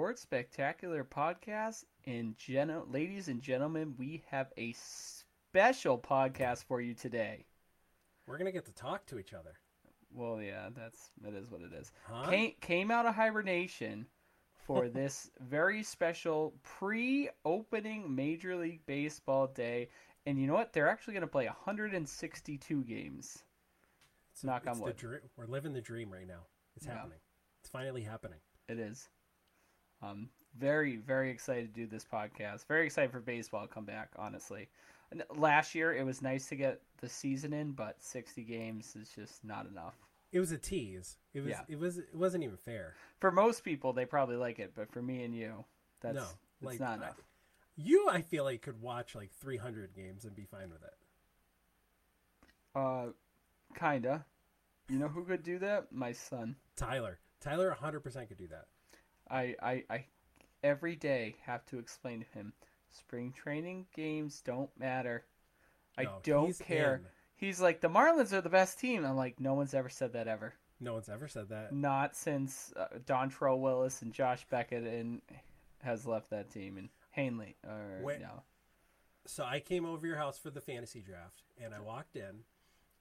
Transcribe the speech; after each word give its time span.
Sports 0.00 0.22
Spectacular 0.22 1.04
podcast. 1.04 1.84
And 2.06 2.34
gen- 2.38 2.90
ladies 2.90 3.28
and 3.28 3.42
gentlemen, 3.42 3.94
we 3.98 4.22
have 4.30 4.50
a 4.56 4.72
special 4.72 5.98
podcast 5.98 6.64
for 6.64 6.80
you 6.80 6.94
today. 6.94 7.44
We're 8.26 8.38
gonna 8.38 8.50
get 8.50 8.64
to 8.64 8.72
talk 8.72 9.04
to 9.08 9.18
each 9.18 9.34
other. 9.34 9.58
Well, 10.10 10.40
yeah, 10.40 10.70
that's 10.74 11.10
that 11.20 11.34
is 11.34 11.50
what 11.50 11.60
it 11.60 11.74
is. 11.78 11.92
Huh? 12.08 12.30
Came 12.30 12.54
came 12.62 12.90
out 12.90 13.04
of 13.04 13.14
hibernation 13.14 14.06
for 14.56 14.88
this 14.88 15.30
very 15.38 15.82
special 15.82 16.54
pre-opening 16.62 18.14
Major 18.14 18.56
League 18.56 18.80
Baseball 18.86 19.48
day, 19.48 19.90
and 20.24 20.40
you 20.40 20.46
know 20.46 20.54
what? 20.54 20.72
They're 20.72 20.88
actually 20.88 21.12
going 21.12 21.20
to 21.22 21.26
play 21.26 21.44
162 21.44 22.84
games. 22.84 23.44
It's, 24.32 24.44
knock 24.44 24.62
on 24.64 24.70
it's 24.70 24.78
the 24.78 24.84
wood. 24.86 24.96
dr- 24.96 25.22
we're 25.36 25.44
living 25.44 25.74
the 25.74 25.82
dream 25.82 26.10
right 26.10 26.26
now. 26.26 26.46
It's 26.74 26.86
Yeah. 26.86 26.94
happening. 26.94 27.18
It's 27.60 27.68
finally 27.68 28.02
happening. 28.02 28.38
It 28.66 28.78
is. 28.78 29.10
Um, 30.02 30.28
very, 30.58 30.96
very 30.96 31.30
excited 31.30 31.74
to 31.74 31.80
do 31.80 31.86
this 31.86 32.04
podcast. 32.04 32.66
Very 32.66 32.86
excited 32.86 33.10
for 33.12 33.20
baseball 33.20 33.66
to 33.66 33.72
come 33.72 33.84
back, 33.84 34.10
honestly. 34.16 34.68
And 35.12 35.22
Last 35.36 35.74
year, 35.74 35.92
it 35.94 36.04
was 36.04 36.22
nice 36.22 36.46
to 36.48 36.56
get 36.56 36.80
the 37.00 37.08
season 37.08 37.52
in, 37.52 37.72
but 37.72 38.02
60 38.02 38.42
games 38.42 38.96
is 38.96 39.10
just 39.14 39.44
not 39.44 39.66
enough. 39.66 39.94
It 40.32 40.38
was 40.40 40.52
a 40.52 40.58
tease. 40.58 41.18
It 41.34 41.40
was. 41.40 41.50
Yeah. 41.50 41.60
It 41.68 41.78
was. 41.78 41.98
It 41.98 42.14
wasn't 42.14 42.44
even 42.44 42.56
fair. 42.56 42.94
For 43.18 43.32
most 43.32 43.64
people, 43.64 43.92
they 43.92 44.04
probably 44.04 44.36
like 44.36 44.60
it, 44.60 44.72
but 44.76 44.90
for 44.92 45.02
me 45.02 45.24
and 45.24 45.34
you, 45.34 45.64
that's 46.00 46.14
no, 46.14 46.22
it's 46.60 46.66
like 46.66 46.80
not 46.80 46.92
I- 46.92 47.02
enough. 47.02 47.20
you, 47.76 48.08
I 48.08 48.22
feel 48.22 48.44
like 48.44 48.62
could 48.62 48.80
watch 48.80 49.16
like 49.16 49.30
300 49.40 49.92
games 49.94 50.24
and 50.24 50.34
be 50.36 50.44
fine 50.44 50.70
with 50.70 50.82
it. 50.82 50.94
Uh, 52.74 53.06
kinda. 53.76 54.24
You 54.88 54.98
know 54.98 55.08
who 55.08 55.24
could 55.24 55.42
do 55.42 55.58
that? 55.58 55.92
My 55.92 56.12
son. 56.12 56.56
Tyler. 56.76 57.18
Tyler 57.40 57.76
100% 57.80 58.28
could 58.28 58.36
do 58.36 58.46
that. 58.48 58.66
I, 59.30 59.54
I, 59.62 59.84
I 59.88 60.04
every 60.62 60.96
day 60.96 61.36
have 61.46 61.64
to 61.66 61.78
explain 61.78 62.20
to 62.20 62.26
him 62.38 62.52
spring 62.90 63.32
training 63.32 63.86
games 63.94 64.40
don't 64.44 64.70
matter. 64.78 65.24
I 65.96 66.04
No, 66.04 66.18
don't 66.22 66.46
he's 66.46 66.58
care. 66.58 66.96
in. 66.96 67.06
He's 67.36 67.60
like 67.60 67.80
the 67.80 67.88
Marlins 67.88 68.32
are 68.32 68.40
the 68.40 68.48
best 68.50 68.78
team. 68.78 69.04
I'm 69.04 69.16
like 69.16 69.40
no 69.40 69.54
one's 69.54 69.74
ever 69.74 69.88
said 69.88 70.12
that 70.14 70.28
ever. 70.28 70.54
No 70.80 70.94
one's 70.94 71.08
ever 71.08 71.28
said 71.28 71.48
that. 71.50 71.72
Not 71.74 72.16
since 72.16 72.72
uh, 72.76 72.86
Dontrelle 73.06 73.60
Willis 73.60 74.02
and 74.02 74.12
Josh 74.12 74.46
Beckett 74.50 74.84
and 74.84 75.20
has 75.82 76.06
left 76.06 76.30
that 76.30 76.50
team 76.50 76.76
and 76.78 76.88
Hanley 77.10 77.56
or 77.66 78.00
Wait. 78.02 78.20
no. 78.20 78.42
So 79.26 79.44
I 79.44 79.60
came 79.60 79.84
over 79.84 80.06
your 80.06 80.16
house 80.16 80.38
for 80.38 80.50
the 80.50 80.60
fantasy 80.62 81.02
draft, 81.02 81.42
and 81.62 81.74
I 81.74 81.80
walked 81.80 82.16
in, 82.16 82.44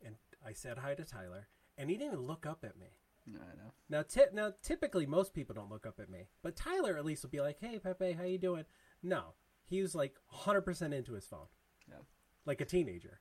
and 0.05 0.15
I 0.45 0.51
said 0.51 0.77
hi 0.77 0.93
to 0.93 1.05
Tyler, 1.05 1.47
and 1.77 1.89
he 1.89 1.95
didn't 1.95 2.13
even 2.13 2.25
look 2.27 2.45
up 2.45 2.63
at 2.63 2.77
me. 2.77 2.87
I 3.35 3.55
know. 3.55 3.73
Now, 3.89 4.03
ti- 4.03 4.31
now, 4.33 4.53
typically 4.61 5.05
most 5.05 5.33
people 5.33 5.55
don't 5.55 5.69
look 5.71 5.85
up 5.85 5.99
at 5.99 6.09
me, 6.09 6.27
but 6.41 6.55
Tyler 6.55 6.97
at 6.97 7.05
least 7.05 7.23
will 7.23 7.29
be 7.29 7.41
like, 7.41 7.59
"Hey, 7.59 7.79
Pepe, 7.79 8.13
how 8.13 8.23
you 8.23 8.37
doing?" 8.37 8.65
No, 9.03 9.33
he 9.65 9.81
was 9.81 9.95
like 9.95 10.15
100 10.29 10.61
percent 10.61 10.93
into 10.93 11.13
his 11.13 11.25
phone, 11.25 11.47
Yeah. 11.87 11.99
like 12.45 12.61
a 12.61 12.65
teenager. 12.65 13.19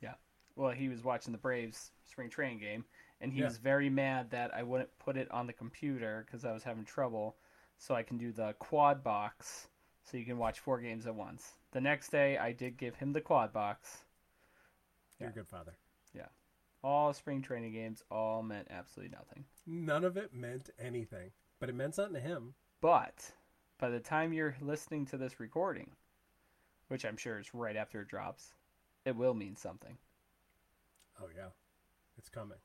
Yeah. 0.00 0.14
Well, 0.56 0.70
he 0.72 0.88
was 0.88 1.02
watching 1.04 1.32
the 1.32 1.38
Braves 1.38 1.92
spring 2.04 2.30
training 2.30 2.58
game, 2.58 2.84
and 3.20 3.32
he 3.32 3.40
Yeah. 3.40 3.46
was 3.46 3.58
very 3.58 3.90
mad 3.90 4.30
that 4.30 4.52
I 4.54 4.62
wouldn't 4.62 4.96
put 4.98 5.16
it 5.16 5.30
on 5.30 5.46
the 5.46 5.52
computer 5.52 6.24
because 6.26 6.44
I 6.44 6.52
was 6.52 6.62
having 6.64 6.84
trouble, 6.84 7.36
so 7.78 7.94
I 7.94 8.02
can 8.02 8.18
do 8.18 8.32
the 8.32 8.54
quad 8.54 9.02
box, 9.04 9.68
so 10.04 10.16
you 10.16 10.24
can 10.24 10.38
watch 10.38 10.60
four 10.60 10.80
games 10.80 11.06
at 11.06 11.14
once. 11.14 11.58
The 11.72 11.80
next 11.80 12.10
day, 12.10 12.38
I 12.38 12.52
did 12.52 12.76
give 12.76 12.96
him 12.96 13.12
the 13.12 13.20
quad 13.20 13.52
box. 13.52 14.04
You're 15.18 15.28
Yeah. 15.28 15.32
a 15.32 15.34
good 15.34 15.48
father. 15.48 15.76
All 16.82 17.12
spring 17.12 17.42
training 17.42 17.72
games 17.72 18.02
all 18.10 18.42
meant 18.42 18.68
absolutely 18.70 19.16
nothing. 19.16 19.44
None 19.66 20.04
of 20.04 20.16
it 20.16 20.32
meant 20.32 20.70
anything, 20.78 21.30
but 21.58 21.68
it 21.68 21.74
meant 21.74 21.96
something 21.96 22.14
to 22.14 22.20
him. 22.20 22.54
But 22.80 23.32
by 23.78 23.88
the 23.88 24.00
time 24.00 24.32
you're 24.32 24.56
listening 24.60 25.06
to 25.06 25.16
this 25.16 25.40
recording, 25.40 25.90
which 26.88 27.04
I'm 27.04 27.16
sure 27.16 27.38
is 27.38 27.52
right 27.52 27.76
after 27.76 28.02
it 28.02 28.08
drops, 28.08 28.54
it 29.04 29.16
will 29.16 29.34
mean 29.34 29.56
something. 29.56 29.98
Oh 31.20 31.28
yeah, 31.34 31.48
it's 32.16 32.28
coming. 32.28 32.58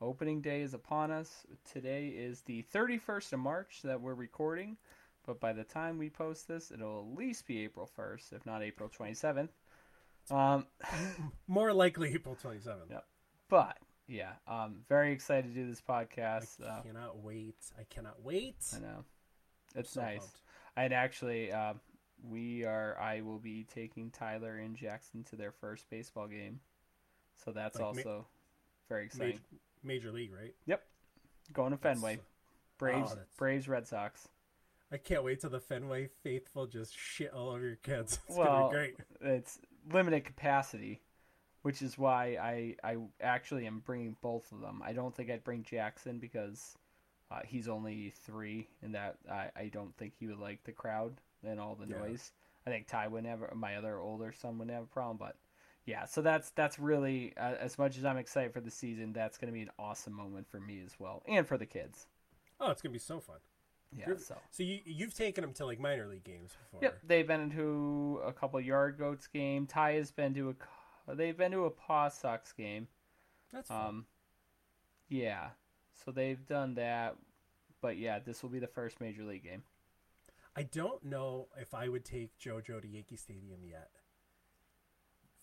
Opening 0.00 0.42
day 0.42 0.60
is 0.60 0.74
upon 0.74 1.10
us. 1.10 1.46
Today 1.72 2.08
is 2.08 2.42
the 2.42 2.64
31st 2.74 3.32
of 3.32 3.38
March 3.38 3.80
that 3.84 4.00
we're 4.00 4.14
recording, 4.14 4.76
but 5.26 5.40
by 5.40 5.54
the 5.54 5.64
time 5.64 5.96
we 5.96 6.10
post 6.10 6.46
this, 6.46 6.70
it'll 6.70 7.00
at 7.00 7.18
least 7.18 7.46
be 7.46 7.64
April 7.64 7.88
1st, 7.98 8.34
if 8.34 8.44
not 8.44 8.62
April 8.62 8.90
27th. 8.90 9.48
Um, 10.30 10.66
More 11.46 11.72
likely 11.72 12.12
April 12.14 12.36
27th. 12.42 12.90
Yeah. 12.90 12.98
But 13.54 13.78
yeah, 14.08 14.32
um, 14.48 14.76
very 14.88 15.12
excited 15.12 15.54
to 15.54 15.60
do 15.60 15.68
this 15.68 15.80
podcast. 15.80 16.62
I 16.62 16.66
Uh, 16.68 16.82
cannot 16.82 17.18
wait. 17.18 17.56
I 17.78 17.84
cannot 17.84 18.20
wait. 18.22 18.56
I 18.74 18.80
know 18.80 19.04
it's 19.76 19.90
So 19.92 20.00
nice. 20.02 20.18
pumped. 20.18 20.40
And 20.76 20.92
actually, 20.92 21.52
uh, 21.52 21.74
we 22.22 22.64
are. 22.64 22.98
I 22.98 23.20
will 23.20 23.38
be 23.38 23.64
taking 23.64 24.10
Tyler 24.10 24.56
and 24.56 24.74
Jackson 24.74 25.22
to 25.24 25.36
their 25.36 25.52
first 25.52 25.88
baseball 25.88 26.26
game, 26.26 26.60
so 27.36 27.52
that's 27.52 27.76
Like 27.76 27.82
ma- 27.82 27.88
also 27.88 28.26
very 28.88 29.04
exciting. 29.04 29.26
Major, 29.28 29.42
major 29.82 30.10
league, 30.12 30.32
right? 30.34 30.54
Yep. 30.66 30.82
Going 31.52 31.70
to 31.70 31.76
Fenway, 31.76 32.18
Braves, 32.78 33.12
oh, 33.16 33.20
Braves, 33.36 33.68
Red 33.68 33.86
Sox. 33.86 34.26
I 34.90 34.96
can't 34.96 35.22
wait 35.24 35.40
till 35.40 35.50
the 35.50 35.60
Fenway 35.60 36.08
faithful 36.22 36.66
just 36.66 36.96
shit 36.96 37.32
all 37.32 37.50
over 37.50 37.64
your 37.66 37.76
kids. 37.76 38.18
It's 38.28 38.36
Well, 38.36 38.46
gonna 38.46 38.68
be 38.68 38.74
great. 38.74 38.96
it's 39.20 39.60
limited 39.92 40.24
capacity, 40.24 41.02
which 41.64 41.82
is 41.82 41.98
why 41.98 42.36
I 42.40 42.76
I 42.84 42.96
actually 43.20 43.66
am 43.66 43.80
bringing 43.84 44.16
both 44.20 44.52
of 44.52 44.60
them. 44.60 44.82
I 44.84 44.92
don't 44.92 45.14
think 45.14 45.30
I'd 45.30 45.42
bring 45.44 45.62
Jackson 45.64 46.18
because 46.18 46.76
uh, 47.30 47.40
he's 47.46 47.68
only 47.68 48.12
three, 48.24 48.68
and 48.82 48.94
that 48.94 49.16
I, 49.30 49.50
I 49.56 49.70
don't 49.72 49.96
think 49.96 50.12
he 50.20 50.26
would 50.26 50.38
like 50.38 50.62
the 50.64 50.72
crowd 50.72 51.14
and 51.42 51.58
all 51.58 51.74
the 51.74 51.86
Yeah. 51.86 51.98
noise. 52.00 52.32
I 52.66 52.70
think 52.70 52.86
Ty 52.86 53.08
would 53.08 53.24
never. 53.24 53.50
My 53.54 53.76
other 53.76 53.98
older 53.98 54.30
son 54.32 54.58
would 54.58 54.70
have 54.70 54.84
a 54.84 54.86
problem, 54.86 55.16
but 55.16 55.36
yeah. 55.86 56.04
So 56.04 56.20
that's 56.22 56.50
that's 56.50 56.78
really 56.78 57.32
uh, 57.36 57.54
as 57.58 57.78
much 57.78 57.96
as 57.98 58.04
I'm 58.04 58.18
excited 58.18 58.52
for 58.52 58.60
the 58.60 58.70
season. 58.70 59.12
That's 59.14 59.38
going 59.38 59.48
to 59.48 59.54
be 59.54 59.62
an 59.62 59.70
awesome 59.78 60.12
moment 60.12 60.46
for 60.50 60.60
me 60.60 60.82
as 60.84 60.94
well, 60.98 61.22
and 61.26 61.46
for 61.46 61.56
the 61.58 61.66
kids. 61.66 62.06
Oh, 62.60 62.70
it's 62.70 62.80
gonna 62.82 62.92
be 62.92 62.98
so 62.98 63.20
fun. 63.20 63.36
Yeah. 63.96 64.06
You're- 64.08 64.18
So. 64.20 64.36
So 64.50 64.62
you 64.62 64.80
you've 64.84 65.14
taken 65.14 65.42
them 65.42 65.52
to 65.54 65.66
like 65.66 65.78
minor 65.80 66.06
league 66.06 66.24
games 66.24 66.52
before. 66.62 66.80
Yep, 66.82 66.98
they've 67.06 67.26
been 67.26 67.50
to 67.50 68.20
a 68.26 68.32
couple 68.32 68.60
yard 68.60 68.96
goats 68.98 69.26
game. 69.28 69.66
Ty 69.66 69.92
has 69.94 70.10
been 70.10 70.34
to 70.34 70.50
a. 70.50 70.54
They've 71.06 71.36
been 71.36 71.52
to 71.52 71.64
a 71.66 71.70
Paw 71.70 72.08
Sox 72.08 72.52
game. 72.52 72.88
That's 73.52 73.68
fun. 73.68 73.86
Um, 73.86 74.06
yeah, 75.08 75.50
so 76.04 76.10
they've 76.10 76.44
done 76.46 76.74
that, 76.74 77.16
but 77.80 77.96
yeah, 77.98 78.18
this 78.18 78.42
will 78.42 78.50
be 78.50 78.58
the 78.58 78.66
first 78.66 79.00
major 79.00 79.22
league 79.22 79.44
game. 79.44 79.62
I 80.56 80.62
don't 80.62 81.04
know 81.04 81.48
if 81.60 81.74
I 81.74 81.88
would 81.88 82.04
take 82.04 82.38
JoJo 82.38 82.80
to 82.82 82.88
Yankee 82.88 83.16
Stadium 83.16 83.60
yet. 83.64 83.90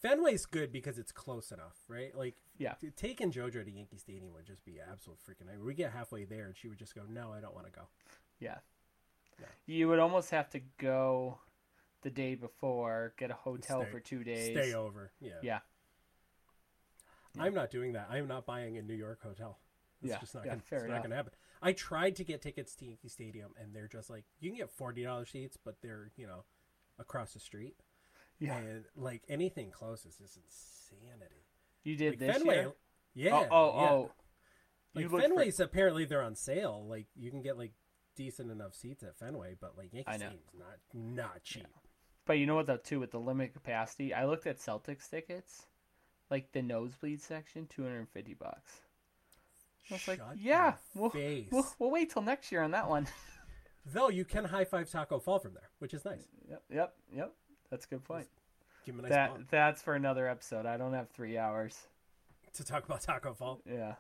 Fenway's 0.04 0.46
good 0.48 0.72
because 0.72 0.98
it's 0.98 1.12
close 1.12 1.52
enough, 1.52 1.78
right? 1.88 2.16
Like, 2.18 2.36
Yeah. 2.58 2.74
taking 2.96 3.32
JoJo 3.32 3.64
to 3.66 3.72
Yankee 3.72 3.98
Stadium 3.98 4.34
would 4.34 4.46
just 4.46 4.66
be 4.66 4.80
absolute 4.82 5.20
freaking. 5.20 5.46
nightmare. 5.46 5.64
We 5.64 5.76
get 5.76 5.92
halfway 5.92 6.26
there, 6.26 6.46
and 6.46 6.58
she 6.58 6.68
would 6.70 6.80
just 6.80 6.96
go, 6.96 7.04
"No, 7.06 7.32
I 7.32 7.40
don't 7.40 7.54
want 7.54 7.68
to 7.68 7.72
go." 7.72 7.88
Yeah. 8.40 8.60
Yeah. 9.40 9.48
you 9.66 9.88
would 9.88 10.00
almost 10.00 10.30
have 10.32 10.50
to 10.52 10.60
go 10.78 11.40
the 12.02 12.10
day 12.10 12.36
before, 12.36 13.14
get 13.18 13.32
a 13.32 13.36
hotel 13.36 13.82
Stay- 13.84 13.92
for 13.92 14.00
two 14.00 14.24
days. 14.24 14.56
Stay 14.58 14.74
over. 14.74 15.12
Yeah. 15.20 15.34
Yeah. 15.42 15.60
I'm 17.40 17.54
not 17.54 17.72
doing 17.72 17.94
that. 17.94 18.08
I'm 18.12 18.28
not 18.28 18.46
buying 18.46 18.78
a 18.78 18.82
New 18.82 18.94
York 18.96 19.22
hotel. 19.24 19.58
It's 20.02 20.12
Yeah, 20.12 20.20
just 20.20 20.36
not 20.36 20.46
yeah, 20.46 20.52
gonna, 20.52 20.62
it's 20.84 20.90
not 20.90 21.02
gonna 21.04 21.16
happen. 21.16 21.34
I 21.62 21.74
tried 21.74 22.16
to 22.18 22.24
get 22.24 22.42
tickets 22.42 22.76
to 22.78 22.86
Yankee 22.86 23.08
Stadium, 23.08 23.52
and 23.62 23.74
they're 23.74 23.88
just 23.88 24.10
like, 24.10 24.26
you 24.40 24.50
can 24.50 24.58
get 24.58 24.70
forty 24.72 25.04
dollars 25.04 25.30
seats, 25.30 25.58
but 25.64 25.76
they're 25.82 26.12
you 26.18 26.26
know 26.28 26.44
across 27.00 27.34
the 27.34 27.40
street. 27.40 27.76
Yeah. 28.40 28.58
And 28.58 28.86
like 28.96 29.22
anything 29.30 29.70
close 29.72 30.06
is 30.06 30.18
just 30.18 30.38
insanity. 30.38 31.46
You 31.84 31.96
did 31.96 32.14
Like 32.14 32.20
this 32.20 32.38
Fenway, 32.38 32.56
year. 32.56 32.72
yeah. 33.14 33.36
oh, 33.36 33.48
oh, 33.52 33.82
yeah. 33.82 33.90
oh. 33.92 34.12
Like 34.96 35.04
you 35.04 35.10
looked 35.10 35.24
for- 35.24 35.30
Fenway's 35.30 35.60
apparently 35.60 36.06
they're 36.06 36.24
on 36.24 36.36
sale. 36.36 36.84
Like 36.90 37.06
you 37.16 37.30
can 37.30 37.42
get 37.44 37.58
like 37.58 37.72
decent 38.16 38.52
enough 38.52 38.74
seats 38.76 39.04
at 39.04 39.16
Fenway, 39.18 39.56
but 39.62 39.78
like 39.78 39.94
Yankee. 39.94 40.12
Stadium's 40.12 40.42
not 40.58 40.78
not 40.94 41.44
cheap. 41.44 41.68
But 42.26 42.34
you 42.38 42.46
know 42.46 42.56
what 42.56 42.68
though 42.68 42.78
too 42.78 43.00
with 43.00 43.12
the 43.12 43.20
limited 43.20 43.54
capacity, 43.54 44.14
I 44.14 44.26
looked 44.26 44.46
at 44.48 44.60
Celtics 44.60 45.10
tickets, 45.10 45.66
like 46.30 46.52
the 46.52 46.62
nosebleed 46.62 47.22
section, 47.22 47.68
two 47.68 47.84
hundred 47.84 48.00
and 48.00 48.10
fifty 48.10 48.34
bucks. 48.34 48.82
I 49.90 49.96
was 49.96 50.08
like, 50.08 50.22
yeah, 50.38 50.76
we'll, 50.96 51.12
we'll 51.52 51.68
we'll 51.80 51.92
wait 51.92 52.12
till 52.12 52.22
next 52.22 52.52
year 52.52 52.62
on 52.62 52.72
that 52.72 52.88
one. 52.90 53.08
Though 53.86 54.10
you 54.10 54.24
can 54.26 54.46
high 54.46 54.64
five 54.66 54.90
Tacko 54.90 55.20
Fall 55.22 55.40
from 55.40 55.54
there, 55.56 55.70
which 55.80 55.94
is 55.94 56.06
nice. 56.06 56.28
yep, 56.48 56.62
yep, 56.72 56.94
yep. 57.14 57.34
That's 57.72 57.86
a 57.86 57.90
good 57.90 58.04
point. 58.04 58.28
Give 58.86 58.94
him 58.96 59.00
a 59.00 59.04
nice 59.04 59.12
that 59.12 59.32
bump 59.34 59.50
that's 59.50 59.82
for 59.82 59.96
another 59.96 60.28
episode. 60.28 60.66
I 60.68 60.78
don't 60.78 60.94
have 60.94 61.10
three 61.10 61.38
hours. 61.38 61.88
to 62.54 62.64
talk 62.64 62.86
about 62.86 63.02
Tacko 63.02 63.34
Fall. 63.36 63.62
Yeah, 63.66 63.96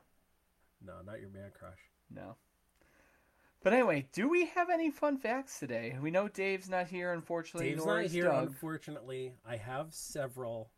No, 0.85 0.93
not 1.05 1.19
your 1.19 1.29
man 1.29 1.51
crush. 1.57 1.79
no. 2.13 2.35
But 3.63 3.73
anyway, 3.73 4.07
do 4.11 4.27
we 4.27 4.47
have 4.47 4.69
any 4.71 4.89
fun 4.89 5.17
facts 5.17 5.59
today? 5.59 5.95
We 6.01 6.09
know 6.09 6.27
Dave's 6.27 6.67
not 6.67 6.87
here, 6.87 7.13
unfortunately. 7.13 7.69
Dave's 7.69 7.85
not 7.85 8.05
here, 8.05 8.25
Doug. 8.25 8.47
unfortunately. 8.47 9.35
I 9.45 9.57
have 9.57 9.93
several, 9.93 10.71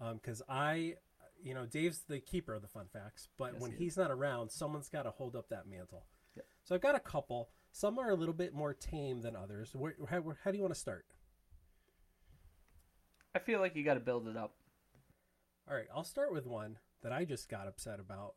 um, 0.00 0.14
because 0.16 0.40
I, 0.48 0.94
you 1.42 1.52
know, 1.52 1.66
Dave's 1.66 2.02
the 2.08 2.20
keeper 2.20 2.54
of 2.54 2.62
the 2.62 2.68
fun 2.68 2.86
facts. 2.90 3.28
But 3.36 3.52
Yes, 3.52 3.62
when 3.62 3.72
he 3.72 3.84
he's 3.84 3.98
not 3.98 4.10
around, 4.10 4.50
someone's 4.50 4.88
got 4.88 5.02
to 5.02 5.10
hold 5.10 5.36
up 5.36 5.50
that 5.50 5.66
mantle. 5.68 6.06
Yep. 6.36 6.46
So 6.64 6.74
I've 6.74 6.80
got 6.80 6.94
a 6.94 7.00
couple. 7.00 7.50
Some 7.72 7.98
are 7.98 8.10
a 8.10 8.14
little 8.14 8.34
bit 8.34 8.54
more 8.54 8.72
tame 8.72 9.20
than 9.20 9.36
others. 9.36 9.74
Where, 9.74 9.94
how, 10.08 10.24
how 10.42 10.50
do 10.50 10.56
you 10.56 10.62
want 10.62 10.74
to 10.74 10.80
start? 10.80 11.04
I 13.34 13.38
feel 13.38 13.60
like 13.60 13.76
you 13.76 13.84
got 13.84 13.94
to 13.94 14.00
build 14.00 14.28
it 14.28 14.36
up. 14.36 14.54
All 15.68 15.76
right, 15.76 15.88
I'll 15.94 16.04
start 16.04 16.32
with 16.32 16.46
one 16.46 16.78
that 17.02 17.12
I 17.12 17.24
just 17.26 17.50
got 17.50 17.66
upset 17.66 18.00
about. 18.00 18.34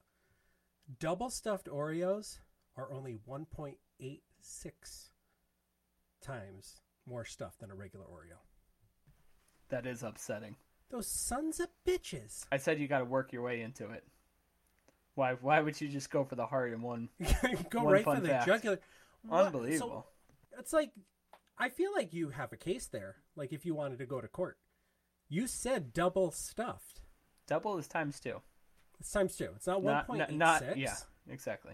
Double 1.00 1.30
stuffed 1.30 1.68
Oreos 1.68 2.40
are 2.78 2.92
only 2.92 3.18
1.86 3.28 5.10
times 6.22 6.82
more 7.06 7.26
stuff 7.26 7.58
than 7.60 7.72
a 7.72 7.76
regular 7.76 8.06
Oreo. 8.06 8.38
That 9.70 9.86
is 9.86 10.04
upsetting. 10.04 10.56
Those 10.90 11.08
sons 11.08 11.60
of 11.60 11.68
bitches. 11.86 12.46
I 12.52 12.58
said 12.58 12.80
you 12.80 12.88
got 12.88 13.00
to 13.00 13.06
work 13.06 13.34
your 13.34 13.42
way 13.42 13.62
into 13.62 13.90
it. 13.92 14.04
Why? 15.16 15.34
Why 15.42 15.60
would 15.60 15.80
you 15.82 15.90
just 15.90 16.10
go 16.12 16.24
for 16.24 16.36
the 16.36 16.46
heart 16.46 16.72
in 16.74 16.82
one? 16.82 17.10
Go 17.70 17.84
One 17.84 17.94
right 17.94 18.04
for 18.04 18.20
the 18.20 18.28
fact. 18.30 18.46
jugular. 18.46 18.80
What- 19.28 19.46
Unbelievable. 19.48 20.06
So 20.52 20.60
it's 20.60 20.72
like, 20.74 20.92
I 21.58 21.70
feel 21.70 21.92
like 21.94 22.14
you 22.14 22.30
have 22.30 22.54
a 22.54 22.58
case 22.58 22.86
there. 22.88 23.16
Like 23.36 23.52
if 23.52 23.66
you 23.66 23.74
wanted 23.74 23.98
to 24.00 24.06
go 24.06 24.22
to 24.22 24.28
court, 24.28 24.58
you 25.28 25.48
said 25.48 25.92
double 25.92 26.32
stuffed. 26.32 27.02
Double 27.48 27.78
is 27.78 27.88
times 27.88 28.20
two. 28.20 28.42
It's 29.00 29.12
times 29.12 29.36
two. 29.36 29.50
It's 29.56 29.68
not 29.68 29.82
one 29.82 29.94
Not, 29.96 30.08
point 30.08 30.32
not, 30.38 30.62
eight 30.62 30.68
six. 30.68 30.78
yeah, 30.78 30.96
exactly. 31.34 31.74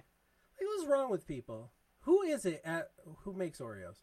Like, 0.59 0.67
what's 0.67 0.88
wrong 0.88 1.09
with 1.09 1.27
people? 1.27 1.71
Who 2.01 2.21
is 2.21 2.45
it 2.45 2.61
at 2.65 2.91
who 3.23 3.33
makes 3.33 3.59
Oreos? 3.59 3.97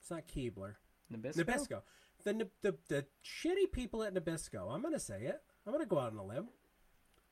It's 0.00 0.10
not 0.10 0.28
Keebler. 0.28 0.74
Nabisco. 1.12 1.44
Nabisco. 1.44 1.82
The, 2.24 2.48
the 2.62 2.76
the 2.88 3.06
shitty 3.24 3.72
people 3.72 4.02
at 4.02 4.14
Nabisco. 4.14 4.72
I'm 4.72 4.82
gonna 4.82 4.98
say 4.98 5.22
it. 5.22 5.40
I'm 5.66 5.72
gonna 5.72 5.86
go 5.86 5.98
out 5.98 6.12
on 6.12 6.18
a 6.18 6.24
limb. 6.24 6.48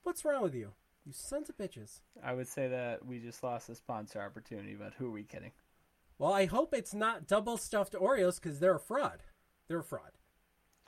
What's 0.02 0.24
wrong 0.24 0.42
with 0.42 0.54
you? 0.54 0.72
You 1.04 1.12
sons 1.12 1.48
of 1.48 1.56
bitches. 1.56 2.00
I 2.22 2.34
would 2.34 2.48
say 2.48 2.68
that 2.68 3.04
we 3.04 3.18
just 3.18 3.42
lost 3.42 3.68
a 3.68 3.74
sponsor 3.74 4.20
opportunity, 4.20 4.74
but 4.74 4.94
who 4.98 5.06
are 5.06 5.12
we 5.12 5.22
kidding? 5.24 5.52
Well, 6.18 6.32
I 6.32 6.46
hope 6.46 6.74
it's 6.74 6.94
not 6.94 7.26
double 7.26 7.56
stuffed 7.56 7.92
Oreos 7.92 8.40
because 8.40 8.58
they're 8.58 8.76
a 8.76 8.80
fraud. 8.80 9.22
They're 9.68 9.80
a 9.80 9.84
fraud. 9.84 10.12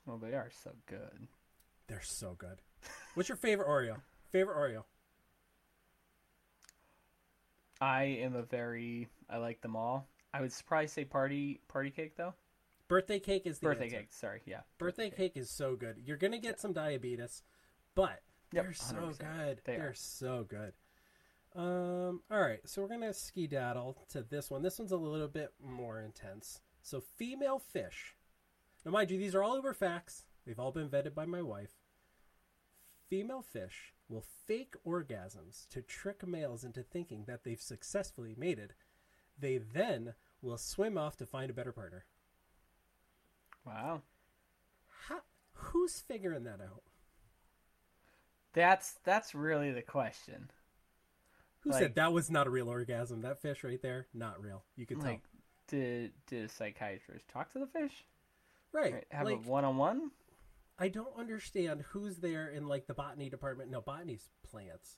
Well, 0.06 0.16
they 0.19 0.34
are 0.34 0.50
so 0.64 0.72
good. 0.86 1.28
They're 1.86 2.02
so 2.02 2.34
good. 2.38 2.62
What's 3.14 3.28
your 3.28 3.36
favorite 3.36 3.69
Oreo? 3.69 4.00
Favorite 4.30 4.56
Oreo? 4.56 4.84
I 7.80 8.02
am 8.04 8.34
a 8.34 8.42
very 8.42 9.08
I 9.30 9.36
like 9.38 9.60
them 9.60 9.76
all. 9.76 10.08
I 10.34 10.40
would 10.40 10.52
probably 10.66 10.88
say 10.88 11.04
party 11.04 11.60
party 11.69 11.90
cake 11.90 12.16
though. 12.16 12.34
Birthday 12.88 13.19
cake 13.20 13.46
is 13.46 13.58
the 13.58 13.66
Birthday 13.66 13.84
answer. 13.86 13.96
cake. 13.98 14.12
Sorry, 14.12 14.42
yeah. 14.46 14.60
Birthday 14.78 15.10
cake 15.10 15.32
is 15.36 15.50
so 15.50 15.76
good. 15.76 15.96
You're 16.04 16.16
gonna 16.16 16.38
get 16.38 16.58
some 16.60 16.72
diabetes, 16.72 17.42
but 17.94 18.22
Yep, 18.52 18.64
they're 18.64 18.72
so 18.72 18.94
100%. 18.96 19.19
good. 19.19 19.60
They 19.64 19.75
are. 19.76 19.92
so 19.94 20.44
good. 20.48 20.72
Um. 21.54 22.22
All 22.30 22.40
right, 22.40 22.60
so 22.66 22.80
we're 22.82 22.88
gonna 22.88 23.12
skedaddle 23.12 23.96
to 24.10 24.22
this 24.22 24.50
one. 24.50 24.62
This 24.62 24.78
one's 24.78 24.92
a 24.92 24.96
little 24.96 25.28
bit 25.28 25.52
more 25.62 26.00
intense. 26.00 26.60
So, 26.82 27.00
female 27.00 27.58
fish. 27.58 28.14
Now, 28.84 28.92
mind 28.92 29.10
you, 29.10 29.19
these 29.19 29.34
are 29.34 29.42
all 29.42 29.56
over 29.56 29.75
facts. 29.75 30.25
They've 30.46 30.58
all 30.58 30.72
been 30.72 30.88
vetted 30.88 31.14
by 31.14 31.26
my 31.26 31.42
wife. 31.42 31.72
Female 33.10 33.42
fish 33.42 33.92
will 34.08 34.25
fake 34.46 34.75
orgasms 34.87 35.69
to 35.69 35.82
trick 35.82 36.26
males 36.26 36.64
into 36.64 36.82
thinking 36.82 37.25
that 37.26 37.44
they've 37.44 37.60
successfully 37.60 38.34
mated. 38.37 38.75
They 39.38 39.58
then 39.58 40.14
will 40.43 40.58
swim 40.58 40.96
off 40.96 41.16
to 41.19 41.26
find 41.26 41.50
a 41.50 41.55
better 41.55 41.72
partner. 41.72 42.05
Wow. 43.64 44.02
How, 45.08 45.20
who's 45.52 45.99
figuring 46.00 46.44
that 46.44 46.60
out? 46.60 46.82
That's 48.55 48.94
that's 49.05 49.34
really 49.34 49.70
the 49.72 49.82
question. 49.82 50.50
Who 51.61 51.70
Like- 51.70 51.81
said 51.81 51.94
that 51.96 52.12
was 52.12 52.31
not 52.31 52.46
a 52.46 52.50
real 52.50 52.69
orgasm? 52.69 53.20
That 53.20 53.40
fish 53.43 53.62
right 53.62 53.81
there, 53.82 54.06
not 54.14 54.43
real. 54.43 54.62
You 54.76 54.87
can 54.87 55.00
Like, 55.00 55.20
did 55.69 56.12
did 56.26 56.44
a 56.46 56.49
psychiatrist 56.49 57.28
talk 57.28 57.50
to 57.52 57.58
the 57.58 57.66
fish? 57.66 58.06
Right. 58.72 58.94
Right, 58.94 59.06
Have 59.11 59.26
like, 59.26 59.37
a 59.37 59.40
one 59.49 59.64
on 59.64 59.76
one? 59.76 60.11
I 60.78 60.88
don't 60.88 61.19
understand 61.19 61.84
who's 61.90 62.19
there 62.19 62.48
in 62.48 62.69
like 62.69 62.86
the 62.86 62.94
botany 62.94 63.28
department. 63.28 63.70
No, 63.70 63.80
botany's 63.80 64.30
plants. 64.48 64.96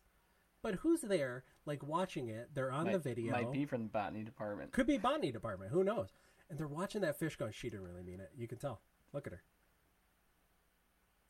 But 0.63 0.75
who's 0.77 1.01
there, 1.01 1.45
like 1.65 1.83
watching 1.83 2.29
it? 2.29 2.51
They're 2.53 2.71
on 2.71 2.93
the 2.93 2.99
video. 2.99 3.33
Might 3.33 3.51
be 3.53 3.65
from 3.65 3.85
the 3.85 3.89
botany 3.89 4.25
department. 4.25 4.73
Could 4.73 4.87
be 4.87 4.99
botany 4.99 5.33
department. 5.33 5.73
Who 5.73 5.83
knows? 5.83 6.09
And 6.51 6.59
they're 6.59 6.69
watching 6.69 7.01
that 7.01 7.19
fish 7.19 7.37
going. 7.37 7.53
She 7.53 7.71
didn't 7.71 7.87
really 7.87 8.03
mean 8.03 8.21
it. 8.21 8.31
You 8.37 8.47
can 8.47 8.59
tell. 8.59 8.81
Look 9.13 9.27
at 9.27 9.33
her. 9.33 9.43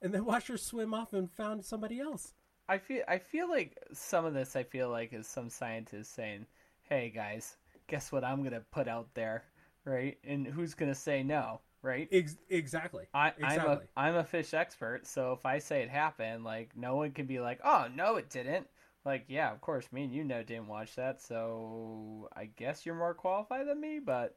And 0.02 0.12
then 0.12 0.24
watch 0.24 0.48
her 0.48 0.56
swim 0.56 0.94
off 0.94 1.12
and 1.12 1.30
found 1.30 1.64
somebody 1.64 2.00
else. 2.00 2.32
I 2.68 2.78
feel 2.78 3.02
I 3.06 3.18
feel 3.18 3.48
like 3.48 3.76
some 3.92 4.24
of 4.24 4.34
this 4.34 4.56
I 4.56 4.62
feel 4.62 4.90
like 4.90 5.12
is 5.12 5.26
some 5.26 5.50
scientist 5.50 6.14
saying, 6.14 6.46
"Hey 6.82 7.10
guys, 7.10 7.56
guess 7.86 8.10
what 8.10 8.24
I'm 8.24 8.42
gonna 8.42 8.64
put 8.70 8.88
out 8.88 9.12
there, 9.14 9.44
right? 9.84 10.18
And 10.24 10.46
who's 10.46 10.74
gonna 10.74 10.94
say 10.94 11.22
no, 11.22 11.60
right? 11.82 12.08
Ex- 12.12 12.36
exactly. 12.48 13.06
I, 13.14 13.28
exactly. 13.28 13.58
I'm 13.58 13.68
a 13.68 13.80
I'm 13.96 14.16
a 14.16 14.24
fish 14.24 14.54
expert, 14.54 15.06
so 15.06 15.32
if 15.32 15.46
I 15.46 15.58
say 15.58 15.82
it 15.82 15.88
happened, 15.88 16.44
like 16.44 16.76
no 16.76 16.96
one 16.96 17.12
can 17.12 17.26
be 17.26 17.40
like, 17.40 17.60
"Oh 17.64 17.86
no, 17.94 18.16
it 18.16 18.30
didn't." 18.30 18.66
Like, 19.04 19.24
yeah, 19.28 19.50
of 19.50 19.60
course, 19.60 19.90
me 19.92 20.04
and 20.04 20.12
you 20.12 20.24
know 20.24 20.42
didn't 20.42 20.68
watch 20.68 20.94
that, 20.96 21.22
so 21.22 22.28
I 22.36 22.46
guess 22.56 22.84
you're 22.84 22.94
more 22.94 23.14
qualified 23.14 23.66
than 23.66 23.80
me, 23.80 23.98
but 23.98 24.36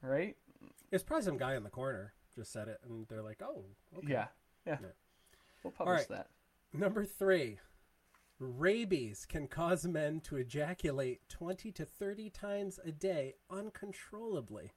right? 0.00 0.36
It's 0.92 1.02
probably 1.02 1.24
some 1.24 1.38
guy 1.38 1.56
in 1.56 1.64
the 1.64 1.70
corner 1.70 2.12
just 2.34 2.52
said 2.52 2.68
it, 2.68 2.80
and 2.88 3.06
they're 3.08 3.22
like, 3.22 3.42
"Oh, 3.42 3.64
okay." 3.98 4.12
Yeah, 4.12 4.26
yeah. 4.66 4.78
Yeah. 4.80 4.88
We'll 5.62 5.72
publish 5.72 6.00
right. 6.00 6.08
that. 6.10 6.28
Number 6.72 7.04
three, 7.04 7.58
rabies 8.38 9.26
can 9.26 9.48
cause 9.48 9.86
men 9.86 10.20
to 10.20 10.36
ejaculate 10.36 11.28
20 11.28 11.72
to 11.72 11.84
30 11.84 12.30
times 12.30 12.78
a 12.84 12.92
day 12.92 13.34
uncontrollably. 13.50 14.72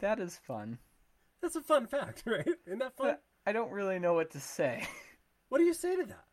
That 0.00 0.18
is 0.20 0.36
fun. 0.36 0.78
That's 1.42 1.56
a 1.56 1.60
fun 1.62 1.86
fact, 1.86 2.22
right? 2.26 2.46
Isn't 2.66 2.78
that 2.80 2.96
fun? 2.96 3.06
But 3.08 3.22
I 3.46 3.52
don't 3.52 3.70
really 3.72 3.98
know 3.98 4.14
what 4.14 4.30
to 4.32 4.40
say. 4.40 4.86
What 5.48 5.58
do 5.58 5.64
you 5.64 5.74
say 5.74 5.96
to 5.96 6.04
that? 6.04 6.24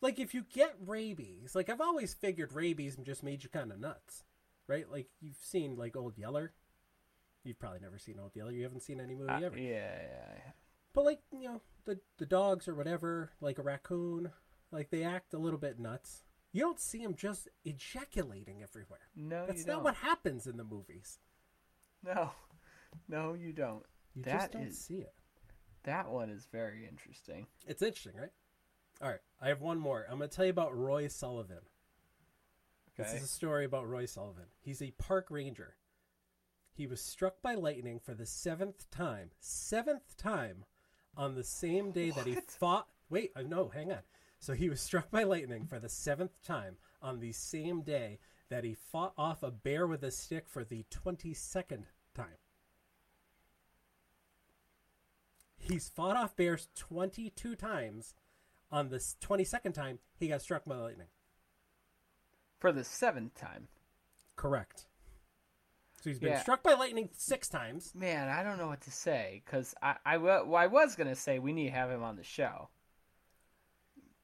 Like, 0.00 0.18
if 0.18 0.34
you 0.34 0.44
get 0.52 0.74
rabies, 0.84 1.54
like, 1.54 1.70
I've 1.70 1.80
always 1.80 2.12
figured 2.12 2.52
rabies 2.52 2.96
just 3.04 3.22
made 3.22 3.44
you 3.44 3.48
kind 3.48 3.70
of 3.70 3.78
nuts, 3.78 4.24
right? 4.66 4.90
Like, 4.90 5.06
you've 5.20 5.36
seen, 5.40 5.76
like, 5.76 5.94
Old 5.96 6.18
Yeller. 6.18 6.52
You've 7.44 7.60
probably 7.60 7.78
never 7.80 7.96
seen 7.96 8.18
Old 8.20 8.34
Yeller. 8.34 8.50
You 8.50 8.64
haven't 8.64 8.82
seen 8.82 9.00
any 9.00 9.14
movie 9.14 9.30
Uh, 9.30 9.40
ever. 9.40 9.56
yeah, 9.56 9.68
yeah. 9.70 10.32
yeah. 10.36 10.50
But 10.94 11.04
like 11.04 11.20
you 11.32 11.48
know, 11.48 11.60
the 11.84 11.98
the 12.18 12.26
dogs 12.26 12.66
or 12.68 12.74
whatever, 12.74 13.30
like 13.40 13.58
a 13.58 13.62
raccoon, 13.62 14.30
like 14.72 14.90
they 14.90 15.02
act 15.04 15.34
a 15.34 15.38
little 15.38 15.58
bit 15.58 15.78
nuts. 15.78 16.22
You 16.52 16.60
don't 16.62 16.78
see 16.80 17.02
them 17.02 17.14
just 17.14 17.48
ejaculating 17.64 18.62
everywhere. 18.62 19.00
No, 19.14 19.44
That's 19.46 19.66
not 19.66 19.82
what 19.84 19.96
happens 19.96 20.46
in 20.46 20.56
the 20.56 20.64
movies. 20.64 21.18
No, 22.04 22.30
no, 23.08 23.34
you 23.34 23.52
don't. 23.52 23.82
You 24.14 24.22
That 24.24 24.32
just 24.40 24.52
don't 24.52 24.62
is- 24.62 24.78
see 24.78 24.98
it. 24.98 25.14
That 25.84 26.10
one 26.10 26.30
is 26.30 26.46
very 26.50 26.86
interesting. 26.86 27.46
It's 27.66 27.82
interesting, 27.82 28.18
right? 28.20 28.32
All 29.02 29.08
right, 29.10 29.20
I 29.40 29.48
have 29.48 29.60
one 29.60 29.78
more. 29.78 30.06
I'm 30.08 30.18
going 30.18 30.30
to 30.30 30.34
tell 30.34 30.44
you 30.46 30.50
about 30.50 30.76
Roy 30.76 31.08
Sullivan. 31.08 31.60
This 32.96 33.12
is 33.12 33.24
a 33.24 33.26
story 33.26 33.64
about 33.64 33.88
Roy 33.88 34.06
Sullivan. 34.06 34.44
He's 34.60 34.80
a 34.80 34.92
park 34.92 35.26
ranger. 35.30 35.74
He 36.72 36.86
was 36.86 37.00
struck 37.00 37.42
by 37.42 37.54
lightning 37.54 37.98
for 37.98 38.14
the 38.14 38.24
seventh 38.26 38.88
time, 38.90 39.30
seventh 39.40 40.16
time, 40.16 40.64
on 41.16 41.34
the 41.34 41.44
same 41.44 41.90
day 41.90 42.10
that 42.10 42.26
he 42.26 42.34
fought. 42.34 42.88
Wait, 43.10 43.32
uh, 43.36 43.42
no, 43.42 43.68
hang 43.68 43.92
on. 43.92 43.98
So 44.38 44.52
he 44.54 44.68
was 44.70 44.80
struck 44.80 45.10
by 45.10 45.24
lightning 45.24 45.66
for 45.66 45.78
the 45.78 45.88
seventh 45.88 46.40
time 46.42 46.76
on 47.02 47.18
the 47.20 47.32
same 47.32 47.82
day 47.82 48.20
that 48.48 48.64
he 48.64 48.74
fought 48.74 49.12
off 49.18 49.42
a 49.42 49.50
bear 49.50 49.86
with 49.86 50.02
a 50.04 50.10
stick 50.10 50.48
for 50.48 50.64
the 50.64 50.84
22nd 50.90 51.84
time. 52.14 52.36
He's 55.58 55.88
fought 55.88 56.16
off 56.16 56.36
bears 56.36 56.68
22 56.76 57.56
times. 57.56 58.14
On 58.70 58.88
the 58.88 58.96
22nd 58.98 59.72
time, 59.72 59.98
he 60.18 60.28
got 60.28 60.42
struck 60.42 60.64
by 60.64 60.76
lightning. 60.76 61.06
For 62.58 62.72
the 62.72 62.82
seventh 62.84 63.34
time. 63.34 63.68
Correct. 64.36 64.86
So 66.02 66.10
he's 66.10 66.18
been 66.18 66.32
Yeah. 66.32 66.40
struck 66.42 66.62
by 66.62 66.74
lightning 66.74 67.08
six 67.12 67.48
times. 67.48 67.94
Man, 67.94 68.28
I 68.28 68.42
don't 68.42 68.58
know 68.58 68.66
what 68.66 68.80
to 68.82 68.90
say 68.90 69.42
because 69.44 69.74
I, 69.80 69.96
I, 70.04 70.16
well, 70.18 70.54
I 70.56 70.66
was 70.66 70.96
gonna 70.96 71.14
say 71.14 71.38
we 71.38 71.52
need 71.52 71.66
to 71.66 71.70
have 71.76 71.90
him 71.90 72.02
on 72.02 72.16
the 72.16 72.24
show. 72.24 72.68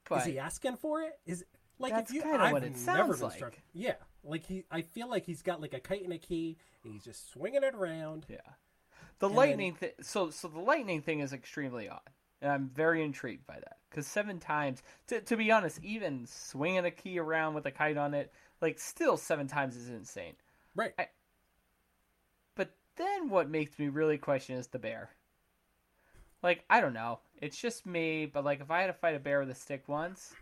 But 0.08 0.20
Is 0.20 0.24
he 0.26 0.38
asking 0.38 0.76
for 0.78 1.02
it? 1.02 1.18
Is 1.24 1.44
like 1.78 1.92
That's 1.92 2.10
if 2.10 2.16
you? 2.16 2.22
kinda 2.22 2.50
what 2.50 2.64
it 2.64 2.76
sounds 2.76 3.22
like. 3.22 3.32
struck. 3.34 3.54
Yeah, 3.72 3.94
like 4.24 4.46
he. 4.46 4.64
I 4.70 4.82
feel 4.82 5.08
like 5.08 5.24
he's 5.26 5.42
got 5.42 5.60
like 5.60 5.74
a 5.74 5.80
kite 5.80 6.02
and 6.04 6.12
a 6.12 6.18
key, 6.18 6.56
and 6.84 6.92
he's 6.92 7.04
just 7.04 7.32
swinging 7.32 7.62
it 7.62 7.74
around. 7.74 8.26
yeah, 8.28 8.36
the 9.18 9.26
And 9.26 9.36
lightning 9.36 9.74
thing. 9.74 9.90
So 10.02 10.30
so 10.30 10.48
the 10.48 10.60
lightning 10.60 11.02
thing 11.02 11.20
is 11.20 11.32
extremely 11.32 11.88
odd, 11.88 12.00
and 12.42 12.50
I'm 12.50 12.68
very 12.68 13.02
intrigued 13.04 13.46
by 13.46 13.54
that 13.54 13.78
because 13.88 14.06
seven 14.06 14.38
times. 14.38 14.82
To 15.08 15.20
to 15.20 15.36
be 15.36 15.50
honest, 15.50 15.82
even 15.82 16.26
swinging 16.26 16.84
a 16.84 16.90
key 16.90 17.18
around 17.18 17.54
with 17.54 17.66
a 17.66 17.70
kite 17.70 17.96
on 17.96 18.14
it, 18.14 18.32
like 18.60 18.78
still 18.78 19.16
seven 19.16 19.46
times 19.46 19.76
is 19.76 19.88
insane. 19.88 20.34
Right. 20.74 20.92
I- 20.98 21.08
But 22.54 22.72
then 22.96 23.28
what 23.30 23.48
makes 23.50 23.78
me 23.78 23.88
really 23.88 24.18
question 24.18 24.56
is 24.56 24.68
the 24.68 24.78
bear. 24.78 25.10
Like, 26.42 26.64
I 26.70 26.80
don't 26.80 26.94
know. 26.94 27.20
It's 27.42 27.60
just 27.60 27.84
me, 27.86 28.26
but 28.26 28.44
like 28.44 28.60
if 28.60 28.70
I 28.70 28.80
had 28.82 28.86
to 28.86 28.92
fight 28.94 29.14
a 29.14 29.18
bear 29.18 29.40
with 29.40 29.50
a 29.50 29.54
stick 29.54 29.88
once, 29.88 30.32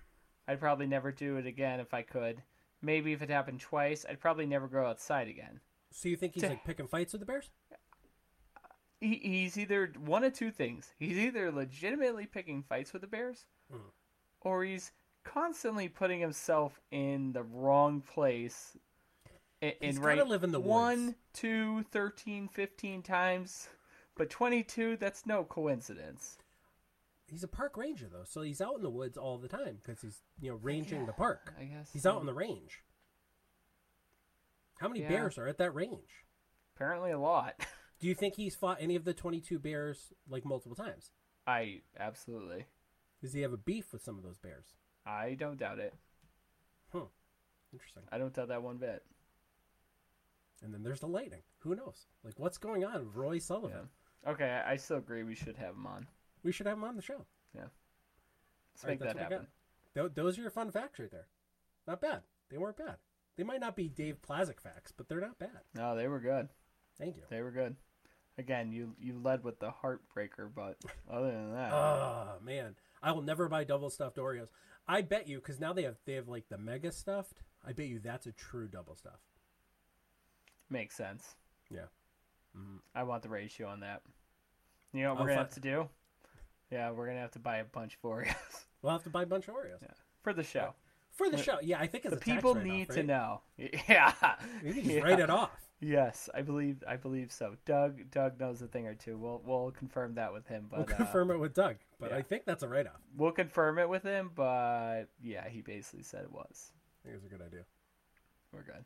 I'd 0.47 0.61
probably 0.61 0.87
never 0.87 1.11
do 1.11 1.37
it 1.39 1.47
again 1.47 1.81
if 1.81 1.93
I 1.93 2.03
could. 2.03 2.43
Maybe 2.83 3.13
if 3.13 3.23
it 3.23 3.31
happened 3.31 3.61
twice, 3.61 4.05
I'd 4.09 4.21
probably 4.21 4.47
never 4.47 4.69
go 4.69 4.87
outside 4.87 5.29
again. 5.29 5.61
So 5.91 6.09
you 6.09 6.17
think 6.17 6.35
he's 6.35 6.43
To- 6.45 6.51
like 6.51 6.65
picking 6.65 6.87
fights 6.87 7.13
with 7.13 7.21
the 7.21 7.27
Bears? 7.27 7.51
He, 9.01 9.15
he's 9.17 9.57
either 9.57 9.93
one 9.97 10.25
of 10.25 10.33
two 10.33 10.51
things. 10.51 10.93
He's 10.99 11.17
either 11.19 11.53
legitimately 11.53 12.27
picking 12.27 12.63
fights 12.65 12.93
with 12.93 13.03
the 13.03 13.09
Bears, 13.09 13.47
Mhm. 13.73 13.93
or 14.41 14.65
he's 14.65 14.93
constantly 15.25 15.89
putting 15.89 16.21
himself 16.21 16.81
in 16.91 17.33
the 17.33 17.43
wrong 17.45 18.01
place. 18.01 18.77
In, 19.61 19.75
He's 19.81 19.99
right 19.99 20.25
live 20.27 20.45
in 20.45 20.53
the 20.53 20.61
one, 20.61 21.07
woods. 21.07 21.17
two, 21.33 21.83
13, 21.85 22.49
15 22.49 23.03
times. 23.03 23.69
But 24.17 24.31
22, 24.31 24.97
that's 24.97 25.27
no 25.27 25.45
coincidence. 25.45 26.39
He's 27.29 27.45
a 27.45 27.49
park 27.49 27.77
ranger 27.77 28.09
though, 28.11 28.25
so 28.25 28.41
he's 28.43 28.61
out 28.61 28.77
in 28.77 28.83
the 28.83 28.91
woods 28.91 29.17
all 29.19 29.37
the 29.39 29.49
time 29.49 29.79
because 29.85 30.01
he's 30.01 30.23
you 30.41 30.51
know 30.51 30.57
ranging 30.63 31.05
the 31.07 31.13
park. 31.13 31.55
I 31.61 31.65
guess 31.65 31.91
He's 31.93 32.07
out 32.07 32.17
on 32.17 32.27
the 32.27 32.33
range. 32.35 32.83
How 34.81 34.89
many 34.89 35.01
Yeah. 35.03 35.09
bears 35.09 35.39
are 35.39 35.47
at 35.47 35.59
that 35.59 35.75
range? 35.75 36.25
apparently 36.75 37.11
a 37.11 37.19
lot. 37.19 37.55
Do 37.99 38.07
you 38.07 38.15
think 38.15 38.37
he's 38.37 38.55
fought 38.55 38.79
any 38.81 38.95
of 38.95 39.05
the 39.05 39.13
22 39.13 39.59
bears 39.59 40.13
like 40.29 40.45
multiple 40.45 40.77
times? 40.77 41.11
I 41.45 41.81
absolutely. 41.99 42.67
Does 43.21 43.33
he 43.33 43.41
have 43.41 43.53
a 43.53 43.57
beef 43.57 43.93
with 43.93 44.01
some 44.05 44.17
of 44.17 44.23
those 44.23 44.39
bears? 44.39 44.77
I 45.05 45.35
don't 45.35 45.59
doubt 45.59 45.81
it. 45.81 45.95
Hmm. 46.93 47.09
Interesting. 47.73 48.05
I 48.13 48.19
don't 48.19 48.33
doubt 48.33 48.47
that 48.49 48.63
one 48.63 48.77
bit. 48.77 49.03
And 50.63 50.73
then 50.73 50.85
there's 50.85 51.01
the 51.01 51.09
lightning. 51.09 51.43
Who 51.59 51.75
knows? 51.75 52.07
Like 52.23 52.39
what's 52.39 52.59
going 52.59 52.85
on 52.85 53.11
Roy 53.13 53.39
Sullivan? 53.39 53.89
Yeah. 54.25 54.31
Okay, 54.31 54.63
I 54.65 54.77
still 54.77 54.99
agree 54.99 55.25
we 55.25 55.35
should 55.35 55.57
have 55.57 55.75
him 55.75 55.87
on. 55.87 56.07
We 56.43 56.53
should 56.53 56.67
have 56.67 56.79
him 56.79 56.85
on 56.85 56.97
the 56.97 57.03
show. 57.03 57.27
Yeah. 57.55 57.63
Let's 58.75 58.85
All 58.85 58.89
right, 58.89 58.93
make 58.93 59.01
that's 59.01 59.15
that 59.15 59.33
happen. 59.33 59.47
Th- 59.95 60.13
those 60.15 60.39
are 60.39 60.43
your 60.43 60.51
fun 60.51 60.71
facts 60.71 60.99
right 60.99 61.11
there. 61.11 61.27
Not 61.87 62.01
bad. 62.01 62.23
They 62.51 62.59
weren't 62.59 62.77
bad. 62.77 62.97
They 63.37 63.45
might 63.45 63.61
not 63.61 63.77
be 63.77 63.89
Dave 63.89 64.17
Plazik 64.21 64.61
facts, 64.61 64.93
but 64.97 65.09
they're 65.09 65.21
not 65.21 65.39
bad. 65.39 65.61
No, 65.75 65.95
they 65.97 66.09
were 66.09 66.21
good. 66.21 66.49
Thank 66.99 67.17
you. 67.17 67.23
They 67.31 67.41
were 67.43 67.51
good. 67.51 67.77
Again, 68.37 68.73
you 68.73 68.95
you 69.01 69.19
led 69.19 69.43
with 69.43 69.59
the 69.59 69.71
heartbreaker, 69.83 70.49
but 70.55 70.77
other 71.11 71.31
than 71.31 71.53
that, 71.55 71.73
Oh 71.73 72.35
man, 72.43 72.77
I 73.03 73.13
will 73.13 73.23
never 73.23 73.49
buy 73.49 73.65
double 73.65 73.91
stuffed 73.91 74.17
Oreos. 74.17 74.49
I 74.87 75.03
bet 75.03 75.29
you 75.29 75.39
because 75.39 75.59
now 75.61 75.73
they 75.73 75.83
have 75.83 75.97
they 76.05 76.15
have 76.15 76.29
like 76.29 76.49
the 76.49 76.59
mega 76.59 76.93
stuffed. 76.93 77.43
I 77.67 77.73
bet 77.73 77.87
you 77.87 77.99
that's 77.99 78.27
a 78.27 78.33
true 78.33 78.69
double 78.69 78.95
stuff. 78.95 79.21
makes 80.71 80.97
sense. 80.97 81.37
Yeah. 81.71 81.87
Mhm. 82.57 82.79
I 82.95 83.03
want 83.03 83.23
the 83.23 83.29
ratio 83.29 83.69
on 83.69 83.81
that. 83.81 84.03
You 84.93 85.03
know 85.03 85.15
what 85.15 85.21
we're 85.23 85.27
gonna 85.29 85.37
fi- 85.39 85.43
have 85.45 85.55
to 85.55 85.61
do? 85.61 85.89
Yeah, 86.71 86.91
we're 86.91 87.07
gonna 87.07 87.21
have 87.21 87.31
to 87.33 87.39
buy 87.39 87.59
a 87.59 87.65
bunch 87.65 87.95
of 88.03 88.11
Oreos 88.11 88.35
We'll 88.83 88.93
have 88.93 89.05
to 89.05 89.11
buy 89.11 89.23
a 89.23 89.27
bunch 89.27 89.49
of 89.49 89.55
Oreos 89.55 89.81
Yeah. 89.83 89.89
for 90.23 90.33
the 90.33 90.43
show. 90.45 90.75
for 91.13 91.29
the 91.31 91.37
show. 91.39 91.59
Yeah, 91.63 91.81
I 91.81 91.87
think 91.87 92.05
it's 92.05 92.15
The 92.15 92.21
a 92.21 92.25
tax 92.25 92.37
people 92.37 92.55
write-off, 92.55 92.73
need 92.73 92.89
to 92.91 92.97
right? 92.97 93.07
know. 93.07 93.41
Yeah, 93.89 94.13
You 94.63 94.73
can 94.75 94.83
just 94.85 94.95
Yeah. 94.97 95.03
write 95.03 95.21
it 95.21 95.31
off. 95.31 95.51
Yes, 95.81 96.29
I 96.35 96.43
believe 96.43 96.83
I 96.89 96.97
believe 96.97 97.31
so. 97.33 97.55
Doug 97.65 98.11
Doug 98.11 98.39
knows 98.41 98.61
a 98.63 98.67
thing 98.67 98.87
or 98.89 98.95
two. 98.95 99.17
We'll 99.17 99.41
we'll 99.45 99.71
confirm 99.71 100.15
that 100.17 100.33
with 100.33 100.47
him. 100.49 100.67
But 100.69 100.79
We'll 100.87 100.95
uh, 100.95 100.97
confirm 100.97 101.31
it 101.31 101.39
with 101.39 101.55
Doug, 101.55 101.77
but 102.01 102.11
yeah. 102.11 102.17
I 102.17 102.23
think 102.23 102.45
that's 102.47 102.63
a 102.65 102.69
write 102.69 102.87
off. 102.89 103.01
we'll 103.17 103.31
confirm 103.33 103.79
it 103.79 103.89
with 103.89 104.03
him. 104.03 104.31
But 104.35 105.05
yeah, 105.23 105.49
he 105.49 105.61
basically 105.63 106.03
said 106.03 106.25
it 106.25 106.33
was. 106.33 106.73
I 107.05 107.09
think 107.09 107.17
it's 107.17 107.27
a 107.27 107.29
good 107.37 107.45
idea. 107.47 107.63
We're 108.53 108.63
good. 108.65 108.85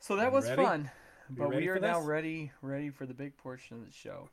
So 0.00 0.16
that 0.16 0.26
You 0.26 0.30
was 0.32 0.48
ready? 0.48 0.62
fun. 0.62 0.90
But 1.30 1.48
ready 1.50 1.62
we 1.62 1.68
are 1.68 1.74
for 1.76 1.80
now 1.80 1.98
this? 2.00 2.08
ready 2.08 2.52
ready 2.62 2.90
for 2.90 3.04
the 3.06 3.14
big 3.14 3.36
portion 3.36 3.76
of 3.78 3.84
the 3.86 3.92
show. 3.92 4.28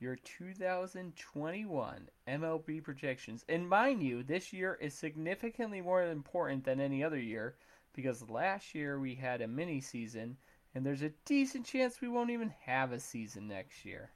Your 0.00 0.16
2021 0.16 2.08
MLB 2.26 2.82
projections. 2.82 3.44
And 3.48 3.68
mind 3.68 4.02
you, 4.02 4.22
this 4.22 4.52
year 4.52 4.78
is 4.80 4.94
significantly 4.94 5.80
more 5.80 6.02
important 6.02 6.64
than 6.64 6.80
any 6.80 7.04
other 7.04 7.18
year 7.18 7.56
because 7.94 8.28
last 8.28 8.74
year 8.74 8.98
we 8.98 9.14
had 9.14 9.42
a 9.42 9.48
mini 9.48 9.80
season 9.80 10.36
and 10.74 10.86
there's 10.86 11.02
a 11.02 11.12
decent 11.24 11.66
chance 11.66 12.00
we 12.00 12.08
won't 12.08 12.30
even 12.30 12.52
have 12.64 12.92
a 12.92 13.00
season 13.00 13.48
next 13.48 13.84
year. 13.84 14.10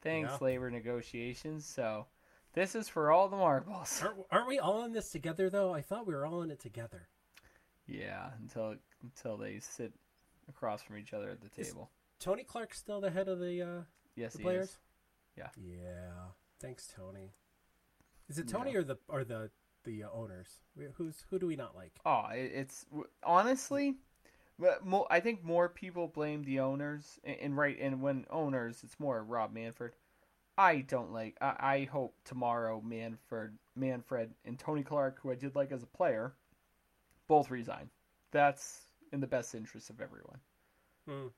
Thanks 0.00 0.30
Yeah. 0.32 0.44
labor 0.44 0.70
negotiations. 0.70 1.64
So 1.66 2.06
this 2.54 2.74
is 2.74 2.88
for 2.88 3.10
all 3.12 3.28
the 3.28 3.36
marbles. 3.36 4.00
Aren't, 4.02 4.18
aren't 4.30 4.48
we 4.48 4.58
all 4.58 4.84
in 4.84 4.92
this 4.92 5.10
together 5.10 5.48
though? 5.50 5.72
I 5.74 5.80
thought 5.82 6.06
we 6.06 6.14
were 6.14 6.26
all 6.26 6.42
in 6.42 6.50
it 6.50 6.58
together. 6.60 7.08
Yeah, 7.86 8.30
until 8.40 8.74
until 9.02 9.36
they 9.36 9.60
sit 9.60 9.92
across 10.48 10.82
from 10.82 10.96
each 10.98 11.12
other 11.12 11.30
at 11.30 11.40
the 11.40 11.50
Is- 11.60 11.68
table. 11.68 11.90
Tony 12.18 12.42
Clark's 12.42 12.78
still 12.78 13.00
the 13.00 13.10
head 13.10 13.28
of 13.28 13.38
the 13.38 13.62
uh, 13.62 13.82
Yes, 14.16 14.32
the 14.32 14.38
he 14.38 14.42
players. 14.44 14.70
is. 14.70 14.78
Yeah. 15.38 15.48
Yeah. 15.56 16.12
Thanks, 16.60 16.92
Tony. 16.94 17.32
Is 18.28 18.38
it 18.38 18.48
Tony 18.48 18.74
or 18.76 18.82
the 18.82 18.98
or 19.08 19.24
the 19.24 19.50
the 19.84 20.04
uh, 20.04 20.08
owners? 20.12 20.60
Who's 20.96 21.24
who 21.30 21.38
do 21.38 21.46
we 21.46 21.56
not 21.56 21.74
like? 21.74 21.92
Oh, 22.04 22.26
it's 22.32 22.84
honestly, 23.22 23.94
but 24.58 24.84
mo- 24.84 25.06
I 25.10 25.20
think 25.20 25.44
more 25.44 25.68
people 25.68 26.08
blame 26.08 26.42
the 26.44 26.60
owners, 26.60 27.18
and, 27.24 27.36
and 27.40 27.56
right, 27.56 27.78
and 27.80 28.02
when 28.02 28.26
owners, 28.30 28.80
it's 28.82 29.00
more 29.00 29.22
Rob 29.22 29.52
Manfred. 29.52 29.92
I 30.58 30.80
don't 30.80 31.12
like. 31.12 31.36
I, 31.40 31.54
I 31.58 31.88
hope 31.90 32.16
tomorrow 32.24 32.82
Manfred, 32.84 33.56
Manfred, 33.76 34.34
and 34.44 34.58
Tony 34.58 34.82
Clark, 34.82 35.20
who 35.22 35.30
I 35.30 35.36
did 35.36 35.54
like 35.54 35.70
as 35.72 35.84
a 35.84 35.86
player, 35.86 36.34
both 37.28 37.50
resign. 37.50 37.88
That's 38.32 38.80
in 39.12 39.20
the 39.20 39.26
best 39.26 39.54
interest 39.54 39.88
of 39.88 40.00
everyone. 40.00 40.38
Hmm. 41.08 41.28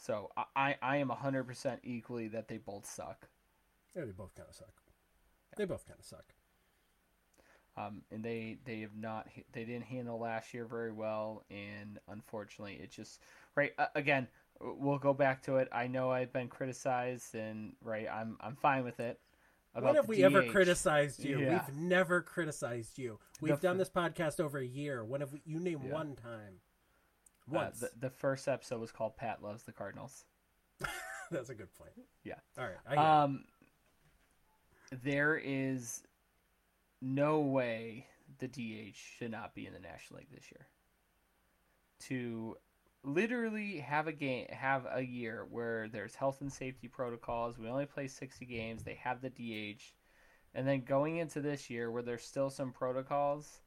So 0.00 0.30
I, 0.56 0.76
I, 0.80 0.96
am 0.96 1.10
hundred 1.10 1.44
percent 1.44 1.80
equally 1.84 2.28
that 2.28 2.48
they 2.48 2.56
both 2.56 2.86
suck. 2.86 3.28
Yeah, 3.94 4.06
they 4.06 4.12
both 4.12 4.34
kind 4.34 4.48
of 4.48 4.54
suck. 4.54 4.72
They 5.58 5.66
both 5.66 5.86
kind 5.86 5.98
of 5.98 6.06
suck. 6.06 6.24
Um, 7.76 8.02
and 8.10 8.24
they 8.24 8.58
they 8.64 8.80
have 8.80 8.96
not 8.96 9.28
they 9.52 9.64
didn't 9.64 9.84
handle 9.84 10.18
last 10.18 10.54
year 10.54 10.64
very 10.64 10.90
well, 10.90 11.44
and 11.50 11.98
unfortunately, 12.08 12.80
it 12.82 12.90
just 12.90 13.20
right 13.54 13.72
uh, 13.78 13.86
again. 13.94 14.26
We'll 14.62 14.98
go 14.98 15.14
back 15.14 15.42
to 15.44 15.56
it. 15.56 15.68
I 15.72 15.86
know 15.86 16.10
I've 16.10 16.32
been 16.32 16.48
criticized, 16.48 17.34
and 17.34 17.74
right, 17.82 18.06
I'm 18.10 18.38
I'm 18.40 18.56
fine 18.56 18.84
with 18.84 19.00
it. 19.00 19.20
When 19.74 19.94
have 19.94 20.08
we 20.08 20.24
ever 20.24 20.44
criticized 20.44 21.22
you? 21.22 21.40
Yeah. 21.40 21.62
We've 21.66 21.76
never 21.76 22.22
criticized 22.22 22.98
you. 22.98 23.18
We've 23.40 23.54
The 23.54 23.68
done 23.68 23.78
this 23.78 23.90
podcast 23.90 24.40
over 24.40 24.58
a 24.58 24.64
year. 24.64 25.04
When 25.04 25.20
have 25.20 25.32
we, 25.32 25.42
you 25.44 25.60
name 25.60 25.80
Yeah. 25.84 25.92
one 25.92 26.16
time? 26.16 26.60
Uh, 27.58 27.70
the, 27.80 27.90
the 27.98 28.10
first 28.10 28.48
episode 28.48 28.80
was 28.80 28.92
called 28.92 29.16
"Pat 29.16 29.42
Loves 29.42 29.62
the 29.62 29.72
Cardinals." 29.72 30.24
That's 31.30 31.50
a 31.50 31.54
good 31.54 31.72
point. 31.74 31.92
Yeah. 32.24 32.34
All 32.58 32.64
right. 32.64 32.74
I 32.86 32.94
hear 32.94 33.02
you. 33.02 33.08
Um, 33.08 33.44
there 35.02 35.40
is 35.42 36.02
no 37.00 37.40
way 37.40 38.06
the 38.38 38.48
DH 38.48 38.96
should 38.96 39.30
not 39.30 39.54
be 39.54 39.66
in 39.66 39.72
the 39.72 39.78
National 39.78 40.18
League 40.20 40.30
this 40.34 40.50
year. 40.50 40.66
To 42.08 42.56
literally 43.04 43.78
have 43.78 44.06
a 44.06 44.12
game, 44.12 44.46
have 44.50 44.86
a 44.90 45.02
year 45.02 45.46
where 45.50 45.88
there's 45.88 46.14
health 46.14 46.40
and 46.40 46.52
safety 46.52 46.88
protocols. 46.88 47.58
We 47.58 47.68
only 47.68 47.86
play 47.86 48.08
sixty 48.08 48.46
games. 48.46 48.82
They 48.82 48.98
have 49.02 49.20
the 49.20 49.30
DH, 49.30 49.82
and 50.54 50.66
then 50.66 50.82
going 50.82 51.16
into 51.16 51.40
this 51.40 51.70
year 51.70 51.90
where 51.90 52.02
there's 52.02 52.24
still 52.24 52.50
some 52.50 52.72
protocols, 52.72 53.60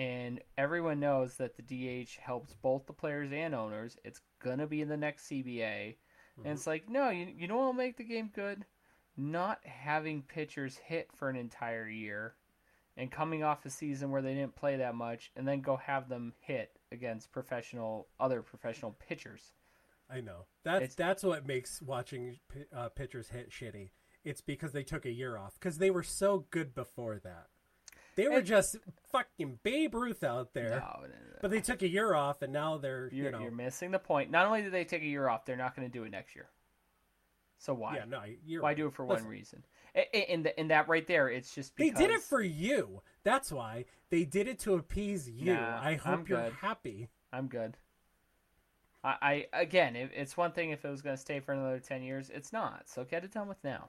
and 0.00 0.40
everyone 0.56 0.98
knows 0.98 1.34
that 1.36 1.52
the 1.56 1.62
DH 2.04 2.16
helps 2.22 2.54
both 2.54 2.86
the 2.86 2.92
players 2.94 3.30
and 3.32 3.54
owners. 3.54 3.98
It's 4.02 4.22
gonna 4.42 4.66
be 4.66 4.80
in 4.80 4.88
the 4.88 4.96
next 4.96 5.28
CBA. 5.28 5.96
And 6.42 6.46
it's 6.54 6.66
like, 6.66 6.88
no, 6.88 7.10
you, 7.10 7.26
you 7.36 7.46
know 7.46 7.56
what 7.58 7.64
will 7.66 7.72
make 7.74 7.98
the 7.98 8.04
game 8.04 8.30
good? 8.34 8.64
Not 9.14 9.60
having 9.62 10.22
pitchers 10.22 10.78
hit 10.78 11.10
for 11.14 11.28
an 11.28 11.36
entire 11.36 11.86
year 11.86 12.34
and 12.96 13.10
coming 13.12 13.42
off 13.44 13.66
a 13.66 13.70
season 13.70 14.10
where 14.10 14.22
they 14.22 14.32
didn't 14.34 14.56
play 14.56 14.76
that 14.78 14.94
much 14.94 15.32
and 15.36 15.46
then 15.46 15.60
go 15.60 15.76
have 15.76 16.08
them 16.08 16.32
hit 16.40 16.78
against 16.90 17.30
professional 17.30 18.08
other 18.18 18.40
professional 18.40 18.96
pitchers. 19.06 19.52
I 20.08 20.22
know. 20.22 20.46
That's 20.62 20.82
It's- 20.82 20.94
that's 20.94 21.22
what 21.22 21.46
makes 21.46 21.82
watching 21.82 22.38
uh, 22.72 22.88
pitchers 22.88 23.28
hit 23.28 23.50
shitty. 23.50 23.90
It's 24.24 24.40
because 24.40 24.72
they 24.72 24.82
took 24.82 25.04
a 25.04 25.12
year 25.12 25.36
off 25.36 25.54
because 25.60 25.76
they 25.76 25.90
were 25.90 26.02
so 26.02 26.46
good 26.50 26.74
before 26.74 27.18
that. 27.18 27.48
They 28.22 28.28
were 28.28 28.42
just 28.42 28.76
fucking 29.12 29.60
Babe 29.62 29.94
Ruth 29.94 30.22
out 30.24 30.52
there, 30.52 30.70
No, 30.70 31.00
no, 31.02 31.06
no. 31.08 31.38
but 31.40 31.50
they 31.50 31.60
took 31.60 31.82
a 31.82 31.88
year 31.88 32.14
off 32.14 32.42
and 32.42 32.52
now 32.52 32.78
they're 32.78 33.08
you're, 33.12 33.26
you 33.26 33.32
know 33.32 33.40
you're 33.40 33.50
missing 33.50 33.90
the 33.90 33.98
point. 33.98 34.30
Not 34.30 34.46
only 34.46 34.62
did 34.62 34.72
they 34.72 34.84
take 34.84 35.02
a 35.02 35.06
year 35.06 35.28
off, 35.28 35.44
they're 35.44 35.56
not 35.56 35.74
going 35.74 35.88
to 35.88 35.92
do 35.92 36.04
it 36.04 36.10
next 36.10 36.34
year. 36.34 36.48
So 37.58 37.74
why? 37.74 37.96
yeah 37.96 38.04
no 38.06 38.22
you're 38.46 38.62
why 38.62 38.70
right. 38.70 38.76
do 38.76 38.86
it 38.86 38.94
for 38.94 39.04
Listen, 39.06 39.24
one 39.24 39.30
reason? 39.30 39.64
And, 40.14 40.50
and 40.56 40.70
that 40.70 40.88
right 40.88 41.06
there, 41.06 41.28
it's 41.28 41.54
just 41.54 41.76
They 41.76 41.90
did 41.90 42.10
it 42.10 42.22
for 42.22 42.40
you. 42.40 43.02
That's 43.24 43.50
why 43.50 43.86
they 44.08 44.24
did 44.24 44.46
it 44.48 44.58
to 44.60 44.74
appease 44.74 45.28
you. 45.28 45.54
Nah, 45.54 45.80
I 45.82 45.94
hope 45.94 46.28
you're 46.28 46.50
happy. 46.60 47.08
I'm 47.32 47.48
good. 47.48 47.76
I, 49.02 49.46
I 49.52 49.60
again, 49.60 49.96
it, 49.96 50.10
it's 50.14 50.36
one 50.36 50.52
thing 50.52 50.70
if 50.70 50.84
it 50.84 50.90
was 50.90 51.02
going 51.02 51.16
to 51.16 51.20
stay 51.20 51.40
for 51.40 51.52
another 51.52 51.80
ten 51.80 52.02
years. 52.02 52.30
It's 52.32 52.52
not. 52.52 52.82
So 52.86 53.04
get 53.04 53.24
it 53.24 53.32
done 53.32 53.48
with 53.48 53.62
now. 53.64 53.88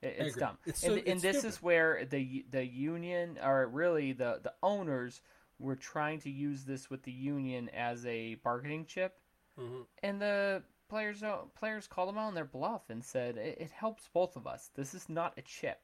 It's 0.00 0.36
dumb. 0.36 0.58
It's 0.64 0.82
and 0.84 0.92
so- 0.94 0.98
and 0.98 1.08
it's 1.08 1.22
this 1.22 1.38
stupid. 1.38 1.48
is 1.48 1.62
where 1.62 2.04
the 2.04 2.44
the 2.50 2.64
union, 2.64 3.38
or 3.42 3.66
really 3.66 4.12
the 4.12 4.40
the 4.42 4.54
owners, 4.62 5.20
were 5.58 5.76
trying 5.76 6.20
to 6.20 6.30
use 6.30 6.64
this 6.64 6.88
with 6.88 7.02
the 7.02 7.12
union 7.12 7.68
as 7.70 8.06
a 8.06 8.36
bargaining 8.36 8.86
chip, 8.86 9.20
Mhm. 9.58 9.86
and 10.02 10.22
the 10.22 10.62
players 10.88 11.22
players 11.54 11.86
called 11.88 12.08
them 12.08 12.16
out 12.18 12.28
on 12.28 12.34
their 12.34 12.44
bluff 12.44 12.88
and 12.90 13.04
said 13.04 13.36
it, 13.36 13.58
it 13.60 13.70
helps 13.72 14.08
both 14.08 14.36
of 14.36 14.46
us. 14.46 14.68
This 14.68 14.94
is 14.94 15.08
not 15.08 15.36
a 15.36 15.42
chip. 15.42 15.80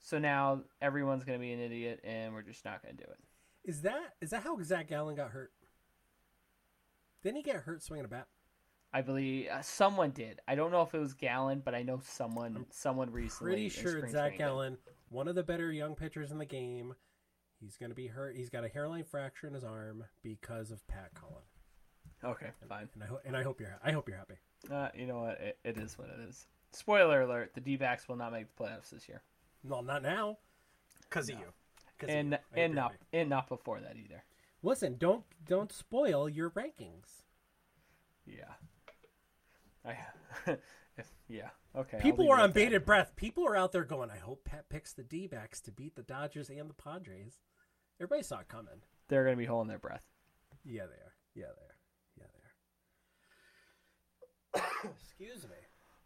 So 0.00 0.18
now 0.18 0.64
everyone's 0.80 1.24
going 1.24 1.38
to 1.38 1.40
be 1.42 1.52
an 1.52 1.60
idiot, 1.60 2.00
and 2.02 2.32
we're 2.34 2.42
just 2.42 2.64
not 2.64 2.82
going 2.82 2.96
to 2.96 3.04
do 3.04 3.10
it. 3.10 3.20
Is 3.64 3.82
that 3.82 4.16
is 4.20 4.30
that 4.30 4.42
how 4.42 4.60
Zach 4.62 4.88
Gallen 4.88 5.14
got 5.14 5.30
hurt? 5.30 5.52
Didn't 7.22 7.36
he 7.36 7.42
get 7.42 7.56
hurt 7.56 7.82
swinging 7.82 8.06
a 8.06 8.08
bat? 8.08 8.26
I 8.92 9.02
believe 9.02 9.48
uh, 9.48 9.62
someone 9.62 10.10
did. 10.10 10.40
I 10.48 10.54
don't 10.56 10.72
know 10.72 10.82
if 10.82 10.94
it 10.94 10.98
was 10.98 11.14
Gallen, 11.14 11.62
but 11.64 11.74
I 11.74 11.82
know 11.82 12.00
someone 12.04 12.66
someone 12.70 13.10
recently. 13.12 13.52
Pretty 13.52 13.68
sure 13.68 14.00
Zach 14.08 14.30
training. 14.32 14.38
Gallen, 14.38 14.78
one 15.10 15.28
of 15.28 15.34
the 15.36 15.42
better 15.44 15.70
young 15.72 15.94
pitchers 15.94 16.30
in 16.32 16.38
the 16.38 16.44
game. 16.44 16.94
He's 17.60 17.76
going 17.76 17.90
to 17.90 17.94
be 17.96 18.06
hurt. 18.06 18.36
He's 18.36 18.48
got 18.50 18.64
a 18.64 18.68
hairline 18.68 19.04
fracture 19.04 19.46
in 19.46 19.52
his 19.54 19.64
arm 19.64 20.04
because 20.22 20.70
of 20.70 20.86
Pat 20.88 21.10
Cullen. 21.14 21.42
Okay, 22.24 22.48
fine. 22.68 22.88
And 22.94 23.02
I 23.02 23.06
ho- 23.06 23.20
and 23.24 23.36
I 23.36 23.42
hope 23.42 23.60
you're 23.60 23.78
I 23.84 23.92
hope 23.92 24.08
you're 24.08 24.16
happy. 24.18 24.36
Uh, 24.70 24.88
you 24.94 25.06
know 25.06 25.20
what? 25.20 25.40
It, 25.40 25.58
it 25.64 25.76
is 25.78 25.96
what 25.98 26.08
it 26.08 26.20
is. 26.28 26.46
Spoiler 26.72 27.22
alert: 27.22 27.52
the 27.54 27.60
D-backs 27.60 28.08
will 28.08 28.16
not 28.16 28.32
make 28.32 28.46
the 28.54 28.62
playoffs 28.64 28.90
this 28.90 29.08
year, 29.08 29.22
No, 29.62 29.80
not 29.82 30.02
now. 30.02 30.38
Because 31.08 31.28
of 31.28 31.38
you. 31.38 31.46
'Cause 31.98 32.08
of 32.08 32.14
and 32.14 32.30
you. 32.32 32.36
Hope 32.36 32.42
and 32.56 32.74
not 32.74 32.90
happy. 32.92 33.04
and 33.12 33.28
not 33.30 33.48
before 33.48 33.80
that 33.80 33.96
either. 33.96 34.24
Listen, 34.62 34.96
don't 34.98 35.24
don't 35.46 35.70
spoil 35.72 36.28
your 36.28 36.50
rankings. 36.50 37.22
Yeah. 38.26 38.52
I. 39.84 39.96
yeah. 41.28 41.50
Okay. 41.76 41.98
People 42.00 42.30
are 42.30 42.40
on 42.40 42.52
bated 42.52 42.84
breath. 42.84 43.12
People 43.16 43.46
are 43.46 43.56
out 43.56 43.72
there 43.72 43.84
going, 43.84 44.10
I 44.10 44.18
hope 44.18 44.44
Pat 44.44 44.68
picks 44.68 44.92
the 44.92 45.04
D 45.04 45.26
backs 45.26 45.60
to 45.62 45.70
beat 45.70 45.94
the 45.94 46.02
Dodgers 46.02 46.50
and 46.50 46.68
the 46.68 46.74
Padres. 46.74 47.38
Everybody 48.00 48.22
saw 48.22 48.40
it 48.40 48.48
coming. 48.48 48.82
They're 49.08 49.24
going 49.24 49.36
to 49.36 49.40
be 49.40 49.46
holding 49.46 49.68
their 49.68 49.78
breath. 49.78 50.06
Yeah, 50.64 50.86
they 50.86 50.96
are. 50.96 51.14
Yeah, 51.34 51.52
they 51.56 51.62
are. 51.62 51.76
Yeah, 52.18 52.24
they 54.54 54.60
are. 54.60 54.90
Excuse 55.00 55.44
me. 55.44 55.56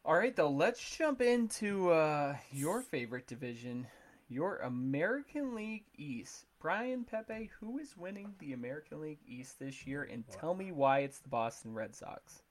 All 0.05 0.15
right, 0.15 0.37
though. 0.37 0.51
Let's 0.51 0.97
jump 0.97 1.23
into 1.23 1.91
uh, 1.91 2.37
your 2.53 2.83
favorite 2.83 3.27
division, 3.27 3.87
your 4.29 4.59
American 4.59 5.55
League 5.55 5.87
East. 5.97 6.45
Brian 6.61 7.05
Pepe, 7.05 7.51
who 7.61 7.79
is 7.79 7.97
winning 7.97 8.35
the 8.39 8.53
American 8.53 9.01
League 9.01 9.21
East 9.27 9.59
this 9.59 9.87
year, 9.87 10.03
and 10.11 10.25
tell 10.29 10.55
me 10.55 10.73
why 10.73 11.01
it's 11.01 11.19
the 11.21 11.29
Boston 11.29 11.75
Red 11.75 11.95
Sox. 11.95 12.43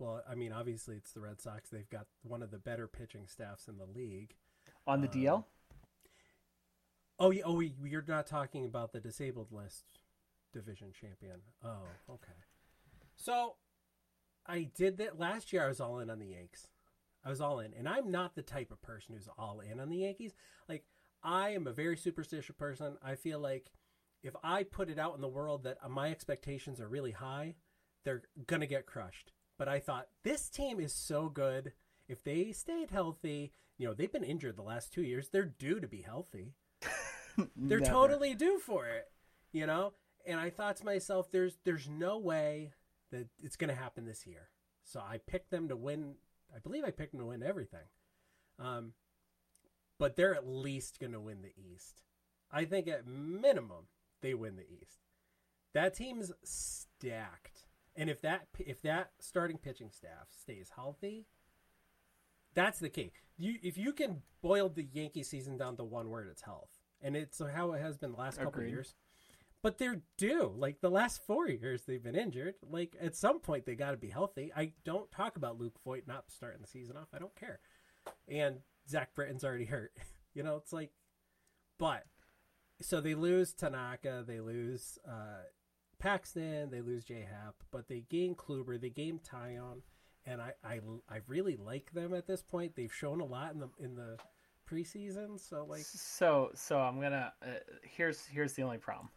Well, 0.00 0.22
I 0.28 0.34
mean, 0.34 0.50
obviously 0.52 0.96
it's 0.96 1.12
the 1.12 1.20
Red 1.20 1.40
Sox. 1.40 1.68
They've 1.68 1.88
got 1.88 2.06
one 2.22 2.42
of 2.42 2.50
the 2.50 2.58
better 2.58 2.88
pitching 2.88 3.26
staffs 3.26 3.68
in 3.68 3.76
the 3.76 3.84
league. 3.84 4.34
On 4.86 5.02
the 5.02 5.08
Uh, 5.08 5.12
DL? 5.12 5.44
Oh, 7.18 7.30
yeah, 7.30 7.42
oh, 7.44 7.60
you're 7.60 8.04
not 8.08 8.26
talking 8.26 8.64
about 8.64 8.92
the 8.92 9.00
disabled 9.00 9.52
list 9.52 9.84
division 10.52 10.92
champion. 10.92 11.42
Oh, 11.62 11.82
okay. 12.08 12.32
So, 13.14 13.56
I 14.46 14.64
did 14.74 14.96
that 14.96 15.18
last 15.18 15.52
year. 15.52 15.64
I 15.64 15.68
was 15.68 15.80
all 15.80 15.98
in 16.00 16.08
on 16.08 16.18
the 16.18 16.28
Yanks. 16.28 16.68
I 17.22 17.28
was 17.28 17.42
all 17.42 17.60
in, 17.60 17.74
and 17.74 17.86
I'm 17.86 18.10
not 18.10 18.34
the 18.34 18.42
type 18.42 18.72
of 18.72 18.80
person 18.80 19.14
who's 19.14 19.28
all 19.36 19.60
in 19.60 19.78
on 19.78 19.90
the 19.90 19.98
Yankees. 19.98 20.32
Like, 20.66 20.86
I 21.22 21.50
am 21.50 21.66
a 21.66 21.72
very 21.74 21.98
superstitious 21.98 22.56
person. 22.56 22.96
I 23.02 23.16
feel 23.16 23.38
like 23.38 23.70
if 24.22 24.34
I 24.42 24.62
put 24.62 24.88
it 24.88 24.98
out 24.98 25.14
in 25.14 25.20
the 25.20 25.28
world 25.28 25.64
that 25.64 25.76
my 25.90 26.10
expectations 26.10 26.80
are 26.80 26.88
really 26.88 27.12
high, 27.12 27.56
they're 28.04 28.22
gonna 28.46 28.66
get 28.66 28.86
crushed. 28.86 29.32
But 29.60 29.68
I 29.68 29.78
thought 29.78 30.08
this 30.22 30.48
team 30.48 30.80
is 30.80 30.94
so 30.94 31.28
good. 31.28 31.72
If 32.08 32.24
they 32.24 32.50
stayed 32.52 32.90
healthy, 32.90 33.52
you 33.76 33.86
know, 33.86 33.92
they've 33.92 34.10
been 34.10 34.24
injured 34.24 34.56
the 34.56 34.62
last 34.62 34.90
two 34.90 35.02
years. 35.02 35.28
They're 35.28 35.52
due 35.58 35.80
to 35.80 35.86
be 35.86 36.00
healthy. 36.00 36.54
They're 37.56 37.80
totally 37.80 38.34
due 38.34 38.58
for 38.58 38.86
it, 38.86 39.10
you 39.52 39.66
know. 39.66 39.92
And 40.24 40.40
I 40.40 40.48
thought 40.48 40.76
to 40.76 40.86
myself, 40.86 41.30
there's 41.30 41.58
there's 41.66 41.90
no 41.90 42.16
way 42.16 42.72
that 43.12 43.28
it's 43.42 43.56
going 43.56 43.68
to 43.68 43.74
happen 43.74 44.06
this 44.06 44.26
year. 44.26 44.48
So 44.82 44.98
I 44.98 45.18
picked 45.18 45.50
them 45.50 45.68
to 45.68 45.76
win. 45.76 46.14
I 46.56 46.58
believe 46.60 46.84
I 46.84 46.90
picked 46.90 47.12
them 47.12 47.20
to 47.20 47.26
win 47.26 47.42
everything. 47.42 47.84
Um, 48.58 48.94
but 49.98 50.16
they're 50.16 50.34
at 50.34 50.48
least 50.48 51.00
going 51.00 51.12
to 51.12 51.20
win 51.20 51.42
the 51.42 51.52
East. 51.70 52.00
I 52.50 52.64
think 52.64 52.88
at 52.88 53.06
minimum 53.06 53.88
they 54.22 54.32
win 54.32 54.56
the 54.56 54.62
East. 54.62 55.00
That 55.74 55.94
team's 55.94 56.32
stacked, 56.42 57.59
and 58.00 58.08
if 58.08 58.22
that 58.22 58.46
if 58.58 58.80
that 58.80 59.10
starting 59.20 59.58
pitching 59.58 59.90
staff 59.90 60.28
stays 60.30 60.70
healthy, 60.74 61.26
that's 62.54 62.78
the 62.78 62.88
key. 62.88 63.12
You 63.36 63.56
if 63.62 63.76
you 63.76 63.92
can 63.92 64.22
boil 64.42 64.70
the 64.70 64.88
Yankee 64.90 65.22
season 65.22 65.58
down 65.58 65.76
to 65.76 65.84
one 65.84 66.08
word, 66.08 66.28
it's 66.30 66.40
health, 66.40 66.70
and 67.02 67.14
it's 67.14 67.42
how 67.54 67.72
it 67.72 67.82
has 67.82 67.98
been 67.98 68.12
the 68.12 68.18
last 68.18 68.38
couple 68.38 68.62
of 68.62 68.68
years. 68.68 68.94
But 69.62 69.76
they're 69.76 70.00
due. 70.16 70.50
Like 70.56 70.80
the 70.80 70.90
last 70.90 71.20
four 71.26 71.46
years, 71.46 71.82
they've 71.82 72.02
been 72.02 72.16
injured. 72.16 72.54
Like 72.68 72.96
at 72.98 73.14
some 73.14 73.38
point, 73.38 73.66
they 73.66 73.74
got 73.74 73.90
to 73.90 73.98
be 73.98 74.08
healthy. 74.08 74.50
I 74.56 74.72
don't 74.82 75.10
talk 75.10 75.36
about 75.36 75.60
Luke 75.60 75.78
Voit 75.84 76.04
not 76.06 76.24
starting 76.28 76.62
the 76.62 76.68
season 76.68 76.96
off. 76.96 77.08
I 77.12 77.18
don't 77.18 77.36
care. 77.36 77.60
And 78.26 78.60
Zach 78.88 79.14
Britton's 79.14 79.44
already 79.44 79.66
hurt. 79.66 79.92
You 80.32 80.44
know, 80.44 80.54
it's 80.54 80.72
like, 80.72 80.92
but 81.76 82.04
so 82.80 83.00
they 83.00 83.16
lose 83.16 83.52
Tanaka, 83.52 84.22
they 84.24 84.38
lose 84.38 84.96
uh, 85.04 85.42
Paxton, 86.00 86.70
they 86.70 86.80
lose 86.80 87.04
J 87.04 87.26
Happ, 87.30 87.54
but 87.70 87.86
they 87.86 88.04
gain 88.08 88.34
Kluber, 88.34 88.80
they 88.80 88.90
gain 88.90 89.20
Taillon, 89.20 89.82
and 90.26 90.40
I, 90.40 90.54
I 90.64 90.80
I 91.08 91.20
really 91.28 91.56
like 91.56 91.92
them 91.92 92.14
at 92.14 92.26
this 92.26 92.42
point. 92.42 92.74
They've 92.74 92.92
shown 92.92 93.20
a 93.20 93.24
lot 93.24 93.52
in 93.52 93.60
the 93.60 93.68
in 93.78 93.94
the 93.94 94.16
preseason, 94.68 95.38
so 95.38 95.66
like 95.68 95.82
So, 95.82 96.50
so 96.54 96.78
I'm 96.78 97.00
gonna. 97.00 97.32
Uh, 97.42 97.50
here's 97.82 98.24
here's 98.26 98.54
the 98.54 98.62
only 98.62 98.78
problem, 98.78 99.10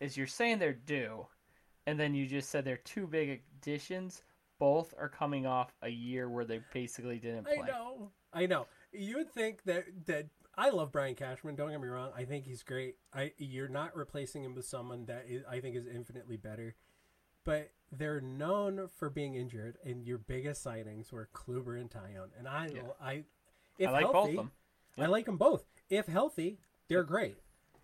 is 0.00 0.16
you're 0.16 0.26
saying 0.26 0.58
they're 0.58 0.72
due, 0.72 1.26
and 1.86 1.98
then 1.98 2.14
you 2.14 2.26
just 2.26 2.50
said 2.50 2.64
they're 2.64 2.76
two 2.76 3.06
big 3.06 3.40
additions. 3.60 4.22
Both 4.58 4.92
are 4.98 5.08
coming 5.08 5.46
off 5.46 5.72
a 5.82 5.88
year 5.88 6.28
where 6.28 6.44
they 6.44 6.60
basically 6.72 7.18
didn't 7.18 7.44
play. 7.44 7.60
I 7.62 7.66
know, 7.66 8.10
I 8.32 8.46
know. 8.46 8.66
You 8.92 9.18
would 9.18 9.32
think 9.32 9.62
that 9.64 9.84
that 10.06 10.26
I 10.58 10.70
love 10.70 10.90
Brian 10.90 11.14
Cashman. 11.14 11.54
Don't 11.54 11.70
get 11.70 11.80
me 11.80 11.86
wrong. 11.86 12.10
I 12.16 12.24
think 12.24 12.44
he's 12.44 12.64
great. 12.64 12.96
I 13.14 13.32
you're 13.38 13.68
not 13.68 13.96
replacing 13.96 14.42
him 14.42 14.54
with 14.56 14.66
someone 14.66 15.06
that 15.06 15.26
is, 15.28 15.44
I 15.48 15.60
think 15.60 15.76
is 15.76 15.86
infinitely 15.86 16.36
better, 16.36 16.74
but 17.44 17.70
they're 17.92 18.20
known 18.20 18.88
for 18.98 19.08
being 19.08 19.34
injured, 19.34 19.78
and 19.84 20.04
your 20.04 20.18
biggest 20.18 20.64
signings 20.64 21.12
were 21.12 21.28
Kluber 21.32 21.80
and 21.80 21.88
Taillon. 21.88 22.30
And 22.36 22.48
I, 22.48 22.68
Yeah. 22.74 22.82
I, 23.00 23.24
if 23.78 23.88
I 23.88 23.92
like 23.92 24.02
healthy, 24.02 24.18
both 24.18 24.28
of 24.30 24.36
them. 24.36 24.50
I 24.98 25.06
like 25.06 25.26
them 25.26 25.36
both. 25.36 25.64
If 25.88 26.06
healthy, 26.06 26.58
they're 26.88 27.04
great. 27.04 27.36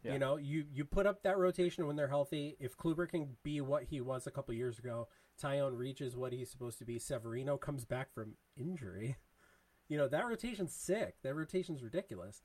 Yeah. 0.03 0.15
You 0.15 0.19
know, 0.19 0.37
you 0.37 0.65
you 0.71 0.85
put 0.85 1.07
up 1.07 1.23
that 1.23 1.39
rotation 1.39 1.87
when 1.87 1.95
they're 1.97 2.09
healthy. 2.09 2.57
If 2.59 2.77
Kluber 2.77 3.09
can 3.09 3.37
be 3.45 3.61
what 3.61 3.85
he 3.85 4.01
was 4.01 4.27
a 4.27 4.31
couple 4.33 4.53
years 4.53 4.79
ago, 4.81 5.07
Taillon 5.41 5.79
reaches 5.79 6.17
what 6.17 6.33
he's 6.33 6.51
supposed 6.51 6.79
to 6.81 6.85
be. 6.85 6.99
Severino 6.99 7.57
comes 7.57 7.85
back 7.85 8.13
from 8.13 8.35
injury. 8.57 9.17
You 9.87 9.99
know 9.99 10.09
that 10.09 10.27
rotation's 10.27 10.73
sick. 10.73 11.17
That 11.23 11.35
rotation's 11.35 11.83
ridiculous, 11.83 12.43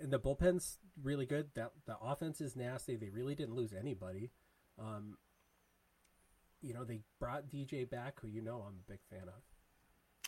and 0.00 0.12
the 0.12 0.18
bullpen's 0.18 0.78
really 1.02 1.26
good. 1.26 1.50
That 1.54 1.72
the 1.86 1.96
offense 1.98 2.40
is 2.40 2.56
nasty. 2.56 2.96
They 2.96 3.10
really 3.10 3.34
didn't 3.34 3.54
lose 3.54 3.72
anybody. 3.72 4.30
Um, 4.78 5.16
you 6.62 6.74
know 6.74 6.84
they 6.84 7.00
brought 7.18 7.50
DJ 7.50 7.88
back, 7.88 8.20
who 8.20 8.28
you 8.28 8.42
know 8.42 8.64
I'm 8.66 8.76
a 8.86 8.90
big 8.90 9.00
fan 9.10 9.28
of. 9.28 9.42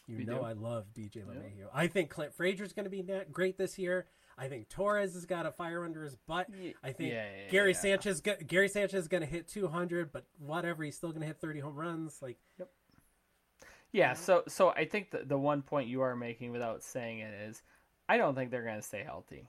You 0.07 0.19
We 0.19 0.25
know 0.25 0.39
do. 0.39 0.45
I 0.45 0.53
love 0.53 0.87
DJ 0.95 1.25
LeMahieu. 1.25 1.69
I 1.73 1.87
think 1.87 2.11
Clint 2.11 2.35
Frazier's 2.35 2.73
going 2.73 2.85
to 2.85 2.91
be 2.91 3.05
great 3.31 3.57
this 3.57 3.79
year. 3.79 4.07
I 4.37 4.49
think 4.49 4.69
Torres 4.69 5.15
has 5.15 5.27
got 5.27 5.47
a 5.47 5.53
fire 5.53 5.85
under 5.85 6.03
his 6.03 6.17
butt. 6.17 6.49
I 6.83 6.93
think 6.93 7.13
yeah, 7.13 7.25
yeah, 7.25 7.51
Gary 7.51 7.73
yeah. 7.73 7.79
Sanchez 7.79 8.21
Gary 8.21 8.69
Sanchez 8.69 9.03
is 9.03 9.09
going 9.09 9.21
to 9.23 9.29
hit 9.29 9.47
200, 9.49 10.11
but 10.11 10.25
whatever, 10.39 10.83
he's 10.83 10.97
still 10.97 11.11
going 11.11 11.21
to 11.21 11.27
hit 11.27 11.41
30 11.41 11.61
home 11.61 11.77
runs. 11.77 12.19
Like 12.21 12.39
yep. 12.59 12.71
Yeah, 13.93 14.15
so 14.15 14.43
so 14.49 14.71
I 14.71 14.87
think 14.87 15.11
the 15.11 15.23
the 15.25 15.39
one 15.39 15.63
point 15.63 15.89
you 15.89 16.01
are 16.01 16.17
making 16.17 16.51
without 16.51 16.83
saying 16.83 17.19
it 17.19 17.35
is, 17.49 17.63
I 18.09 18.17
don't 18.17 18.35
think 18.35 18.51
they're 18.51 18.65
going 18.65 18.77
to 18.77 18.83
stay 18.83 19.05
healthy, 19.05 19.49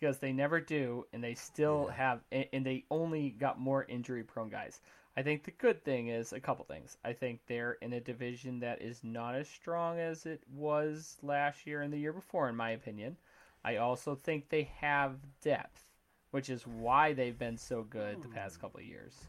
because 0.00 0.18
they 0.18 0.32
never 0.32 0.60
do, 0.60 1.06
and 1.12 1.22
they 1.22 1.34
still 1.34 1.86
Yeah. 1.86 1.94
have, 1.94 2.20
and 2.32 2.46
and 2.52 2.66
they 2.66 2.84
only 2.90 3.30
got 3.30 3.60
more 3.60 3.84
injury 3.84 4.24
prone 4.24 4.48
guys. 4.50 4.80
I 5.16 5.22
think 5.22 5.44
the 5.44 5.52
good 5.52 5.84
thing 5.84 6.08
is 6.08 6.32
a 6.32 6.40
couple 6.40 6.64
things. 6.64 6.98
I 7.04 7.12
think 7.12 7.40
they're 7.46 7.74
in 7.82 7.92
a 7.92 8.00
division 8.00 8.60
that 8.60 8.82
is 8.82 9.04
not 9.04 9.34
as 9.36 9.48
strong 9.48 9.98
as 10.00 10.26
it 10.26 10.42
was 10.52 11.18
last 11.22 11.66
year 11.66 11.82
and 11.82 11.92
the 11.92 11.98
year 11.98 12.12
before, 12.12 12.48
in 12.48 12.56
my 12.56 12.70
opinion. 12.70 13.18
I 13.64 13.76
also 13.76 14.14
think 14.16 14.48
they 14.48 14.64
have 14.78 15.18
depth, 15.42 15.84
which 16.30 16.48
is 16.50 16.66
why 16.66 17.12
they've 17.12 17.38
been 17.38 17.58
so 17.58 17.82
good 17.84 18.22
the 18.22 18.28
past 18.28 18.60
couple 18.60 18.80
of 18.80 18.86
years. 18.86 19.28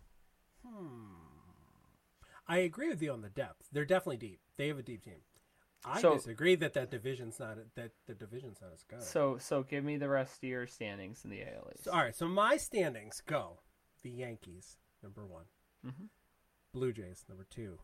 Hmm. 0.63 1.15
I 2.47 2.59
agree 2.59 2.89
with 2.89 3.01
you 3.01 3.11
on 3.11 3.21
the 3.21 3.29
depth. 3.29 3.67
They're 3.71 3.85
definitely 3.85 4.17
deep. 4.17 4.41
They 4.57 4.67
have 4.67 4.77
a 4.79 4.83
deep 4.83 5.03
team. 5.03 5.21
I 5.83 5.99
So- 6.01 6.13
disagree 6.13 6.55
that 6.55 6.73
that 6.73 6.91
division's 6.91 7.39
not 7.39 7.57
that 7.75 7.91
the 8.05 8.13
division's 8.13 8.61
not 8.61 8.71
as 8.71 8.83
good. 8.83 9.01
So 9.01 9.37
so 9.39 9.63
give 9.63 9.83
me 9.83 9.97
the 9.97 10.09
rest 10.09 10.37
of 10.37 10.43
your 10.49 10.67
standings 10.67 11.23
in 11.23 11.31
the 11.31 11.41
AL 11.41 11.71
East. 11.73 11.85
So, 11.85 11.91
all 11.91 11.99
right, 11.99 12.15
so 12.15 12.27
my 12.27 12.57
standings 12.57 13.21
go: 13.21 13.61
the 14.03 14.11
Yankees 14.11 14.77
number 15.01 15.25
one, 15.25 15.45
Mhm. 15.83 16.09
Blue 16.71 16.93
Jays 16.93 17.25
number 17.27 17.43
two, 17.45 17.79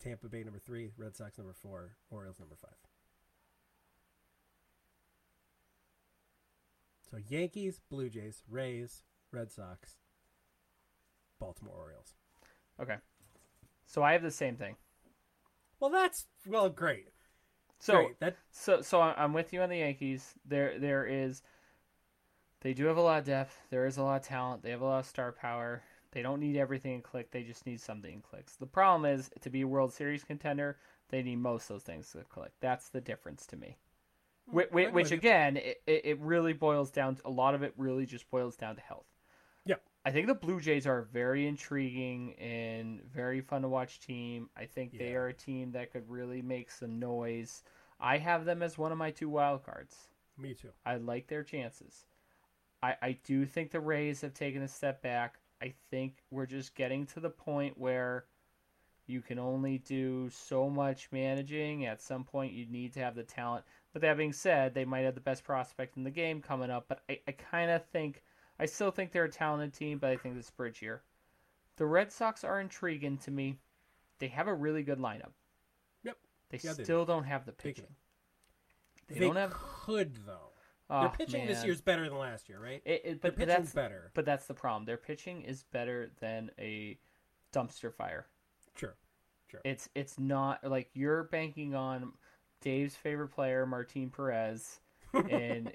Tampa 0.00 0.28
Bay 0.28 0.42
number 0.42 0.58
three, 0.58 0.92
Red 0.96 1.14
Sox 1.14 1.38
number 1.38 1.54
four, 1.54 1.96
Orioles 2.10 2.40
number 2.40 2.56
five. 2.56 2.76
So 7.10 7.18
Yankees, 7.18 7.80
Blue 7.88 8.08
Jays, 8.10 8.42
Rays, 8.48 9.04
Red 9.30 9.50
Sox, 9.52 9.96
Baltimore 11.38 11.76
Orioles. 11.76 12.14
Okay. 12.80 12.98
So 13.86 14.02
I 14.02 14.12
have 14.12 14.22
the 14.22 14.30
same 14.32 14.56
thing. 14.56 14.76
Well, 15.80 15.90
that's 15.90 16.26
well, 16.46 16.68
great. 16.68 17.08
So 17.78 18.04
Great. 18.04 18.20
That 18.20 18.36
so 18.50 18.80
so 18.80 19.00
I'm 19.00 19.32
with 19.32 19.52
you 19.52 19.60
on 19.60 19.68
the 19.68 19.78
Yankees. 19.78 20.34
There 20.44 20.78
there 20.78 21.04
is 21.04 21.42
they 22.62 22.72
do 22.72 22.86
have 22.86 22.96
a 22.96 23.02
lot 23.02 23.20
of 23.20 23.26
depth. 23.26 23.60
There 23.70 23.86
is 23.86 23.98
a 23.98 24.02
lot 24.02 24.22
of 24.22 24.26
talent. 24.26 24.62
They 24.62 24.70
have 24.70 24.80
a 24.80 24.86
lot 24.86 25.00
of 25.00 25.06
star 25.06 25.32
power. 25.32 25.82
They 26.12 26.22
don't 26.22 26.40
need 26.40 26.56
everything 26.56 26.94
in 26.94 27.02
click. 27.02 27.30
They 27.30 27.42
just 27.42 27.66
need 27.66 27.80
something 27.80 28.12
in 28.12 28.20
clicks. 28.22 28.56
The 28.56 28.66
problem 28.66 29.04
is 29.04 29.30
to 29.42 29.50
be 29.50 29.60
a 29.60 29.66
World 29.68 29.92
Series 29.92 30.24
contender, 30.24 30.78
they 31.10 31.22
need 31.22 31.36
most 31.36 31.64
of 31.64 31.74
those 31.74 31.82
things 31.82 32.10
to 32.12 32.24
click. 32.24 32.52
That's 32.60 32.88
the 32.88 33.02
difference 33.02 33.44
to 33.46 33.56
me. 33.56 33.76
Which, 34.46 34.70
which 34.70 35.10
again, 35.10 35.56
it 35.56 35.82
it 35.86 36.18
really 36.20 36.52
boils 36.52 36.90
down. 36.90 37.16
To 37.16 37.28
a 37.28 37.30
lot 37.30 37.54
of 37.54 37.62
it 37.62 37.74
really 37.76 38.06
just 38.06 38.30
boils 38.30 38.56
down 38.56 38.76
to 38.76 38.80
health. 38.80 39.06
I 40.06 40.12
think 40.12 40.28
the 40.28 40.34
Blue 40.34 40.60
Jays 40.60 40.86
are 40.86 41.02
very 41.12 41.48
intriguing 41.48 42.34
and 42.34 43.02
very 43.12 43.40
fun 43.40 43.62
to 43.62 43.68
watch 43.68 43.98
team. 43.98 44.48
I 44.56 44.64
think 44.64 44.96
they 44.96 45.16
are 45.16 45.26
a 45.26 45.34
team 45.34 45.72
that 45.72 45.90
could 45.90 46.08
really 46.08 46.40
make 46.40 46.70
some 46.70 47.00
noise. 47.00 47.64
I 47.98 48.18
have 48.18 48.44
them 48.44 48.62
as 48.62 48.78
one 48.78 48.92
of 48.92 48.98
my 48.98 49.10
two 49.10 49.28
wild 49.28 49.66
cards. 49.66 49.96
me 50.38 50.54
too. 50.54 50.68
I 50.84 50.98
like 50.98 51.26
their 51.26 51.42
chances. 51.42 52.06
I, 52.84 52.94
I 53.02 53.18
do 53.24 53.44
think 53.44 53.72
the 53.72 53.80
Rays 53.80 54.20
have 54.20 54.32
taken 54.32 54.62
a 54.62 54.68
step 54.68 55.02
back. 55.02 55.40
I 55.60 55.74
think 55.90 56.22
we're 56.30 56.46
just 56.46 56.76
getting 56.76 57.04
to 57.06 57.18
the 57.18 57.30
point 57.30 57.76
where 57.76 58.26
you 59.08 59.20
can 59.20 59.40
only 59.40 59.78
do 59.78 60.30
so 60.30 60.70
much 60.70 61.08
managing. 61.10 61.84
At 61.84 62.00
some 62.00 62.22
point, 62.22 62.52
you 62.52 62.66
need 62.66 62.92
to 62.92 63.00
have 63.00 63.16
the 63.16 63.24
talent. 63.24 63.64
But 63.92 64.02
that 64.02 64.16
being 64.16 64.32
said, 64.32 64.72
they 64.72 64.84
might 64.84 65.00
have 65.00 65.16
the 65.16 65.20
best 65.20 65.42
prospect 65.42 65.96
in 65.96 66.04
the 66.04 66.10
game 66.10 66.40
coming 66.40 66.70
up. 66.70 66.84
But 66.88 67.00
I, 67.10 67.18
I 67.26 67.32
kind 67.32 67.72
of 67.72 67.84
think, 67.86 68.22
I 68.58 68.66
still 68.66 68.90
think 68.90 69.12
they're 69.12 69.24
a 69.24 69.30
talented 69.30 69.72
team, 69.74 69.98
but 69.98 70.10
I 70.10 70.16
think 70.16 70.34
this 70.34 70.50
bridge 70.50 70.78
here. 70.78 71.02
The 71.76 71.86
Red 71.86 72.10
Sox 72.10 72.42
are 72.44 72.60
intriguing 72.60 73.18
to 73.18 73.30
me. 73.30 73.58
They 74.18 74.28
have 74.28 74.48
a 74.48 74.54
really 74.54 74.82
good 74.82 74.98
lineup. 74.98 75.32
Yep. 76.04 76.16
They 76.50 76.58
Yeah, 76.62 76.72
they 76.72 76.76
do. 76.78 76.84
still 76.84 77.04
don't 77.04 77.24
have 77.24 77.44
the 77.44 77.52
pitching. 77.52 77.84
They, 79.08 79.18
They, 79.18 79.26
don't 79.26 79.36
have. 79.36 79.52
could 79.52 80.16
though. 80.26 80.50
Oh, 80.88 81.00
Their 81.02 81.08
pitching 81.10 81.46
this 81.46 81.58
man. 81.58 81.66
year's 81.66 81.80
better 81.80 82.08
than 82.08 82.16
last 82.18 82.48
year, 82.48 82.58
right? 82.60 82.80
It, 82.84 83.02
it, 83.04 83.20
but, 83.20 83.36
but 83.36 83.46
pitching's 83.46 83.56
that's 83.64 83.72
better. 83.74 84.10
but 84.14 84.24
that's 84.24 84.46
the 84.46 84.54
problem. 84.54 84.84
Their 84.84 84.96
pitching 84.96 85.42
is 85.42 85.64
better 85.72 86.10
than 86.20 86.50
a 86.58 86.96
dumpster 87.52 87.92
fire. 87.92 88.26
Sure. 88.76 88.94
Sure. 89.50 89.60
It's 89.64 89.88
it's 89.94 90.18
not 90.18 90.64
like 90.68 90.88
you're 90.94 91.24
banking 91.24 91.74
on 91.74 92.12
Dave's 92.62 92.96
favorite 92.96 93.28
player, 93.28 93.66
Martin 93.66 94.10
Perez, 94.10 94.80
and 95.30 95.72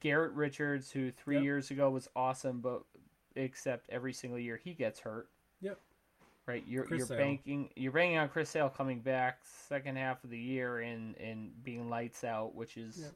Garrett 0.00 0.32
Richards, 0.32 0.90
who 0.90 1.10
three 1.10 1.36
Yep. 1.36 1.44
years 1.44 1.70
ago 1.70 1.90
was 1.90 2.08
awesome, 2.16 2.60
but 2.60 2.82
except 3.34 3.88
every 3.90 4.12
single 4.12 4.38
year 4.38 4.56
he 4.56 4.74
gets 4.74 5.00
hurt. 5.00 5.28
Yep. 5.60 5.80
Right. 6.46 6.64
You're 6.66 6.84
Chris 6.84 6.98
you're 6.98 7.06
Sale. 7.08 7.18
banking 7.18 7.70
you're 7.76 7.92
banking 7.92 8.18
on 8.18 8.28
Chris 8.28 8.50
Sale 8.50 8.70
coming 8.70 9.00
back 9.00 9.40
second 9.44 9.96
half 9.96 10.22
of 10.22 10.30
the 10.30 10.38
year 10.38 10.78
and 10.80 11.16
and 11.16 11.62
being 11.62 11.88
lights 11.88 12.22
out, 12.24 12.54
which 12.54 12.76
is 12.76 12.98
Yep. 12.98 13.12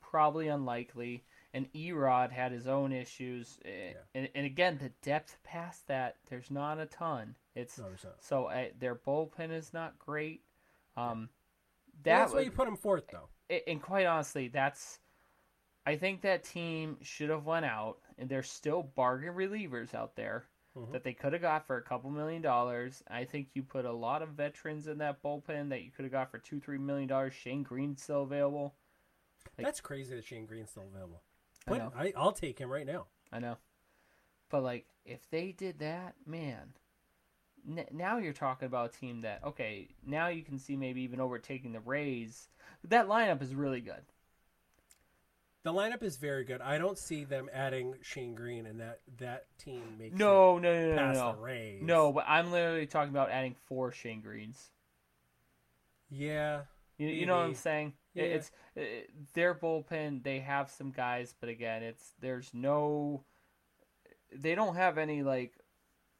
probably 0.00 0.48
unlikely. 0.48 1.24
And 1.52 1.72
Erod 1.72 2.30
had 2.30 2.52
his 2.52 2.68
own 2.68 2.92
issues, 2.92 3.58
eh, 3.64 3.94
and 4.14 4.28
and 4.36 4.46
again 4.46 4.78
the 4.78 4.90
depth 5.02 5.36
past 5.42 5.88
that 5.88 6.18
there's 6.26 6.50
not 6.50 6.78
a 6.78 6.86
ton. 6.86 7.34
It's 7.56 7.76
No, 7.78 7.88
not. 7.88 8.22
so 8.22 8.46
uh, 8.46 8.68
their 8.78 8.94
bullpen 8.94 9.50
is 9.50 9.72
not 9.72 9.98
great. 9.98 10.44
Um, 10.96 11.02
Well, 11.02 11.18
that 12.04 12.18
that's 12.20 12.32
why 12.32 12.40
you 12.40 12.52
put 12.52 12.66
them 12.66 12.76
fourth, 12.76 13.08
though. 13.08 13.28
and 13.66 13.82
quite 13.82 14.06
honestly, 14.06 14.46
that's 14.46 15.00
I 15.86 15.96
think 15.96 16.20
that 16.22 16.44
team 16.44 16.98
should 17.02 17.30
have 17.30 17.46
went 17.46 17.64
out, 17.64 17.98
and 18.18 18.28
there's 18.28 18.50
still 18.50 18.82
bargain 18.82 19.34
relievers 19.34 19.94
out 19.94 20.14
there 20.14 20.46
Mhm. 20.76 20.92
that 20.92 21.02
they 21.02 21.14
could 21.14 21.32
have 21.32 21.42
got 21.42 21.66
for 21.66 21.76
a 21.78 21.82
couple 21.82 22.10
million 22.10 22.42
dollars. 22.42 23.02
I 23.08 23.24
think 23.24 23.48
you 23.54 23.62
put 23.62 23.84
a 23.84 23.92
lot 23.92 24.22
of 24.22 24.30
veterans 24.30 24.86
in 24.86 24.98
that 24.98 25.22
bullpen 25.22 25.70
that 25.70 25.82
you 25.82 25.90
could 25.90 26.04
have 26.04 26.12
got 26.12 26.30
for 26.30 26.38
two, 26.38 26.60
three 26.60 26.78
million 26.78 27.08
dollars. 27.08 27.34
Shane 27.34 27.62
Greene's 27.62 28.02
still 28.02 28.22
available. 28.22 28.76
Like- 29.56 29.66
That's 29.66 29.80
crazy 29.80 30.14
that 30.14 30.24
Shane 30.24 30.46
Greene's 30.46 30.70
still 30.70 30.86
available. 30.86 31.22
I 31.66 31.70
But 31.70 31.78
know. 31.78 31.92
I, 31.94 32.12
I'll 32.16 32.32
take 32.32 32.58
him 32.58 32.70
right 32.70 32.86
now. 32.86 33.06
I 33.32 33.38
know, 33.40 33.56
but 34.48 34.62
like 34.62 34.86
if 35.04 35.28
they 35.30 35.52
did 35.52 35.78
that, 35.80 36.14
man. 36.26 36.74
N- 37.68 37.86
now 37.90 38.16
you're 38.16 38.32
talking 38.32 38.66
about 38.66 38.94
a 38.94 38.98
team 38.98 39.20
that 39.22 39.42
okay. 39.44 39.94
Now 40.02 40.28
you 40.28 40.42
can 40.42 40.58
see 40.58 40.76
maybe 40.76 41.02
even 41.02 41.20
overtaking 41.20 41.72
the 41.72 41.80
Rays. 41.80 42.48
That 42.84 43.06
lineup 43.06 43.42
is 43.42 43.54
really 43.54 43.80
good. 43.82 44.04
The 45.62 45.72
lineup 45.72 46.02
is 46.02 46.16
very 46.16 46.44
good. 46.44 46.60
I 46.62 46.78
don't 46.78 46.96
see 46.96 47.24
them 47.24 47.50
adding 47.52 47.94
Shane 48.02 48.34
Greene, 48.34 48.64
and 48.66 48.80
that 48.80 49.00
that 49.18 49.44
team 49.58 49.82
makes 49.98 50.16
No, 50.16 50.58
no, 50.58 50.72
no, 50.72 50.94
no, 50.96 51.12
no. 51.12 51.32
the 51.32 51.38
Rays. 51.38 51.82
No, 51.82 52.12
but 52.12 52.24
I'm 52.26 52.50
literally 52.50 52.86
talking 52.86 53.10
about 53.10 53.30
adding 53.30 53.54
four 53.66 53.92
Shane 53.92 54.22
Greenes. 54.22 54.70
Yeah, 56.10 56.62
You, 56.98 57.08
you 57.08 57.26
know 57.26 57.36
what 57.36 57.44
I'm 57.46 57.54
saying? 57.54 57.92
Yeah. 58.14 58.24
It- 58.24 58.32
It's 58.32 58.50
it, 58.76 59.10
their 59.34 59.54
bullpen. 59.54 60.22
They 60.22 60.40
have 60.40 60.70
some 60.70 60.90
guys, 60.90 61.34
but 61.38 61.48
again, 61.48 61.82
it's 61.82 62.12
there's 62.20 62.50
no. 62.54 63.24
They 64.32 64.54
don't 64.54 64.76
have 64.76 64.96
any 64.98 65.22
like 65.22 65.52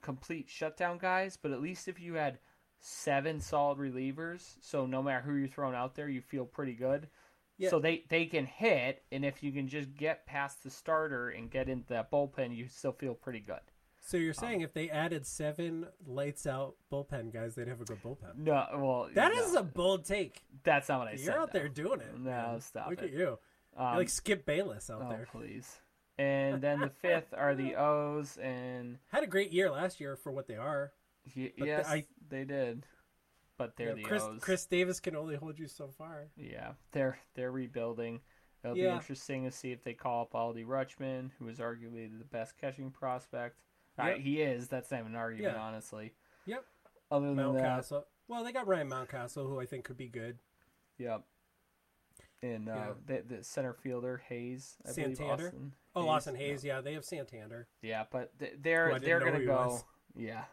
complete 0.02 0.48
shutdown 0.48 0.98
guys, 0.98 1.38
but 1.40 1.52
at 1.52 1.60
least 1.60 1.88
if 1.88 2.00
you 2.00 2.14
had 2.14 2.38
seven 2.80 3.40
solid 3.40 3.78
relievers, 3.78 4.56
so 4.60 4.86
no 4.86 5.02
matter 5.02 5.20
who 5.22 5.34
you're 5.36 5.48
throwing 5.48 5.74
out 5.74 5.94
there, 5.94 6.08
you 6.08 6.20
feel 6.20 6.44
pretty 6.44 6.74
good. 6.74 7.08
Yeah. 7.60 7.68
So 7.70 7.78
they 7.78 8.04
they 8.08 8.24
can 8.26 8.46
hit, 8.46 9.02
and 9.12 9.24
if 9.24 9.42
you 9.42 9.52
can 9.52 9.68
just 9.68 9.94
get 9.94 10.26
past 10.26 10.62
the 10.64 10.70
starter 10.70 11.28
and 11.28 11.50
get 11.50 11.68
into 11.68 11.88
that 11.90 12.10
bullpen, 12.10 12.56
you 12.56 12.66
still 12.68 12.92
feel 12.92 13.14
pretty 13.14 13.40
good. 13.40 13.60
So 14.00 14.16
Um, 14.16 14.24
you're 14.24 14.32
saying 14.32 14.62
if 14.62 14.72
they 14.72 14.88
added 14.88 15.26
seven 15.26 15.86
lights 16.06 16.46
out 16.46 16.76
bullpen 16.90 17.32
guys, 17.34 17.54
they'd 17.54 17.68
have 17.68 17.82
a 17.82 17.84
good 17.84 18.02
bullpen. 18.02 18.36
No, 18.38 18.66
well, 18.76 19.10
That 19.14 19.32
no, 19.34 19.42
is 19.44 19.54
a 19.54 19.62
bold 19.62 20.06
take. 20.06 20.40
that's 20.64 20.88
not 20.88 21.00
what 21.00 21.08
I 21.08 21.16
said. 21.16 21.24
You're 21.26 21.38
out 21.38 21.52
though. 21.52 21.58
there 21.58 21.68
doing 21.68 22.00
it. 22.00 22.18
No, 22.18 22.30
man. 22.30 22.60
stop 22.62 22.88
Look 22.88 23.02
it. 23.02 23.04
at 23.06 23.12
you. 23.12 23.38
Um, 23.76 23.88
You're 23.88 23.96
like 23.98 24.08
Skip 24.08 24.46
Bayless 24.46 24.88
out 24.88 25.02
oh, 25.04 25.10
there. 25.10 25.28
please. 25.30 25.80
And 26.18 26.62
then 26.62 26.80
the 26.80 26.88
fifth 27.02 27.32
are 27.36 27.54
the 27.54 27.76
O's, 27.76 28.38
and 28.38 28.96
Had 29.08 29.22
a 29.22 29.26
great 29.26 29.52
year 29.52 29.70
last 29.70 30.00
year 30.00 30.16
for 30.16 30.32
what 30.32 30.46
they 30.48 30.56
are. 30.56 30.92
y- 31.36 31.52
yes, 31.58 31.86
I- 31.86 32.06
they 32.28 32.44
did. 32.44 32.86
But 33.60 33.76
they're 33.76 33.90
know, 33.90 33.96
the 33.96 34.02
Chris 34.04 34.22
O's. 34.22 34.38
Chris 34.40 34.64
Davis 34.64 35.00
can 35.00 35.14
only 35.14 35.36
hold 35.36 35.58
you 35.58 35.68
so 35.68 35.88
far. 35.88 36.28
Yeah, 36.34 36.72
they're 36.92 37.18
they're 37.34 37.52
rebuilding. 37.52 38.20
It'll 38.64 38.74
be 38.74 38.86
interesting 38.86 39.44
to 39.44 39.50
see 39.50 39.70
if 39.70 39.84
they 39.84 39.92
call 39.92 40.22
up 40.22 40.32
Adley 40.32 40.64
Rutschman, 40.64 41.30
who 41.38 41.46
is 41.48 41.58
arguably 41.58 42.08
the 42.18 42.24
best 42.24 42.54
catching 42.58 42.90
prospect. 42.90 43.60
Yep. 43.98 44.16
he 44.20 44.40
is. 44.40 44.68
That's 44.68 44.90
not 44.90 45.00
even 45.00 45.12
an 45.12 45.18
argument, 45.18 45.56
Yeah. 45.56 45.62
honestly. 45.62 46.14
Yep. 46.46 46.64
Other 47.10 47.34
than 47.34 47.54
that, 47.54 47.90
Well, 48.28 48.44
they 48.44 48.52
got 48.52 48.66
Ryan 48.66 48.88
Mountcastle, 48.88 49.46
who 49.46 49.60
I 49.60 49.66
think 49.66 49.84
could 49.84 49.98
be 49.98 50.08
good. 50.08 50.38
yep. 50.96 51.22
And 52.42 52.68
uh, 52.70 52.72
Yeah. 52.74 52.92
the, 53.28 53.36
the 53.36 53.44
center 53.44 53.74
fielder 53.74 54.22
Hayes, 54.28 54.76
I 54.88 54.92
believe 54.94 55.16
Santander? 55.18 55.46
Austin. 55.48 55.72
Oh, 55.94 56.08
Austin 56.08 56.32
no. 56.34 56.40
Hayes. 56.40 56.64
Yeah, 56.64 56.80
they 56.80 56.94
have 56.94 57.04
Santander. 57.04 57.68
Yeah, 57.82 58.04
but 58.10 58.38
th- 58.38 58.52
Who 58.52 58.58
I 58.58 58.58
they're 58.62 58.98
they're 59.00 59.20
gonna 59.20 59.44
go. 59.44 59.52
was. 59.68 59.84
Yeah, 60.16 60.44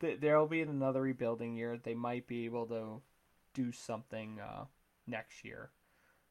Th- 0.00 0.20
there'll 0.20 0.46
be 0.46 0.60
another 0.62 1.00
rebuilding 1.02 1.54
year. 1.54 1.76
They 1.82 1.94
might 1.94 2.26
be 2.26 2.44
able 2.44 2.66
to 2.66 3.02
do 3.54 3.72
something 3.72 4.38
uh, 4.40 4.64
next 5.06 5.44
year. 5.44 5.70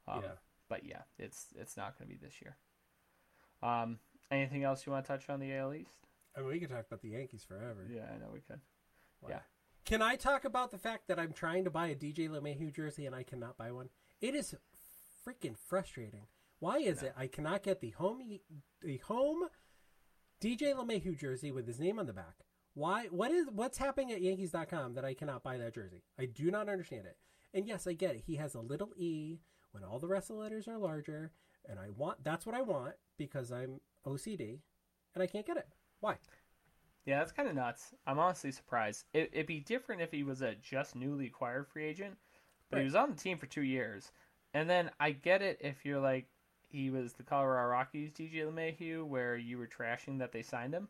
Um, 0.08 0.22
yeah. 0.24 0.32
But 0.70 0.86
yeah, 0.86 1.02
it's 1.18 1.48
it's 1.56 1.78
not 1.78 1.98
gonna 1.98 2.10
be 2.10 2.18
this 2.18 2.42
year. 2.42 2.58
Um, 3.64 4.00
anything 4.32 4.64
else 4.64 4.86
you 4.86 4.92
want 4.92 5.06
to 5.06 5.12
touch 5.12 5.30
on 5.30 5.40
the 5.40 5.54
AL 5.54 5.74
East? 5.74 6.08
I 6.36 6.40
mean, 6.42 6.50
we 6.50 6.60
could 6.60 6.70
talk 6.70 6.86
about 6.88 7.02
the 7.02 7.10
Yankees 7.10 7.44
forever. 7.44 7.88
Yeah, 7.90 8.04
I 8.14 8.18
know 8.18 8.30
we 8.34 8.42
could. 8.42 8.60
yeah. 9.28 9.40
Can 9.86 10.02
I 10.02 10.16
talk 10.18 10.44
about 10.44 10.72
the 10.72 10.78
fact 10.78 11.08
that 11.08 11.18
I'm 11.18 11.32
trying 11.32 11.64
to 11.64 11.70
buy 11.72 11.88
a 11.88 11.96
DJ 11.96 12.30
LeMahieu 12.30 12.74
jersey 12.76 13.06
and 13.06 13.16
I 13.16 13.24
cannot 13.24 13.58
buy 13.58 13.72
one? 13.72 13.90
It 14.20 14.36
is 14.36 14.54
freaking 15.26 15.58
frustrating. 15.58 16.28
Why 16.60 16.78
is 16.80 17.02
No. 17.02 17.08
it 17.08 17.14
I 17.18 17.28
cannot 17.28 17.64
get 17.64 17.80
the 17.80 17.92
home 17.92 18.40
the 18.82 18.98
home 18.98 19.48
DJ 20.42 20.74
LeMahieu 20.76 21.18
jersey 21.18 21.52
with 21.52 21.66
his 21.68 21.80
name 21.80 21.98
on 22.00 22.06
the 22.06 22.14
back? 22.14 22.36
Why? 22.78 23.08
What 23.10 23.32
is 23.32 23.48
what's 23.52 23.80
happening 23.80 24.12
at 24.12 24.22
Yankees.com 24.22 24.94
that 24.94 25.04
I 25.04 25.16
cannot 25.16 25.42
buy 25.42 25.58
that 25.58 25.74
jersey? 25.74 26.04
I 26.20 26.26
do 26.26 26.52
not 26.52 26.70
understand 26.70 27.08
it. 27.08 27.18
And 27.52 27.68
yes, 27.68 27.88
I 27.88 27.94
get 27.94 28.14
it. 28.14 28.22
He 28.28 28.36
has 28.36 28.54
a 28.54 28.60
little 28.60 28.92
e 28.96 29.40
when 29.72 29.84
all 29.84 29.98
the 29.98 30.08
rest 30.08 30.30
of 30.30 30.36
the 30.36 30.44
letters 30.44 30.68
are 30.68 30.78
larger, 30.78 31.32
and 31.68 31.80
I 31.80 31.90
want 31.90 32.24
that's 32.24 32.46
what 32.46 32.54
I 32.54 32.62
want 32.62 32.94
because 33.18 33.52
I'm 33.52 33.82
OCD, 34.06 34.60
and 35.16 35.24
I 35.24 35.26
can't 35.26 35.48
get 35.48 35.58
it. 35.58 35.68
Why? 36.02 36.18
Yeah, 37.08 37.18
that's 37.18 37.32
kind 37.32 37.50
of 37.50 37.56
nuts. 37.56 37.96
I'm 38.06 38.20
honestly 38.20 38.52
surprised. 38.52 39.06
It, 39.12 39.32
it'd 39.34 39.48
be 39.48 39.60
different 39.60 40.04
if 40.04 40.12
he 40.12 40.22
was 40.22 40.44
a 40.44 40.54
just 40.54 40.96
newly 40.96 41.26
acquired 41.26 41.68
free 41.68 41.86
agent, 41.86 42.16
but 42.70 42.78
he 42.78 42.86
was 42.86 42.94
on 42.94 43.10
the 43.10 43.18
team 43.18 43.40
for 43.40 43.48
two 43.48 43.64
years. 43.64 44.12
And 44.54 44.70
then 44.70 44.92
I 45.00 45.14
get 45.14 45.42
it 45.42 45.58
if 45.62 45.84
you're 45.84 46.00
like 46.00 46.28
he 46.70 46.92
was 46.92 47.14
the 47.14 47.24
Colorado 47.24 47.70
Rockies 47.70 48.12
DJ 48.12 48.44
LeMahieu, 48.44 49.04
where 49.04 49.36
you 49.36 49.58
were 49.58 49.66
trashing 49.66 50.20
that 50.20 50.32
they 50.32 50.44
signed 50.44 50.76
him. 50.76 50.90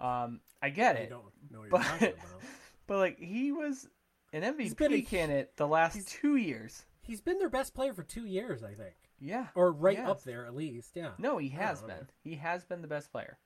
Um, 0.00 0.40
I 0.62 0.70
get 0.70 0.96
I 0.96 1.00
it, 1.00 1.10
don't 1.10 1.24
know 1.50 1.60
what 1.60 1.62
you're 1.62 1.70
but 1.70 1.82
talking 1.82 2.08
about. 2.08 2.40
but 2.86 2.98
like 2.98 3.18
he 3.18 3.52
was 3.52 3.88
an 4.32 4.42
MVP 4.42 4.76
been 4.76 4.92
a- 4.92 5.02
candidate 5.02 5.56
the 5.56 5.66
last 5.68 6.08
two 6.08 6.36
years. 6.36 6.84
He's 7.02 7.20
been 7.20 7.38
their 7.38 7.50
best 7.50 7.74
player 7.74 7.92
for 7.92 8.02
two 8.02 8.24
years, 8.24 8.62
I 8.64 8.72
think, 8.74 8.94
Yeah, 9.20 9.48
or 9.54 9.70
right 9.72 9.98
Yes. 9.98 10.08
up 10.08 10.22
there 10.24 10.46
at 10.46 10.54
least. 10.56 10.92
Yeah. 10.94 11.10
No, 11.18 11.36
he 11.38 11.50
has 11.50 11.82
been. 11.82 12.08
He 12.22 12.36
has 12.36 12.64
been 12.64 12.80
the 12.82 12.88
best 12.88 13.12
player. 13.12 13.38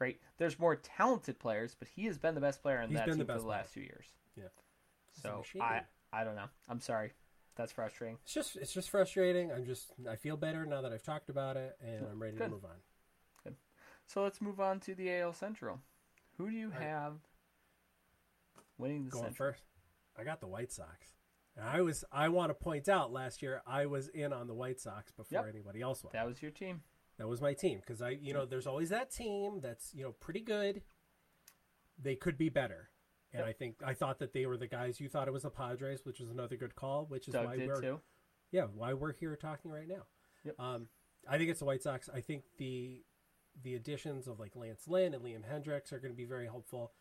Right? 0.00 0.18
There's 0.38 0.58
more 0.58 0.74
talented 0.76 1.38
players, 1.38 1.76
but 1.78 1.86
he 1.88 2.06
has 2.06 2.18
been 2.18 2.34
the 2.34 2.40
best 2.40 2.62
player 2.62 2.80
in 2.80 2.88
He's 2.88 2.98
that 2.98 3.06
team 3.06 3.18
the 3.18 3.24
for 3.26 3.38
the 3.38 3.46
last 3.46 3.72
two 3.74 3.80
years. 3.82 4.06
Yeah. 4.36 4.44
So. 5.22 5.44
I 5.60 5.82
I 6.12 6.24
don't 6.24 6.34
know. 6.34 6.48
I'm 6.68 6.80
sorry. 6.80 7.12
that's 7.56 7.72
frustrating. 7.72 8.18
It's 8.24 8.32
just 8.34 8.56
it's 8.56 8.72
just 8.72 8.90
frustrating. 8.90 9.52
I'm 9.52 9.64
just 9.66 9.92
I 10.10 10.16
feel 10.16 10.36
better 10.36 10.64
now 10.66 10.80
that 10.80 10.92
I've 10.92 11.02
talked 11.04 11.28
about 11.28 11.56
it, 11.56 11.76
and 11.80 12.06
I'm 12.10 12.20
ready 12.20 12.36
Good. 12.36 12.44
to 12.44 12.50
move 12.50 12.64
on. 12.64 12.76
So 14.06 14.22
let's 14.22 14.40
move 14.40 14.60
on 14.60 14.80
to 14.80 14.94
the 14.94 15.10
AL 15.12 15.32
Central. 15.32 15.80
Who 16.36 16.50
do 16.50 16.56
you 16.56 16.68
Right. 16.70 16.80
have 16.82 17.20
winning 18.78 19.04
the 19.04 19.10
Going 19.10 19.24
Central? 19.24 19.50
first, 19.52 19.64
I 20.16 20.24
got 20.24 20.40
the 20.40 20.46
White 20.46 20.72
Sox. 20.72 21.14
And 21.56 21.64
I 21.64 21.80
was 21.82 22.04
I 22.10 22.28
want 22.28 22.50
to 22.50 22.54
point 22.54 22.88
out 22.88 23.12
last 23.12 23.40
year 23.42 23.62
I 23.66 23.86
was 23.86 24.08
in 24.08 24.32
on 24.32 24.46
the 24.48 24.54
White 24.54 24.80
Sox 24.80 25.12
before 25.12 25.44
Yep. 25.46 25.54
anybody 25.54 25.80
else 25.80 26.02
was. 26.02 26.12
That 26.12 26.26
was 26.26 26.42
your 26.42 26.50
team. 26.50 26.82
That 27.16 27.28
was 27.28 27.40
my 27.40 27.54
team 27.54 27.78
because 27.78 28.02
I, 28.02 28.10
you 28.10 28.34
know, 28.34 28.44
there's 28.44 28.66
always 28.66 28.88
that 28.88 29.10
team 29.12 29.60
that's 29.60 29.94
you 29.94 30.02
know 30.02 30.12
pretty 30.12 30.40
good. 30.40 30.82
They 31.96 32.16
could 32.16 32.36
be 32.36 32.48
better, 32.48 32.90
and 33.32 33.38
Yep. 33.40 33.48
I 33.48 33.52
think 33.52 33.82
I 33.84 33.94
thought 33.94 34.18
that 34.18 34.32
they 34.32 34.46
were 34.46 34.56
the 34.56 34.66
guys. 34.66 34.98
You 35.00 35.08
thought 35.08 35.28
it 35.28 35.32
was 35.32 35.44
the 35.44 35.50
Padres, 35.50 36.04
which 36.04 36.18
was 36.18 36.28
another 36.30 36.56
good 36.56 36.74
call. 36.74 37.06
Which 37.06 37.28
is 37.28 37.34
Doug 37.34 37.46
why 37.46 37.56
we're 37.56 37.80
too. 37.80 38.00
yeah 38.50 38.64
why 38.64 38.92
we're 38.94 39.12
here 39.12 39.36
talking 39.36 39.70
right 39.70 39.86
now. 39.86 40.06
Yep. 40.42 40.58
Um, 40.58 40.88
I 41.28 41.38
think 41.38 41.50
it's 41.50 41.60
the 41.60 41.66
White 41.66 41.84
Sox. 41.84 42.08
I 42.12 42.20
think 42.20 42.42
the 42.58 43.04
the 43.62 43.74
additions 43.74 44.26
of 44.26 44.40
like 44.40 44.56
Lance 44.56 44.88
Lynn 44.88 45.14
and 45.14 45.22
Liam 45.22 45.42
Hendriks 45.42 45.92
are 45.92 45.98
going 45.98 46.12
to 46.12 46.16
be 46.16 46.24
very 46.24 46.46
helpful. 46.46 46.92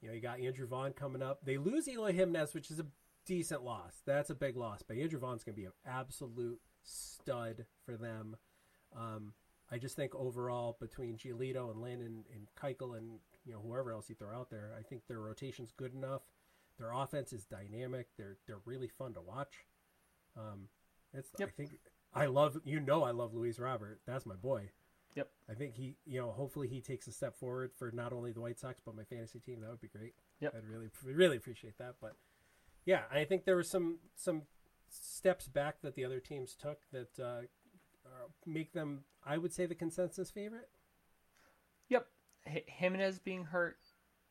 You 0.00 0.08
know, 0.08 0.14
you 0.14 0.20
got 0.20 0.40
Andrew 0.40 0.66
Vaughn 0.66 0.92
coming 0.92 1.22
up. 1.22 1.40
They 1.44 1.56
lose 1.56 1.88
Eloy 1.88 2.12
Jimenez, 2.12 2.54
which 2.54 2.70
is 2.70 2.78
a 2.78 2.86
decent 3.26 3.64
loss. 3.64 4.02
That's 4.06 4.30
a 4.30 4.34
big 4.34 4.56
loss, 4.56 4.82
but 4.82 4.96
Andrew 4.96 5.18
Vaughn's 5.18 5.44
going 5.44 5.54
to 5.54 5.60
be 5.60 5.66
an 5.66 5.72
absolute 5.86 6.60
stud 6.82 7.66
for 7.84 7.96
them. 7.96 8.36
Um, 8.96 9.32
I 9.70 9.78
just 9.78 9.96
think 9.96 10.14
overall 10.14 10.76
between 10.80 11.16
Giolito 11.16 11.70
and 11.70 11.82
Lynn 11.82 12.00
and, 12.00 12.24
and 12.32 12.48
Keuchel 12.60 12.96
and 12.96 13.18
you 13.44 13.52
know 13.52 13.60
whoever 13.60 13.92
else 13.92 14.08
you 14.08 14.14
throw 14.14 14.34
out 14.34 14.50
there, 14.50 14.72
I 14.78 14.82
think 14.82 15.02
their 15.06 15.20
rotation's 15.20 15.72
good 15.76 15.94
enough. 15.94 16.22
Their 16.78 16.92
offense 16.92 17.32
is 17.32 17.44
dynamic. 17.44 18.08
They're 18.16 18.36
they're 18.46 18.60
really 18.64 18.88
fun 18.88 19.14
to 19.14 19.20
watch. 19.20 19.66
Um, 20.36 20.68
it's 21.12 21.30
I 21.40 21.46
think 21.46 21.70
I 22.14 22.26
love 22.26 22.58
you 22.64 22.80
know 22.80 23.02
I 23.02 23.10
love 23.10 23.34
Luis 23.34 23.58
Robert. 23.58 24.00
That's 24.06 24.24
my 24.24 24.36
boy. 24.36 24.70
Yep. 25.14 25.28
I 25.50 25.54
think 25.54 25.74
he 25.74 25.96
you 26.06 26.20
know 26.20 26.30
hopefully 26.30 26.68
he 26.68 26.80
takes 26.80 27.06
a 27.08 27.12
step 27.12 27.36
forward 27.36 27.72
for 27.76 27.90
not 27.90 28.12
only 28.12 28.32
the 28.32 28.40
White 28.40 28.58
Sox 28.58 28.80
but 28.84 28.94
my 28.96 29.04
fantasy 29.04 29.40
team. 29.40 29.60
That 29.60 29.70
would 29.70 29.80
be 29.80 29.88
great. 29.88 30.14
Yep. 30.40 30.54
I'd 30.56 30.68
really 30.68 30.88
really 31.04 31.36
appreciate 31.36 31.78
that. 31.78 31.96
But 32.00 32.14
yeah, 32.84 33.02
I 33.12 33.24
think 33.24 33.44
there 33.44 33.56
were 33.56 33.62
some 33.62 33.98
some 34.14 34.42
steps 34.88 35.48
back 35.48 35.80
that 35.82 35.94
the 35.94 36.04
other 36.04 36.20
teams 36.20 36.54
took 36.54 36.78
that 36.92 37.18
uh, 37.18 37.42
uh, 38.06 38.28
make 38.46 38.72
them 38.72 39.04
I 39.26 39.38
would 39.38 39.52
say 39.52 39.66
the 39.66 39.74
consensus 39.74 40.30
favorite. 40.30 40.68
Yep. 41.88 42.06
H- 42.46 42.64
Jimenez 42.66 43.18
being 43.18 43.44
hurt 43.44 43.78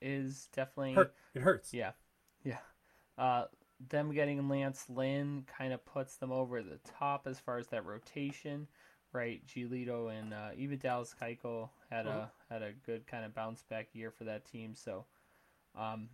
is 0.01 0.47
definitely 0.55 0.93
Hurt. 0.93 1.13
It 1.33 1.41
hurts. 1.41 1.73
Yeah, 1.73 1.91
yeah. 2.43 2.59
Uh, 3.17 3.45
them 3.89 4.11
getting 4.11 4.47
Lance 4.47 4.85
Lynn 4.89 5.43
kind 5.57 5.73
of 5.73 5.85
puts 5.85 6.17
them 6.17 6.31
over 6.31 6.61
the 6.63 6.79
top 6.97 7.27
as 7.27 7.39
far 7.39 7.57
as 7.57 7.67
that 7.67 7.85
rotation, 7.85 8.67
right? 9.17 9.41
Giolito 9.47 10.11
and 10.17 10.33
uh, 10.33 10.49
even 10.55 10.77
Dallas 10.77 11.15
Keuchel 11.19 11.69
had 11.89 12.05
a 12.05 12.31
had 12.49 12.61
a 12.61 12.71
good 12.85 13.07
kind 13.07 13.25
of 13.25 13.33
bounce 13.33 13.63
back 13.63 13.87
year 13.93 14.11
for 14.11 14.25
that 14.25 14.45
team. 14.45 14.75
So, 14.75 15.05
um, 15.75 16.09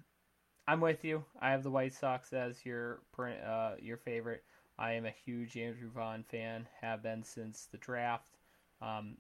I'm 0.68 0.80
with 0.80 1.04
you. 1.04 1.26
I 1.42 1.52
have 1.52 1.64
the 1.64 1.70
White 1.70 1.94
Sox 1.94 2.32
as 2.32 2.66
your 2.66 3.02
uh, 3.20 3.74
your 3.80 3.98
favorite. 3.98 4.44
I 4.80 4.94
am 4.94 5.06
a 5.06 5.12
huge 5.12 5.58
Andrew 5.58 5.90
Vaughn 5.90 6.24
fan. 6.24 6.68
Have 6.82 7.04
been 7.04 7.24
since 7.24 7.68
the 7.72 7.78
draft, 7.78 8.38
um, 8.82 9.18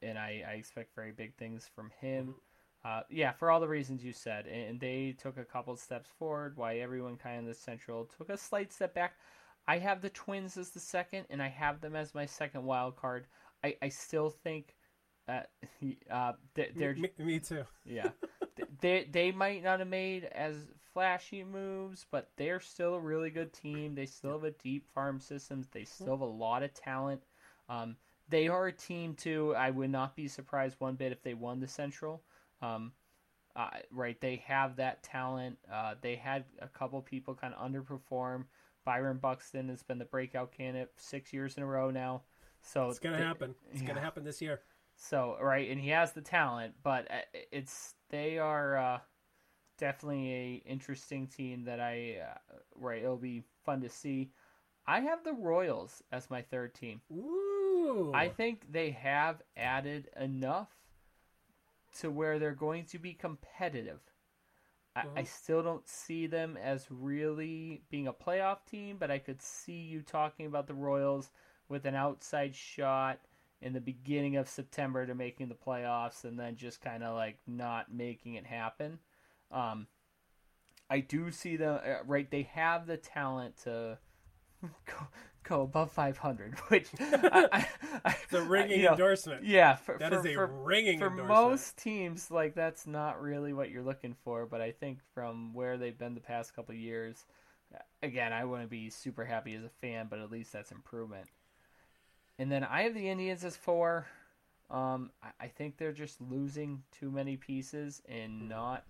and 0.00 0.16
I, 0.16 0.44
I 0.48 0.52
expect 0.52 0.94
very 0.94 1.12
big 1.12 1.34
things 1.34 1.68
from 1.74 1.90
him. 2.00 2.36
Uh, 2.84 3.00
yeah, 3.10 3.32
for 3.32 3.50
all 3.50 3.60
the 3.60 3.68
reasons 3.68 4.04
you 4.04 4.12
said, 4.12 4.46
and 4.46 4.70
and 4.70 4.80
they 4.80 5.14
took 5.20 5.36
a 5.36 5.44
couple 5.44 5.76
steps 5.76 6.10
forward. 6.18 6.56
Why 6.56 6.76
everyone 6.76 7.16
kind 7.16 7.36
of 7.36 7.42
in 7.42 7.48
the 7.48 7.54
Central 7.54 8.04
took 8.04 8.30
a 8.30 8.38
slight 8.38 8.72
step 8.72 8.94
back. 8.94 9.14
I 9.66 9.78
have 9.78 10.00
the 10.02 10.10
Twins 10.10 10.56
as 10.56 10.70
the 10.70 10.80
second, 10.80 11.26
and 11.30 11.42
I 11.42 11.48
have 11.48 11.80
them 11.80 11.96
as 11.96 12.14
my 12.14 12.26
second 12.26 12.64
wild 12.64 12.96
card. 12.96 13.26
I, 13.62 13.76
I 13.82 13.88
still 13.88 14.30
think 14.30 14.76
uh, 15.28 15.42
uh, 16.10 16.32
they- 16.54 16.72
they're 16.76 16.94
me, 16.94 17.10
me 17.18 17.40
too. 17.40 17.64
yeah, 17.84 18.10
they 18.80 19.04
they 19.10 19.32
might 19.32 19.62
not 19.62 19.80
have 19.80 19.88
made 19.88 20.24
as 20.24 20.56
flashy 20.92 21.44
moves, 21.44 22.06
but 22.10 22.30
they're 22.36 22.60
still 22.60 22.94
a 22.94 23.00
really 23.00 23.30
good 23.30 23.52
team. 23.52 23.94
They 23.94 24.06
still 24.06 24.32
have 24.32 24.44
a 24.44 24.50
deep 24.52 24.88
farm 24.92 25.20
system. 25.20 25.64
They 25.72 25.84
still 25.84 26.14
have 26.14 26.20
a 26.20 26.24
lot 26.24 26.62
of 26.62 26.72
talent. 26.74 27.22
Um, 27.68 27.96
they 28.28 28.48
are 28.48 28.66
a 28.66 28.72
team 28.72 29.14
too. 29.14 29.54
I 29.56 29.70
would 29.70 29.90
not 29.90 30.16
be 30.16 30.28
surprised 30.28 30.76
one 30.78 30.94
bit 30.96 31.12
if 31.12 31.22
they 31.22 31.34
won 31.34 31.60
the 31.60 31.68
Central. 31.68 32.22
Um, 32.62 32.92
uh, 33.56 33.70
right, 33.90 34.20
they 34.20 34.36
have 34.46 34.76
that 34.76 35.02
talent. 35.02 35.58
Uh, 35.72 35.94
they 36.00 36.16
had 36.16 36.44
a 36.60 36.68
couple 36.68 37.00
people 37.02 37.34
kind 37.34 37.54
of 37.54 37.70
underperform. 37.70 38.44
Byron 38.84 39.18
Buxton 39.18 39.68
has 39.68 39.82
been 39.82 39.98
the 39.98 40.04
breakout 40.04 40.52
candidate 40.52 40.92
six 40.96 41.32
years 41.32 41.56
in 41.56 41.62
a 41.62 41.66
row 41.66 41.90
now. 41.90 42.22
So 42.62 42.88
It's 42.90 42.98
gonna 42.98 43.16
they- 43.18 43.22
happen. 43.22 43.54
It's 43.72 43.82
yeah. 43.82 43.88
gonna 43.88 44.00
happen 44.00 44.24
this 44.24 44.40
year. 44.42 44.60
so 44.96 45.36
right, 45.40 45.68
and 45.70 45.80
he 45.80 45.88
has 45.90 46.12
the 46.12 46.20
talent, 46.20 46.74
but 46.82 47.10
uh, 47.10 47.20
it's 47.52 47.94
they 48.10 48.38
are 48.38 48.76
uh, 48.76 48.98
definitely 49.78 50.32
a 50.32 50.54
interesting 50.70 51.26
team 51.26 51.64
that 51.64 51.80
I 51.80 52.18
uh, 52.22 52.54
right. 52.76 53.02
It'll 53.02 53.16
be 53.16 53.42
fun 53.64 53.80
to 53.82 53.88
see. 53.88 54.30
I 54.86 55.00
have 55.00 55.24
the 55.24 55.32
Royals 55.32 56.02
as 56.12 56.30
my 56.30 56.42
third 56.42 56.74
team. 56.74 57.00
Ooh. 57.12 58.12
I 58.14 58.28
think 58.28 58.70
they 58.70 58.90
have 58.90 59.42
added 59.56 60.08
enough 60.20 60.68
to 62.00 62.10
where 62.10 62.38
they're 62.38 62.52
going 62.52 62.84
to 62.86 62.98
be 62.98 63.14
competitive. 63.14 64.00
I, 64.96 65.04
I 65.16 65.22
Mhm. 65.22 65.26
still 65.26 65.62
don't 65.62 65.88
see 65.88 66.26
them 66.26 66.56
as 66.56 66.86
really 66.90 67.82
being 67.90 68.08
a 68.08 68.12
playoff 68.12 68.64
team, 68.66 68.96
but 68.98 69.10
I 69.10 69.18
could 69.18 69.42
see 69.42 69.80
you 69.82 70.02
talking 70.02 70.46
about 70.46 70.66
the 70.66 70.74
Royals 70.74 71.30
with 71.68 71.84
an 71.86 71.94
outside 71.94 72.54
shot 72.54 73.20
in 73.60 73.72
the 73.72 73.80
beginning 73.80 74.36
of 74.36 74.48
September 74.48 75.06
to 75.06 75.14
making 75.14 75.48
the 75.48 75.54
playoffs 75.54 76.24
and 76.24 76.38
then 76.38 76.56
just 76.56 76.80
kind 76.80 77.02
of 77.02 77.14
like 77.14 77.38
not 77.46 77.92
making 77.92 78.34
it 78.34 78.46
happen. 78.46 78.98
Um, 79.50 79.86
I 80.90 81.00
do 81.00 81.30
see 81.30 81.56
them, 81.56 81.80
uh, 81.84 82.04
right? 82.06 82.30
They 82.30 82.42
have 82.42 82.86
the 82.86 82.96
talent 82.96 83.56
to 83.64 83.98
go, 84.62 85.06
go 85.44 85.62
above 85.62 85.92
500, 85.92 86.54
which 86.68 86.88
I, 87.00 87.48
I, 87.52 87.66
I, 88.04 88.16
the 88.30 88.42
ringing 88.42 88.80
you 88.80 88.84
know, 88.86 88.92
endorsement. 88.92 89.44
yeah, 89.44 89.76
for, 89.76 89.98
That 89.98 90.12
for, 90.12 90.18
is 90.20 90.26
a 90.26 90.34
for, 90.34 90.46
ringing 90.46 90.98
for 90.98 91.06
endorsement. 91.08 91.28
most 91.28 91.76
teams, 91.78 92.30
like 92.30 92.54
that's 92.54 92.86
not 92.86 93.20
really 93.22 93.52
what 93.52 93.70
you're 93.70 93.82
looking 93.82 94.14
for. 94.24 94.46
But 94.46 94.60
I 94.60 94.72
think 94.72 94.98
from 95.14 95.54
where 95.54 95.76
they've 95.78 95.96
been 95.96 96.14
the 96.14 96.20
past 96.20 96.54
couple 96.56 96.74
of 96.74 96.80
years, 96.80 97.24
again, 98.02 98.32
I 98.32 98.44
wouldn't 98.44 98.70
be 98.70 98.90
super 98.90 99.24
happy 99.24 99.54
as 99.54 99.64
a 99.64 99.68
fan, 99.80 100.06
but 100.10 100.18
at 100.18 100.30
least 100.30 100.52
that's 100.52 100.72
improvement. 100.72 101.26
And 102.38 102.50
then 102.50 102.64
I 102.64 102.82
have 102.82 102.94
the 102.94 103.08
Indians 103.08 103.44
as 103.44 103.56
four. 103.56 104.06
Um, 104.70 105.10
I, 105.22 105.44
I 105.44 105.48
think 105.48 105.76
they're 105.76 105.92
just 105.92 106.20
losing 106.20 106.82
too 106.90 107.10
many 107.10 107.36
pieces 107.36 108.02
and 108.08 108.48
not 108.48 108.84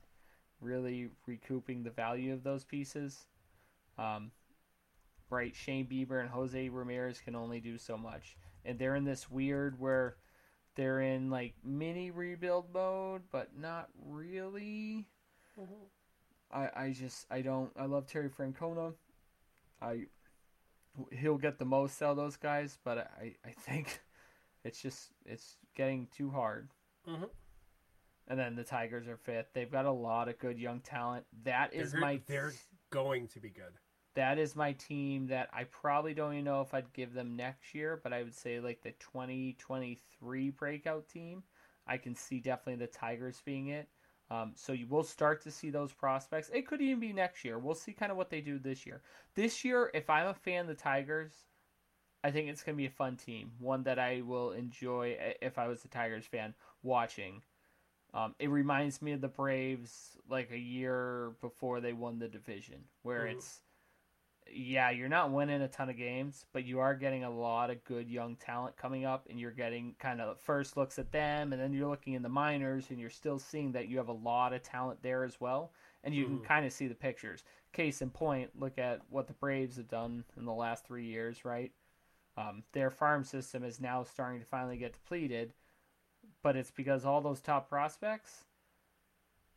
really 0.61 1.11
recouping 1.27 1.83
the 1.83 1.91
value 1.91 2.33
of 2.33 2.43
those 2.43 2.65
pieces. 2.65 3.27
Um, 3.99 4.31
right, 5.31 5.55
Shane 5.55 5.87
Bieber 5.87 6.21
and 6.21 6.31
Jose 6.31 6.69
Ramirez 6.69 7.21
can 7.21 7.35
only 7.35 7.61
do 7.61 7.79
so 7.79 7.97
much, 7.97 8.37
and 8.65 8.79
they're 8.79 8.95
in 8.97 9.05
this 9.05 9.31
weird 9.31 9.79
where 9.79 10.17
they're 10.77 11.01
in 11.01 11.31
like 11.31 11.55
mini 11.65 12.11
rebuild 12.11 12.73
mode, 12.73 13.23
but 13.31 13.57
not 13.57 13.89
really. 14.05 15.07
Mhm. 15.59 15.89
I, 16.51 16.71
I 16.85 16.91
just 16.93 17.27
I 17.31 17.41
don't 17.43 17.73
I 17.77 17.87
love 17.87 18.07
Terry 18.07 18.29
Francona. 18.29 18.95
I 19.81 20.07
he'll 21.11 21.39
get 21.39 21.59
the 21.59 21.65
most 21.65 22.01
out 22.03 22.11
of 22.13 22.17
those 22.17 22.37
guys, 22.37 22.79
but 22.85 22.99
I, 22.99 23.35
I 23.45 23.51
think 23.51 24.01
it's 24.65 24.81
just 24.81 25.11
it's 25.25 25.57
getting 25.77 26.07
too 26.17 26.31
hard. 26.31 26.71
Mhm. 27.09 27.29
And 28.29 28.39
then 28.39 28.55
the 28.57 28.65
Tigers 28.65 29.07
are 29.07 29.17
fifth. 29.19 29.49
They've 29.53 29.71
got 29.71 29.85
a 29.85 29.91
lot 29.93 30.29
of 30.29 30.39
good 30.39 30.59
young 30.59 30.81
talent. 30.81 31.27
That 31.45 31.75
is 31.75 31.93
They're- 31.93 32.01
my 32.01 32.21
they're 32.27 32.53
going 32.91 33.29
to 33.29 33.41
be 33.41 33.51
good. 33.51 33.75
That 34.15 34.39
is 34.39 34.57
my 34.57 34.73
team 34.73 35.27
that 35.29 35.49
I 35.53 35.65
probably 35.65 36.15
don't 36.15 36.33
even 36.35 36.45
know 36.45 36.61
if 36.61 36.75
I'd 36.75 36.93
give 36.93 37.15
them 37.15 37.37
next 37.37 37.75
year, 37.75 38.01
but 38.03 38.13
I 38.13 38.23
would 38.23 38.35
say 38.35 38.61
like 38.61 38.83
the 38.83 38.93
2023 38.93 40.51
breakout 40.51 41.09
team. 41.09 41.43
I 41.87 41.99
can 41.99 42.15
see 42.15 42.41
definitely 42.41 42.77
the 42.77 42.91
Tigers 42.93 43.43
being 43.45 43.69
it. 43.69 43.89
Um, 44.31 44.53
so 44.57 44.73
you 44.73 44.87
will 44.87 45.03
start 45.05 45.43
to 45.43 45.51
see 45.51 45.71
those 45.71 45.93
prospects. 45.93 46.51
It 46.53 46.67
could 46.67 46.81
even 46.81 47.01
be 47.01 47.13
next 47.13 47.45
year. 47.45 47.59
We'll 47.59 47.75
see 47.75 47.93
kind 47.93 48.11
of 48.11 48.17
what 48.17 48.31
they 48.31 48.41
do 48.41 48.59
this 48.59 48.87
year. 48.87 49.03
This 49.35 49.65
year, 49.65 49.91
if 49.93 50.09
I'm 50.09 50.29
a 50.29 50.35
fan 50.35 50.63
of 50.63 50.69
the 50.69 50.75
Tigers, 50.75 51.47
I 52.23 52.31
think 52.31 52.49
it's 52.49 52.63
going 52.63 52.77
to 52.77 52.79
be 52.79 52.87
a 52.87 52.91
fun 52.91 53.17
team. 53.17 53.53
One 53.59 53.83
that 53.85 53.99
I 53.99 54.23
will 54.23 54.53
enjoy 54.53 55.19
if 55.43 55.59
I 55.59 55.69
was 55.69 55.85
a 55.85 55.89
Tigers 55.89 56.27
fan 56.27 56.55
watching. 56.83 57.43
Um, 58.15 58.35
it 58.39 58.49
reminds 58.49 59.03
me 59.03 59.13
of 59.13 59.21
the 59.21 59.29
Braves 59.29 60.19
like 60.29 60.51
a 60.51 60.59
year 60.59 61.37
before 61.41 61.81
they 61.81 61.93
won 61.93 62.19
the 62.21 62.29
division, 62.29 62.89
where 63.03 63.25
Mhm. 63.25 63.33
it's 63.33 63.64
yeah, 64.53 64.91
you're 64.91 65.09
not 65.09 65.33
winning 65.33 65.63
a 65.63 65.69
ton 65.69 65.89
of 65.91 65.97
games, 65.97 66.47
but 66.53 66.65
you 66.65 66.79
are 66.81 66.95
getting 66.95 67.25
a 67.25 67.31
lot 67.31 67.71
of 67.71 67.83
good 67.85 68.09
young 68.11 68.37
talent 68.37 68.77
coming 68.77 69.05
up, 69.05 69.27
and 69.31 69.41
you're 69.41 69.51
getting 69.51 69.95
kind 69.99 70.21
of 70.21 70.39
first 70.41 70.77
looks 70.77 70.99
at 70.99 71.13
them, 71.13 71.53
and 71.53 71.61
then 71.61 71.73
you're 71.73 71.89
looking 71.89 72.13
in 72.15 72.23
the 72.23 72.29
minors, 72.29 72.91
and 72.91 72.99
you're 73.01 73.11
still 73.11 73.39
seeing 73.39 73.73
that 73.73 73.89
you 73.89 73.97
have 73.99 74.09
a 74.09 74.13
lot 74.13 74.53
of 74.53 74.63
talent 74.63 75.03
there 75.03 75.25
as 75.25 75.41
well, 75.41 75.73
and 76.05 76.15
you 76.15 76.25
can 76.27 76.39
Mhm. 76.39 76.45
kind 76.45 76.67
of 76.67 76.73
see 76.73 76.87
the 76.89 76.95
pictures. 76.95 77.45
case 77.73 78.01
in 78.03 78.11
point, 78.11 78.51
look 78.61 78.79
at 78.79 79.01
what 79.11 79.27
the 79.27 79.33
Braves 79.33 79.77
have 79.79 79.89
done 79.89 80.25
in 80.37 80.45
the 80.45 80.53
last 80.53 80.87
three 80.87 81.07
years, 81.07 81.45
right? 81.45 81.73
Um, 82.37 82.63
their 82.73 82.91
farm 82.91 83.25
system 83.25 83.65
is 83.65 83.81
now 83.81 84.05
starting 84.05 84.41
to 84.41 84.47
finally 84.47 84.77
get 84.77 84.93
depleted, 84.93 85.53
but 86.43 86.57
it's 86.57 86.71
because 86.71 87.05
all 87.05 87.21
those 87.21 87.41
top 87.41 87.69
prospects 87.69 88.45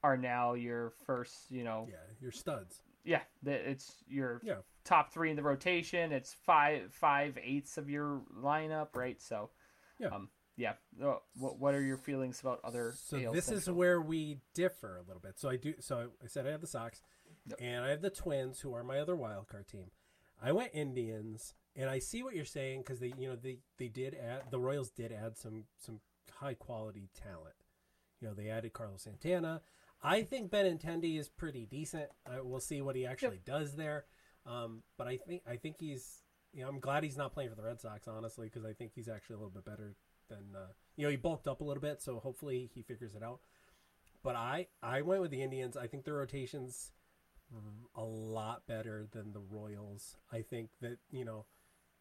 are 0.03 0.17
now 0.17 0.53
your 0.53 0.91
first, 1.05 1.51
you 1.51 1.63
know, 1.63 1.87
Yeah, 1.89 1.95
your 2.21 2.31
studs. 2.31 2.81
Yeah, 3.07 3.21
it's 3.45 4.03
your 4.07 4.41
Yeah. 4.43 4.57
top 4.83 5.11
three 5.13 5.29
in 5.29 5.35
the 5.35 5.43
rotation. 5.43 6.11
It's 6.11 6.33
five 6.33 6.93
five 6.93 7.37
eighths 7.41 7.77
of 7.77 7.89
your 7.89 8.21
lineup, 8.35 8.95
right? 8.95 9.19
So, 9.21 9.49
Yeah. 9.97 10.09
um, 10.09 10.29
yeah. 10.57 10.73
What 10.99 11.23
what 11.59 11.73
are 11.73 11.81
your 11.81 11.97
feelings 11.97 12.41
about 12.41 12.59
other? 12.63 12.91
So 12.91 13.17
AL 13.17 13.31
this 13.33 13.49
is 13.49 13.69
where 13.69 14.01
we 14.01 14.41
differ 14.53 14.97
a 14.97 15.01
little 15.01 15.21
bit. 15.21 15.39
So 15.39 15.49
I 15.49 15.55
do. 15.55 15.73
So 15.79 16.11
I 16.23 16.27
said 16.27 16.45
I 16.45 16.51
have 16.51 16.61
the 16.61 16.67
Sox, 16.67 17.01
Yep. 17.45 17.57
and 17.61 17.85
I 17.85 17.89
have 17.89 18.01
the 18.01 18.09
Twins, 18.09 18.59
who 18.59 18.73
are 18.73 18.83
my 18.83 18.99
other 18.99 19.15
wild 19.15 19.47
card 19.47 19.67
team. 19.67 19.91
I 20.41 20.51
went 20.51 20.71
Indians, 20.75 21.55
and 21.75 21.89
I 21.89 21.99
see 21.99 22.21
what 22.23 22.35
you're 22.35 22.45
saying 22.45 22.81
because 22.81 22.99
they, 22.99 23.13
you 23.17 23.29
know, 23.29 23.35
they 23.35 23.59
they 23.77 23.87
did 23.87 24.15
add 24.15 24.51
the 24.51 24.59
Royals 24.59 24.89
did 24.91 25.11
add 25.11 25.37
some 25.37 25.65
some 25.77 26.01
high 26.31 26.55
quality 26.55 27.09
talent. 27.13 27.55
You 28.19 28.27
know, 28.27 28.33
they 28.33 28.49
added 28.49 28.73
Carlos 28.73 29.03
Santana. 29.03 29.61
I 30.01 30.21
think 30.23 30.51
Benintendi 30.51 31.19
is 31.19 31.27
pretty 31.29 31.65
decent. 31.65 32.09
Uh, 32.25 32.43
we'll 32.43 32.59
see 32.59 32.81
what 32.81 32.95
he 32.95 33.05
actually 33.05 33.39
does 33.43 33.75
there. 33.75 34.05
Um, 34.45 34.83
but 34.97 35.07
I 35.07 35.17
think 35.17 35.41
I 35.49 35.55
think 35.57 35.77
he's. 35.79 36.21
You 36.53 36.63
know, 36.63 36.69
I'm 36.69 36.79
glad 36.79 37.03
he's 37.03 37.17
not 37.17 37.33
playing 37.33 37.49
for 37.49 37.55
the 37.55 37.61
Red 37.63 37.79
Sox, 37.81 38.07
honestly, 38.07 38.47
because 38.47 38.65
I 38.65 38.73
think 38.73 38.93
he's 38.95 39.09
actually 39.09 39.35
a 39.35 39.37
little 39.39 39.51
bit 39.51 39.65
better 39.65 39.95
than. 40.29 40.55
Uh, 40.55 40.67
you 40.95 41.03
know, 41.03 41.09
he 41.11 41.17
bulked 41.17 41.47
up 41.47 41.61
a 41.61 41.63
little 41.63 41.81
bit, 41.81 42.01
so 42.01 42.19
hopefully 42.19 42.69
he 42.73 42.81
figures 42.81 43.15
it 43.15 43.23
out. 43.23 43.39
But 44.23 44.35
I 44.35 44.67
I 44.81 45.01
went 45.01 45.21
with 45.21 45.31
the 45.31 45.41
Indians. 45.43 45.75
I 45.77 45.87
think 45.87 46.05
the 46.05 46.13
rotations 46.13 46.91
a 47.95 48.03
lot 48.03 48.67
better 48.67 49.07
than 49.11 49.31
the 49.31 49.39
Royals. 49.39 50.17
I 50.31 50.41
think 50.41 50.69
that 50.81 50.97
you 51.11 51.25
know, 51.25 51.45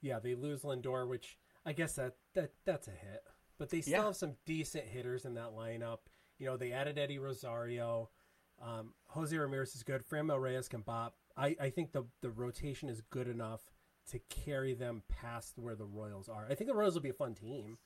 yeah, 0.01 0.19
they 0.19 0.35
lose 0.35 0.63
Lindor, 0.63 1.09
which 1.09 1.39
I 1.65 1.73
guess 1.73 1.95
that 1.95 2.15
that 2.35 2.53
that's 2.65 2.89
a 2.89 2.93
hit. 2.93 3.23
But 3.59 3.71
they 3.71 3.81
still 3.81 3.95
Yeah. 3.95 4.05
have 4.05 4.17
some 4.17 4.35
decent 4.45 4.85
hitters 4.87 5.25
in 5.25 5.35
that 5.35 5.53
lineup. 5.53 5.99
You 6.39 6.47
know, 6.47 6.57
they 6.57 6.73
added 6.73 6.99
Eddie 6.99 7.19
Rosario. 7.19 8.11
Um, 8.63 8.95
Jose 9.09 9.37
Ramirez 9.37 9.75
is 9.75 9.83
good. 9.83 10.03
Franmil 10.09 10.41
Reyes 10.41 10.69
can 10.69 10.81
bop. 10.81 11.15
I, 11.37 11.57
I 11.61 11.71
think 11.71 11.93
the 11.93 12.05
the 12.23 12.31
rotation 12.31 12.89
is 12.89 13.03
good 13.11 13.29
enough 13.29 13.63
to 14.11 14.19
carry 14.31 14.73
them 14.75 15.03
past 15.09 15.59
where 15.59 15.75
the 15.75 15.85
Royals 15.85 16.29
are. 16.29 16.47
I 16.49 16.55
think 16.55 16.69
the 16.71 16.77
Royals 16.77 16.95
will 16.95 17.03
be 17.03 17.11
a 17.11 17.15
fun 17.15 17.35
team. 17.35 17.79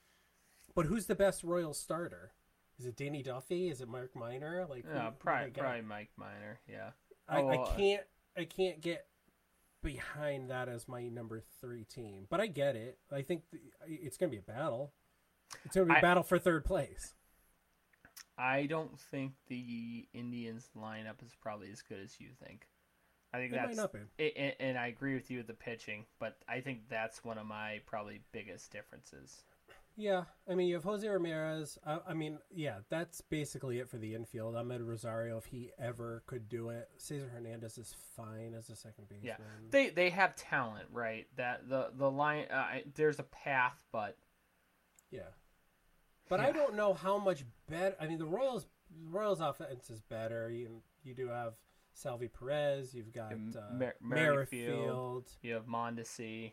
But 0.74 0.86
who's 0.86 1.06
the 1.06 1.14
best 1.14 1.42
Royals 1.42 1.78
starter? 1.78 2.32
Is 2.78 2.86
it 2.86 2.96
Danny 2.96 3.22
Duffy? 3.22 3.68
Is 3.68 3.80
it 3.80 3.88
Mark 3.88 4.14
Minor? 4.14 4.66
Like 4.68 4.84
who 4.86 4.92
probably, 5.18 5.50
probably 5.50 5.82
Mike 5.82 6.10
Minor. 6.16 6.60
Yeah. 6.68 6.90
I, 7.28 7.40
Oh, 7.40 7.48
I 7.48 7.56
uh, 7.56 7.76
can't 7.76 8.02
I 8.36 8.44
can't 8.44 8.80
get 8.80 9.06
behind 9.82 10.50
that 10.50 10.68
as 10.68 10.86
my 10.88 11.08
number 11.08 11.42
three 11.60 11.84
team, 11.84 12.26
but 12.28 12.40
I 12.40 12.46
get 12.46 12.76
it. 12.76 12.98
I 13.10 13.22
think 13.22 13.42
the, 13.50 13.58
it's 13.86 14.16
going 14.16 14.30
to 14.30 14.36
be 14.36 14.40
a 14.40 14.52
battle. 14.52 14.92
It's 15.64 15.74
going 15.74 15.88
to 15.88 15.92
be 15.92 15.96
a 15.96 15.98
I- 15.98 16.02
battle 16.02 16.22
for 16.22 16.38
third 16.38 16.64
place. 16.64 17.14
I 18.40 18.66
don't 18.66 18.98
think 18.98 19.34
the 19.48 20.08
Indians 20.14 20.70
lineup 20.76 21.22
is 21.24 21.34
probably 21.40 21.70
as 21.70 21.82
good 21.82 22.00
as 22.00 22.18
you 22.18 22.28
think. 22.44 22.66
I 23.32 23.36
think 23.36 23.52
It 23.52 23.56
might 23.56 23.66
that's 23.66 23.76
not 23.76 23.92
be. 23.92 24.00
it- 24.18 24.56
and 24.58 24.76
I 24.78 24.86
agree 24.88 25.14
with 25.14 25.30
you 25.30 25.38
with 25.38 25.46
the 25.46 25.54
pitching, 25.54 26.06
but 26.18 26.38
I 26.48 26.60
think 26.60 26.88
that's 26.88 27.22
one 27.24 27.38
of 27.38 27.46
my 27.46 27.80
probably 27.86 28.22
biggest 28.32 28.72
differences. 28.72 29.44
Yeah, 29.96 30.24
I 30.48 30.54
mean 30.54 30.68
you 30.68 30.74
have 30.76 30.84
Jose 30.84 31.06
Ramirez. 31.06 31.78
I, 31.84 31.98
I 32.08 32.14
mean, 32.14 32.38
yeah, 32.50 32.78
that's 32.88 33.20
basically 33.20 33.80
it 33.80 33.88
for 33.88 33.98
the 33.98 34.14
infield. 34.14 34.54
Amed 34.54 34.86
Rosario, 34.86 35.36
if 35.36 35.44
he 35.46 35.70
ever 35.78 36.22
could 36.26 36.48
do 36.48 36.70
it, 36.70 36.88
Cesar 36.96 37.28
Hernandez 37.28 37.76
is 37.76 37.94
fine 38.16 38.54
as 38.54 38.70
a 38.70 38.76
second 38.76 39.08
baseman. 39.08 39.34
Yeah, 39.38 39.68
they 39.70 39.90
they 39.90 40.10
have 40.10 40.34
talent, 40.36 40.86
right? 40.90 41.26
That 41.36 41.68
the 41.68 41.90
the 41.94 42.10
line 42.10 42.46
uh, 42.50 42.78
there's 42.94 43.18
a 43.18 43.24
path, 43.24 43.84
but 43.92 44.16
Yeah. 45.10 45.28
But 46.30 46.40
I 46.40 46.50
don't 46.52 46.74
know 46.76 46.94
how 46.94 47.18
much 47.18 47.44
better. 47.68 47.94
I 48.00 48.06
mean, 48.06 48.18
the 48.18 48.24
Royals 48.24 48.66
the 48.90 49.10
Royals 49.10 49.40
offense 49.40 49.90
is 49.90 50.00
better. 50.00 50.50
You 50.50 50.80
you 51.04 51.12
do 51.14 51.28
have 51.28 51.54
Salvy 51.92 52.28
Perez. 52.28 52.94
You've 52.94 53.12
got 53.12 53.32
uh, 53.32 53.74
Mer- 53.74 53.96
Merrifield. 54.00 55.28
You 55.42 55.54
have 55.54 55.66
Mondesi, 55.66 56.52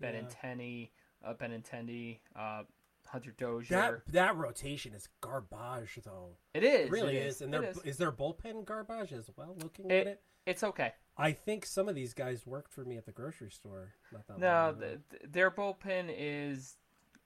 Yeah. 0.00 0.12
Benintendi, 0.12 0.90
uh, 1.24 1.34
Benintendi, 1.34 2.20
uh, 2.36 2.62
Hunter 3.06 3.32
Dozier. 3.36 4.02
That 4.06 4.12
that 4.12 4.36
rotation 4.36 4.94
is 4.94 5.08
garbage, 5.20 5.98
though. 6.04 6.36
it 6.54 6.62
is, 6.64 6.86
It 6.86 6.90
really 6.92 7.16
it 7.16 7.26
is. 7.26 7.40
And 7.42 7.54
it 7.54 7.60
their 7.60 7.70
is. 7.70 7.78
is 7.78 7.96
their 7.98 8.12
bullpen 8.12 8.64
garbage 8.64 9.12
as 9.12 9.30
well. 9.36 9.56
Looking 9.60 9.90
It- 9.90 10.00
at 10.00 10.06
it, 10.06 10.22
It's 10.46 10.62
okay. 10.62 10.92
I 11.16 11.32
think 11.32 11.66
some 11.66 11.88
of 11.88 11.94
these 11.94 12.14
guys 12.14 12.46
worked 12.46 12.72
for 12.72 12.82
me 12.84 12.96
at 12.96 13.04
the 13.04 13.12
grocery 13.12 13.50
store. 13.50 13.92
Not 14.10 14.26
that 14.28 14.38
No, 14.38 14.72
the, 14.72 15.00
their 15.28 15.50
bullpen 15.50 16.14
is, 16.16 16.76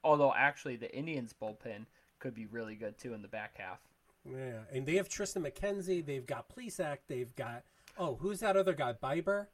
although 0.04 0.32
actually 0.36 0.76
the 0.76 0.94
Indians' 0.96 1.34
bullpen 1.40 1.86
could 2.20 2.34
be 2.34 2.46
really 2.46 2.76
good 2.76 2.96
too 2.98 3.14
in 3.14 3.22
the 3.22 3.28
back 3.28 3.56
half. 3.58 3.80
yeah, 4.24 4.60
and 4.72 4.86
they 4.86 4.94
have 4.96 5.08
Triston 5.08 5.44
McKenzie. 5.46 6.04
They've 6.04 6.26
got 6.26 6.48
Plesac. 6.48 6.98
They've 7.08 7.34
got 7.34 7.64
oh, 7.98 8.16
who's 8.20 8.40
that 8.40 8.56
other 8.56 8.74
guy? 8.74 8.92
Bieber 8.92 9.46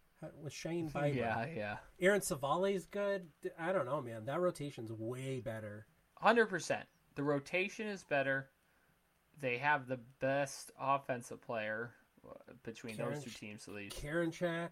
with 0.42 0.52
Shane 0.52 0.90
Bieber. 0.94 1.16
Yeah, 1.16 1.46
yeah, 1.54 1.76
Aaron 2.00 2.20
Civale's 2.20 2.86
good. 2.86 3.28
I 3.58 3.72
don't 3.72 3.86
know, 3.86 4.02
man. 4.02 4.26
That 4.26 4.40
rotation's 4.40 4.92
way 4.92 5.40
better. 5.40 5.86
hundred 6.16 6.46
percent. 6.46 6.84
The 7.14 7.22
rotation 7.22 7.86
is 7.86 8.04
better. 8.04 8.48
They 9.40 9.56
have 9.58 9.88
the 9.88 9.98
best 10.20 10.70
offensive 10.78 11.40
player 11.40 11.92
uh, 12.28 12.52
between 12.62 12.96
Karen 12.96 13.14
those 13.14 13.24
two 13.24 13.30
teams, 13.30 13.66
at 13.66 13.74
least. 13.74 14.02
Karinchak. 14.02 14.68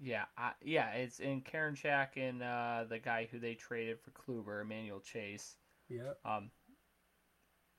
Yeah, 0.00 0.24
I, 0.36 0.52
yeah, 0.62 0.90
it's 0.90 1.20
in 1.20 1.40
Karinchak 1.42 2.16
and 2.16 2.42
uh, 2.42 2.84
the 2.88 2.98
guy 2.98 3.28
who 3.30 3.38
they 3.38 3.54
traded 3.54 3.98
for 4.00 4.10
Kluber, 4.10 4.62
Emmanuel 4.62 5.00
Clase. 5.00 5.54
Yeah. 5.88 6.12
Um, 6.24 6.50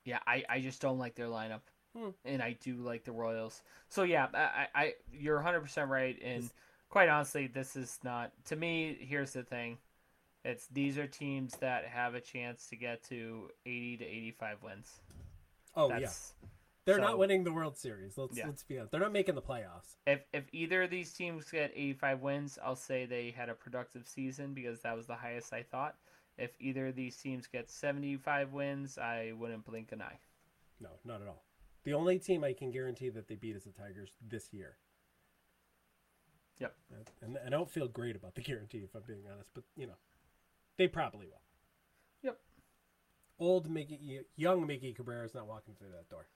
yeah, 0.04 0.18
I, 0.26 0.44
I 0.48 0.60
just 0.60 0.80
don't 0.80 0.98
like 0.98 1.14
their 1.14 1.26
lineup, 1.26 1.60
Hmm. 1.96 2.10
and 2.24 2.42
I 2.42 2.56
do 2.60 2.76
like 2.76 3.04
the 3.04 3.12
Royals. 3.12 3.62
So 3.88 4.02
yeah, 4.02 4.28
I, 4.34 4.66
I, 4.74 4.94
you're 5.12 5.36
100 5.36 5.60
percent 5.60 5.90
right, 5.90 6.16
and 6.22 6.44
Is- 6.44 6.52
quite 6.88 7.08
honestly, 7.08 7.46
this 7.48 7.76
is 7.76 7.98
not 8.02 8.32
to 8.46 8.56
me. 8.56 8.96
Here's 9.00 9.32
the 9.32 9.42
thing: 9.42 9.78
it's 10.44 10.66
these 10.68 10.96
are 10.98 11.06
teams 11.06 11.54
that 11.56 11.84
have 11.86 12.14
a 12.14 12.20
chance 12.20 12.66
to 12.68 12.76
get 12.76 13.02
to 13.08 13.50
80 13.66 13.96
to 13.98 14.04
85 14.04 14.62
wins. 14.62 15.00
Oh 15.74 15.90
yeah. 15.90 16.08
They're 16.86 16.96
so- 16.96 17.02
not 17.02 17.18
winning 17.18 17.44
the 17.44 17.52
World 17.52 17.76
Series. 17.76 18.16
Let's 18.16 18.36
Yeah. 18.38 18.46
let's 18.46 18.62
be 18.62 18.78
honest. 18.78 18.92
They're 18.92 19.00
not 19.00 19.12
making 19.12 19.34
the 19.34 19.42
playoffs. 19.42 19.96
if 20.06 20.24
if 20.32 20.48
either 20.52 20.84
of 20.84 20.90
these 20.90 21.12
teams 21.12 21.50
get 21.50 21.72
85 21.74 22.22
wins, 22.22 22.58
I'll 22.62 22.76
say 22.76 23.04
they 23.04 23.30
had 23.32 23.48
a 23.50 23.54
productive 23.54 24.06
season 24.08 24.54
because 24.54 24.80
that 24.82 24.96
was 24.96 25.06
the 25.06 25.16
highest 25.16 25.52
I 25.52 25.62
thought. 25.64 25.98
If 26.38 26.54
either 26.60 26.86
of 26.88 26.94
these 26.96 27.16
teams 27.20 27.46
get 27.46 27.70
75 27.70 28.52
wins, 28.52 28.98
I 28.98 29.32
wouldn't 29.32 29.64
blink 29.64 29.92
an 29.92 30.00
eye. 30.00 30.18
No, 30.80 30.90
not 31.04 31.22
at 31.22 31.28
all. 31.28 31.44
The 31.84 31.94
only 31.94 32.18
team 32.18 32.44
I 32.44 32.52
can 32.52 32.70
guarantee 32.70 33.08
that 33.10 33.26
they 33.28 33.36
beat 33.36 33.56
is 33.56 33.64
the 33.64 33.72
Tigers 33.72 34.14
this 34.20 34.52
year. 34.52 34.76
Yep. 36.58 36.76
And, 36.90 37.36
and 37.36 37.38
I 37.46 37.48
don't 37.48 37.70
feel 37.70 37.88
great 37.88 38.16
about 38.16 38.34
the 38.34 38.42
guarantee, 38.42 38.78
if 38.78 38.94
I'm 38.94 39.02
being 39.06 39.26
honest, 39.30 39.50
but 39.54 39.64
you 39.76 39.86
know, 39.86 39.96
they 40.76 40.88
probably 40.88 41.26
will. 41.26 41.42
Yep. 42.22 42.38
Old 43.38 43.68
Miggy, 43.68 44.24
young 44.36 44.66
Miggy 44.66 44.94
Cabrera 44.94 45.24
is 45.24 45.34
not 45.34 45.46
walking 45.46 45.74
through 45.74 45.90
that 45.92 46.08
door. 46.08 46.26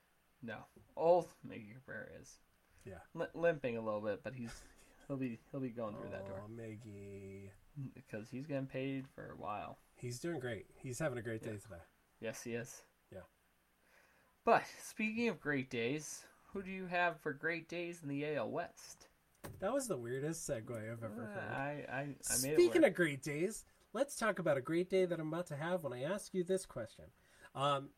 No, 0.42 0.56
old 0.96 1.26
Miggy 1.46 1.74
Cabrera 1.74 2.06
is. 2.20 2.38
Yeah. 2.84 2.94
Li- 3.14 3.26
limping 3.34 3.76
a 3.76 3.80
little 3.80 4.00
bit, 4.00 4.22
but 4.24 4.34
he's 4.34 4.50
he'll 5.06 5.16
be 5.18 5.38
he'll 5.50 5.60
be 5.60 5.68
going 5.68 5.96
through 5.96 6.10
that 6.10 6.26
door 6.26 6.42
Oh, 6.44 6.50
Miggy. 6.50 7.50
because 7.94 8.28
he's 8.30 8.46
getting 8.46 8.66
paid 8.66 9.06
for 9.14 9.32
a 9.32 9.36
while. 9.40 9.78
He's 9.96 10.18
doing 10.18 10.40
great. 10.40 10.66
He's 10.82 10.98
having 10.98 11.18
a 11.18 11.22
great 11.22 11.42
day 11.42 11.50
today. 11.62 11.82
Yes, 12.20 12.42
he 12.42 12.54
is. 12.54 12.82
Yeah. 13.12 13.20
But 14.44 14.62
speaking 14.82 15.28
of 15.28 15.40
great 15.40 15.68
days, 15.70 16.24
who 16.52 16.62
do 16.62 16.70
you 16.70 16.86
have 16.86 17.20
for 17.20 17.32
great 17.34 17.68
days 17.68 18.00
in 18.02 18.08
the 18.08 18.24
AL 18.36 18.50
West? 18.50 19.08
That 19.60 19.72
was 19.72 19.86
the 19.88 19.96
weirdest 19.96 20.48
segue 20.48 20.70
I've 20.70 21.02
ever 21.04 21.22
Uh, 21.22 21.40
heard. 21.40 21.52
I 21.52 21.84
I, 21.92 22.00
I 22.00 22.36
made 22.42 22.54
Speaking 22.54 22.84
of 22.84 22.94
great 22.94 23.22
days, 23.22 23.64
let's 23.92 24.16
talk 24.16 24.38
about 24.38 24.56
a 24.56 24.62
great 24.62 24.88
day 24.88 25.04
that 25.04 25.20
I'm 25.20 25.28
about 25.32 25.46
to 25.48 25.56
have 25.56 25.84
when 25.84 25.92
I 25.92 26.02
ask 26.02 26.32
you 26.32 26.44
this 26.44 26.64
question. 26.64 27.04
Um, 27.54 27.90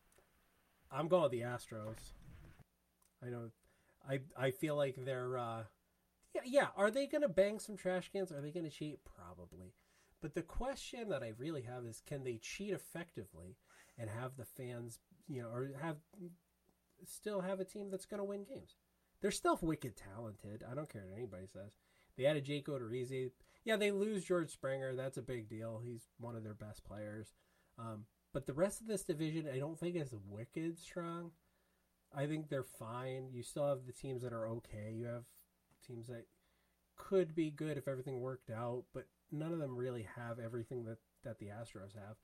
I'm 0.91 1.07
going 1.07 1.23
with 1.23 1.31
the 1.31 1.41
Astros. 1.41 1.95
I 3.25 3.29
know. 3.29 3.49
I 4.07 4.19
I 4.37 4.51
feel 4.51 4.75
like 4.75 4.95
they're. 4.97 5.37
Uh, 5.37 5.63
yeah, 6.33 6.41
yeah. 6.45 6.67
Are 6.75 6.91
they 6.91 7.07
going 7.07 7.21
to 7.21 7.29
bang 7.29 7.59
some 7.59 7.77
trash 7.77 8.09
cans? 8.11 8.31
Are 8.31 8.41
they 8.41 8.51
going 8.51 8.65
to 8.65 8.71
cheat? 8.71 8.99
Probably. 9.05 9.73
But 10.21 10.33
the 10.33 10.41
question 10.41 11.09
that 11.09 11.21
I 11.21 11.33
really 11.37 11.63
have 11.63 11.85
is, 11.85 12.01
can 12.05 12.23
they 12.23 12.37
cheat 12.37 12.71
effectively 12.71 13.57
and 13.97 14.09
have 14.09 14.37
the 14.37 14.45
fans, 14.45 14.99
you 15.27 15.41
know, 15.41 15.49
or 15.49 15.71
have 15.81 15.97
still 17.05 17.41
have 17.41 17.59
a 17.59 17.65
team 17.65 17.89
that's 17.91 18.05
going 18.05 18.19
to 18.19 18.23
win 18.23 18.45
games? 18.45 18.75
They're 19.21 19.31
still 19.31 19.59
wicked 19.61 19.95
talented. 19.95 20.63
I 20.69 20.75
don't 20.75 20.91
care 20.91 21.05
what 21.07 21.17
anybody 21.17 21.47
says. 21.47 21.71
They 22.17 22.25
added 22.25 22.45
Jake 22.45 22.67
Odorizzi. 22.67 23.31
Yeah, 23.63 23.77
they 23.77 23.91
lose 23.91 24.25
George 24.25 24.51
Springer. 24.51 24.93
That's 24.95 25.17
a 25.17 25.21
big 25.21 25.49
deal. 25.49 25.81
He's 25.83 26.09
one 26.19 26.35
of 26.35 26.43
their 26.43 26.53
best 26.53 26.83
players. 26.83 27.33
Um, 27.79 28.05
but 28.33 28.45
the 28.45 28.53
rest 28.53 28.81
of 28.81 28.87
this 28.87 29.03
division, 29.03 29.47
I 29.53 29.59
don't 29.59 29.79
think 29.79 29.95
is 29.95 30.13
wicked 30.29 30.77
strong. 30.77 31.31
I 32.15 32.25
think 32.25 32.49
they're 32.49 32.63
fine. 32.63 33.29
You 33.33 33.43
still 33.43 33.67
have 33.67 33.85
the 33.85 33.93
teams 33.93 34.21
that 34.21 34.33
are 34.33 34.47
okay. 34.47 34.93
You 34.95 35.05
have 35.05 35.23
teams 35.85 36.07
that, 36.07 36.25
could 36.95 37.35
be 37.35 37.51
good 37.51 37.77
if 37.77 37.87
everything 37.87 38.19
worked 38.19 38.49
out, 38.49 38.83
but 38.93 39.07
none 39.31 39.51
of 39.51 39.59
them 39.59 39.75
really 39.75 40.07
have 40.15 40.39
everything 40.39 40.85
that, 40.85 40.97
that 41.23 41.39
the 41.39 41.47
Astros 41.47 41.95
have. 41.95 42.17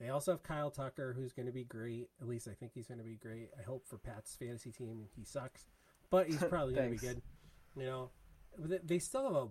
They 0.00 0.10
also 0.10 0.32
have 0.32 0.42
Kyle 0.42 0.70
Tucker, 0.70 1.12
who's 1.16 1.32
going 1.32 1.46
to 1.46 1.52
be 1.52 1.64
great. 1.64 2.08
At 2.20 2.28
least 2.28 2.46
I 2.46 2.52
think 2.52 2.72
he's 2.72 2.86
going 2.86 2.98
to 2.98 3.04
be 3.04 3.16
great. 3.16 3.50
I 3.58 3.62
hope 3.62 3.86
for 3.86 3.98
Pat's 3.98 4.36
fantasy 4.36 4.70
team 4.70 5.06
he 5.16 5.24
sucks, 5.24 5.66
but 6.10 6.28
he's 6.28 6.42
probably 6.48 6.74
going 6.74 6.94
to 6.94 7.00
be 7.00 7.06
good. 7.06 7.20
You 7.76 7.84
know, 7.84 8.10
they 8.84 8.98
still 8.98 9.24
have 9.24 9.34
a 9.34 9.46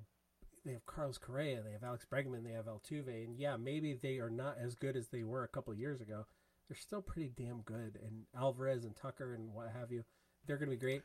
they 0.66 0.74
have 0.74 0.86
Carlos 0.86 1.18
Correa, 1.18 1.62
they 1.64 1.72
have 1.72 1.84
Alex 1.84 2.06
Bregman, 2.12 2.44
they 2.44 2.52
have 2.52 2.66
Altuve, 2.66 3.08
and 3.08 3.40
yeah, 3.40 3.56
maybe 3.56 3.94
they 3.94 4.18
are 4.18 4.30
not 4.30 4.58
as 4.62 4.76
good 4.76 4.98
as 4.98 5.08
they 5.08 5.24
were 5.24 5.44
a 5.44 5.48
couple 5.48 5.74
years 5.74 6.02
ago. 6.02 6.26
They're 6.68 6.78
still 6.78 7.02
pretty 7.02 7.32
damn 7.38 7.62
good, 7.62 7.98
and 8.04 8.24
Alvarez 8.38 8.84
and 8.84 8.96
Tucker 8.96 9.36
and 9.36 9.54
what 9.54 9.70
have 9.78 9.92
you, 9.92 10.04
they're 10.46 10.58
going 10.58 10.70
to 10.70 10.76
be 10.76 10.80
great. 10.80 11.02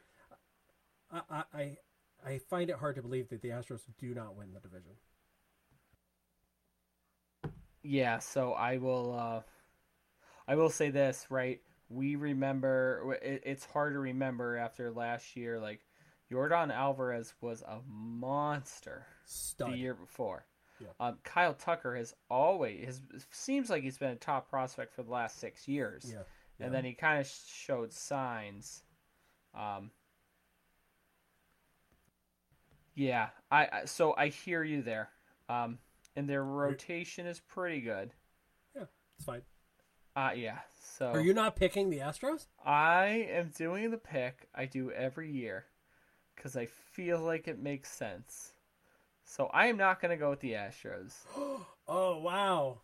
I, 1.11 1.45
I 1.55 1.77
I 2.25 2.39
find 2.51 2.71
it 2.71 2.77
hard 2.77 2.97
to 2.97 3.03
believe 3.03 3.29
that 3.29 3.43
the 3.43 3.49
Astros 3.49 3.83
do 3.99 4.15
not 4.15 4.37
win 4.37 4.53
the 4.53 4.61
division. 4.61 4.93
Yeah, 7.83 8.19
so 8.19 8.53
I 8.53 8.79
will. 8.79 9.13
Uh, 9.13 9.41
I 10.47 10.57
will 10.57 10.71
say 10.71 10.91
this 10.91 11.27
right. 11.31 11.61
We 11.89 12.17
remember 12.17 13.19
it, 13.23 13.43
it's 13.45 13.65
hard 13.65 13.95
to 13.95 13.99
remember 13.99 14.57
after 14.57 14.91
last 14.91 15.37
year. 15.37 15.61
Like 15.61 15.81
Yordan 16.31 16.73
Alvarez 16.73 17.35
was 17.41 17.63
a 17.63 17.81
monster 17.89 19.07
Stud. 19.25 19.73
the 19.73 19.77
year 19.77 19.95
before. 19.95 20.47
Yeah. 20.83 20.89
Um, 21.07 21.19
Kyle 21.25 21.55
Tucker 21.55 21.95
has 21.97 22.15
always 22.31 22.85
his 22.85 23.01
seems 23.31 23.71
like 23.71 23.83
he's 23.83 23.99
been 23.99 24.11
a 24.11 24.17
top 24.17 24.51
prospect 24.51 24.93
for 24.95 25.03
the 25.03 25.11
last 25.11 25.39
six 25.39 25.69
years, 25.69 26.11
Yeah. 26.13 26.23
and 26.65 26.75
then 26.75 26.85
he 26.85 26.93
kind 26.95 27.21
of 27.21 27.27
showed 27.27 27.93
signs. 27.93 28.83
Um, 29.55 29.91
yeah, 32.95 33.29
I, 33.51 33.83
so 33.87 34.15
I 34.17 34.29
hear 34.29 34.63
you 34.63 34.83
there. 34.83 35.11
Um, 35.49 35.79
and 36.17 36.29
their 36.29 36.45
rotation 36.45 37.27
is 37.27 37.41
pretty 37.41 37.81
good. 37.81 38.13
Yeah, 38.77 38.85
it's 39.17 39.25
fine. 39.25 39.43
Uh 40.15 40.33
yeah. 40.37 40.59
So 40.99 41.07
Are 41.07 41.21
you 41.21 41.33
not 41.33 41.57
picking 41.57 41.89
the 41.89 41.99
Astros? 41.99 42.47
I 42.65 43.27
am 43.31 43.51
doing 43.57 43.91
the 43.91 43.97
pick 43.97 44.49
I 44.55 44.67
do 44.67 44.91
every 44.91 45.31
year 45.33 45.65
because 46.37 46.55
I 46.55 46.67
feel 46.67 47.19
like 47.19 47.49
it 47.49 47.59
makes 47.63 47.91
sense. 47.91 48.52
So 49.35 49.47
I 49.47 49.69
am 49.69 49.79
not 49.79 49.99
going 49.99 50.11
to 50.11 50.19
go 50.19 50.29
with 50.29 50.41
the 50.41 50.53
Astros. 50.53 51.15
oh 51.89 52.19
wow! 52.19 52.79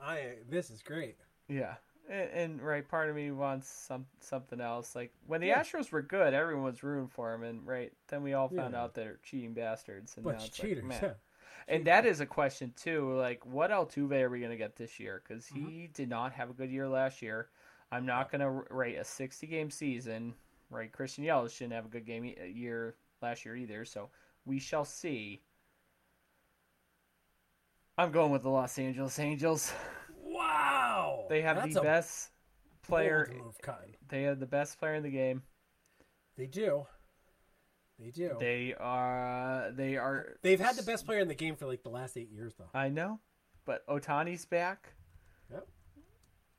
I 0.00 0.32
this 0.50 0.68
is 0.68 0.82
great. 0.82 1.16
Yeah, 1.48 1.74
and, 2.10 2.30
and 2.30 2.62
right, 2.62 2.86
part 2.88 3.08
of 3.08 3.14
me 3.14 3.30
wants 3.30 3.68
some 3.68 4.06
something 4.18 4.60
else. 4.60 4.96
Like 4.96 5.12
when 5.28 5.40
the 5.40 5.48
Yeah. 5.48 5.62
Astros 5.62 5.92
were 5.92 6.02
good, 6.02 6.34
everyone 6.34 6.64
was 6.64 6.82
rooting 6.82 7.06
for 7.06 7.30
them, 7.30 7.44
and 7.44 7.64
right 7.64 7.92
then 8.08 8.24
we 8.24 8.32
all 8.34 8.48
found 8.48 8.74
Yeah. 8.74 8.82
out 8.82 8.94
they're 8.94 9.18
cheating 9.22 9.54
bastards. 9.54 10.14
And 10.16 10.24
Bunch 10.24 10.38
now 10.38 10.44
it's 10.44 10.58
like, 10.58 10.68
cheaters. 10.68 10.84
man. 10.84 10.98
yeah. 11.02 11.12
And 11.68 11.84
that 11.86 12.04
is 12.04 12.18
a 12.20 12.26
question 12.26 12.72
too. 12.76 13.14
Like, 13.16 13.46
what 13.46 13.70
Altuve 13.70 14.20
are 14.22 14.28
we 14.30 14.40
going 14.40 14.50
to 14.50 14.56
get 14.58 14.74
this 14.76 14.98
year? 14.98 15.22
Because 15.26 15.46
he 15.46 15.60
Mm-hmm. 15.60 15.92
did 15.94 16.08
not 16.08 16.32
have 16.32 16.50
a 16.50 16.52
good 16.52 16.70
year 16.70 16.88
last 16.88 17.22
year. 17.22 17.48
I'm 17.92 18.04
not 18.06 18.30
going 18.30 18.40
to 18.40 18.50
rate 18.74 18.96
a 18.96 19.04
60 19.04 19.46
game 19.46 19.70
season. 19.70 20.34
Right, 20.68 20.90
Christian 20.92 21.24
Yelich 21.24 21.56
didn't 21.58 21.74
have 21.74 21.84
a 21.86 21.88
good 21.88 22.04
game 22.06 22.24
e- 22.24 22.36
year 22.52 22.96
last 23.22 23.44
year 23.44 23.54
either. 23.54 23.84
So 23.84 24.10
we 24.44 24.58
shall 24.58 24.84
see. 24.84 25.42
I'm 27.96 28.10
going 28.10 28.32
with 28.32 28.42
the 28.42 28.50
Los 28.50 28.78
Angeles 28.78 29.18
Angels. 29.18 29.72
Wow! 30.22 31.26
They 31.28 31.42
have 31.42 31.56
That's 31.56 31.74
the 31.74 31.80
best 31.82 32.30
player. 32.82 33.30
They 34.08 34.22
have 34.22 34.40
the 34.40 34.46
best 34.46 34.78
player 34.78 34.94
in 34.94 35.02
the 35.02 35.10
game. 35.10 35.42
They 36.36 36.46
do. 36.46 36.86
They 37.98 38.10
do. 38.10 38.36
They 38.40 38.74
are. 38.78 39.70
They 39.72 39.96
are. 39.96 40.34
They've 40.42 40.58
had 40.58 40.74
the 40.76 40.82
best 40.82 41.06
player 41.06 41.20
in 41.20 41.28
the 41.28 41.34
game 41.34 41.54
for 41.54 41.66
like 41.66 41.84
the 41.84 41.90
last 41.90 42.16
eight 42.16 42.30
years, 42.32 42.54
though. 42.58 42.68
I 42.74 42.88
know, 42.88 43.20
but 43.64 43.86
Ohtani's 43.86 44.44
back. 44.44 44.92
Yep. 45.52 45.68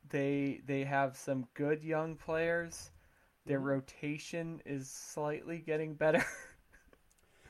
They 0.10 0.62
they 0.66 0.86
have 0.86 1.18
some 1.18 1.48
good 1.54 1.84
young 1.84 2.16
players. 2.16 2.92
Their 3.46 3.60
Mm-hmm. 3.60 3.68
rotation 3.68 4.62
is 4.66 4.90
slightly 4.90 5.60
getting 5.60 5.96
better. 5.96 6.24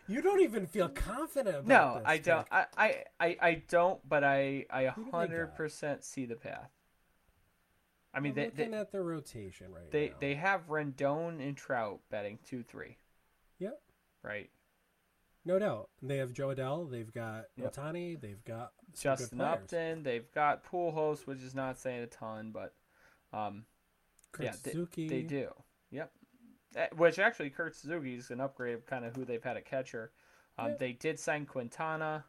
You 0.08 0.22
don't 0.22 0.42
even 0.42 0.68
feel 0.68 0.90
confident 0.90 1.56
about 1.56 1.68
no, 1.68 2.00
this. 2.00 2.04
I 2.06 2.18
don't. 2.18 2.48
I, 2.52 2.66
I, 2.78 3.04
I, 3.20 3.38
I 3.42 3.64
don't. 3.68 4.08
But 4.08 4.24
I 4.24 4.66
I 4.70 4.88
Who 4.88 5.06
do 5.06 5.12
they 5.12 5.18
100% 5.18 6.04
see 6.04 6.26
the 6.26 6.36
path. 6.36 6.70
I 8.14 8.20
mean, 8.20 8.32
I'm 8.32 8.36
they 8.36 8.46
looking 8.46 8.72
they, 8.72 8.78
at 8.78 8.92
the 8.92 9.02
rotation 9.02 9.74
right 9.74 9.92
they, 9.92 10.10
now. 10.10 10.16
they 10.22 10.36
have 10.36 10.68
Rendon 10.68 11.46
and 11.46 11.58
Trout 11.58 12.00
betting 12.10 12.40
two 12.46 12.64
three. 12.64 12.98
Yep. 13.60 13.82
Right. 14.24 14.50
No 15.44 15.60
doubt. 15.60 15.90
They 16.02 16.18
have 16.18 16.34
Jo 16.34 16.48
Adell. 16.50 16.90
They've 16.90 17.12
got 17.14 17.46
Yep. 17.58 17.76
Ohtani. 17.76 18.20
They've 18.20 18.44
got 18.46 18.74
some 18.94 19.12
good 19.12 19.20
Justin 19.20 19.38
players. 19.40 19.54
Upton. 19.54 20.04
They've 20.04 20.32
got 20.34 20.64
Pujols, 20.64 21.28
which 21.28 21.42
is 21.42 21.54
not 21.54 21.78
saying 21.78 22.04
a 22.04 22.08
ton, 22.08 22.52
but 22.52 22.74
um, 23.34 23.66
yeah, 24.40 24.54
they-. 24.64 25.08
They 25.08 25.22
do. 25.22 25.50
Yep. 25.92 26.12
Uh, 26.76 26.88
Which 26.96 27.20
actually, 27.20 27.50
Kurt 27.50 27.76
Suzuki 27.76 28.16
is 28.16 28.32
an 28.32 28.42
upgrade 28.42 28.76
of 28.76 28.86
kind 28.86 29.06
of 29.06 29.16
who 29.16 29.26
they've 29.26 29.44
had 29.44 29.58
at 29.58 29.66
catcher. 29.66 30.12
Um, 30.58 30.70
Yeah. 30.72 30.76
They 30.78 30.92
did 30.94 31.20
sign 31.20 31.46
Quintana. 31.46 32.26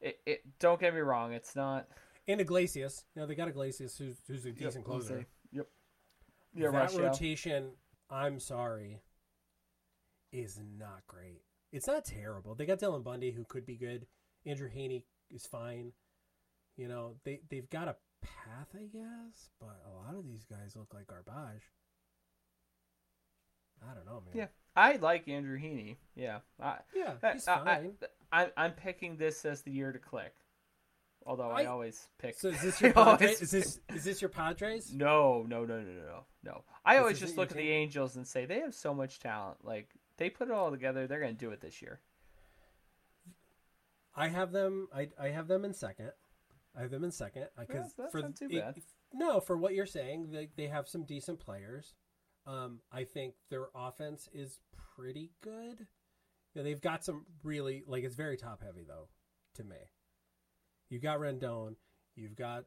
It, 0.00 0.20
it. 0.26 0.58
Don't 0.58 0.80
get 0.80 0.94
me 0.94 1.00
wrong. 1.00 1.32
It's 1.32 1.56
not. 1.56 1.88
And 2.28 2.40
Iglesias. 2.40 3.04
You 3.14 3.22
know, 3.22 3.26
they 3.26 3.34
got 3.34 3.48
Iglesias, 3.48 3.96
who's, 3.96 4.16
who's 4.26 4.46
a 4.46 4.52
decent 4.52 4.76
Yep, 4.76 4.84
closer. 4.84 5.26
Yep. 5.52 5.66
Yeah, 6.54 6.70
that 6.70 6.94
rotation, 6.94 7.70
I'm 8.10 8.40
sorry, 8.40 9.00
is 10.32 10.58
not 10.78 11.06
great. 11.06 11.42
It's 11.72 11.86
not 11.86 12.04
terrible. 12.04 12.54
They 12.54 12.66
got 12.66 12.80
Dylan 12.80 13.04
Bundy, 13.04 13.30
who 13.30 13.44
could 13.44 13.64
be 13.64 13.76
good. 13.76 14.06
Andrew 14.44 14.68
Heaney 14.68 15.04
is 15.30 15.46
fine. 15.46 15.92
You 16.76 16.88
know, 16.88 17.16
they 17.24 17.40
they've 17.48 17.68
got 17.70 17.88
a 17.88 17.96
path, 18.22 18.68
I 18.74 18.86
guess, 18.92 19.50
but 19.60 19.80
a 19.86 19.94
lot 19.94 20.18
of 20.18 20.26
these 20.26 20.44
guys 20.44 20.74
look 20.76 20.92
like 20.92 21.06
garbage. 21.06 21.70
I 23.82 23.94
don't 23.94 24.06
know, 24.06 24.22
man. 24.26 24.34
Yeah, 24.34 24.46
I 24.76 24.96
like 24.96 25.28
Andrew 25.28 25.58
Heaney. 25.58 25.96
Yeah, 26.14 26.40
I, 26.62 26.76
yeah, 26.94 27.14
he's 27.32 27.46
I, 27.48 27.56
fine. 27.64 27.92
I, 28.32 28.42
I, 28.42 28.50
I'm 28.56 28.72
picking 28.72 29.16
this 29.16 29.44
as 29.44 29.62
the 29.62 29.70
year 29.70 29.92
to 29.92 29.98
click. 29.98 30.34
Although 31.26 31.50
I, 31.50 31.62
I- 31.62 31.66
always 31.66 32.08
pick. 32.18 32.38
so 32.38 32.48
is 32.48 32.60
this 32.62 32.80
your 32.80 32.92
Padres? 32.92 33.42
Is 33.42 33.50
this 33.50 33.80
is 33.94 34.04
this 34.04 34.22
your 34.22 34.30
Padres? 34.30 34.92
No, 34.92 35.44
no, 35.48 35.64
no, 35.64 35.78
no, 35.80 35.84
no, 35.84 36.02
no, 36.02 36.24
no. 36.44 36.64
I 36.84 36.94
This 36.94 37.00
always 37.00 37.20
just 37.20 37.36
look 37.36 37.50
at 37.50 37.56
the? 37.56 37.68
Angels 37.70 38.16
and 38.16 38.26
say 38.26 38.46
they 38.46 38.60
have 38.60 38.74
so 38.74 38.94
much 38.94 39.18
talent. 39.20 39.58
Like 39.64 39.88
they 40.16 40.30
put 40.30 40.48
it 40.48 40.54
all 40.54 40.70
together, 40.70 41.06
they're 41.06 41.20
going 41.20 41.34
to 41.34 41.38
do 41.38 41.50
it 41.50 41.60
this 41.60 41.82
year. 41.82 42.00
I 44.16 44.28
have 44.28 44.52
them. 44.52 44.88
I 44.94 45.08
I 45.20 45.28
have 45.28 45.46
them 45.48 45.64
in 45.64 45.72
second. 45.74 46.10
I 46.76 46.82
have 46.82 46.90
them 46.90 47.04
in 47.04 47.10
second 47.10 47.46
Yeah, 47.58 47.64
because 47.66 47.92
that's 47.98 48.12
for 48.12 48.20
not 48.22 48.36
too 48.36 48.48
it- 48.50 48.60
bad. 48.60 48.76
no, 49.12 49.40
for 49.40 49.56
what 49.56 49.74
you're 49.74 49.86
saying, 49.86 50.30
they 50.30 50.48
they 50.56 50.66
have 50.68 50.88
some 50.88 51.04
decent 51.04 51.38
players. 51.40 51.94
Um, 52.50 52.80
I 52.90 53.04
think 53.04 53.34
their 53.48 53.68
offense 53.74 54.28
is 54.32 54.58
pretty 54.96 55.30
good. 55.40 55.86
You 56.52 56.56
know, 56.56 56.62
they've 56.64 56.80
got 56.80 57.04
some 57.04 57.26
really 57.44 57.84
like 57.86 58.02
it's 58.02 58.16
very 58.16 58.36
top 58.36 58.62
heavy 58.62 58.84
though. 58.86 59.08
To 59.56 59.64
me, 59.64 59.76
you've 60.88 61.02
got 61.02 61.20
Rendon. 61.20 61.76
You've 62.16 62.36
got 62.36 62.64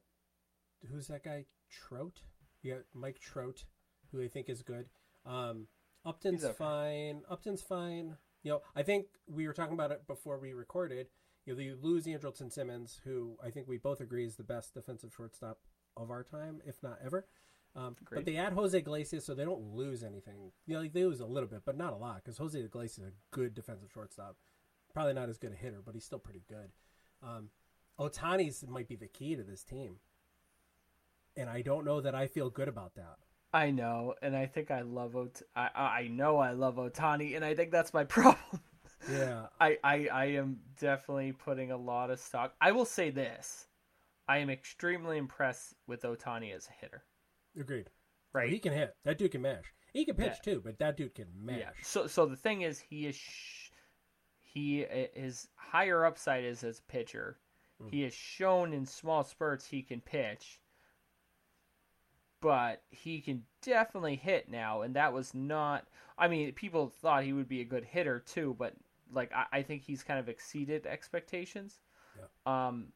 who's 0.90 1.08
that 1.08 1.24
guy? 1.24 1.46
Trout. 1.70 2.22
You 2.62 2.76
got 2.76 2.84
Mike 2.94 3.20
Trout, 3.20 3.66
who 4.12 4.22
I 4.22 4.28
think 4.28 4.48
is 4.50 4.62
good. 4.62 4.86
Um, 5.26 5.68
Upton's 6.06 6.46
okay. 6.46 6.54
fine. 6.54 7.22
Upton's 7.30 7.62
fine. 7.62 8.18
You 8.44 8.52
know, 8.52 8.62
I 8.76 8.84
think 8.84 9.08
we 9.28 9.48
were 9.48 9.54
talking 9.54 9.74
about 9.74 9.92
it 9.92 10.08
before 10.08 10.40
we 10.40 10.54
recorded. 10.54 11.08
You 11.46 11.56
know, 11.56 11.62
you 11.62 11.78
lose 11.82 12.06
Andrelton 12.06 12.52
Simmons, 12.52 13.02
who 13.04 13.36
I 13.44 13.50
think 13.50 13.68
we 13.68 13.78
both 13.78 14.00
agree 14.00 14.26
is 14.26 14.36
the 14.36 14.44
best 14.44 14.74
defensive 14.74 15.14
shortstop 15.16 15.60
of 15.98 16.10
our 16.10 16.24
time, 16.24 16.62
if 16.66 16.82
not 16.82 17.00
ever. 17.04 17.26
Um, 17.76 17.96
but 18.12 18.26
they 18.26 18.38
add 18.38 18.54
Jose 18.54 18.78
Iglesias, 18.78 19.26
so 19.26 19.34
they 19.34 19.46
don't 19.46 19.74
lose 19.74 20.04
anything. 20.04 20.52
You 20.68 20.76
know, 20.76 20.82
like 20.82 20.94
they 20.94 21.04
lose 21.06 21.22
a 21.22 21.26
little 21.26 21.50
bit, 21.50 21.62
but 21.66 21.78
not 21.78 21.94
a 21.94 21.96
lot, 21.96 22.18
because 22.24 22.38
Jose 22.38 22.60
Iglesias 22.60 23.00
is 23.00 23.06
a 23.06 23.36
good 23.36 23.56
defensive 23.56 23.90
shortstop. 23.92 24.36
Probably 24.94 25.14
not 25.14 25.30
as 25.30 25.40
good 25.40 25.52
a 25.52 25.56
hitter, 25.56 25.82
but 25.84 25.96
he's 25.96 26.06
still 26.06 26.20
pretty 26.20 26.44
good. 26.48 26.72
Um, 27.24 27.50
Ohtani's 28.00 28.64
might 28.68 28.88
be 28.88 28.96
the 28.96 29.08
key 29.08 29.36
to 29.36 29.44
this 29.44 29.64
team, 29.64 29.96
and 31.36 31.50
I 31.50 31.62
don't 31.62 31.86
know 31.86 32.00
that 32.02 32.14
I 32.14 32.28
feel 32.28 32.52
good 32.52 32.68
about 32.68 32.94
that. 32.96 33.18
I 33.54 33.72
know, 33.72 34.16
and 34.22 34.36
I 34.36 34.46
think 34.46 34.70
I 34.72 34.82
love 34.82 35.16
Ot- 35.16 35.42
I 35.56 35.70
I 35.76 36.08
know 36.10 36.38
I 36.38 36.52
love 36.52 36.76
Ohtani, 36.76 37.36
and 37.36 37.44
I 37.46 37.56
think 37.56 37.72
that's 37.72 37.94
my 37.94 38.04
problem. 38.04 38.62
Yeah, 39.12 39.48
I, 39.60 39.78
I 39.84 40.08
I 40.12 40.26
am 40.26 40.60
definitely 40.80 41.32
putting 41.34 41.72
a 41.72 41.78
lot 41.78 42.12
of 42.12 42.20
stock. 42.20 42.54
I 42.62 42.72
will 42.72 42.86
say 42.86 43.10
this: 43.10 43.68
I 44.28 44.38
am 44.40 44.50
extremely 44.50 45.18
impressed 45.18 45.74
with 45.88 46.04
Otani 46.04 46.56
as 46.56 46.68
a 46.68 46.82
hitter. 46.82 47.04
Agreed. 47.60 47.90
Right? 48.34 48.50
He 48.50 48.60
can 48.60 48.74
hit. 48.74 48.96
That 49.06 49.18
dude 49.18 49.32
can 49.32 49.42
mash. 49.42 49.66
He 49.94 50.06
can 50.06 50.16
pitch 50.16 50.34
Yeah. 50.46 50.54
too, 50.54 50.62
but 50.64 50.80
that 50.80 50.98
dude 50.98 51.14
can 51.14 51.28
mash. 51.36 51.60
Yeah. 51.60 51.70
So 51.84 52.08
so 52.08 52.26
the 52.26 52.36
thing 52.36 52.62
is, 52.64 52.80
he 52.80 53.06
is 53.06 53.16
sh- 53.16 53.70
he 54.42 54.86
his 55.14 55.48
higher 55.56 56.06
upside 56.06 56.44
is 56.44 56.64
as 56.64 56.80
a 56.80 56.92
pitcher. 56.92 57.38
Mm. 57.82 57.92
He 57.92 58.02
has 58.02 58.14
shown 58.14 58.74
in 58.74 58.86
small 58.86 59.24
spurts 59.24 59.66
he 59.68 59.84
can 59.84 60.02
pitch, 60.02 60.60
but 62.42 62.82
he 62.90 63.22
can 63.22 63.44
definitely 63.62 64.16
hit 64.16 64.50
now, 64.50 64.82
and 64.82 64.96
that 64.96 65.14
was 65.14 65.34
not. 65.34 65.88
I 66.18 66.28
mean, 66.28 66.52
people 66.54 66.90
thought 66.90 67.24
he 67.24 67.34
would 67.34 67.48
be 67.48 67.62
a 67.62 67.66
good 67.66 67.86
hitter 67.86 68.20
too, 68.20 68.56
but 68.58 68.74
like 69.12 69.32
I, 69.34 69.46
I 69.60 69.62
think 69.62 69.84
he's 69.84 70.04
kind 70.04 70.20
of 70.20 70.28
exceeded 70.30 70.86
expectations. 70.86 71.80
Um, 72.46 72.88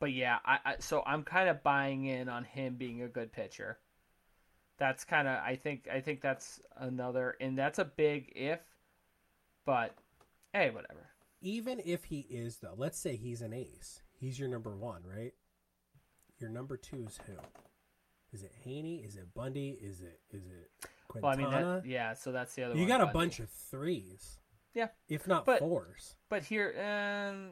but 0.00 0.12
yeah, 0.12 0.38
I, 0.44 0.58
I 0.64 0.74
so 0.80 1.02
I'm 1.06 1.22
kind 1.22 1.48
of 1.48 1.62
buying 1.62 2.06
in 2.06 2.28
on 2.28 2.42
him 2.44 2.74
being 2.76 3.02
a 3.02 3.08
good 3.08 3.32
pitcher. 3.32 3.78
That's 4.78 5.04
kind 5.04 5.28
of 5.28 5.38
I 5.44 5.56
think 5.56 5.86
I 5.92 6.00
think 6.00 6.22
that's 6.22 6.60
another 6.76 7.36
and 7.40 7.56
that's 7.56 7.78
a 7.78 7.84
big 7.84 8.32
if, 8.34 8.60
but 9.64 9.94
hey, 10.52 10.70
whatever. 10.70 11.06
Even 11.42 11.80
if 11.84 12.04
he 12.04 12.20
is 12.30 12.56
though, 12.56 12.74
let's 12.76 12.98
say 12.98 13.14
he's 13.16 13.42
an 13.42 13.52
ace. 13.52 14.02
He's 14.18 14.38
your 14.38 14.48
number 14.48 14.76
one, 14.76 15.02
right? 15.04 15.32
Your 16.38 16.50
number 16.50 16.76
two 16.76 17.04
is 17.06 17.18
who? 17.26 17.34
Is 18.32 18.42
it 18.42 18.52
Heaney? 18.66 19.06
Is 19.06 19.16
it 19.16 19.34
Bundy? 19.34 19.78
Is 19.82 20.00
it 20.00 20.20
is 20.30 20.46
it 20.46 20.70
Quintana? 21.08 21.36
Well, 21.42 21.50
I 21.52 21.60
mean, 21.62 21.74
that, 21.82 21.86
yeah. 21.86 22.14
So 22.14 22.32
that's 22.32 22.54
the 22.54 22.64
other. 22.64 22.74
you 22.74 22.80
one, 22.80 22.88
got 22.88 23.00
a 23.00 23.06
Bundy. 23.06 23.18
bunch 23.18 23.40
of 23.40 23.50
threes. 23.50 24.38
Yeah. 24.72 24.88
If 25.08 25.26
not 25.26 25.44
But- 25.44 25.58
fours. 25.58 26.14
But 26.28 26.44
here, 26.44 26.74
um, 26.78 27.50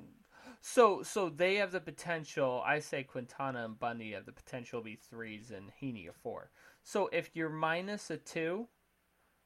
so 0.61 1.02
so 1.02 1.28
they 1.28 1.56
have 1.56 1.72
the 1.72 1.80
potential. 1.80 2.62
I 2.66 2.80
say 2.80 3.02
Quintana 3.04 3.64
and 3.64 3.78
Bundy 3.78 4.12
have 4.12 4.26
the 4.26 4.32
potential 4.32 4.80
to 4.80 4.84
be 4.84 4.96
threes 4.96 5.50
and 5.50 5.70
Heaney 5.80 6.09
a 6.09 6.12
four. 6.12 6.50
So 6.82 7.09
if 7.12 7.30
you're 7.34 7.48
minus 7.50 8.11
a 8.11 8.16
two, 8.16 8.68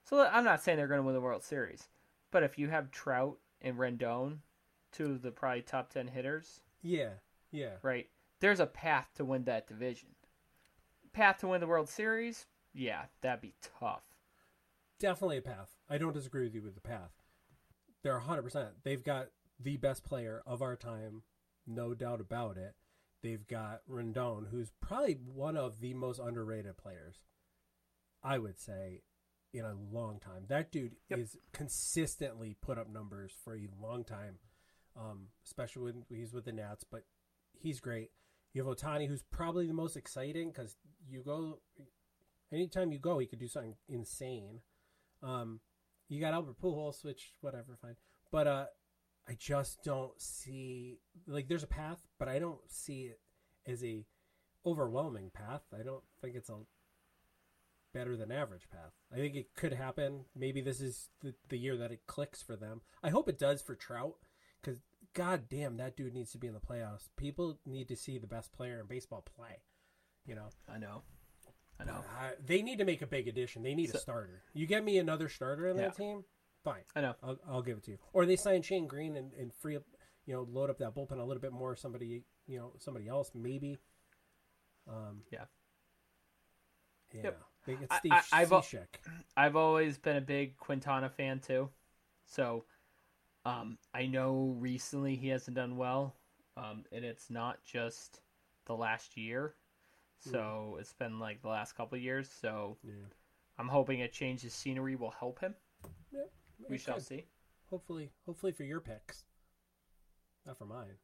so 0.05 0.21
I'm 0.21 0.45
not 0.45 0.63
saying 0.63 0.79
they're 0.79 0.87
going 0.89 1.01
to 1.01 1.05
win 1.07 1.15
the 1.15 1.21
World 1.21 1.43
Series, 1.45 1.89
but 2.31 2.43
if 2.43 2.59
you 2.59 2.69
have 2.69 2.91
Trout 2.91 3.39
and 3.61 3.77
Rendon, 3.77 4.39
two 4.93 5.13
of 5.13 5.23
the 5.23 5.31
probably 5.31 5.63
top 5.63 5.91
ten 5.93 6.09
hitters, 6.09 6.61
Yeah. 6.83 7.11
Yeah. 7.51 7.75
right? 7.83 8.09
There's 8.41 8.61
a 8.61 8.67
path 8.67 9.11
to 9.17 9.25
win 9.25 9.45
that 9.45 9.69
division. 9.69 10.09
Path 11.13 11.39
to 11.39 11.49
win 11.49 11.61
the 11.61 11.67
World 11.67 11.89
Series, 11.89 12.47
yeah, 12.75 13.03
that'd 13.21 13.41
be 13.43 13.55
tough. 13.79 14.03
Definitely 14.99 15.39
a 15.39 15.43
path. 15.43 15.69
I 15.91 15.99
don't 15.99 16.15
disagree 16.15 16.45
with 16.45 16.55
you 16.55 16.63
with 16.63 16.75
the 16.75 16.81
path. 16.81 17.11
They're 18.03 18.19
100%. 18.21 18.69
They've 18.83 19.03
got 19.03 19.29
the 19.63 19.77
best 19.77 20.05
player 20.05 20.43
of 20.47 20.63
our 20.63 20.77
time, 20.77 21.23
no 21.67 21.95
doubt 21.95 22.21
about 22.21 22.57
it. 22.57 22.75
They've 23.23 23.47
got 23.47 23.83
Rendon, 23.89 24.49
who's 24.51 24.73
probably 24.81 25.15
one 25.15 25.57
of 25.57 25.81
the 25.81 25.95
most 25.95 26.19
underrated 26.19 26.77
players, 26.77 27.21
I 28.23 28.39
would 28.39 28.59
say, 28.59 29.03
in 29.53 29.65
a 29.65 29.75
long 29.75 30.19
time. 30.19 30.47
That 30.49 30.73
dude 30.73 30.97
Yep. 31.09 31.19
is 31.19 31.37
consistently 31.53 32.57
put 32.61 32.79
up 32.79 32.89
numbers 32.89 33.33
for 33.45 33.55
a 33.55 33.69
long 33.81 34.05
time, 34.05 34.39
um, 34.97 35.29
especially 35.45 35.83
when 35.93 36.05
he's 36.09 36.33
with 36.33 36.45
the 36.47 36.53
Nats, 36.53 36.85
but 36.91 37.05
he's 37.53 37.79
great. 37.81 38.11
You 38.53 38.65
have 38.67 38.77
Ohtani, 38.77 39.07
who's 39.09 39.23
probably 39.23 39.67
the 39.67 39.73
most 39.73 39.97
exciting 39.97 40.49
because 40.51 40.77
you 41.09 41.23
go, 41.23 41.61
anytime 42.51 42.93
you 42.93 42.99
go, 42.99 43.19
he 43.19 43.27
could 43.27 43.39
do 43.39 43.49
something 43.49 43.77
insane. 43.89 44.61
Um, 45.23 45.61
you 46.09 46.21
got 46.21 46.35
Albert 46.35 46.59
Pujols, 46.61 47.05
which 47.05 47.33
whatever, 47.41 47.77
fine. 47.81 47.97
But 48.31 48.47
uh, 48.47 48.67
I 49.29 49.35
just 49.39 49.83
don't 49.85 50.21
see 50.21 50.99
like 51.27 51.49
there's 51.49 51.63
a 51.63 51.69
path, 51.69 52.01
but 52.19 52.29
I 52.29 52.39
don't 52.39 52.61
see 52.69 53.03
it 53.05 53.21
as 53.67 53.85
a 53.85 54.05
overwhelming 54.67 55.31
path. 55.33 55.63
I 55.79 55.83
don't 55.83 56.03
think 56.21 56.35
it's 56.35 56.49
a 56.51 56.59
better 57.95 58.17
than 58.17 58.33
average 58.33 58.69
path. 58.71 58.93
I 59.13 59.17
think 59.17 59.35
it 59.37 59.55
could 59.55 59.75
happen. 59.75 60.25
Maybe 60.35 60.61
this 60.61 60.81
is 60.81 61.11
the, 61.21 61.35
the 61.49 61.59
year 61.59 61.77
that 61.77 61.93
it 61.93 62.07
clicks 62.07 62.43
for 62.43 62.57
them. 62.57 62.81
I 63.03 63.11
hope 63.11 63.29
it 63.29 63.39
does 63.39 63.61
for 63.61 63.75
Trout 63.75 64.15
because 64.61 64.81
god 65.15 65.43
damn 65.51 65.77
that 65.77 65.97
dude 65.97 66.15
needs 66.15 66.33
to 66.33 66.39
be 66.39 66.47
in 66.47 66.55
the 66.55 66.61
playoffs. 66.61 67.09
People 67.17 67.59
need 67.67 67.89
to 67.89 67.97
see 67.97 68.19
the 68.19 68.27
best 68.27 68.53
player 68.53 68.81
in 68.81 68.87
baseball 68.87 69.23
play. 69.37 69.63
You 70.27 70.35
know, 70.37 70.49
I 70.73 70.79
know, 70.79 71.03
I 71.81 71.85
know, 71.85 71.95
uh, 71.97 72.31
they 72.45 72.63
need 72.63 72.79
to 72.79 72.85
make 72.85 73.03
a 73.03 73.07
big 73.07 73.29
addition. 73.29 73.63
They 73.63 73.75
need 73.75 73.91
So- 73.91 73.99
a 73.99 74.01
starter. 74.01 74.43
You 74.55 74.67
get 74.67 74.85
me 74.85 74.99
another 74.99 75.29
starter 75.29 75.67
in 75.69 75.77
Yeah. 75.77 75.89
that 75.89 75.97
team, 75.97 76.25
fine. 76.65 76.83
I 76.95 77.01
know. 77.01 77.15
I'll, 77.23 77.39
I'll 77.49 77.63
give 77.63 77.79
it 77.79 77.85
to 77.85 77.91
you. 77.93 77.99
Or 78.13 78.27
they 78.27 78.37
sign 78.37 78.63
Shane 78.63 78.87
Greene 78.87 79.17
and, 79.17 79.33
and 79.35 79.53
free 79.55 79.77
up, 79.77 79.83
you 80.27 80.35
know, 80.35 80.47
load 80.51 80.71
up 80.71 80.79
that 80.79 80.95
bullpen 80.95 81.19
a 81.19 81.25
little 81.25 81.41
bit 81.41 81.53
more. 81.53 81.75
Somebody, 81.77 82.25
you 82.47 82.59
know, 82.59 82.73
somebody 82.79 83.09
else 83.09 83.31
maybe. 83.35 83.79
Um, 84.89 85.23
Yeah. 85.31 85.45
Yeah. 87.15 87.21
Yep. 87.25 87.43
They 87.67 87.75
get 87.75 87.87
I- 87.91 87.99
Steve 87.99 88.13
I- 88.13 88.45
Cishek. 88.45 88.87
I've 89.37 89.57
always 89.57 89.99
been 89.99 90.17
a 90.17 90.21
big 90.21 90.57
Quintana 90.57 91.09
fan 91.11 91.41
too. 91.41 91.69
So 92.25 92.65
um, 93.45 93.79
I 93.95 94.07
know 94.07 94.57
recently 94.59 95.17
he 95.17 95.29
hasn't 95.29 95.57
done 95.57 95.77
well, 95.77 96.15
um, 96.57 96.85
and 96.93 97.05
it's 97.05 97.29
not 97.31 97.63
just 97.65 98.21
the 98.67 98.75
last 98.75 99.17
year. 99.17 99.55
So 100.31 100.77
it's 100.81 100.93
been 100.93 101.19
like 101.19 101.43
the 101.43 101.49
last 101.49 101.73
couple 101.77 101.97
of 101.97 102.03
years. 102.03 102.31
So 102.41 102.77
Yeah. 102.85 102.93
I'm 103.59 103.69
hoping 103.69 104.03
a 104.03 104.09
change 104.09 104.45
of 104.45 104.53
scenery 104.53 104.95
will 104.97 105.11
help 105.11 105.41
him. 105.41 105.55
Yeah, 106.13 106.21
We 106.69 106.79
shall 106.79 106.95
could. 106.97 107.05
see. 107.07 107.27
Hopefully, 107.71 108.11
hopefully 108.27 108.53
for 108.53 108.65
your 108.65 108.81
picks, 108.81 109.25
not 110.47 110.59
for 110.59 110.67
mine. 110.67 110.97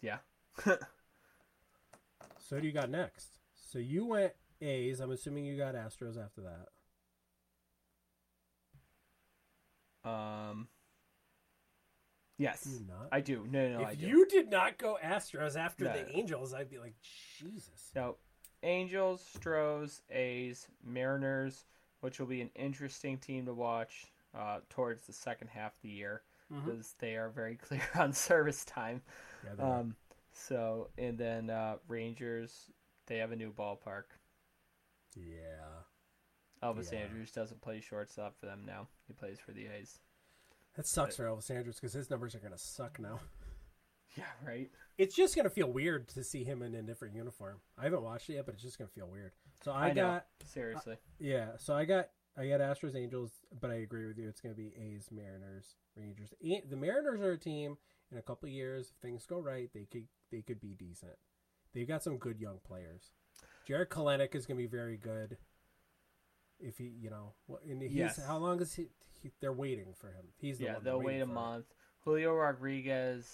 Yeah. 0.00 0.18
So 2.38 2.60
do 2.60 2.66
you 2.66 2.72
got 2.72 2.90
next? 2.90 3.38
So 3.54 3.78
you 3.78 4.04
went 4.04 4.32
A's. 4.60 5.00
I'm 5.00 5.10
assuming 5.10 5.46
you 5.46 5.56
got 5.56 5.74
Astros 5.74 6.22
after 6.22 6.42
that. 10.04 10.10
um. 10.10 10.68
Yes? 12.36 12.68
I 13.12 13.20
do. 13.20 13.46
No, 13.48 13.68
no, 13.68 13.78
no 13.78 13.84
I 13.84 13.92
if 13.92 14.00
do. 14.00 14.06
you 14.08 14.26
did 14.26 14.50
not 14.50 14.76
go 14.76 14.98
Astros 15.02 15.56
after 15.56 15.84
No. 15.84 15.92
the 15.92 16.10
Angels, 16.16 16.52
I'd 16.52 16.68
be 16.68 16.78
like, 16.78 16.94
Jesus. 17.38 17.90
No, 17.94 18.16
Angels, 18.64 19.24
Stros, 19.34 20.02
A's, 20.10 20.66
Mariners, 20.84 21.64
which 22.02 22.20
will 22.20 22.26
be 22.26 22.40
an 22.42 22.50
interesting 22.54 23.16
team 23.18 23.46
to 23.46 23.54
watch 23.54 24.12
uh, 24.38 24.58
towards 24.70 25.06
the 25.06 25.12
second 25.12 25.48
half 25.48 25.72
of 25.74 25.80
the 25.82 25.88
year 25.88 26.22
Mhm. 26.52 26.64
because 26.66 26.94
they 26.98 27.16
are 27.16 27.30
very 27.30 27.56
clear 27.68 27.82
on 27.94 28.12
service 28.12 28.64
time. 28.64 29.00
Yeah. 29.44 29.64
Um, 29.78 29.96
so, 30.32 30.88
and 30.98 31.16
then 31.18 31.48
uh, 31.50 31.76
Rangers, 31.88 32.70
they 33.06 33.18
have 33.18 33.32
a 33.32 33.36
new 33.36 33.52
ballpark. 33.52 34.04
yeah. 35.16 35.82
Elvis 36.62 36.92
Yeah. 36.92 37.00
Andrus 37.00 37.32
doesn't 37.32 37.60
play 37.60 37.80
shortstop 37.80 38.38
for 38.38 38.46
them 38.46 38.62
now. 38.64 38.86
He 39.08 39.12
plays 39.12 39.38
for 39.40 39.52
the 39.52 39.66
A's. 39.66 39.98
That 40.76 40.86
sucks 40.86 41.16
for 41.16 41.24
Elvis 41.24 41.50
Andrus 41.50 41.76
because 41.76 41.92
his 41.92 42.08
numbers 42.08 42.34
are 42.34 42.38
going 42.38 42.52
to 42.52 42.58
suck 42.58 42.98
now. 42.98 43.20
Yeah, 44.14 44.24
right. 44.46 44.70
It's 44.98 45.16
just 45.16 45.34
going 45.34 45.44
to 45.44 45.50
feel 45.50 45.72
weird 45.72 46.06
to 46.08 46.22
see 46.22 46.44
him 46.44 46.60
in 46.60 46.74
a 46.74 46.82
different 46.82 47.14
uniform. 47.14 47.62
I 47.78 47.84
haven't 47.84 48.02
watched 48.02 48.28
it 48.28 48.34
yet, 48.34 48.44
but 48.44 48.52
it's 48.54 48.62
just 48.62 48.76
going 48.76 48.86
to 48.88 48.92
feel 48.94 49.08
weird. 49.08 49.32
So 49.64 49.72
I, 49.72 49.86
I 49.88 49.92
know. 49.92 50.02
got 50.02 50.26
Seriously. 50.44 50.96
yeah. 51.18 51.50
So 51.58 51.74
I 51.74 51.84
got 51.84 52.08
I 52.36 52.48
got 52.48 52.60
Astros 52.60 52.96
Angels, 52.96 53.30
but 53.60 53.70
I 53.70 53.74
agree 53.76 54.06
with 54.06 54.18
you. 54.18 54.28
It's 54.28 54.40
going 54.40 54.54
to 54.54 54.60
be 54.60 54.72
A's, 54.76 55.08
Mariners, 55.12 55.74
Rangers. 55.96 56.32
A- 56.42 56.62
The 56.68 56.76
Mariners 56.76 57.20
are 57.20 57.32
a 57.32 57.38
team 57.38 57.76
in 58.10 58.18
a 58.18 58.22
couple 58.22 58.48
of 58.48 58.52
years. 58.52 58.90
If 58.94 58.96
things 59.02 59.26
go 59.26 59.38
right, 59.38 59.68
they 59.74 59.86
could 59.90 60.06
they 60.30 60.42
could 60.42 60.60
be 60.60 60.74
decent. 60.74 61.12
They've 61.74 61.86
got 61.88 62.02
some 62.02 62.16
good 62.18 62.40
young 62.40 62.58
players. 62.66 63.12
Jarred 63.66 63.90
Kelenic 63.90 64.34
is 64.34 64.46
going 64.46 64.56
to 64.58 64.62
be 64.62 64.66
very 64.66 64.96
good. 64.96 65.36
If 66.58 66.78
he, 66.78 66.92
you 67.00 67.10
know, 67.10 67.32
and 67.68 67.82
he's 67.82 67.92
Yes. 67.92 68.20
how 68.26 68.38
long 68.38 68.60
is 68.60 68.72
he, 68.74 68.86
he? 69.22 69.30
They're 69.40 69.52
waiting 69.52 69.94
for 69.96 70.08
him. 70.08 70.26
He's 70.38 70.58
the 70.58 70.64
yeah, 70.64 70.76
they'll 70.82 71.00
wait 71.02 71.20
a 71.20 71.26
month. 71.26 71.66
Julio 72.04 72.34
Rodriguez, 72.34 73.28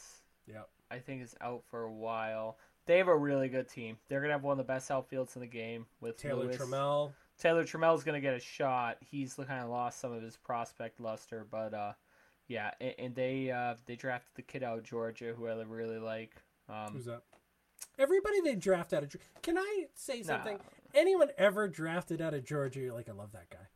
Yep. 0.46 0.68
I 0.90 0.98
think, 0.98 1.22
is 1.22 1.34
out 1.40 1.62
for 1.70 1.82
a 1.82 1.92
while. 1.92 2.58
They 2.88 2.96
have 2.96 3.08
a 3.08 3.16
really 3.16 3.50
good 3.50 3.68
team. 3.68 3.98
They're 4.08 4.22
gonna 4.22 4.32
have 4.32 4.42
one 4.42 4.52
of 4.52 4.66
the 4.66 4.72
best 4.72 4.88
outfields 4.88 5.36
in 5.36 5.40
the 5.40 5.46
game 5.46 5.84
with 6.00 6.16
Taylor 6.16 6.44
Lewis. 6.44 6.56
Trammell. 6.56 7.12
Taylor 7.38 7.62
Trammell's 7.62 8.02
gonna 8.02 8.18
get 8.18 8.32
a 8.32 8.40
shot. 8.40 8.96
He's 9.00 9.34
kind 9.34 9.62
of 9.62 9.68
lost 9.68 10.00
some 10.00 10.10
of 10.10 10.22
his 10.22 10.38
prospect 10.38 10.98
luster, 10.98 11.46
but 11.50 11.74
uh, 11.74 11.92
yeah, 12.46 12.70
and, 12.80 12.94
and 12.98 13.14
they 13.14 13.50
uh, 13.50 13.74
they 13.84 13.94
drafted 13.94 14.30
the 14.36 14.42
kid 14.42 14.62
out 14.62 14.78
of 14.78 14.84
Georgia 14.84 15.34
who 15.36 15.46
I 15.46 15.52
really 15.52 15.98
like. 15.98 16.32
Um, 16.66 16.94
Who's 16.94 17.04
that? 17.04 17.24
Everybody 17.98 18.40
they 18.40 18.54
draft 18.54 18.94
out 18.94 19.02
of. 19.02 19.14
Can 19.42 19.58
I 19.58 19.84
say 19.94 20.20
nah, 20.20 20.26
something? 20.26 20.58
Anyone 20.94 21.28
ever 21.36 21.68
drafted 21.68 22.22
out 22.22 22.32
of 22.32 22.46
Georgia? 22.46 22.80
You're 22.80 22.94
like, 22.94 23.10
I 23.10 23.12
love 23.12 23.32
that 23.32 23.50
guy. 23.50 23.68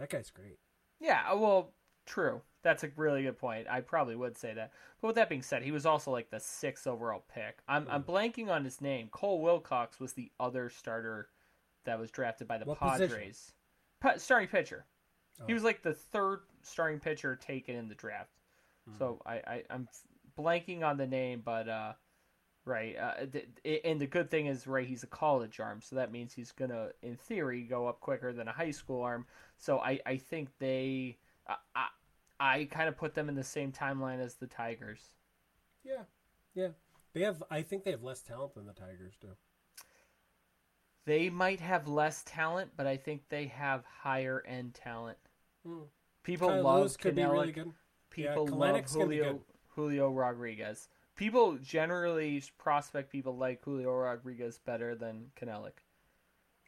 That 0.00 0.10
guy's 0.10 0.30
great. 0.30 0.58
Yeah, 0.98 1.32
well, 1.34 1.74
true. 2.06 2.42
That's 2.62 2.82
a 2.84 2.90
really 2.96 3.22
good 3.22 3.38
point. 3.38 3.68
I 3.70 3.80
probably 3.80 4.16
would 4.16 4.36
say 4.36 4.52
that. 4.54 4.72
But 5.00 5.08
with 5.08 5.16
that 5.16 5.28
being 5.28 5.42
said, 5.42 5.62
he 5.62 5.70
was 5.70 5.86
also 5.86 6.10
like 6.10 6.30
the 6.30 6.40
sixth 6.40 6.86
overall 6.86 7.24
pick. 7.32 7.58
I'm 7.68 7.86
I'm 7.88 8.02
blanking 8.02 8.48
on 8.48 8.64
his 8.64 8.80
name. 8.80 9.08
Cole 9.12 9.40
Wilcox 9.40 10.00
was 10.00 10.12
the 10.14 10.30
other 10.40 10.68
starter 10.68 11.28
that 11.84 11.98
was 11.98 12.10
drafted 12.10 12.48
by 12.48 12.58
the 12.58 12.64
What 12.64 12.78
Padres. 12.80 13.52
Pa- 14.00 14.16
starting 14.16 14.48
pitcher. 14.48 14.86
He 15.46 15.52
Oh. 15.52 15.54
was 15.54 15.62
like 15.64 15.82
the 15.82 15.94
third 15.94 16.40
starting 16.62 16.98
pitcher 16.98 17.36
taken 17.36 17.76
in 17.76 17.88
the 17.88 17.94
draft. 17.94 18.30
Hmm. 18.88 18.98
So 18.98 19.22
I, 19.24 19.34
I 19.34 19.62
I'm 19.70 19.88
blanking 20.36 20.82
on 20.82 20.96
the 20.96 21.06
name, 21.06 21.42
but 21.44 21.68
uh, 21.68 21.92
right. 22.64 22.96
Uh, 22.96 23.26
th- 23.26 23.80
and 23.84 24.00
the 24.00 24.06
good 24.06 24.30
thing 24.30 24.46
is, 24.46 24.66
right, 24.66 24.86
he's 24.86 25.04
a 25.04 25.08
college 25.08 25.60
arm, 25.60 25.80
so 25.80 25.94
that 25.96 26.10
means 26.10 26.32
he's 26.32 26.50
gonna, 26.52 26.88
in 27.02 27.16
theory, 27.16 27.62
go 27.62 27.86
up 27.86 28.00
quicker 28.00 28.32
than 28.32 28.48
a 28.48 28.52
high 28.52 28.72
school 28.72 29.00
arm. 29.02 29.26
So 29.56 29.78
I, 29.78 30.00
I 30.04 30.16
think 30.16 30.48
they, 30.58 31.18
I, 31.48 31.86
I, 32.40 32.64
kind 32.70 32.88
of 32.88 32.96
put 32.96 33.14
them 33.14 33.28
in 33.28 33.34
the 33.34 33.44
same 33.44 33.72
timeline 33.72 34.20
as 34.20 34.34
the 34.36 34.46
Tigers. 34.46 35.00
Yeah, 35.84 36.02
yeah. 36.54 36.68
They 37.14 37.22
have. 37.22 37.42
I 37.50 37.62
think 37.62 37.84
they 37.84 37.90
have 37.90 38.02
less 38.02 38.20
talent 38.20 38.54
than 38.54 38.66
the 38.66 38.72
Tigers 38.72 39.14
do. 39.20 39.28
They 41.06 41.30
might 41.30 41.60
have 41.60 41.88
less 41.88 42.22
talent, 42.24 42.72
but 42.76 42.86
I 42.86 42.96
think 42.96 43.22
they 43.28 43.46
have 43.46 43.84
higher 44.02 44.42
end 44.46 44.74
talent. 44.74 45.18
Hmm. 45.66 45.84
People 46.22 46.48
Kyle 46.48 46.62
love 46.62 46.80
Lewis 46.80 46.96
could 46.96 47.14
be 47.14 47.24
really 47.24 47.52
good. 47.52 47.72
People 48.10 48.46
Yeah, 48.48 48.54
love 48.54 48.84
Julio 48.90 49.32
good. 49.32 49.42
Julio 49.68 50.10
Rodriguez. 50.10 50.88
People 51.16 51.56
generally 51.56 52.42
prospect 52.58 53.10
people 53.10 53.36
like 53.36 53.64
Julio 53.64 53.90
Rodriguez 53.92 54.58
better 54.58 54.94
than 54.94 55.30
Kelenic, 55.40 55.78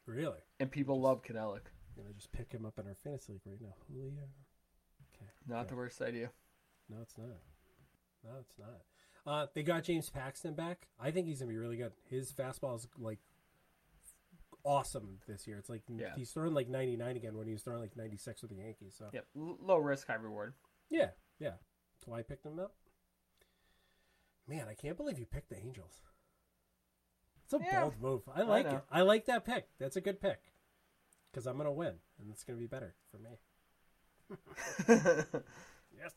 Really? 0.05 0.39
and 0.59 0.71
people 0.71 0.95
Just- 0.95 1.03
love 1.03 1.21
Kelenic. 1.23 1.67
I'm 1.95 2.03
gonna 2.03 2.13
just 2.15 2.31
pick 2.31 2.51
him 2.51 2.65
up 2.65 2.79
in 2.79 2.87
our 2.87 2.95
fantasy 2.95 3.33
league 3.33 3.41
right 3.45 3.61
now. 3.61 3.75
Julio. 3.87 4.27
Not 5.47 5.61
Yeah. 5.61 5.63
the 5.65 5.75
worst 5.75 6.01
idea. 6.01 6.31
No, 6.89 7.01
it's 7.01 7.17
not. 7.17 7.27
No, 8.23 8.37
it's 8.39 8.57
not. 8.57 8.81
Uh, 9.25 9.47
they 9.53 9.63
got 9.63 9.83
James 9.83 10.09
Paxton 10.09 10.53
back. 10.55 10.87
I 10.99 11.11
think 11.11 11.27
he's 11.27 11.39
gonna 11.39 11.49
be 11.51 11.57
really 11.57 11.77
good. 11.77 11.93
His 12.09 12.31
fastball 12.31 12.75
is 12.75 12.87
like 12.97 13.19
awesome 14.63 15.19
this 15.27 15.47
year. 15.47 15.57
It's 15.57 15.69
like 15.69 15.83
Yeah. 15.87 16.15
he's 16.15 16.31
throwing 16.31 16.53
like 16.53 16.67
99 16.69 17.15
again 17.15 17.37
when 17.37 17.47
he 17.47 17.53
was 17.53 17.63
throwing 17.63 17.81
like 17.81 17.95
96 17.95 18.41
with 18.41 18.51
the 18.51 18.57
Yankees. 18.57 18.95
So 18.95 19.09
Yep, 19.13 19.27
L- 19.35 19.57
low 19.59 19.77
risk, 19.77 20.07
high 20.07 20.15
reward. 20.15 20.53
yeah, 20.89 21.11
yeah. 21.39 21.57
That's 21.95 22.07
why 22.07 22.19
I 22.19 22.23
picked 22.23 22.45
him 22.45 22.59
up. 22.59 22.75
Man, 24.47 24.67
I 24.67 24.73
can't 24.75 24.97
believe 24.97 25.17
you 25.19 25.25
picked 25.25 25.49
the 25.49 25.57
Angels. 25.57 26.01
It's 27.43 27.53
a 27.53 27.59
Yeah, 27.59 27.81
bold 27.81 27.99
move. 28.01 28.29
I 28.29 28.41
like 28.43 28.65
know. 28.65 28.77
it. 28.77 28.83
I 28.89 29.01
like 29.01 29.25
that 29.25 29.45
pick. 29.45 29.69
That's 29.77 29.95
a 29.95 30.01
good 30.01 30.19
pick 30.19 30.51
because 31.31 31.45
I'm 31.47 31.57
gonna 31.57 31.71
win, 31.71 31.99
and 32.19 32.29
it's 32.31 32.43
gonna 32.43 32.59
be 32.59 32.67
better 32.67 32.95
for 33.09 33.17
me. 33.17 33.39
Yes. 35.97 36.13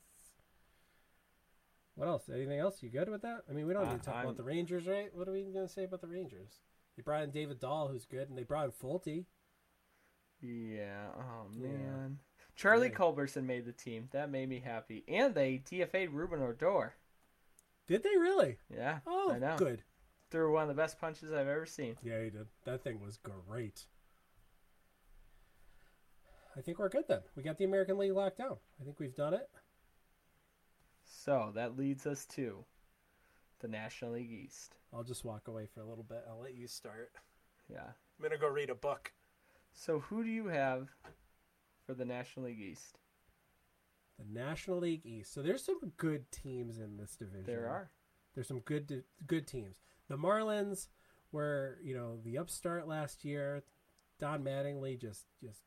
What 1.97 2.09
else? 2.09 2.29
Anything 2.33 2.59
else? 2.59 2.83
You 2.83 2.89
good 2.91 3.09
with 3.09 3.23
that? 3.23 3.43
I 3.49 3.53
mean, 3.53 3.67
we 3.67 3.73
don't 3.75 3.87
Uh, 3.87 3.93
need 3.93 4.01
to 4.01 4.07
talk 4.07 4.15
I'm- 4.17 4.25
about 4.27 4.37
the 4.37 4.43
Rangers, 4.45 4.87
right? 4.87 5.15
What 5.15 5.29
are 5.29 5.33
we 5.33 5.43
going 5.43 5.67
to 5.67 5.73
say 5.73 5.85
about 5.85 6.01
the 6.01 6.09
Rangers? 6.09 6.61
They 6.97 7.03
brought 7.03 7.23
in 7.25 7.31
David 7.31 7.59
Dahl, 7.61 7.89
who's 7.89 8.05
good, 8.07 8.29
and 8.29 8.39
they 8.39 8.43
brought 8.45 8.67
in 8.67 8.73
Folty. 8.73 9.27
yeah. 10.41 11.11
Oh 11.17 11.49
Yeah. 11.53 11.69
man. 11.69 12.19
Charlie 12.57 12.89
Yeah. 12.89 12.95
Culberson 12.95 13.47
made 13.47 13.65
the 13.65 13.73
team. 13.73 14.09
That 14.13 14.31
made 14.31 14.49
me 14.49 14.61
happy. 14.61 15.05
And 15.09 15.35
they 15.35 15.59
DFA'd 15.59 16.11
Rougned 16.11 16.41
Odor. 16.41 16.95
Did 17.87 18.03
they 18.03 18.17
really? 18.17 18.59
Yeah. 18.69 19.01
Oh, 19.07 19.33
I 19.33 19.39
know. 19.39 19.57
good. 19.57 19.83
Threw 20.31 20.53
one 20.53 20.63
of 20.63 20.69
the 20.69 20.75
best 20.75 20.99
punches 20.99 21.33
I've 21.33 21.49
ever 21.49 21.67
seen. 21.67 21.97
Yeah, 22.03 22.23
he 22.23 22.31
did. 22.31 22.49
That 22.65 22.83
thing 22.83 23.01
was 23.01 23.17
great. 23.19 23.87
I 26.57 26.61
think 26.61 26.79
we're 26.79 26.89
good 26.89 27.09
then. 27.09 27.21
We 27.37 27.43
got 27.43 27.59
the 27.59 27.65
American 27.65 27.99
League 27.99 28.13
locked 28.13 28.39
down. 28.39 28.57
I 28.81 28.85
think 28.85 29.01
we've 29.01 29.15
done 29.15 29.35
it. 29.35 29.49
So 31.05 31.53
that 31.55 31.77
leads 31.77 32.07
us 32.07 32.27
to 32.27 32.65
the 33.61 33.69
National 33.69 34.13
League 34.13 34.31
East. 34.31 34.77
I'll 34.93 35.05
just 35.05 35.25
walk 35.25 35.49
away 35.49 35.67
for 35.73 35.81
a 35.81 35.87
little 35.87 36.05
bit. 36.05 36.25
I'll 36.29 36.41
let 36.41 36.55
you 36.55 36.67
start. 36.67 37.13
Yeah. 37.69 37.87
I'm 37.87 38.21
going 38.21 38.33
to 38.33 38.39
go 38.39 38.49
read 38.49 38.71
a 38.71 38.75
book. 38.75 39.13
So 39.73 40.01
who 40.01 40.23
do 40.23 40.31
you 40.31 40.47
have 40.47 40.89
for 41.87 41.95
the 41.95 42.05
National 42.05 42.47
League 42.47 42.61
East? 42.61 42.99
The 44.19 44.33
National 44.33 44.79
League 44.79 45.05
East. 45.05 45.35
So 45.35 45.43
there's 45.43 45.65
some 45.65 45.93
good 45.97 46.31
teams 46.31 46.79
in 46.79 46.97
this 46.97 47.17
division. 47.17 47.45
There 47.47 47.69
are. 47.69 47.91
There's 48.35 48.49
some 48.49 48.61
good 48.61 49.05
good 49.27 49.47
teams. 49.47 49.77
The 50.09 50.17
Marlins 50.17 50.89
were, 51.33 51.79
you 51.83 51.95
know, 51.95 52.19
the 52.25 52.39
upstart 52.39 52.87
last 52.87 53.25
year. 53.25 53.65
Don 54.21 54.45
Mattingly 54.45 55.01
just 55.01 55.27
just 55.43 55.63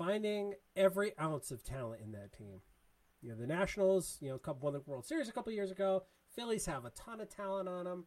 finding 0.00 0.54
every 0.76 1.12
ounce 1.20 1.50
of 1.50 1.62
talent 1.62 2.00
in 2.02 2.12
that 2.12 2.32
team. 2.32 2.62
You 3.20 3.28
know, 3.28 3.36
the 3.36 3.46
Nationals, 3.46 4.16
you 4.22 4.30
know, 4.30 4.54
won 4.60 4.72
the 4.72 4.80
World 4.86 5.04
Series 5.04 5.28
a 5.28 5.32
couple 5.32 5.52
years 5.52 5.70
ago. 5.70 6.04
Phillies 6.34 6.64
have 6.64 6.86
a 6.86 6.90
ton 6.90 7.20
of 7.20 7.28
talent 7.28 7.68
on 7.68 7.84
them. 7.84 8.06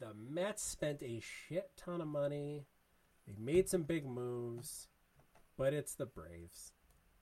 The 0.00 0.12
Mets 0.14 0.64
spent 0.64 1.00
a 1.00 1.20
shit 1.20 1.70
ton 1.76 2.00
of 2.00 2.08
money. 2.08 2.66
They 3.24 3.34
made 3.38 3.68
some 3.68 3.84
big 3.84 4.04
moves, 4.04 4.88
but 5.56 5.72
it's 5.72 5.94
the 5.94 6.06
Braves. 6.06 6.72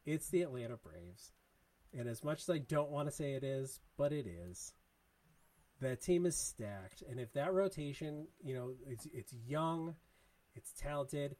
It's 0.06 0.30
the 0.30 0.42
Atlanta 0.42 0.78
Braves. 0.78 1.32
And 1.92 2.08
as 2.08 2.24
much 2.24 2.40
as 2.40 2.48
I 2.48 2.58
don't 2.58 2.90
want 2.90 3.08
to 3.08 3.14
say 3.14 3.34
it 3.34 3.44
is, 3.44 3.80
but 3.98 4.12
it 4.12 4.26
is. 4.26 4.72
That 5.82 6.00
team 6.00 6.24
is 6.24 6.38
stacked, 6.38 7.02
and 7.06 7.20
if 7.20 7.34
that 7.34 7.52
rotation, 7.52 8.28
you 8.42 8.54
know, 8.54 8.70
it's 8.86 9.06
it's 9.12 9.34
young, 9.46 9.94
it's 10.54 10.72
talented. 10.72 11.36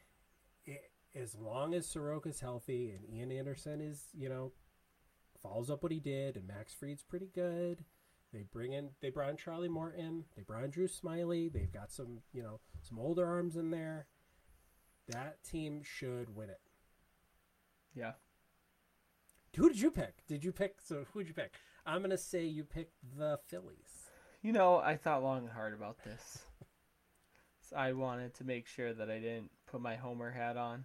It, 0.66 0.83
as 1.21 1.35
long 1.35 1.75
as 1.75 1.87
Soroka's 1.87 2.41
healthy 2.41 2.91
and 2.91 3.05
Ian 3.09 3.33
Anderson 3.33 3.81
is, 3.81 4.05
you 4.14 4.29
know, 4.29 4.53
follows 5.43 5.71
up 5.71 5.83
what 5.83 5.93
he 5.93 6.01
did, 6.01 6.37
and 6.37 6.47
Max 6.47 6.75
Fried's 6.75 7.03
pretty 7.03 7.31
good. 7.35 7.85
They 8.33 8.43
bring 8.43 8.73
in, 8.73 8.91
they 9.01 9.11
brought 9.11 9.31
in 9.31 9.37
Charlie 9.37 9.69
Morton, 9.69 10.25
they 10.37 10.43
brought 10.43 10.64
in 10.64 10.71
Drew 10.71 10.89
Smyly. 10.89 11.51
They've 11.51 11.73
got 11.73 11.91
some, 11.91 12.19
you 12.33 12.43
know, 12.43 12.61
some 12.83 12.99
older 12.99 13.25
arms 13.25 13.57
in 13.57 13.71
there. 13.71 14.07
That 15.09 15.43
team 15.45 15.83
should 15.85 16.35
win 16.35 16.51
it. 16.51 16.61
Yeah. 17.95 18.12
Who 19.57 19.69
did 19.69 19.81
you 19.81 19.91
pick? 19.91 20.27
Did 20.27 20.45
you 20.45 20.53
pick? 20.53 20.81
So 20.83 21.07
who 21.12 21.21
did 21.21 21.29
you 21.29 21.35
pick? 21.35 21.55
I'm 21.87 22.03
gonna 22.03 22.19
say 22.19 22.45
you 22.45 22.64
picked 22.64 22.97
the 23.17 23.39
Phillies. 23.47 24.11
You 24.43 24.53
know, 24.53 24.79
I 24.79 24.97
thought 24.97 25.23
long 25.23 25.45
and 25.45 25.51
hard 25.51 25.73
about 25.73 26.03
this. 26.05 26.45
So 27.69 27.75
I 27.75 27.95
wanted 27.95 28.33
to 28.35 28.45
make 28.45 28.69
sure 28.69 28.95
that 28.95 29.11
I 29.11 29.19
didn't 29.19 29.51
put 29.67 29.81
my 29.81 29.97
Homer 29.97 30.31
hat 30.31 30.57
on. 30.57 30.85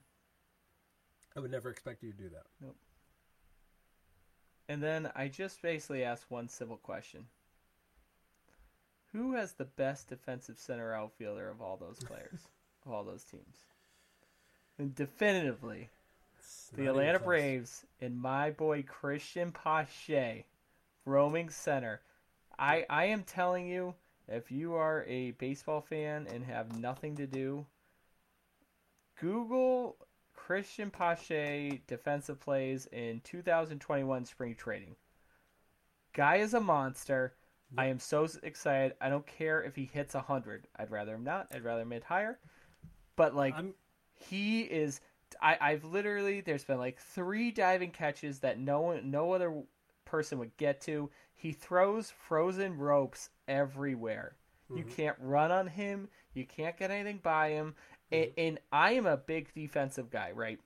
I 1.36 1.40
would 1.40 1.52
never 1.52 1.70
expect 1.70 2.04
you 2.04 2.12
to 2.12 2.18
do 2.18 2.30
that. 2.30 2.46
Nope. 2.62 2.76
And 4.68 4.82
then 4.82 5.12
I 5.16 5.28
just 5.28 5.62
basically 5.62 6.04
asked 6.04 6.26
one 6.30 6.48
simple 6.48 6.78
question. 6.78 7.26
Who 9.12 9.34
has 9.34 9.54
the 9.54 9.66
best 9.66 10.08
defensive 10.08 10.58
center 10.58 10.94
outfielder 10.94 11.50
of 11.50 11.62
all 11.62 11.78
those 11.78 12.00
players? 12.00 12.40
of 12.86 12.92
all 12.94 13.04
those 13.04 13.24
teams? 13.24 13.66
And 14.80 14.96
definitively, 14.96 15.90
It's 16.40 16.70
the 16.74 16.88
Atlanta. 16.88 17.20
Braves 17.20 17.86
and 18.00 18.20
my 18.20 18.52
boy 18.52 18.84
Cristian 18.84 19.54
Pache, 19.54 20.46
roaming 21.06 21.50
center. 21.50 22.02
I 22.58 22.86
I 22.90 23.06
am 23.06 23.24
telling 23.24 23.68
you, 23.68 23.96
if 24.28 24.52
you 24.52 24.76
are 24.76 25.04
a 25.08 25.32
baseball 25.32 25.82
fan 25.82 26.28
and 26.34 26.46
have 26.46 26.78
nothing 26.80 27.18
to 27.18 27.28
do, 27.28 27.66
Google 29.20 29.98
Cristian 30.52 30.92
Pache 30.92 31.82
defensive 31.88 32.40
plays 32.42 32.86
in 32.92 33.22
2021 33.24 34.26
spring 34.26 34.54
training. 34.56 34.96
Guy 36.14 36.38
is 36.38 36.54
a 36.54 36.60
monster. 36.60 37.36
I 37.78 37.86
am 37.86 38.00
so 38.00 38.28
excited. 38.44 38.98
I 39.00 39.08
don't 39.08 39.26
care 39.26 39.64
if 39.64 39.78
he 39.78 39.86
hits 39.86 40.14
100. 40.14 40.68
I'd 40.76 40.92
rather 40.92 41.16
him 41.16 41.24
not. 41.24 41.48
I'd 41.56 41.64
rather 41.64 41.84
him 41.84 41.92
hit 41.92 42.04
higher. 42.04 42.38
But 43.16 43.34
like 43.34 43.56
I'm 43.56 43.74
he 44.14 44.64
is 44.64 45.00
I, 45.42 45.58
I've 45.62 45.86
literally 45.86 46.42
there's 46.42 46.66
been 46.66 46.80
like 46.80 47.00
three 47.00 47.52
diving 47.52 47.92
catches 47.92 48.40
that 48.40 48.60
no 48.60 48.82
one 48.82 49.10
no 49.10 49.32
other 49.32 49.64
person 50.04 50.38
would 50.40 50.56
get 50.58 50.82
to. 50.82 51.10
He 51.34 51.54
throws 51.54 52.12
frozen 52.12 52.78
ropes 52.78 53.30
everywhere. 53.48 54.36
You 54.70 54.84
Mhm. 54.84 54.96
can't 54.96 55.18
run 55.20 55.52
on 55.52 55.68
him. 55.68 56.10
You 56.34 56.46
can't 56.46 56.78
get 56.78 56.92
anything 56.92 57.20
by 57.20 57.50
him. 57.52 57.76
A- 58.12 58.34
And, 58.38 58.60
I 58.72 58.92
am 58.94 59.06
a 59.06 59.18
big 59.18 59.54
defensive 59.54 60.10
guy, 60.10 60.32
right? 60.32 60.60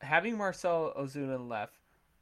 Having 0.00 0.38
Marcell 0.38 0.92
Ozuna 0.98 1.46
left 1.48 1.78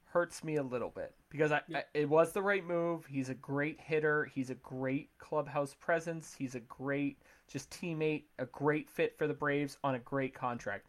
hurts 0.07 0.43
me 0.43 0.57
a 0.57 0.63
little 0.63 0.91
bit 0.91 1.15
because 1.31 1.53
I, 1.53 1.63
Yeah. 1.69 1.79
I 1.79 1.85
it 1.95 2.09
was 2.09 2.33
the 2.33 2.43
right 2.43 2.65
move. 2.65 3.07
He's 3.07 3.29
a 3.29 3.35
great 3.35 3.81
hitter. 3.81 4.25
He's 4.27 4.51
a 4.51 4.55
great 4.57 5.11
clubhouse 5.19 5.75
presence. 5.75 6.35
He's 6.35 6.55
a 6.55 6.61
great 6.61 7.19
just 7.47 7.71
teammate, 7.71 8.25
a 8.39 8.47
great 8.47 8.91
fit 8.91 9.17
for 9.17 9.27
the 9.27 9.35
Braves 9.35 9.79
on 9.85 9.95
a 9.95 9.99
great 10.01 10.35
contract. 10.35 10.89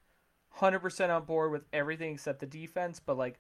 100% 0.50 1.10
on 1.10 1.26
board 1.26 1.52
with 1.52 1.66
everything 1.72 2.14
except 2.14 2.40
the 2.40 2.46
defense, 2.48 3.00
but 3.00 3.18
like 3.18 3.40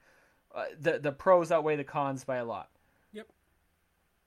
uh, 0.53 0.65
the 0.79 0.99
the 0.99 1.11
pros 1.11 1.51
outweigh 1.51 1.75
the 1.75 1.83
cons 1.83 2.23
by 2.23 2.37
a 2.37 2.45
lot. 2.45 2.69
Yep. 3.13 3.27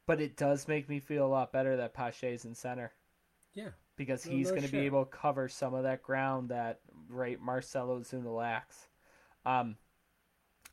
But 0.07 0.21
it 0.21 0.37
does 0.37 0.69
make 0.69 0.89
me 0.89 1.01
feel 1.01 1.25
a 1.25 1.29
lot 1.29 1.53
better 1.53 1.77
that 1.77 1.95
Pache's 1.95 2.45
in 2.45 2.55
center 2.55 2.93
yeah. 3.55 3.71
Because 3.97 4.25
he's 4.25 4.49
no 4.49 4.53
going 4.53 4.67
to 4.67 4.73
be 4.73 4.87
able 4.87 5.05
to 5.05 5.11
cover 5.11 5.49
some 5.49 5.75
of 5.75 5.83
that 5.83 6.03
ground 6.03 6.49
that 6.49 6.81
right 7.09 7.41
Marcell 7.41 7.89
Ozuna 7.89 8.35
lacks. 8.35 8.89
Um, 9.45 9.77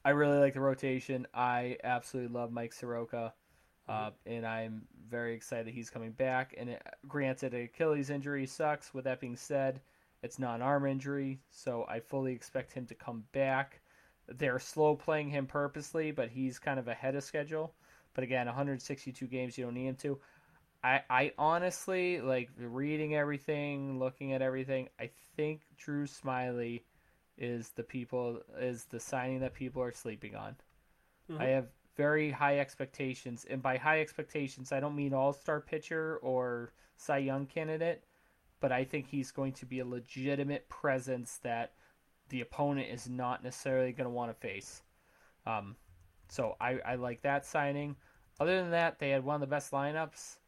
I 0.05 0.11
really 0.11 0.38
like 0.38 0.53
the 0.53 0.61
rotation. 0.61 1.28
I 1.34 1.78
absolutely 1.84 2.34
love 2.34 2.51
Mike 2.51 2.72
Soroka, 2.72 3.34
uh, 3.88 4.11
and 4.26 4.45
I'm 4.45 4.84
very 5.09 5.34
excited 5.34 5.67
that 5.67 5.74
he's 5.74 5.89
coming 5.89 6.11
back. 6.11 6.55
And 6.57 6.70
it, 6.70 6.82
granted, 7.07 7.53
an 7.53 7.63
Achilles 7.63 8.09
injury 8.09 8.45
sucks. 8.45 8.93
With 8.93 9.03
that 9.05 9.20
being 9.20 9.36
said, 9.36 9.82
it's 10.24 10.39
not 10.39 10.55
an 10.55 10.61
arm 10.61 10.86
injury, 10.86 11.39
so 11.49 11.86
I 11.89 11.99
fully 11.99 12.34
expect 12.34 12.72
him 12.72 12.86
to 12.88 12.95
come 12.95 13.26
back. 13.34 13.82
They're 14.28 14.59
slow 14.59 14.95
playing 14.95 15.30
him 15.30 15.47
purposely, 15.47 16.11
but 16.11 16.30
he's 16.30 16.59
kind 16.59 16.80
of 16.80 16.88
ahead 16.88 17.15
of 17.15 17.24
schedule. 17.24 17.74
But 18.13 18.24
again, 18.24 18.45
162 18.45 19.28
games, 19.28 19.57
you 19.57 19.65
don't 19.65 19.74
need 19.74 19.88
him 19.88 19.95
to. 19.95 20.20
I, 20.84 21.01
I 21.09 21.34
honestly 21.38 22.21
like 22.21 22.49
reading 22.57 23.15
everything, 23.15 23.99
looking 23.99 24.34
at 24.34 24.41
everything. 24.41 24.89
I 24.99 25.09
think 25.36 25.61
Drew 25.77 26.05
Smyly 26.05 26.84
is 27.38 27.69
the 27.69 27.84
people 27.84 28.41
is 28.59 28.86
the 28.86 28.99
signing 28.99 29.39
that 29.41 29.53
people 29.53 29.82
are 29.82 29.91
sleeping 29.91 30.36
on. 30.36 30.55
Mhm. 31.30 31.41
I 31.41 31.45
have 31.47 31.67
very 31.95 32.32
high 32.32 32.59
expectations, 32.59 33.45
and 33.49 33.61
by 33.61 33.77
high 33.77 33.99
expectations, 34.01 34.71
I 34.71 34.80
don't 34.80 34.95
mean 34.95 35.13
all 35.13 35.34
star 35.34 35.59
pitcher 35.59 36.17
or 36.21 36.71
Cy 36.95 37.17
Young 37.19 37.45
candidate, 37.45 38.03
but 38.61 38.71
I 38.71 38.86
think 38.86 39.07
he's 39.07 39.32
going 39.32 39.53
to 39.53 39.65
be 39.65 39.80
a 39.80 39.86
legitimate 39.86 40.67
presence 40.69 41.38
that 41.39 41.73
the 42.30 42.41
opponent 42.41 42.89
is 42.89 43.09
not 43.09 43.43
necessarily 43.43 43.91
going 43.91 44.05
to 44.05 44.11
want 44.11 44.32
to 44.32 44.39
face. 44.39 44.84
Um, 45.45 45.75
so 46.30 46.55
I, 46.61 46.80
I 46.86 46.95
like 46.95 47.21
that 47.23 47.45
signing. 47.45 47.95
Other 48.39 48.61
than 48.61 48.71
that, 48.71 48.99
they 48.99 49.09
had 49.09 49.23
one 49.23 49.36
of 49.36 49.41
the 49.41 49.47
best 49.47 49.71
lineups, 49.71 50.38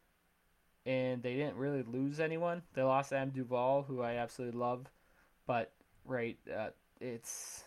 and 0.84 1.22
they 1.22 1.34
didn't 1.34 1.56
really 1.56 1.82
lose 1.82 2.20
anyone. 2.20 2.62
They 2.74 2.82
lost 2.82 3.12
Adam 3.12 3.30
Duvall, 3.30 3.82
who 3.82 4.02
I 4.02 4.14
absolutely 4.14 4.58
love, 4.58 4.86
but 5.46 5.72
right, 6.04 6.38
uh, 6.54 6.70
it's 7.00 7.64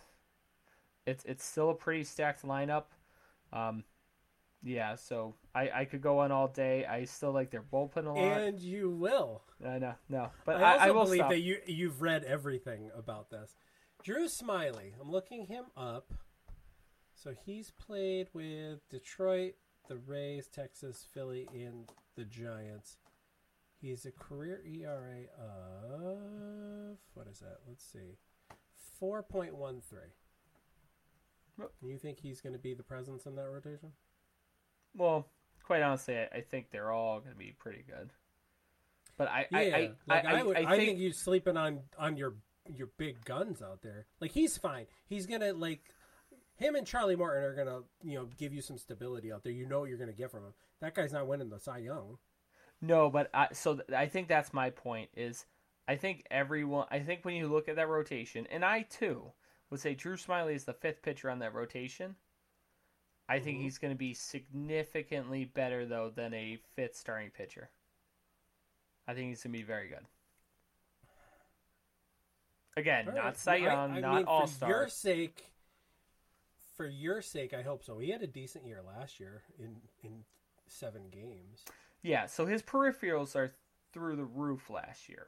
it's 1.06 1.24
it's 1.26 1.46
still 1.46 1.70
a 1.70 1.76
pretty 1.76 2.04
stacked 2.04 2.44
lineup. 2.44 2.86
Um, 3.54 3.84
yeah, 4.64 4.96
so 4.96 5.36
I, 5.54 5.70
I 5.74 5.86
could 5.86 6.02
go 6.02 6.20
on 6.20 6.32
all 6.32 6.48
day. 6.48 6.86
I 6.86 7.06
still 7.06 7.32
like 7.32 7.52
their 7.52 7.62
bullpen 7.62 8.08
a 8.08 8.12
lot. 8.12 8.42
And 8.42 8.60
you 8.60 8.90
will. 8.90 9.44
I 9.66 9.78
know, 9.78 9.94
no, 10.10 10.30
but 10.46 10.58
I 10.58 10.62
I, 10.62 10.74
also 10.74 10.86
I 10.86 10.92
will 10.92 11.04
believe 11.06 11.20
stop. 11.20 11.30
that 11.30 11.40
you 11.40 11.58
you've 11.66 12.02
read 12.02 12.24
everything 12.24 12.90
about 12.98 13.30
this. 13.30 13.56
Drew 14.04 14.26
Smyly. 14.28 14.94
I'm 15.00 15.10
looking 15.10 15.46
him 15.46 15.66
up. 15.78 16.14
So 17.16 17.34
he's 17.46 17.72
played 17.72 18.28
with 18.34 18.88
Detroit, 18.90 19.54
the 19.88 19.96
Rays, 19.96 20.48
Texas, 20.48 21.08
Philly, 21.14 21.48
and 21.54 21.90
the 22.16 22.26
Giants. 22.26 22.98
He's 23.86 24.04
a 24.08 24.12
career 24.12 24.64
ERA 24.66 25.26
of 25.40 26.98
what 27.14 27.28
is 27.28 27.38
that? 27.42 27.60
Let's 27.68 27.86
see, 27.86 28.18
four 29.00 29.22
point 29.22 29.56
one 29.56 29.80
three. 29.80 30.10
Well- 31.56 31.70
You 31.84 32.00
think 32.00 32.20
he's 32.20 32.42
going 32.42 32.54
to 32.54 32.60
be 32.60 32.74
the 32.74 32.82
presence 32.82 33.28
in 33.28 33.36
that 33.36 33.48
rotation? 33.48 33.92
Well, 34.96 35.28
quite 35.64 35.84
honestly, 35.84 36.18
I, 36.18 36.38
I 36.38 36.42
think 36.42 36.72
they're 36.72 36.90
all 36.92 37.20
going 37.20 37.34
to 37.34 37.38
be 37.38 37.54
pretty 37.60 37.84
good. 37.88 38.10
But 39.18 39.28
I, 39.28 39.46
Yeah, 39.52 39.58
I, 39.60 39.62
I, 39.62 39.92
like 40.08 40.26
I, 40.26 40.40
I, 40.40 40.44
would, 40.44 40.58
I 40.58 40.60
I, 40.62 40.78
think, 40.78 40.90
think 40.90 41.00
you're 41.00 41.12
sleeping 41.14 41.56
on 41.56 41.82
on 42.00 42.18
your 42.18 42.34
your 42.76 42.90
big 42.98 43.24
guns 43.24 43.62
out 43.62 43.84
there. 43.84 44.08
Like 44.20 44.32
he's 44.32 44.58
fine. 44.58 44.88
He's 45.06 45.28
gonna 45.28 45.54
like 45.54 45.82
him 46.56 46.74
and 46.74 46.88
Charlie 46.88 47.16
Morton 47.16 47.44
are 47.44 47.54
gonna 47.54 47.82
you 48.04 48.16
know 48.16 48.30
give 48.36 48.52
you 48.52 48.64
some 48.64 48.80
stability 48.80 49.32
out 49.32 49.44
there. 49.44 49.54
You 49.54 49.68
know 49.68 49.82
what 49.82 49.90
you're 49.90 50.00
gonna 50.00 50.12
get 50.12 50.32
from 50.32 50.44
him. 50.44 50.54
That 50.82 50.96
guy's 50.96 51.14
not 51.14 51.28
winning 51.28 51.50
the 51.50 51.60
Cy 51.60 51.78
Young. 51.78 52.18
No, 52.86 53.10
but 53.10 53.30
I, 53.34 53.48
so 53.54 53.76
th- 53.76 53.90
I 53.92 54.08
think 54.08 54.28
that's 54.28 54.54
my 54.54 54.70
point. 54.70 55.10
Is 55.16 55.46
I 55.88 55.96
think 55.96 56.26
everyone. 56.30 56.88
I 56.92 57.00
think 57.00 57.24
when 57.26 57.36
you 57.36 57.48
look 57.48 57.68
at 57.68 57.76
that 57.78 57.88
rotation, 57.90 58.48
and 58.52 58.64
I 58.64 58.84
too 58.84 59.32
would 59.70 59.80
say 59.80 59.96
Drew 59.96 60.16
Smyly 60.16 60.56
is 60.56 60.66
the 60.66 60.74
fifth 60.74 61.02
pitcher 61.02 61.30
on 61.30 61.40
that 61.40 61.54
rotation. 61.54 62.16
I 63.28 63.40
think 63.40 63.58
Mhm. 63.60 63.64
he's 63.64 63.80
going 63.80 63.94
to 63.94 63.98
be 63.98 64.14
significantly 64.14 65.46
better 65.46 65.86
though 65.86 66.12
than 66.12 66.34
a 66.34 66.58
fifth 66.76 66.96
starting 66.96 67.32
pitcher. 67.32 67.72
I 69.08 69.14
think 69.16 69.30
he's 69.30 69.44
going 69.44 69.54
to 69.54 69.60
be 69.60 69.64
very 69.64 69.88
good. 69.88 70.06
Again, 72.78 73.08
All 73.08 73.16
not 73.16 73.24
right. 73.24 73.38
Cy 73.38 73.56
Young, 73.56 73.92
I 73.94 74.00
not 74.02 74.16
mean, 74.16 74.26
All 74.26 74.48
For 74.48 74.68
your 74.68 74.88
sake, 74.90 75.52
for 76.76 76.86
your 76.86 77.22
sake, 77.22 77.54
I 77.54 77.62
hope 77.62 77.84
so. 77.84 77.98
He 78.00 78.10
had 78.10 78.22
a 78.22 78.28
decent 78.28 78.66
year 78.66 78.82
last 78.84 79.20
year 79.20 79.44
in 79.58 79.78
in 80.04 80.26
seven 80.68 81.10
games. 81.10 81.64
Yeah, 82.06 82.28
so 82.28 82.46
his 82.46 82.62
peripherals 82.62 83.36
are 83.36 83.56
through 83.92 84.16
the 84.16 84.26
roof 84.26 84.70
last 84.70 85.10
year. 85.10 85.28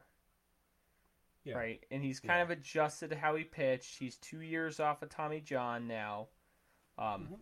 Yeah. 1.43 1.55
Right, 1.57 1.83
and 1.89 2.03
he's 2.03 2.19
kind 2.19 2.37
Yeah. 2.39 2.43
of 2.43 2.49
adjusted 2.51 3.09
to 3.09 3.15
how 3.15 3.35
he 3.35 3.43
pitched. 3.45 3.97
He's 3.97 4.17
two 4.17 4.41
years 4.41 4.79
off 4.79 5.01
of 5.01 5.09
Tommy 5.09 5.41
John 5.41 5.87
now. 5.87 6.27
Um, 6.97 7.27
Mhm. 7.29 7.39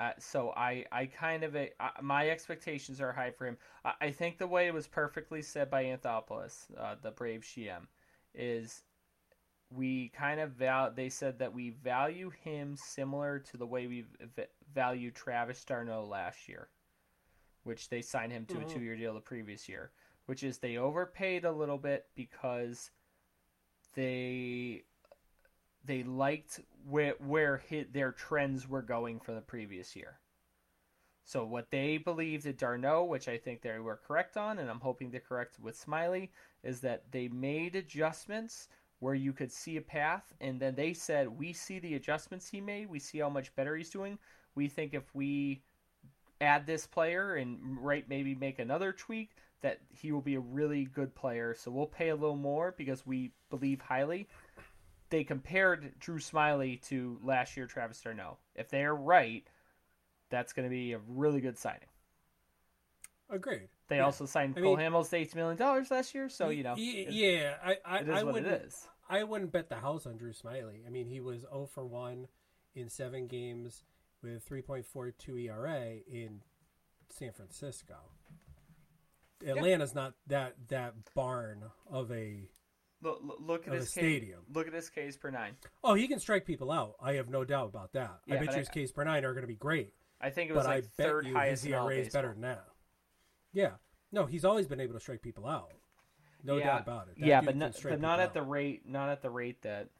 uh, 0.00 0.12
so 0.18 0.52
I, 0.56 0.86
I 0.90 1.06
kind 1.06 1.44
of, 1.44 1.54
uh, 1.54 1.68
my 2.00 2.30
expectations 2.30 3.00
are 3.00 3.12
high 3.12 3.30
for 3.30 3.46
him. 3.46 3.58
I, 3.84 3.94
I 4.00 4.10
think 4.12 4.38
the 4.38 4.46
way 4.46 4.66
it 4.66 4.74
was 4.74 4.86
perfectly 4.88 5.42
said 5.42 5.70
by 5.70 5.84
Anthopoulos, 5.84 6.70
uh, 6.76 6.94
the 6.96 7.10
Brave 7.10 7.42
GM, 7.42 7.88
is 8.34 8.84
we 9.70 10.08
kind 10.08 10.40
of 10.40 10.52
val. 10.52 10.90
They 10.90 11.10
said 11.10 11.38
that 11.40 11.52
we 11.52 11.70
value 11.70 12.30
him 12.30 12.74
similar 12.76 13.38
to 13.40 13.56
the 13.56 13.66
way 13.66 13.86
we 13.86 14.02
v- 14.02 14.46
valued 14.72 15.14
Travis 15.14 15.62
d'Arnaud 15.64 16.06
last 16.06 16.48
year, 16.48 16.70
which 17.64 17.88
they 17.88 18.02
signed 18.02 18.32
him 18.32 18.46
to 18.46 18.58
Mhm. 18.58 18.62
a 18.62 18.64
two-year 18.64 18.96
deal 18.96 19.14
the 19.14 19.20
previous 19.20 19.68
year. 19.68 19.92
Which 20.26 20.42
is 20.42 20.58
they 20.58 20.76
overpaid 20.76 21.44
a 21.44 21.52
little 21.52 21.78
bit 21.78 22.08
because 22.14 22.90
they 23.94 24.84
they 25.84 26.02
liked 26.02 26.60
where 26.84 27.14
where 27.14 27.56
hit 27.58 27.92
their 27.92 28.12
trends 28.12 28.68
were 28.68 28.82
going 28.82 29.20
from 29.20 29.36
the 29.36 29.40
previous 29.40 29.96
year. 29.96 30.20
So 31.24 31.44
what 31.44 31.70
they 31.70 31.98
believed 31.98 32.46
at 32.46 32.56
d'Arnaud, 32.56 33.04
which 33.04 33.28
I 33.28 33.38
think 33.38 33.60
they 33.60 33.78
were 33.78 33.96
correct 33.96 34.36
on, 34.36 34.58
and 34.58 34.70
I'm 34.70 34.80
hoping 34.80 35.10
they're 35.10 35.20
correct 35.20 35.58
with 35.58 35.78
Smyly, 35.78 36.30
is 36.62 36.80
that 36.80 37.10
they 37.10 37.28
made 37.28 37.76
adjustments 37.76 38.68
where 38.98 39.14
you 39.14 39.32
could 39.32 39.52
see 39.52 39.76
a 39.76 39.82
path, 39.82 40.34
and 40.40 40.60
then 40.60 40.74
they 40.74 40.92
said, 40.92 41.28
"We 41.28 41.52
see 41.52 41.78
the 41.78 41.94
adjustments 41.94 42.48
he 42.48 42.60
made. 42.60 42.88
We 42.88 42.98
see 42.98 43.18
how 43.18 43.30
much 43.30 43.54
better 43.54 43.76
he's 43.76 43.90
doing. 43.90 44.18
We 44.54 44.68
think 44.68 44.94
if 44.94 45.14
we 45.14 45.62
add 46.40 46.66
this 46.66 46.86
player 46.86 47.34
and 47.36 47.58
right 47.80 48.08
maybe 48.08 48.34
make 48.34 48.58
another 48.58 48.92
tweak, 48.92 49.30
that 49.62 49.80
he 49.90 50.12
will 50.12 50.20
be 50.20 50.34
a 50.36 50.40
really 50.40 50.84
good 50.84 51.14
player. 51.14 51.54
So 51.58 51.70
we'll 51.70 51.86
pay 51.86 52.10
a 52.10 52.16
little 52.16 52.36
more 52.36 52.74
because 52.76 53.06
we 53.06 53.32
believe 53.50 53.80
highly." 53.80 54.28
They 55.10 55.24
compared 55.24 55.98
Drew 55.98 56.18
Smyly 56.18 56.82
to 56.88 57.18
last 57.24 57.56
year 57.56 57.66
Travis 57.66 58.00
d'Arnaud. 58.02 58.36
If 58.54 58.68
they're 58.68 58.94
right, 58.94 59.42
that's 60.28 60.52
going 60.52 60.68
to 60.68 60.70
be 60.70 60.92
a 60.92 61.00
really 61.08 61.40
good 61.40 61.56
signing. 61.56 61.88
Agreed. 63.30 63.68
They 63.88 63.96
Yeah. 63.96 64.04
also 64.04 64.26
signed 64.26 64.54
I 64.58 64.60
Cole 64.60 64.76
mean- 64.76 64.86
Hamels 64.92 65.10
to 65.10 65.16
eight 65.16 65.34
million 65.34 65.56
dollars 65.56 65.90
last 65.90 66.14
year, 66.14 66.28
so 66.28 66.48
you 66.50 66.62
know, 66.62 66.74
yeah, 66.76 67.56
I 67.62 67.78
I, 67.84 67.98
I 67.98 68.02
what 68.02 68.18
it 68.18 68.26
wouldn't 68.26 68.62
is. 68.64 68.88
I 69.08 69.24
wouldn't 69.24 69.52
bet 69.52 69.68
the 69.70 69.76
house 69.76 70.06
on 70.06 70.16
Drew 70.18 70.32
Smyly. 70.32 70.86
I 70.86 70.90
mean, 70.90 71.06
he 71.06 71.20
was 71.20 71.40
0 71.40 71.66
for 71.72 71.86
1 71.86 72.28
in 72.74 72.90
seven 72.90 73.26
games 73.26 73.82
with 74.22 74.48
3.42 74.48 75.44
ERA 75.48 75.96
in 76.10 76.40
San 77.10 77.32
Francisco. 77.32 77.94
Atlanta's 79.46 79.94
not 79.94 80.14
that 80.26 80.54
that 80.68 80.94
barn 81.14 81.62
of 81.90 82.10
a. 82.10 82.48
Look, 83.00 83.20
look 83.38 83.62
at 83.62 83.68
Of 83.68 83.74
a 83.74 83.76
his 83.78 83.90
K, 83.94 84.00
stadium. 84.00 84.40
look 84.52 84.66
at 84.66 84.72
his 84.72 84.90
Ks 84.90 85.16
per 85.16 85.30
nine. 85.30 85.54
Oh, 85.84 85.94
he 85.94 86.08
can 86.08 86.18
strike 86.18 86.44
people 86.44 86.72
out. 86.72 86.96
I 87.00 87.12
have 87.14 87.28
no 87.28 87.44
doubt 87.44 87.68
about 87.68 87.92
that. 87.92 88.18
Yeah, 88.26 88.34
I 88.34 88.38
bet 88.38 88.46
but 88.46 88.52
you 88.56 88.62
I- 88.62 88.64
his 88.74 88.88
Ks 88.88 88.92
per 88.92 89.04
nine 89.04 89.24
are 89.24 89.32
going 89.34 89.42
to 89.42 89.48
be 89.48 89.54
great. 89.54 89.92
I 90.20 90.30
think 90.30 90.50
it 90.50 90.54
was 90.54 90.64
But 90.66 90.70
like 90.70 90.84
I 90.84 90.86
bet 90.96 91.06
third 91.06 91.26
you 91.28 91.34
highest 91.34 91.62
his 91.62 91.72
ERA 91.72 91.94
is 91.94 92.12
better 92.12 92.32
than 92.32 92.40
that. 92.40 92.64
Yeah, 93.52 93.74
no, 94.10 94.26
he's 94.26 94.44
always 94.44 94.66
been 94.66 94.80
able 94.80 94.94
to 94.94 95.00
strike 95.00 95.22
people 95.22 95.46
out. 95.46 95.70
No 96.42 96.56
Yeah. 96.56 96.66
doubt 96.66 96.80
about 96.82 97.08
it. 97.08 97.20
That 97.20 97.26
yeah, 97.26 97.40
but 97.40 97.50
can 97.52 97.58
not, 97.60 97.72
but 97.80 98.00
not 98.00 98.16
people 98.16 98.20
at 98.24 98.34
the 98.34 98.42
rate, 98.42 98.84
not 98.88 99.08
at 99.10 99.22
the 99.22 99.30
rate 99.30 99.62
that 99.62 99.90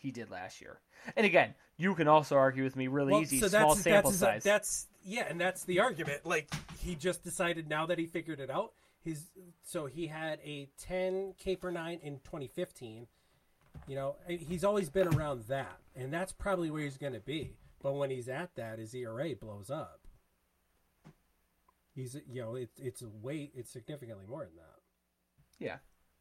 he 0.00 0.10
did 0.10 0.30
last 0.30 0.60
year. 0.60 0.80
And 1.16 1.24
again, 1.26 1.54
you 1.76 1.94
can 1.94 2.08
also 2.08 2.36
argue 2.36 2.64
with 2.64 2.74
me 2.74 2.88
really 2.88 3.12
Well, 3.12 3.22
easy, 3.22 3.38
so 3.40 3.48
small 3.48 3.74
that's, 3.74 3.82
sample 3.82 4.10
that's, 4.10 4.20
size. 4.20 4.42
That's 4.42 4.86
yeah, 5.04 5.26
and 5.28 5.40
that's 5.40 5.64
the 5.64 5.80
argument. 5.80 6.24
Like 6.24 6.52
he 6.78 6.94
just 6.94 7.22
decided 7.22 7.68
now 7.68 7.86
that 7.86 7.98
he 7.98 8.06
figured 8.06 8.40
it 8.40 8.50
out. 8.50 8.72
His 9.02 9.26
so 9.62 9.86
he 9.86 10.06
had 10.08 10.40
a 10.44 10.68
10 10.78 11.34
K 11.38 11.56
per 11.56 11.70
nine 11.70 12.00
in 12.02 12.14
2015. 12.24 13.06
You 13.86 13.94
know, 13.94 14.16
he's 14.26 14.64
always 14.64 14.90
been 14.90 15.08
around 15.08 15.44
that, 15.48 15.78
and 15.94 16.12
that's 16.12 16.32
probably 16.32 16.70
where 16.70 16.82
he's 16.82 16.98
going 16.98 17.12
to 17.12 17.20
be. 17.20 17.56
But 17.82 17.94
when 17.94 18.10
he's 18.10 18.28
at 18.28 18.54
that, 18.56 18.78
his 18.78 18.94
ERA 18.94 19.34
blows 19.40 19.70
up. 19.70 20.00
He's 21.94 22.16
you 22.30 22.42
know 22.42 22.54
it's 22.56 22.78
it's 22.78 23.02
way 23.02 23.50
it's 23.54 23.70
significantly 23.70 24.24
more 24.28 24.44
than 24.44 24.56
that. 24.56 24.78
yeah, 25.58 25.76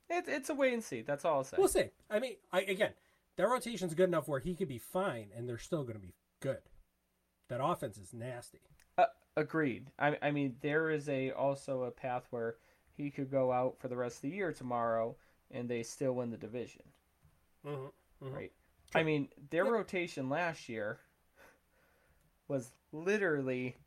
it, 0.09 0.25
it's 0.27 0.49
a 0.49 0.53
wait 0.53 0.73
and 0.73 0.83
see. 0.83 1.01
That's 1.01 1.25
all 1.25 1.37
I'll 1.37 1.43
say. 1.43 1.57
We'll 1.57 1.67
see. 1.67 1.89
I 2.09 2.19
mean, 2.19 2.35
I, 2.51 2.61
again, 2.61 2.91
their 3.39 3.47
rotation's 3.49 3.93
good 3.93 4.09
enough 4.09 4.27
where 4.27 4.41
he 4.41 4.53
could 4.53 4.67
be 4.67 4.77
fine, 4.77 5.29
and 5.33 5.47
they're 5.47 5.57
still 5.57 5.83
going 5.83 5.93
to 5.95 6.05
be 6.05 6.13
good. 6.41 6.57
That 7.47 7.63
offense 7.63 7.97
is 7.97 8.13
nasty. 8.13 8.59
Uh, 8.97 9.05
agreed. 9.37 9.87
I, 9.97 10.17
I 10.21 10.31
mean, 10.31 10.57
there 10.59 10.89
is 10.89 11.07
a 11.07 11.31
also 11.31 11.83
a 11.83 11.91
path 11.91 12.27
where 12.31 12.57
he 12.97 13.09
could 13.09 13.31
go 13.31 13.49
out 13.53 13.77
for 13.79 13.87
the 13.87 13.95
rest 13.95 14.17
of 14.17 14.21
the 14.23 14.31
year 14.31 14.51
tomorrow, 14.51 15.15
and 15.51 15.69
they 15.69 15.83
still 15.83 16.11
win 16.15 16.31
the 16.31 16.37
division, 16.37 16.81
Mm-hmm. 17.65 18.25
Mhm. 18.27 18.33
right? 18.35 18.51
Sure. 18.91 18.99
I 18.99 19.05
mean, 19.05 19.29
their 19.51 19.63
Yep. 19.63 19.73
rotation 19.73 20.27
last 20.27 20.67
year 20.67 20.99
was 22.49 22.73
literally 22.91 23.77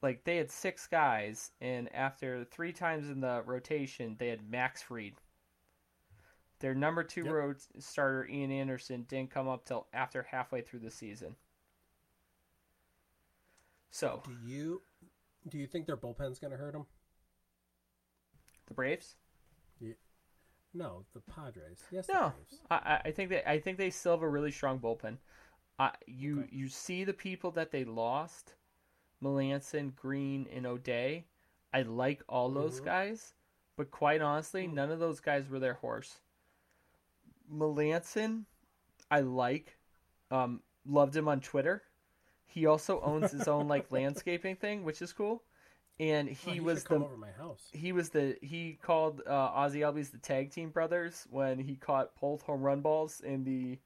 like 0.00 0.24
they 0.24 0.36
had 0.38 0.50
six 0.50 0.86
guys, 0.86 1.50
and 1.60 1.94
after 1.94 2.44
three 2.46 2.72
times 2.72 3.10
in 3.10 3.20
the 3.20 3.42
rotation, 3.44 4.16
they 4.18 4.28
had 4.28 4.48
Max 4.50 4.80
Fried. 4.80 5.20
Their 6.60 6.74
number 6.74 7.04
two 7.04 7.24
Yep. 7.24 7.32
road 7.32 7.56
starter 7.82 8.26
Ian 8.26 8.50
Anderson 8.50 9.02
didn't 9.04 9.30
come 9.30 9.46
up 9.48 9.64
till 9.66 9.86
after 9.92 10.22
halfway 10.22 10.62
through 10.62 10.80
the 10.80 10.90
season. 10.90 11.36
So 13.90 14.22
Do 14.24 14.32
you 14.44 14.82
do 15.48 15.58
you 15.58 15.66
think 15.66 15.86
their 15.86 15.96
bullpen's 15.96 16.38
going 16.38 16.50
to 16.50 16.56
hurt 16.56 16.72
them? 16.72 16.86
the 18.66 18.74
Braves. 18.74 19.16
No, 20.74 21.06
the 21.14 21.20
Padres. 21.20 21.82
Yes, 21.90 22.06
No. 22.08 22.34
I, 22.70 23.00
I- 23.06 23.10
think 23.12 23.30
that 23.30 23.48
I 23.48 23.58
think 23.58 23.78
they 23.78 23.88
still 23.88 24.12
have 24.12 24.22
a 24.22 24.28
really 24.28 24.50
strong 24.50 24.78
bullpen. 24.78 25.16
Uh, 25.78 25.90
you 26.06 26.40
Okay. 26.40 26.48
you 26.54 26.68
see 26.68 27.04
the 27.04 27.14
people 27.14 27.50
that 27.52 27.70
they 27.70 27.84
lost, 27.84 28.54
Melancon, 29.22 29.94
Greene, 29.94 30.46
and 30.48 30.66
O'Day. 30.66 31.24
I 31.72 31.82
like 31.82 32.22
all 32.28 32.50
those 32.50 32.80
Mhm. 32.80 32.84
guys, 32.84 33.34
but 33.76 33.90
quite 33.90 34.20
honestly, 34.20 34.66
Mhm. 34.68 34.74
none 34.74 34.90
of 34.90 34.98
those 34.98 35.20
guys 35.20 35.48
were 35.48 35.58
their 35.58 35.74
horse. 35.74 36.20
Melancon, 37.52 38.44
I 39.10 39.20
like. 39.20 39.76
Um, 40.30 40.60
loved 40.86 41.14
him 41.16 41.28
on 41.28 41.40
Twitter. 41.40 41.82
He 42.46 42.66
also 42.66 43.00
owns 43.00 43.32
his 43.32 43.48
own 43.48 43.68
like 43.68 43.86
landscaping 43.92 44.56
thing, 44.56 44.84
which 44.84 45.02
is 45.02 45.12
cool. 45.12 45.42
And 45.98 46.28
Oh, 46.28 46.50
he 46.50 46.60
was 46.60 46.84
the 46.84 46.96
over 46.96 47.16
my 47.16 47.30
house. 47.38 47.68
he 47.72 47.92
was 47.92 48.10
the 48.10 48.36
he 48.42 48.78
called 48.82 49.22
uh, 49.26 49.32
Ozzie 49.32 49.80
Albies 49.80 50.10
the 50.10 50.18
tag 50.18 50.50
team 50.50 50.68
brothers 50.70 51.26
when 51.30 51.58
he 51.58 51.74
caught 51.76 52.10
both 52.20 52.42
home 52.42 52.62
run 52.62 52.80
balls 52.82 53.20
in 53.20 53.44
the 53.44 53.78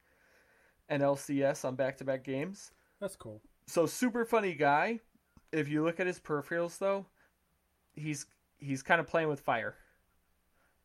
NLCS 0.89 1.63
on 1.65 1.75
back 1.75 1.97
to 1.97 2.03
back 2.03 2.23
games. 2.23 2.71
That's 2.99 3.15
cool. 3.15 3.41
So 3.67 3.85
super 3.85 4.25
funny 4.25 4.53
guy. 4.53 4.99
If 5.51 5.69
you 5.69 5.83
look 5.83 5.99
at 5.99 6.07
his 6.07 6.19
peripherals 6.19 6.77
though, 6.77 7.05
he's 7.93 8.25
he's 8.57 8.83
kind 8.83 8.99
of 8.99 9.07
playing 9.07 9.29
with 9.29 9.39
fire. 9.39 9.75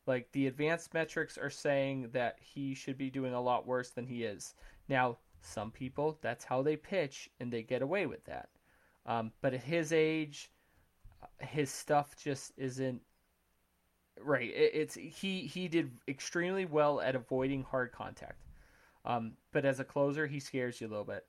Like 0.06 0.30
the 0.32 0.46
advanced 0.46 0.94
metrics 0.94 1.36
are 1.36 1.50
saying 1.50 2.10
that 2.12 2.38
he 2.40 2.74
should 2.74 2.96
be 2.96 3.10
doing 3.10 3.34
a 3.34 3.40
lot 3.40 3.66
worse 3.66 3.90
than 3.90 4.06
he 4.06 4.24
is. 4.24 4.54
Now, 4.88 5.18
some 5.40 5.70
people 5.70 6.18
that's 6.22 6.44
how 6.44 6.62
they 6.62 6.76
pitch 6.76 7.28
and 7.40 7.52
they 7.52 7.62
get 7.62 7.82
away 7.82 8.06
with 8.06 8.24
that. 8.24 8.48
Um, 9.04 9.32
but 9.40 9.54
at 9.54 9.62
his 9.62 9.92
age, 9.92 10.50
his 11.40 11.70
stuff 11.70 12.16
just 12.16 12.52
isn't 12.56 13.00
right. 14.20 14.48
It, 14.50 14.70
it's 14.74 14.94
he 14.94 15.40
he 15.42 15.68
did 15.68 15.90
extremely 16.08 16.64
well 16.66 17.00
at 17.00 17.14
avoiding 17.16 17.62
hard 17.62 17.92
contact. 17.92 18.40
Um, 19.04 19.32
but 19.52 19.64
as 19.64 19.78
a 19.80 19.84
closer, 19.84 20.26
he 20.26 20.40
scares 20.40 20.80
you 20.80 20.88
a 20.88 20.90
little 20.90 21.04
bit. 21.04 21.24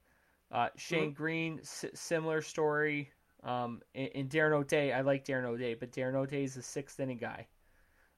Uh, 0.51 0.69
Shane 0.78 1.11
Greene, 1.13 1.59
s- 1.61 1.86
similar 1.93 2.41
story. 2.41 3.11
Um, 3.43 3.82
in, 3.93 4.07
in 4.07 4.30
Darren 4.30 4.53
O'Day, 4.53 4.91
I 4.93 5.01
like 5.01 5.25
Darren 5.25 5.45
O'Day, 5.45 5.75
but 5.75 5.91
Darren 5.91 6.15
O'Day 6.15 6.43
is 6.43 6.57
a 6.57 6.61
sixth 6.63 6.99
inning 6.99 7.17
guy, 7.19 7.45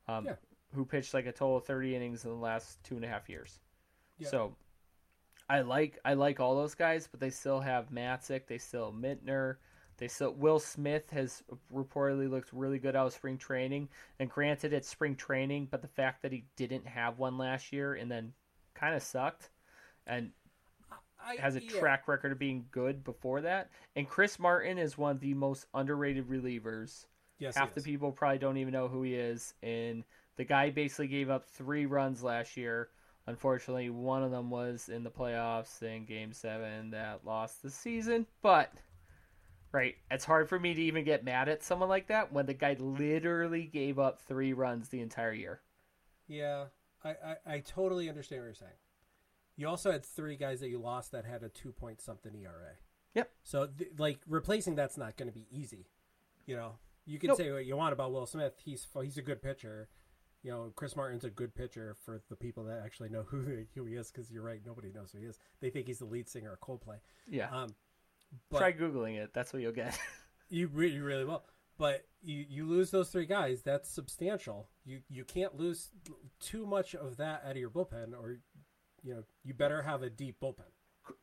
um, 0.07 0.25
Yeah. 0.25 0.35
Who 0.73 0.85
pitched 0.85 1.13
like 1.13 1.25
a 1.25 1.31
total 1.31 1.57
of 1.57 1.65
thirty 1.65 1.95
innings 1.95 2.25
in 2.25 2.29
the 2.29 2.37
last 2.37 2.83
two 2.83 2.95
and 2.95 3.03
a 3.03 3.07
half 3.07 3.29
years. 3.29 3.59
Yeah. 4.17 4.29
So, 4.29 4.55
I 5.49 5.61
like 5.61 5.97
I 6.05 6.13
like 6.13 6.39
all 6.39 6.55
those 6.55 6.75
guys, 6.75 7.07
but 7.09 7.19
they 7.19 7.31
still 7.31 7.59
have 7.59 7.89
Matzek, 7.89 8.47
they 8.47 8.59
still 8.59 8.91
have 8.91 8.95
Minter, 8.95 9.59
they 9.99 10.07
still 10.07 10.33
Will 10.33 10.59
Smith 10.59 11.09
has 11.11 11.43
reportedly 11.73 12.29
looked 12.29 12.53
really 12.53 12.79
good 12.79 12.95
out 12.95 13.07
of 13.07 13.13
spring 13.13 13.37
training. 13.37 13.89
And 14.19 14.29
granted, 14.29 14.71
it's 14.71 14.87
spring 14.87 15.15
training, 15.15 15.67
but 15.69 15.81
the 15.81 15.87
fact 15.87 16.21
that 16.21 16.31
he 16.31 16.45
didn't 16.55 16.87
have 16.87 17.19
one 17.19 17.37
last 17.37 17.73
year 17.73 17.95
and 17.95 18.09
then 18.09 18.33
kind 18.73 18.95
of 18.95 19.03
sucked, 19.03 19.49
and 20.07 20.31
I, 21.21 21.35
has 21.35 21.57
a 21.57 21.63
yeah. 21.63 21.79
track 21.79 22.07
record 22.07 22.31
of 22.31 22.39
being 22.39 22.65
good 22.71 23.03
before 23.03 23.41
that. 23.41 23.71
And 23.97 24.07
Chris 24.07 24.39
Martin 24.39 24.77
is 24.77 24.97
one 24.97 25.11
of 25.11 25.19
the 25.19 25.33
most 25.33 25.65
underrated 25.73 26.29
relievers. 26.29 27.05
Yes, 27.37 27.55
Half 27.55 27.73
the 27.73 27.81
people 27.81 28.11
probably 28.11 28.37
don't 28.37 28.57
even 28.57 28.73
know 28.73 28.87
who 28.87 29.03
he 29.03 29.15
is. 29.15 29.53
And 29.63 30.03
the 30.39 30.45
guy 30.45 30.69
basically 30.69 31.07
gave 31.09 31.29
up 31.29 31.45
three 31.49 31.85
runs 31.85 32.23
last 32.23 32.55
year. 32.55 32.87
Unfortunately, 33.27 33.89
one 33.89 34.23
of 34.23 34.31
them 34.31 34.49
was 34.49 34.87
in 34.87 35.03
the 35.03 35.11
playoffs 35.11 35.83
in 35.83 36.05
Game 36.05 36.31
Seven 36.31 36.91
that 36.91 37.25
lost 37.25 37.61
the 37.61 37.69
season. 37.69 38.25
But 38.41 38.71
right, 39.73 39.95
it's 40.09 40.23
hard 40.23 40.47
for 40.47 40.57
me 40.57 40.73
to 40.73 40.81
even 40.81 41.03
get 41.03 41.25
mad 41.25 41.49
at 41.49 41.61
someone 41.61 41.89
like 41.89 42.07
that 42.07 42.31
when 42.31 42.45
the 42.45 42.53
guy 42.53 42.77
literally 42.79 43.63
gave 43.63 43.99
up 43.99 44.21
three 44.21 44.53
runs 44.53 44.87
the 44.87 45.01
entire 45.01 45.33
year. 45.33 45.59
Yeah, 46.29 46.67
I, 47.03 47.09
I, 47.09 47.35
I 47.45 47.59
totally 47.59 48.07
understand 48.07 48.41
what 48.41 48.45
you're 48.45 48.53
saying. 48.53 48.71
You 49.57 49.67
also 49.67 49.91
had 49.91 50.05
three 50.05 50.37
guys 50.37 50.61
that 50.61 50.69
you 50.69 50.79
lost 50.79 51.11
that 51.11 51.25
had 51.25 51.43
a 51.43 51.49
two 51.49 51.73
point 51.73 51.99
something 51.99 52.33
ERA. 52.33 52.77
Yep. 53.13 53.29
So 53.43 53.67
th- 53.67 53.91
like 53.97 54.21
replacing 54.25 54.75
that's 54.75 54.97
not 54.97 55.17
going 55.17 55.27
to 55.27 55.37
be 55.37 55.47
easy. 55.51 55.89
You 56.45 56.55
know, 56.55 56.75
you 57.05 57.19
can 57.19 57.27
Nope. 57.27 57.37
say 57.39 57.51
what 57.51 57.65
you 57.65 57.75
want 57.75 57.91
about 57.91 58.13
Will 58.13 58.25
Smith. 58.25 58.53
He's 58.63 58.87
he's 59.03 59.17
a 59.17 59.21
good 59.21 59.41
pitcher. 59.41 59.89
You 60.43 60.51
know, 60.51 60.71
Chris 60.75 60.95
Martin's 60.95 61.25
a 61.25 61.29
good 61.29 61.53
pitcher 61.53 61.95
for 62.05 62.21
the 62.29 62.35
people 62.35 62.63
that 62.65 62.81
actually 62.83 63.09
know 63.09 63.23
who, 63.27 63.65
who 63.75 63.85
he 63.85 63.95
is. 63.95 64.11
Because 64.11 64.31
you're 64.31 64.43
right, 64.43 64.61
nobody 64.65 64.91
knows 64.93 65.11
who 65.11 65.19
he 65.19 65.25
is. 65.25 65.39
They 65.61 65.69
think 65.69 65.87
he's 65.87 65.99
the 65.99 66.05
lead 66.05 66.29
singer 66.29 66.53
of 66.53 66.59
Coldplay. 66.61 66.97
Yeah, 67.29 67.49
Um, 67.51 67.75
but 68.49 68.59
try 68.59 68.71
googling 68.71 69.17
it. 69.17 69.31
That's 69.33 69.53
what 69.53 69.61
you'll 69.61 69.71
get. 69.71 69.97
you 70.49 70.67
really, 70.67 70.99
really 70.99 71.25
will. 71.25 71.43
But 71.77 72.05
you, 72.21 72.45
you 72.49 72.65
lose 72.65 72.91
those 72.91 73.09
three 73.09 73.25
guys. 73.25 73.61
That's 73.61 73.89
substantial. 73.89 74.69
You 74.85 74.99
you 75.09 75.23
can't 75.23 75.55
lose 75.57 75.89
too 76.39 76.65
much 76.65 76.93
of 76.93 77.17
that 77.17 77.43
out 77.45 77.51
of 77.51 77.57
your 77.57 77.69
bullpen, 77.69 78.13
or 78.13 78.39
you 79.01 79.13
know 79.15 79.23
you 79.45 79.53
better 79.53 79.81
have 79.81 80.03
a 80.03 80.09
deep 80.09 80.39
bullpen. 80.41 80.65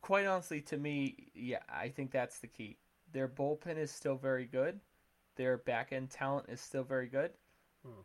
Quite 0.01 0.25
honestly, 0.25 0.61
to 0.61 0.77
me, 0.77 1.29
yeah, 1.35 1.59
I 1.69 1.89
think 1.89 2.11
that's 2.11 2.39
the 2.39 2.47
key. 2.47 2.77
Their 3.13 3.27
bullpen 3.27 3.77
is 3.77 3.91
still 3.91 4.15
very 4.15 4.45
good. 4.45 4.79
Their 5.35 5.57
back 5.57 5.93
end 5.93 6.09
talent 6.09 6.47
is 6.49 6.59
still 6.59 6.83
very 6.83 7.07
good. 7.07 7.31
Hmm. 7.85 8.01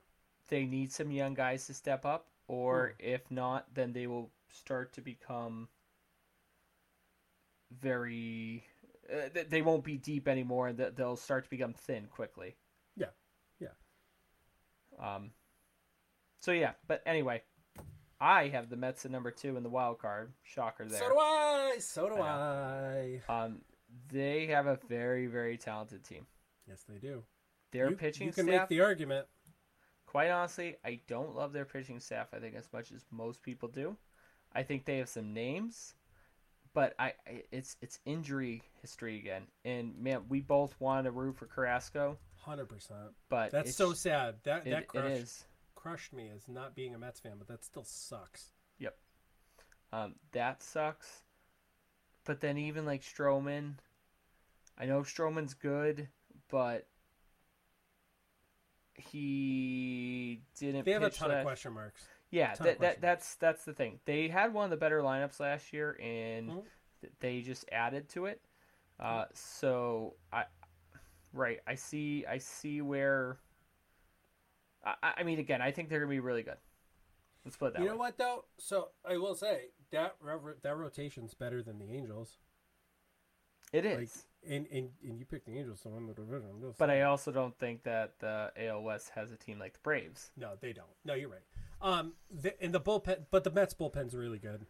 They 0.52 0.66
need 0.66 0.92
some 0.92 1.10
young 1.10 1.32
guys 1.32 1.66
to 1.68 1.72
step 1.72 2.04
up, 2.04 2.26
or 2.46 2.92
if 2.98 3.30
not, 3.30 3.72
then 3.72 3.94
they 3.94 4.06
will 4.06 4.30
start 4.50 4.92
to 4.92 5.00
become 5.00 5.66
very. 7.80 8.62
Uh, 9.10 9.30
they 9.48 9.62
won't 9.62 9.82
be 9.82 9.96
deep 9.96 10.28
anymore, 10.28 10.68
and 10.68 10.76
th- 10.76 10.92
they'll 10.94 11.16
start 11.16 11.44
to 11.44 11.50
become 11.50 11.72
thin 11.72 12.04
quickly. 12.04 12.54
Yeah, 12.98 13.06
yeah. 13.60 13.68
Um. 15.00 15.30
So 16.40 16.52
yeah, 16.52 16.72
but 16.86 17.02
anyway, 17.06 17.40
I 18.20 18.48
have 18.48 18.68
the 18.68 18.76
Mets 18.76 19.06
at 19.06 19.10
number 19.10 19.30
two 19.30 19.56
in 19.56 19.62
the 19.62 19.70
wild 19.70 20.00
card. 20.00 20.34
Shocker 20.42 20.84
there. 20.84 21.00
So 21.00 21.08
do 21.08 21.18
I. 21.18 21.76
So 21.78 22.08
do 22.10 22.16
I 22.16 23.20
I. 23.26 23.42
Um, 23.44 23.62
they 24.10 24.48
have 24.48 24.66
a 24.66 24.78
very, 24.86 25.28
very 25.28 25.56
talented 25.56 26.04
team. 26.04 26.26
Yes, 26.68 26.84
they 26.86 26.98
do. 26.98 27.22
Their 27.70 27.88
you, 27.88 27.96
pitching 27.96 28.26
You 28.26 28.34
can 28.34 28.44
staff, 28.44 28.60
make 28.60 28.68
the 28.68 28.82
argument. 28.82 29.26
Quite 30.12 30.28
honestly, 30.28 30.76
I 30.84 31.00
don't 31.08 31.34
love 31.34 31.54
their 31.54 31.64
pitching 31.64 31.98
staff. 31.98 32.28
I 32.34 32.38
think 32.38 32.54
as 32.54 32.68
much 32.70 32.92
as 32.92 33.06
most 33.10 33.42
people 33.42 33.66
do. 33.66 33.96
I 34.52 34.62
think 34.62 34.84
they 34.84 34.98
have 34.98 35.08
some 35.08 35.32
names, 35.32 35.94
but 36.74 36.94
I, 36.98 37.14
it's 37.50 37.78
it's 37.80 37.98
injury 38.04 38.62
history 38.82 39.18
again. 39.18 39.44
And 39.64 39.96
man, 39.98 40.24
we 40.28 40.40
both 40.42 40.76
wanted 40.78 41.04
to 41.04 41.12
root 41.12 41.38
for 41.38 41.46
Carrasco, 41.46 42.18
Hundred 42.36 42.66
percent. 42.68 43.12
but 43.30 43.52
That's 43.52 43.74
so 43.74 43.94
sad. 43.94 44.34
That 44.44 44.66
It, 44.66 44.70
that 44.70 44.88
crushed, 44.88 45.06
is. 45.08 45.44
crushed 45.74 46.12
me 46.12 46.28
as 46.36 46.46
not 46.46 46.74
being 46.74 46.94
a 46.94 46.98
Mets 46.98 47.20
fan, 47.20 47.36
but 47.38 47.48
that 47.48 47.64
still 47.64 47.84
sucks. 47.84 48.52
Yep. 48.80 48.94
Um, 49.94 50.16
that 50.32 50.62
sucks. 50.62 51.22
But 52.24 52.42
then 52.42 52.58
even 52.58 52.84
like 52.84 53.00
Stroman, 53.00 53.76
I 54.76 54.84
know 54.84 55.00
Stroman's 55.00 55.54
good, 55.54 56.08
but 56.50 56.86
he 58.94 60.42
didn't. 60.58 60.84
They 60.84 60.92
have 60.92 61.02
a 61.02 61.10
ton 61.10 61.30
of 61.30 61.44
question 61.44 61.72
marks. 61.72 62.06
Yeah, 62.30 62.54
that, 62.56 63.00
that's 63.00 63.34
that's 63.36 63.64
the 63.64 63.74
thing. 63.74 64.00
They 64.06 64.28
had 64.28 64.54
one 64.54 64.64
of 64.64 64.70
the 64.70 64.76
better 64.76 65.00
lineups 65.02 65.38
last 65.40 65.72
year, 65.72 65.98
and 66.00 66.50
Mhm. 66.50 66.64
they 67.20 67.42
just 67.42 67.64
added 67.70 68.08
to 68.10 68.26
it. 68.26 68.40
Uh, 68.98 69.24
so 69.34 70.14
I, 70.32 70.44
right, 71.32 71.60
I 71.66 71.74
see, 71.74 72.24
I 72.26 72.38
see 72.38 72.80
where. 72.80 73.38
I, 74.84 75.14
I 75.18 75.22
mean, 75.24 75.38
again, 75.38 75.60
I 75.62 75.70
think 75.72 75.88
they're 75.88 76.00
gonna 76.00 76.10
be 76.10 76.20
really 76.20 76.42
good. 76.42 76.56
Let's 77.44 77.56
put 77.56 77.72
that 77.74 77.80
You 77.80 77.86
way. 77.86 77.90
know 77.92 77.98
what 77.98 78.16
though? 78.18 78.44
So 78.58 78.90
I 79.04 79.16
will 79.18 79.34
say 79.34 79.70
that 79.90 80.14
that 80.62 80.76
rotation's 80.76 81.34
better 81.34 81.62
than 81.62 81.78
the 81.78 81.92
Angels. 81.92 82.38
It 83.72 83.84
is. 83.84 83.94
Like, 83.96 84.02
is, 84.04 84.26
and, 84.48 84.66
and 84.72 84.90
and 85.04 85.18
you 85.18 85.24
picked 85.24 85.46
the 85.46 85.58
Angels 85.58 85.80
to 85.82 85.88
win 85.88 86.06
the 86.06 86.14
division. 86.14 86.50
But 86.78 86.90
I 86.90 87.02
also 87.02 87.30
don't 87.30 87.56
think 87.58 87.84
that 87.84 88.18
the 88.20 88.52
AL 88.56 88.82
West 88.82 89.10
has 89.14 89.30
a 89.32 89.36
team 89.36 89.58
like 89.58 89.74
the 89.74 89.80
Braves. 89.82 90.30
no, 90.36 90.52
they 90.60 90.72
don't. 90.72 90.86
No, 91.04 91.14
you're 91.14 91.28
right. 91.28 91.42
Um, 91.80 92.12
the, 92.30 92.60
and 92.62 92.72
the 92.72 92.80
bullpen, 92.80 93.26
but 93.30 93.42
the 93.44 93.50
Mets 93.50 93.74
bullpen's 93.74 94.14
really 94.14 94.38
good. 94.38 94.66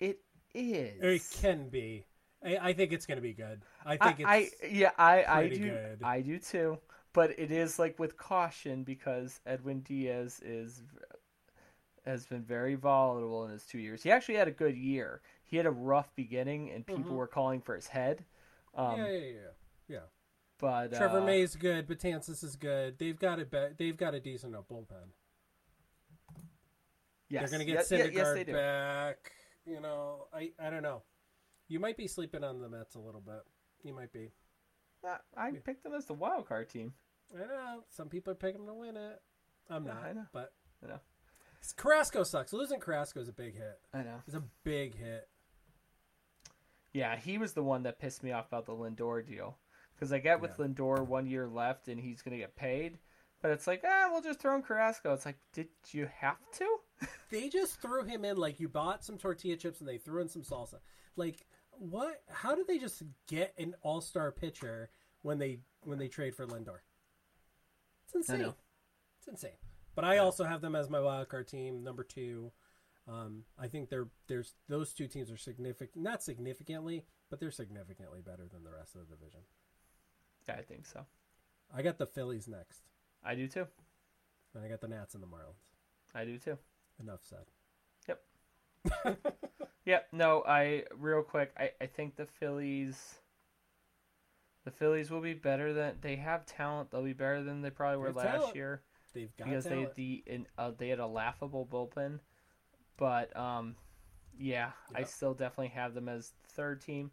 It 0.00 0.20
is. 0.54 1.02
Or 1.02 1.10
it 1.10 1.22
can 1.40 1.68
be. 1.68 2.04
I, 2.44 2.56
I 2.68 2.72
think 2.72 2.92
it's 2.92 3.06
going 3.06 3.16
to 3.16 3.22
be 3.22 3.32
good. 3.32 3.62
I 3.84 3.96
think 3.96 4.26
I, 4.28 4.36
it's. 4.38 4.54
I 4.62 4.66
yeah, 4.66 4.90
I 4.98 5.24
I 5.26 5.40
pretty 5.40 5.56
do 5.58 5.70
good. 5.70 6.00
I 6.04 6.20
do 6.20 6.38
too. 6.38 6.78
But 7.14 7.38
it 7.38 7.50
is 7.50 7.78
like 7.78 7.98
with 7.98 8.16
caution 8.16 8.84
because 8.84 9.40
Edwin 9.46 9.80
Diaz 9.80 10.40
is 10.44 10.82
has 12.04 12.26
been 12.26 12.42
very 12.42 12.74
volatile 12.74 13.44
in 13.46 13.50
his 13.50 13.64
two 13.64 13.78
years. 13.78 14.02
He 14.02 14.10
actually 14.10 14.36
had 14.36 14.48
a 14.48 14.52
good 14.52 14.76
year. 14.76 15.20
He 15.42 15.56
had 15.56 15.66
a 15.66 15.70
rough 15.70 16.14
beginning, 16.14 16.70
and 16.70 16.86
people 16.86 17.12
Mhm. 17.12 17.16
were 17.16 17.26
calling 17.26 17.60
for 17.60 17.74
his 17.74 17.88
head. 17.88 18.24
Um, 18.78 18.96
yeah, 18.98 19.08
yeah, 19.08 19.18
yeah, 19.18 19.32
yeah. 19.88 19.98
But 20.60 20.94
Trevor 20.94 21.20
uh, 21.20 21.24
May's 21.24 21.54
good. 21.56 21.86
Betances 21.88 22.42
is 22.44 22.56
good. 22.56 22.98
They've 22.98 23.18
got 23.18 23.40
a 23.40 23.44
be- 23.44 23.74
they've 23.76 23.96
got 23.96 24.14
a 24.14 24.20
decent 24.20 24.54
bullpen. 24.54 25.10
yes, 27.28 27.50
They're 27.50 27.58
going 27.58 27.66
to 27.66 27.72
get 27.72 27.90
ye- 27.90 27.98
Syndergaard 27.98 28.46
yes, 28.46 28.54
back. 28.56 29.32
You 29.66 29.80
know, 29.80 30.26
I 30.32 30.52
I 30.58 30.70
don't 30.70 30.82
know. 30.82 31.02
You 31.68 31.78
might 31.80 31.96
be 31.96 32.06
sleeping 32.08 32.42
on 32.44 32.60
the 32.60 32.68
Mets 32.68 32.94
a 32.94 32.98
little 33.00 33.20
bit. 33.20 33.42
You 33.82 33.94
might 33.94 34.12
be. 34.12 34.30
Uh, 35.06 35.16
I 35.36 35.50
picked 35.52 35.84
them 35.84 35.92
as 35.94 36.06
the 36.06 36.14
wild 36.14 36.48
card 36.48 36.70
team. 36.70 36.92
I 37.34 37.40
know 37.46 37.84
some 37.90 38.08
people 38.08 38.32
are 38.32 38.36
picking 38.36 38.64
them 38.64 38.68
to 38.68 38.74
win 38.74 38.96
it. 38.96 39.20
I'm 39.68 39.84
Yeah, 39.86 39.92
not, 39.92 40.02
I 40.04 40.12
know. 40.12 40.26
but 40.32 40.52
I 40.82 40.88
know. 40.88 41.00
Carrasco 41.76 42.22
sucks. 42.24 42.52
Losing 42.52 42.80
Carrasco 42.80 43.20
is 43.20 43.28
a 43.28 43.32
big 43.32 43.54
hit. 43.54 43.78
I 43.92 43.98
know. 44.02 44.22
It's 44.26 44.34
a 44.36 44.42
big 44.64 44.96
hit. 44.96 45.28
Yeah, 46.98 47.16
he 47.16 47.38
was 47.38 47.52
the 47.52 47.62
one 47.62 47.84
that 47.84 48.00
pissed 48.00 48.24
me 48.24 48.32
off 48.32 48.48
about 48.48 48.66
the 48.66 48.72
Lindor 48.72 49.24
deal. 49.24 49.56
Because 49.94 50.12
I 50.12 50.18
get 50.18 50.40
with 50.40 50.58
Yeah. 50.58 50.66
Lindor 50.66 51.06
one 51.06 51.26
year 51.26 51.46
left 51.46 51.86
and 51.86 52.00
he's 52.00 52.22
going 52.22 52.32
to 52.32 52.38
get 52.38 52.56
paid. 52.56 52.98
But 53.40 53.52
it's 53.52 53.68
like, 53.68 53.84
ah, 53.86 54.08
we'll 54.10 54.20
just 54.20 54.40
throw 54.40 54.56
in 54.56 54.62
Carrasco. 54.62 55.12
It's 55.14 55.24
like, 55.24 55.38
did 55.52 55.68
you 55.92 56.08
have 56.20 56.38
to? 56.54 56.76
They 57.30 57.48
just 57.48 57.80
threw 57.80 58.02
him 58.04 58.24
in 58.24 58.36
like 58.36 58.58
you 58.58 58.68
bought 58.68 59.04
some 59.04 59.18
tortilla 59.18 59.56
chips 59.56 59.78
and 59.80 59.88
they 59.88 59.98
threw 59.98 60.22
in 60.22 60.28
some 60.28 60.42
salsa. 60.42 60.80
Like 61.14 61.46
what? 61.70 62.22
How 62.28 62.56
did 62.56 62.66
they 62.66 62.78
just 62.78 63.02
get 63.28 63.54
an 63.58 63.74
all 63.82 64.00
star 64.00 64.32
pitcher 64.32 64.90
when 65.22 65.38
they 65.38 65.60
when 65.82 65.98
they 65.98 66.08
trade 66.08 66.34
for 66.34 66.46
Lindor? 66.46 66.78
It's 68.06 68.14
insane. 68.14 68.54
It's 69.18 69.28
insane. 69.28 69.58
But 69.94 70.04
I 70.04 70.18
also 70.18 70.42
have 70.42 70.60
them 70.62 70.74
as 70.74 70.88
my 70.90 70.98
wild 71.00 71.28
card 71.28 71.46
team, 71.48 71.84
number 71.84 72.02
two. 72.02 72.50
Um, 73.08 73.44
I 73.58 73.68
think 73.68 73.88
they're 73.88 74.08
there's 74.26 74.54
those 74.68 74.92
two 74.92 75.06
teams 75.06 75.30
are 75.30 75.36
significant, 75.38 76.02
not 76.02 76.22
significantly, 76.22 77.04
but 77.30 77.40
they're 77.40 77.50
significantly 77.50 78.20
better 78.20 78.46
than 78.52 78.64
the 78.64 78.70
rest 78.70 78.94
of 78.94 79.08
the 79.08 79.16
division. 79.16 79.40
Yeah, 80.46 80.56
I 80.56 80.62
think 80.62 80.86
so. 80.86 81.06
I 81.74 81.82
got 81.82 81.98
the 81.98 82.06
Phillies 82.06 82.48
next, 82.48 82.82
I 83.24 83.34
do 83.34 83.48
too. 83.48 83.66
and 84.54 84.64
I 84.64 84.68
got 84.68 84.80
the 84.80 84.88
Nats 84.88 85.14
and 85.14 85.22
the 85.22 85.26
Marlins. 85.26 85.64
I 86.14 86.24
do 86.24 86.38
too. 86.38 86.58
Enough 87.00 87.20
said. 87.22 87.44
Yep. 88.08 89.18
Yep. 89.88 90.08
No, 90.12 90.44
I 90.46 90.84
real 90.98 91.22
quick. 91.22 91.50
I, 91.58 91.70
I 91.80 91.86
think 91.86 92.16
the 92.16 92.26
Phillies. 92.26 93.14
The 94.66 94.70
Phillies 94.70 95.10
will 95.10 95.22
be 95.22 95.32
better 95.32 95.72
than 95.72 95.94
they 96.02 96.16
have 96.16 96.44
talent. 96.44 96.90
They'll 96.90 97.02
be 97.02 97.14
better 97.14 97.42
than 97.42 97.62
they 97.62 97.70
probably 97.70 97.96
were 97.96 98.12
last 98.12 98.26
talent. 98.26 98.54
year 98.54 98.82
They've 99.14 99.34
got 99.38 99.48
because 99.48 99.64
they 99.64 99.80
had 99.80 99.94
the 99.94 100.22
in, 100.26 100.46
uh, 100.58 100.72
they 100.76 100.88
had 100.88 100.98
a 100.98 101.06
laughable 101.06 101.66
bullpen. 101.66 102.18
But 102.98 103.36
um, 103.36 103.76
yeah, 104.38 104.72
I 104.94 105.04
still 105.04 105.34
definitely 105.34 105.68
have 105.70 105.94
them 105.94 106.08
as 106.10 106.34
third 106.48 106.82
team. 106.82 107.12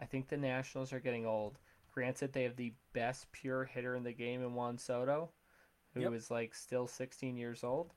I 0.00 0.06
think 0.06 0.28
the 0.28 0.38
Nationals 0.38 0.92
are 0.94 1.00
getting 1.00 1.26
old. 1.26 1.58
Granted, 1.92 2.32
they 2.34 2.44
have 2.44 2.56
the 2.56 2.74
best 2.94 3.32
pure 3.32 3.64
hitter 3.66 3.96
in 3.96 4.04
the 4.04 4.12
game 4.12 4.42
in 4.42 4.54
Juan 4.54 4.78
Soto, 4.78 5.30
who 5.94 6.12
is 6.12 6.30
Yep. 6.30 6.32
like 6.32 6.54
still 6.54 6.86
16 6.88 7.36
years 7.38 7.64
old. 7.64 7.94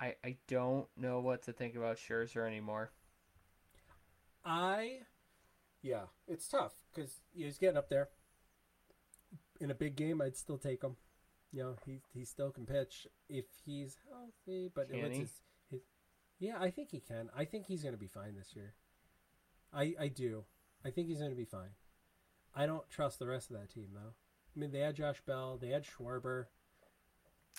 I 0.00 0.16
I 0.24 0.36
don't 0.48 0.88
know 0.96 1.20
what 1.20 1.42
to 1.44 1.52
think 1.52 1.76
about 1.76 1.98
Scherzer 1.98 2.46
anymore. 2.46 2.90
I, 4.44 5.00
yeah, 5.82 6.06
it's 6.28 6.48
tough 6.48 6.74
because 6.94 7.20
he's 7.34 7.58
getting 7.58 7.78
up 7.78 7.90
there. 7.90 8.10
In 9.60 9.70
a 9.70 9.74
big 9.74 9.96
game, 9.96 10.20
I'd 10.22 10.36
still 10.36 10.58
take 10.58 10.82
him. 10.82 10.96
You 11.52 11.62
know, 11.64 11.76
he 11.86 12.00
he 12.12 12.24
still 12.24 12.50
can 12.50 12.66
pitch 12.66 13.06
if 13.28 13.46
he's 13.64 13.96
healthy. 14.08 14.70
But 14.74 14.90
Can 14.90 15.00
what's 15.00 15.18
he? 15.18 15.20
his, 15.20 15.42
yeah, 16.38 16.56
I 16.60 16.70
think 16.70 16.90
he 16.90 17.00
can. 17.00 17.30
I 17.36 17.44
think 17.44 17.66
he's 17.66 17.82
going 17.82 17.94
to 17.94 18.00
be 18.00 18.06
fine 18.06 18.34
this 18.36 18.54
year. 18.54 18.74
I 19.72 19.94
I 20.00 20.08
do. 20.08 20.44
I 20.84 20.90
think 20.90 21.08
he's 21.08 21.18
going 21.18 21.30
to 21.30 21.36
be 21.36 21.44
fine. 21.44 21.70
I 22.54 22.66
don't 22.66 22.88
trust 22.88 23.18
the 23.18 23.26
rest 23.26 23.50
of 23.50 23.56
that 23.58 23.70
team 23.70 23.88
though. 23.92 24.12
I 24.56 24.58
mean, 24.58 24.72
they 24.72 24.80
had 24.80 24.96
Josh 24.96 25.20
Bell, 25.26 25.58
they 25.60 25.68
had 25.68 25.84
Schwarber. 25.84 26.46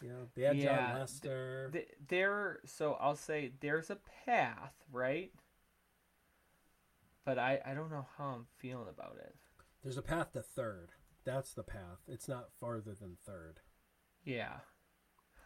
You 0.02 0.10
know, 0.10 0.28
they 0.36 0.44
had 0.44 0.58
Yeah, 0.58 0.78
John 0.78 0.86
th- 0.90 1.00
Lester. 1.00 1.70
Th- 1.74 1.88
There, 2.08 2.60
so 2.66 2.94
I'll 2.94 3.16
say 3.18 3.52
there's 3.60 3.90
a 3.90 3.98
path, 4.26 4.74
right? 4.92 5.32
But 7.26 7.38
I, 7.38 7.60
I 7.66 7.74
don't 7.74 7.92
know 7.92 8.06
how 8.18 8.26
I'm 8.26 8.46
feeling 8.58 8.88
about 8.90 9.18
it. 9.20 9.36
There's 9.84 9.98
a 9.98 10.02
path 10.02 10.32
to 10.34 10.42
third. 10.42 10.92
That's 11.26 11.54
the 11.54 11.64
path. 11.64 12.00
It's 12.08 12.28
not 12.28 12.52
farther 12.60 12.94
than 13.00 13.18
third. 13.26 13.60
Yeah, 14.24 14.60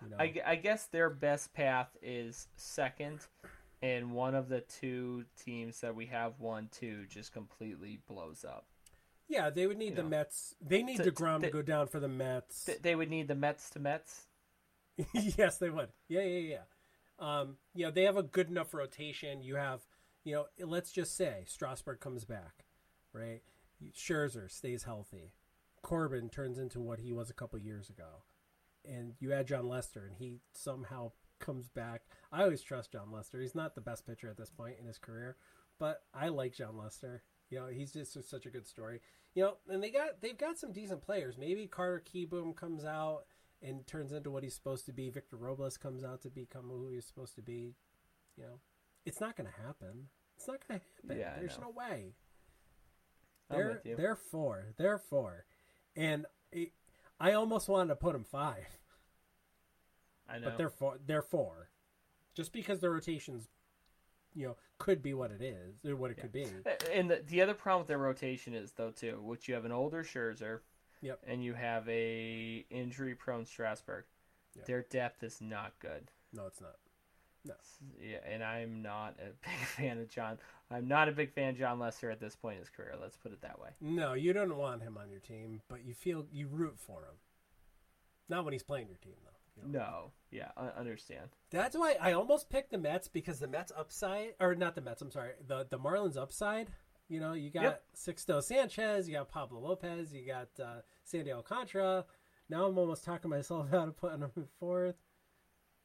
You 0.04 0.10
know, 0.12 0.18
I, 0.20 0.34
I 0.46 0.56
guess 0.56 0.86
their 0.88 1.10
best 1.10 1.54
path 1.54 1.90
is 2.02 2.48
second, 2.56 3.20
and 3.82 4.12
one 4.14 4.36
of 4.36 4.50
the 4.50 4.62
two 4.62 5.26
teams 5.44 5.82
that 5.82 5.96
we 5.96 6.06
have 6.08 6.40
won 6.40 6.70
two 6.72 7.06
just 7.08 7.32
completely 7.34 8.00
blows 8.08 8.46
up. 8.48 8.66
Yeah, 9.30 9.50
they 9.50 9.68
would 9.68 9.78
need 9.78 9.92
You 9.92 9.96
the 9.96 10.04
know. 10.04 10.10
Mets. 10.10 10.56
They 10.62 10.84
need 10.84 10.98
To- 10.98 11.12
Degrom 11.12 11.40
to 11.42 11.48
to- 11.48 11.52
go 11.52 11.62
down 11.62 11.88
for 11.88 12.00
the 12.00 12.08
Mets. 12.10 12.70
They 12.82 12.96
would 12.96 13.10
need 13.10 13.28
the 13.28 13.36
Mets 13.36 13.70
to 13.72 13.80
Mets. 13.80 14.28
yes, 15.14 15.58
they 15.58 15.70
would. 15.70 15.90
Yeah, 16.08 16.22
yeah, 16.24 16.40
yeah. 16.58 16.62
Um, 17.20 17.58
you 17.74 17.86
know, 17.86 17.92
they 17.92 18.04
have 18.04 18.18
a 18.18 18.24
good 18.24 18.50
enough 18.50 18.74
rotation. 18.74 19.42
You 19.42 19.56
have, 19.56 19.82
you 20.24 20.34
know, 20.36 20.66
let's 20.68 20.92
just 20.92 21.16
say 21.16 21.44
Strasburg 21.48 22.00
comes 22.00 22.26
back, 22.26 22.66
right? 23.14 23.42
Scherzer 23.96 24.52
stays 24.52 24.84
healthy. 24.84 25.34
Corbin 25.82 26.30
turns 26.30 26.58
into 26.58 26.80
what 26.80 27.00
he 27.00 27.12
was 27.14 27.30
a 27.30 27.34
couple 27.34 27.60
years 27.60 27.90
ago, 27.90 28.24
and 28.86 29.14
you 29.20 29.34
add 29.34 29.48
Jon 29.48 29.68
Lester, 29.68 30.06
and 30.06 30.16
he 30.18 30.40
somehow 30.54 31.12
comes 31.40 31.70
back. 31.70 32.04
I 32.32 32.44
always 32.44 32.62
trust 32.62 32.92
Jon 32.94 33.12
Lester. 33.12 33.42
He's 33.42 33.56
not 33.56 33.76
the 33.76 33.82
best 33.82 34.06
pitcher 34.08 34.30
at 34.30 34.38
this 34.38 34.50
point 34.50 34.76
in 34.80 34.86
his 34.86 34.98
career, 34.98 35.36
but 35.80 36.04
I 36.14 36.30
like 36.30 36.56
Jon 36.56 36.78
Lester. 36.78 37.24
You 37.50 37.60
know, 37.60 37.68
he's 37.68 37.94
just 37.94 38.30
such 38.30 38.46
a 38.46 38.50
good 38.50 38.68
story. 38.68 39.02
You 39.36 39.44
know, 39.44 39.58
and 39.70 39.84
they 39.84 39.90
got 39.90 40.22
they've 40.22 40.38
got 40.38 40.58
some 40.58 40.72
decent 40.72 41.02
players. 41.02 41.38
Maybe 41.38 41.68
Carter 41.68 42.04
Kieboom 42.14 42.56
comes 42.56 42.86
out 42.86 43.24
and 43.62 43.86
turns 43.88 44.12
into 44.12 44.30
what 44.32 44.44
he's 44.44 44.56
supposed 44.56 44.86
to 44.86 44.94
be. 44.94 45.10
Victor 45.10 45.38
Robles 45.38 45.78
comes 45.78 46.04
out 46.04 46.22
to 46.22 46.30
become 46.30 46.70
who 46.70 46.90
he's 46.90 47.06
supposed 47.06 47.36
to 47.36 47.42
be. 47.42 47.76
You 48.38 48.44
know, 48.44 48.60
it's 49.06 49.22
not 49.22 49.36
going 49.36 49.50
to 49.50 49.62
happen. 49.66 50.08
It's 50.38 50.48
not 50.48 50.58
going 50.68 50.80
to 50.80 50.86
happen. 51.08 51.20
Yeah, 51.20 51.40
There's 51.40 51.60
no 51.60 51.70
way. 51.70 52.14
I'm 53.50 53.58
They're 53.58 53.68
with 53.70 53.86
you. 53.86 53.96
they're 53.96 54.16
four. 54.16 54.74
They're 54.78 54.98
four, 54.98 55.46
and 55.96 56.26
it, 56.52 56.72
I 57.20 57.34
almost 57.34 57.70
wanted 57.70 57.90
to 57.90 57.96
put 57.96 58.14
them 58.14 58.24
five, 58.24 58.66
I 60.30 60.40
know. 60.40 60.46
but 60.50 60.58
they're 60.58 60.70
four. 60.70 61.00
They're 61.06 61.22
four, 61.22 61.70
just 62.36 62.52
because 62.52 62.80
the 62.80 62.90
rotations, 62.90 63.48
you 64.34 64.48
know, 64.48 64.56
could 64.78 65.02
be 65.02 65.14
what 65.14 65.32
it 65.32 65.42
is 65.42 65.86
or 65.86 65.96
what 65.96 66.12
it 66.12 66.18
could 66.18 66.32
be. 66.32 66.46
And 66.94 67.10
the, 67.10 67.24
the 67.28 67.42
other 67.42 67.54
problem 67.54 67.82
with 67.82 67.88
their 67.88 67.98
rotation 67.98 68.54
is 68.54 68.72
though 68.74 68.92
too, 68.92 69.20
which 69.24 69.48
you 69.48 69.54
have 69.54 69.66
an 69.66 69.72
older 69.72 70.04
Scherzer, 70.04 70.60
Yep. 71.02 71.20
and 71.28 71.44
you 71.44 71.54
have 71.54 71.88
a 71.88 72.66
injury 72.70 73.16
prone 73.16 73.46
Strasburg. 73.46 74.06
Yep. 74.56 74.66
Their 74.66 74.82
depth 74.84 75.24
is 75.24 75.40
not 75.42 75.74
good. 75.80 76.12
No, 76.32 76.46
it's 76.48 76.62
not. 76.62 76.76
No. 77.46 77.54
Yeah, 78.02 78.18
and 78.30 78.44
I'm 78.44 78.82
not 78.82 79.16
a 79.20 79.32
big 79.44 79.68
fan 79.78 79.98
of 80.00 80.10
John. 80.10 80.38
I'm 80.72 80.88
not 80.88 81.10
a 81.10 81.12
big 81.12 81.32
fan 81.34 81.50
of 81.50 81.58
Jon 81.58 81.80
Lester 81.80 82.10
at 82.10 82.20
this 82.20 82.36
point 82.36 82.56
in 82.56 82.60
his 82.62 82.70
career. 82.70 82.94
Let's 83.00 83.18
put 83.18 83.34
it 83.34 83.42
that 83.42 83.60
way. 83.60 83.70
No, 83.82 84.14
you 84.14 84.32
don't 84.34 84.56
want 84.58 84.82
him 84.82 84.98
on 84.98 85.10
your 85.10 85.20
team, 85.20 85.62
but 85.68 85.84
you 85.86 85.94
feel 85.94 86.26
you 86.32 86.48
root 86.48 86.80
for 86.80 87.00
him. 87.02 87.16
Not 88.30 88.46
when 88.46 88.54
he's 88.54 88.64
playing 88.64 88.88
your 88.88 88.98
team, 88.98 89.16
though. 89.24 89.62
you 89.68 89.72
know. 89.74 89.80
No, 89.80 90.12
yeah, 90.32 90.52
I 90.56 90.68
understand. 90.80 91.30
That's 91.52 91.76
why 91.78 91.98
I 92.00 92.14
almost 92.14 92.50
picked 92.50 92.72
the 92.72 92.78
Mets 92.78 93.08
because 93.10 93.40
the 93.40 93.48
Mets 93.48 93.72
upside, 93.78 94.36
or 94.40 94.56
not 94.56 94.76
the 94.76 94.82
Mets. 94.82 95.02
I'm 95.02 95.12
sorry, 95.12 95.32
the 95.46 95.68
the 95.70 95.78
Marlins 95.78 96.18
upside. 96.18 96.70
You 97.10 97.20
know, 97.20 97.34
you 97.34 97.50
got 97.52 97.64
Yep. 97.64 97.84
Sixto 97.98 98.42
Sanchez, 98.42 99.08
you 99.10 99.16
got 99.16 99.28
Pablo 99.30 99.60
Lopez, 99.60 100.14
you 100.14 100.26
got 100.26 100.48
uh, 100.64 100.80
Sandy 101.04 101.34
Alcantara. 101.34 102.06
Now 102.50 102.66
I'm 102.66 102.78
almost 102.78 103.04
talking 103.04 103.30
myself 103.30 103.68
out 103.74 103.90
of 103.90 103.98
putting 103.98 104.22
them 104.22 104.32
in 104.38 104.46
fourth. 104.60 104.96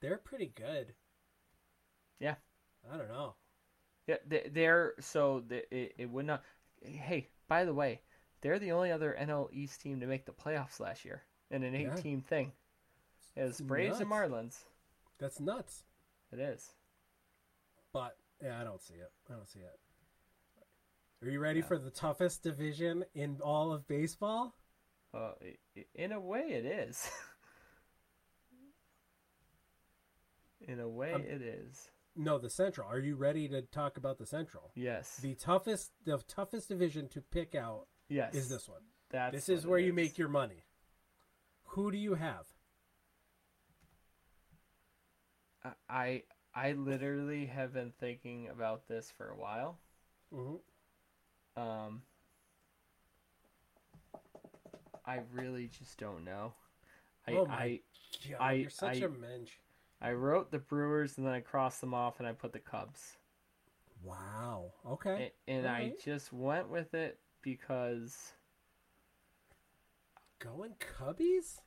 They're 0.01 0.17
pretty 0.19 0.53
good. 0.55 0.95
Yeah. 2.21 2.35
I 2.93 2.97
don't 2.97 3.09
know. 3.09 3.35
Yeah, 4.07 4.16
they- 4.27 4.51
they're 4.53 4.95
so 5.01 5.45
it, 5.51 5.95
it 5.99 6.11
would 6.11 6.27
not. 6.27 6.43
Hey, 6.83 7.29
by 7.49 7.64
the 7.64 7.75
way, 7.75 8.01
they're 8.41 8.59
the 8.59 8.73
only 8.73 8.91
other 8.91 9.16
NL 9.19 9.49
East 9.53 9.81
team 9.81 10.01
to 10.01 10.07
make 10.07 10.25
the 10.25 10.33
playoffs 10.33 10.81
last 10.81 11.05
year 11.05 11.23
in 11.51 11.62
an 11.62 11.75
Yeah. 11.75 11.95
eight-team 11.95 12.23
thing. 12.23 12.53
It's 13.37 13.61
Braves 13.61 14.01
and. 14.01 14.11
Marlins. 14.11 14.64
That's 15.19 15.41
nuts. 15.41 15.85
It 16.33 16.39
is. 16.39 16.73
But 17.93 18.16
yeah, 18.43 18.61
I 18.61 18.64
don't 18.64 18.81
see 18.81 18.95
it. 18.95 19.11
I 19.29 19.35
don't 19.35 19.49
see 19.49 19.61
it. 19.61 19.79
Are 21.23 21.29
you 21.31 21.41
ready 21.41 21.61
Yeah. 21.61 21.66
for 21.66 21.79
the 21.79 21.91
toughest 21.91 22.43
division 22.43 23.05
in 23.14 23.41
all 23.43 23.73
of 23.73 23.87
baseball? 23.89 24.55
Uh, 25.12 25.33
in 25.95 26.12
a 26.12 26.21
way, 26.21 26.43
it 26.53 26.64
is. 26.64 27.11
in 30.61 30.81
a 30.81 30.89
way, 30.89 31.12
Um, 31.12 31.23
it 31.23 31.43
is. 31.43 31.91
No, 32.21 32.37
the 32.37 32.51
Central. 32.51 32.89
Are 32.89 32.99
you 32.99 33.14
ready 33.14 33.47
to 33.49 33.62
talk 33.62 33.97
about 33.97 34.19
the 34.19 34.27
Central? 34.27 34.73
Yes. 34.75 35.19
The 35.19 35.37
toughest, 35.37 35.93
the 36.05 36.19
toughest 36.27 36.69
division 36.69 37.09
to 37.11 37.21
pick 37.21 37.55
out 37.55 37.87
yes. 38.09 38.35
is 38.35 38.49
this 38.49 38.69
one. 38.69 38.81
That's 39.11 39.33
this 39.33 39.49
is 39.49 39.64
where 39.66 39.79
you 39.79 39.93
make 39.93 40.19
your 40.19 40.29
money. 40.29 40.64
Who 41.69 41.93
do 41.93 41.97
you 41.97 42.14
have? 42.14 42.47
I- 45.64 45.73
I 45.89 46.23
I 46.55 46.73
literally 46.73 47.47
have 47.47 47.73
been 47.73 47.93
thinking 48.01 48.49
about 48.49 48.89
this 48.89 49.12
for 49.16 49.29
a 49.31 49.37
while. 49.37 49.79
Mm-hmm. 50.35 51.61
Um, 51.62 52.03
I 55.07 55.21
really 55.33 55.69
just 55.69 55.99
don't 55.99 56.25
know. 56.25 56.55
I 57.29 57.33
Oh 57.33 57.47
my 57.47 57.55
I 57.55 57.81
God, 58.31 58.37
I- 58.41 58.53
you're 58.55 58.71
such 58.71 59.03
I- 59.03 59.07
a 59.07 59.09
mensch. 59.09 59.53
I 60.01 60.13
wrote 60.13 60.51
the 60.51 60.59
Brewers 60.59 61.19
and 61.19 61.27
then 61.27 61.35
I 61.35 61.41
crossed 61.41 61.81
them 61.81 61.95
off 61.95 62.19
and 62.19 62.27
I 62.29 62.33
put 62.33 62.53
the 62.53 62.59
Cubs. 62.61 63.17
Wow. 64.05 64.73
Okay. 64.87 65.33
A- 65.49 65.51
and 65.51 65.67
I 65.67 65.93
just 66.05 66.33
went 66.33 66.69
with 66.69 66.95
it 66.95 67.19
because 67.43 68.33
Going 70.39 70.75
Cubbies? 70.79 71.61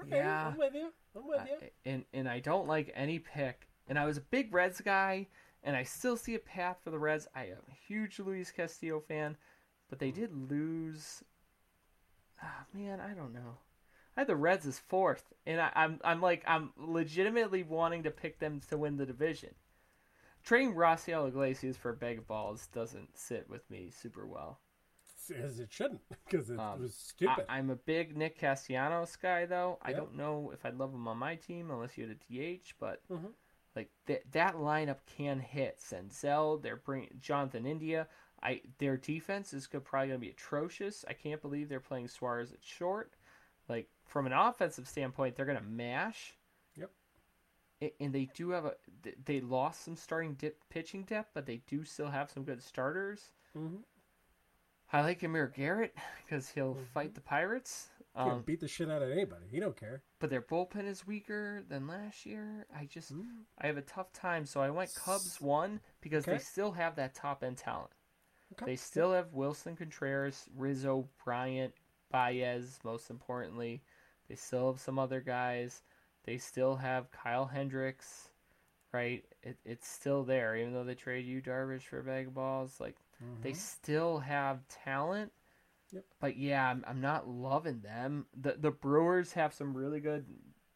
Okay, 0.00 0.16
Yeah. 0.16 0.48
I'm 0.48 0.58
with 0.58 0.74
you. 0.74 0.92
I'm 1.14 1.28
with 1.28 1.42
you. 1.48 1.68
And 1.84 2.04
and 2.12 2.28
I 2.28 2.40
don't 2.40 2.66
like 2.66 2.90
any 2.94 3.20
pick. 3.20 3.68
And 3.88 3.98
I 3.98 4.04
was 4.04 4.16
a 4.16 4.20
big 4.22 4.52
Reds 4.52 4.80
guy, 4.80 5.28
and 5.62 5.76
I 5.76 5.84
still 5.84 6.16
see 6.16 6.34
a 6.34 6.40
path 6.40 6.78
for 6.82 6.90
the 6.90 6.98
Reds. 6.98 7.28
I 7.36 7.44
am 7.44 7.62
a 7.70 7.74
huge 7.86 8.18
Luis 8.18 8.50
Castillo 8.50 8.98
fan, 8.98 9.36
but 9.88 10.00
they 10.00 10.10
did 10.10 10.32
lose. 10.50 11.22
Ah, 12.42 12.64
man, 12.74 13.00
I 13.00 13.14
don't 13.14 13.32
know. 13.32 13.58
I 14.16 14.20
had 14.20 14.26
the 14.26 14.36
Reds 14.36 14.66
as 14.66 14.78
fourth, 14.80 15.32
and 15.46 15.60
I, 15.60 15.70
I'm 15.76 16.00
I'm 16.02 16.20
like 16.20 16.42
I'm 16.46 16.72
legitimately 16.76 17.62
wanting 17.62 18.02
to 18.02 18.10
pick 18.10 18.38
them 18.40 18.60
to 18.68 18.76
win 18.76 18.96
the 18.96 19.06
division, 19.06 19.54
trading 20.44 20.74
Raisel 20.74 21.28
Iglesias 21.28 21.76
for 21.76 21.90
a 21.90 21.96
bag 21.96 22.18
of 22.18 22.26
balls 22.26 22.68
doesn't 22.68 23.18
sit 23.18 23.48
with 23.50 23.70
me 23.70 23.90
super 23.90 24.26
well. 24.26 24.60
As 25.34 25.58
it 25.58 25.72
shouldn't, 25.72 26.02
because 26.28 26.50
it 26.50 26.62
Um, 26.62 26.80
was 26.80 26.94
stupid. 26.96 27.46
I, 27.48 27.58
I'm 27.58 27.70
a 27.70 27.76
big 27.76 28.16
Nick 28.16 28.38
Castellanos 28.38 29.16
guy, 29.16 29.46
though. 29.46 29.78
I 29.82 29.92
don't 29.92 30.14
know 30.16 30.50
if 30.52 30.64
I'd 30.64 30.78
love 30.78 30.92
him 30.94 31.06
on 31.08 31.18
my 31.18 31.34
team 31.36 31.70
unless 31.70 31.96
you 31.98 32.06
had 32.08 32.16
a 32.16 32.24
DH, 32.32 32.74
but 32.78 33.02
Mhm. 33.10 33.32
like 33.76 33.90
that 34.06 34.32
that 34.32 34.54
lineup 34.56 34.98
can 35.06 35.40
hit. 35.40 35.78
Senzel, 35.78 36.62
they're 36.62 36.76
bringing 36.76 37.18
Jonathan 37.20 37.66
India. 37.66 38.08
I 38.42 38.62
their 38.78 38.96
defense 38.96 39.52
is 39.54 39.66
probably 39.68 40.08
going 40.08 40.20
to 40.20 40.26
be 40.26 40.30
atrocious. 40.30 41.04
I 41.08 41.12
can't 41.14 41.42
believe 41.42 41.68
they're 41.68 41.80
playing 41.80 42.08
Suarez 42.08 42.52
at 42.52 42.64
short. 42.64 43.14
Like 43.68 43.88
from 44.04 44.26
an 44.26 44.32
offensive 44.32 44.88
standpoint, 44.88 45.36
they're 45.36 45.46
going 45.46 45.58
to 45.58 45.64
mash. 45.64 46.34
Yep. 46.76 46.90
And 48.00 48.12
they 48.14 48.28
do 48.34 48.50
have 48.50 48.64
a. 48.64 48.74
They 49.24 49.40
lost 49.40 49.84
some 49.84 49.96
starting 49.96 50.34
dip, 50.34 50.62
pitching 50.70 51.02
depth, 51.04 51.30
but 51.34 51.46
they 51.46 51.62
do 51.66 51.84
still 51.84 52.08
have 52.10 52.30
some 52.30 52.44
good 52.44 52.62
starters. 52.62 53.32
Mhm. 53.56 53.82
I 54.92 55.00
like 55.02 55.22
Amir 55.24 55.48
Garrett 55.48 55.96
because 56.24 56.48
he'll 56.50 56.76
fight 56.94 57.14
the 57.14 57.20
Pirates. 57.20 57.90
Can't 58.14 58.30
Um, 58.32 58.42
beat 58.42 58.60
the 58.60 58.68
shit 58.68 58.88
out 58.90 59.02
of 59.02 59.10
anybody. 59.10 59.46
He 59.50 59.60
don't 59.60 59.76
care. 59.76 60.02
but 60.20 60.30
their 60.30 60.40
bullpen 60.40 60.84
is 60.86 61.06
weaker 61.06 61.62
than 61.68 61.86
last 61.86 62.24
year. 62.24 62.66
I 62.74 62.86
just 62.86 63.12
Mm. 63.12 63.44
I 63.58 63.66
have 63.66 63.76
a 63.76 63.82
tough 63.82 64.12
time, 64.12 64.46
so 64.46 64.60
I 64.62 64.70
went 64.70 64.94
Cubs 64.94 65.38
one 65.40 65.80
because 66.00 66.24
they 66.24 66.38
still 66.38 66.72
have 66.72 66.94
that 66.96 67.14
top 67.14 67.42
end 67.44 67.58
talent. 67.58 67.90
Okay. 68.52 68.64
They 68.64 68.76
still 68.76 69.12
have 69.12 69.34
Willson 69.34 69.76
Contreras, 69.76 70.48
Rizzo, 70.54 71.10
Bryant, 71.24 71.74
Baez, 72.10 72.78
most 72.84 73.10
importantly. 73.10 73.82
They 74.28 74.34
still 74.34 74.72
have 74.72 74.80
some 74.80 74.98
other 74.98 75.20
guys. 75.20 75.82
They 76.24 76.38
still 76.38 76.76
have 76.76 77.10
Kyle 77.12 77.46
Hendricks, 77.46 78.30
right? 78.92 79.24
It, 79.42 79.56
it's 79.64 79.88
still 79.88 80.24
there, 80.24 80.56
even 80.56 80.72
though 80.72 80.84
they 80.84 80.94
trade 80.94 81.26
Yu 81.26 81.40
Darvish 81.40 81.82
for 81.82 82.00
a 82.00 82.04
bag 82.04 82.26
of 82.28 82.34
balls. 82.34 82.80
Like 82.80 82.96
they 83.42 83.52
still 83.52 84.18
have 84.18 84.66
talent. 84.68 85.32
Yep. 85.92 86.04
But 86.20 86.36
yeah, 86.36 86.68
I'm, 86.68 86.84
I'm 86.86 87.00
not 87.00 87.28
loving 87.28 87.80
them. 87.80 88.26
The 88.40 88.56
the 88.58 88.72
Brewers 88.72 89.32
have 89.34 89.54
some 89.54 89.76
really 89.76 90.00
good 90.00 90.26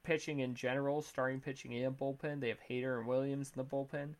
pitching 0.05 0.41
in 0.41 0.55
general, 0.55 1.03
starting 1.03 1.41
pitching 1.41 1.74
and 1.74 1.97
bullpen. 1.97 2.41
They 2.41 2.49
have 2.49 2.61
Hader 2.68 2.99
and 2.99 3.09
Williams 3.09 3.53
in 3.55 3.62
the 3.62 3.68
bullpen, 3.68 4.14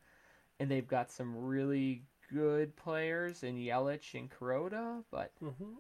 and 0.59 0.71
they've 0.71 0.87
got 0.87 1.11
some 1.11 1.37
really 1.37 2.03
good 2.33 2.77
players 2.77 3.43
in 3.43 3.57
Yelich 3.57 4.15
and 4.15 4.31
Kuroda. 4.31 5.05
But 5.11 5.33
hmm 5.39 5.75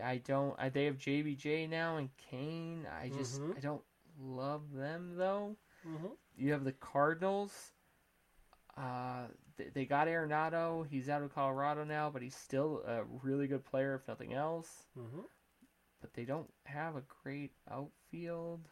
I 0.00 0.18
don't. 0.18 0.54
I, 0.58 0.68
they 0.68 0.84
have 0.86 0.96
JBJ 0.98 1.68
now 1.68 1.96
and 1.96 2.08
Cain. 2.16 2.86
I 3.00 3.08
just 3.08 3.40
Mhm. 3.40 3.56
I 3.56 3.60
don't 3.60 3.84
love 4.20 4.72
them 4.72 5.16
though. 5.16 5.56
hmm 5.82 6.08
You 6.36 6.52
have 6.52 6.64
the 6.64 6.72
Cardinals. 6.72 7.72
Uh, 8.76 9.26
they, 9.56 9.68
they 9.68 9.84
got 9.84 10.06
Arenado. 10.08 10.86
He's 10.88 11.08
out 11.08 11.22
of 11.22 11.34
Colorado 11.34 11.84
now, 11.84 12.10
but 12.10 12.22
he's 12.22 12.36
still 12.36 12.82
a 12.86 13.04
really 13.22 13.46
good 13.46 13.64
player, 13.64 13.94
if 13.94 14.06
nothing 14.08 14.32
else. 14.32 14.86
hmm 14.94 15.20
But 16.00 16.14
they 16.14 16.24
don't 16.24 16.50
have 16.64 16.96
a 16.96 17.02
great 17.22 17.52
outfield, 17.70 18.68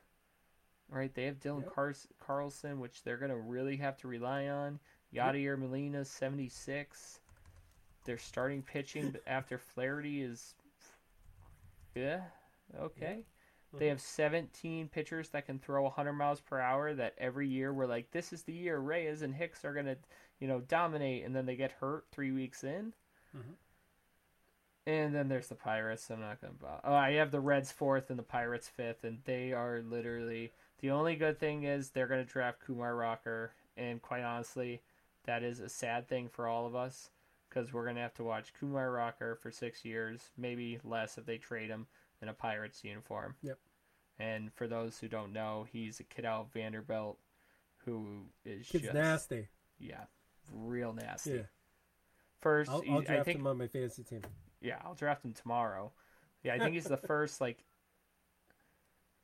right? 0.88 1.12
They 1.14 1.24
have 1.24 1.40
Dylan 1.40 1.62
Yep. 1.64 1.72
Cars- 1.74 2.08
Carlson, 2.18 2.80
which 2.80 3.02
they're 3.02 3.18
gonna 3.18 3.38
really 3.38 3.76
have 3.76 3.96
to 3.98 4.08
rely 4.08 4.48
on. 4.48 4.80
Yadier 5.12 5.58
Molina, 5.58 6.04
seventy 6.04 6.48
six. 6.48 7.20
Their 8.04 8.18
starting 8.18 8.62
pitching 8.62 9.16
after 9.26 9.58
Flaherty 9.58 10.22
is, 10.22 10.54
yeah, 11.98 12.22
okay. 12.80 13.24
They 13.74 13.86
Mhm. 13.86 13.90
have 13.90 14.00
17 14.00 14.88
pitchers 14.88 15.28
that 15.30 15.44
can 15.44 15.58
throw 15.58 15.84
100 15.84 16.14
miles 16.14 16.40
per 16.40 16.58
hour. 16.58 16.94
That 16.94 17.14
every 17.18 17.46
year 17.48 17.72
we're 17.72 17.86
like, 17.86 18.10
this 18.10 18.32
is 18.32 18.44
the 18.44 18.52
year 18.52 18.78
Reyes 18.78 19.22
and 19.22 19.34
Hicks 19.34 19.64
are 19.64 19.74
gonna, 19.74 19.96
you 20.38 20.48
know, 20.48 20.60
dominate, 20.60 21.24
and 21.24 21.36
then 21.36 21.44
they 21.46 21.56
get 21.56 21.72
hurt 21.72 22.06
three 22.10 22.32
weeks 22.32 22.64
in. 22.64 22.94
Mhm. 23.36 23.56
And 24.86 25.14
then 25.14 25.28
there's 25.28 25.48
the 25.48 25.54
Pirates. 25.54 26.10
I'm 26.10 26.20
not 26.20 26.40
gonna. 26.40 26.54
Bother. 26.54 26.80
Oh, 26.82 26.94
I 26.94 27.12
have 27.12 27.30
the 27.30 27.40
Reds 27.40 27.70
fourth 27.70 28.08
and 28.08 28.18
the 28.18 28.22
Pirates 28.22 28.68
fifth, 28.68 29.04
and 29.04 29.22
they 29.24 29.52
are 29.52 29.82
literally 29.82 30.54
the 30.78 30.90
only 30.90 31.14
good 31.16 31.38
thing 31.38 31.64
is 31.64 31.90
they're 31.90 32.06
gonna 32.06 32.24
draft 32.24 32.60
Kumar 32.60 32.96
Rocker, 32.96 33.54
and 33.76 34.00
quite 34.00 34.22
honestly, 34.22 34.82
that 35.24 35.42
is 35.42 35.60
a 35.60 35.68
sad 35.68 36.08
thing 36.08 36.28
for 36.30 36.46
all 36.46 36.64
of 36.66 36.74
us 36.74 37.10
because 37.48 37.72
we're 37.72 37.86
gonna 37.86 38.00
have 38.00 38.14
to 38.14 38.24
watch 38.24 38.52
Kumar 38.58 38.90
Rocker 38.90 39.36
for 39.36 39.50
six 39.50 39.84
years, 39.84 40.30
maybe 40.36 40.78
less 40.84 41.18
if 41.18 41.26
they 41.26 41.38
trade 41.38 41.70
him 41.70 41.86
in 42.20 42.28
a 42.28 42.34
Pirates 42.34 42.84
uniform. 42.84 43.34
Yep. 43.42 43.58
And 44.18 44.52
for 44.52 44.66
those 44.66 44.98
who 44.98 45.08
don't 45.08 45.32
know, 45.32 45.66
he's 45.70 46.00
a 46.00 46.04
kid 46.04 46.24
out 46.24 46.40
of 46.40 46.52
Vanderbilt 46.52 47.18
who 47.84 48.26
is 48.44 48.66
Kid's 48.66 48.84
just 48.84 48.94
nasty. 48.94 49.48
yeah, 49.78 50.04
real 50.52 50.92
nasty. 50.92 51.30
Yeah. 51.30 51.42
First, 52.40 52.70
I'll, 52.70 52.82
I'll 52.90 52.98
I 52.98 53.04
draft 53.04 53.24
think 53.24 53.38
him 53.38 53.46
on 53.46 53.58
my 53.58 53.66
fantasy 53.66 54.02
team. 54.02 54.22
yeah, 54.60 54.76
I'll 54.84 54.94
draft 54.94 55.24
him 55.24 55.32
tomorrow. 55.32 55.92
Yeah, 56.42 56.54
I 56.54 56.58
think 56.58 56.74
he's 56.74 56.84
the 56.84 56.96
first 57.08 57.40
like 57.40 57.64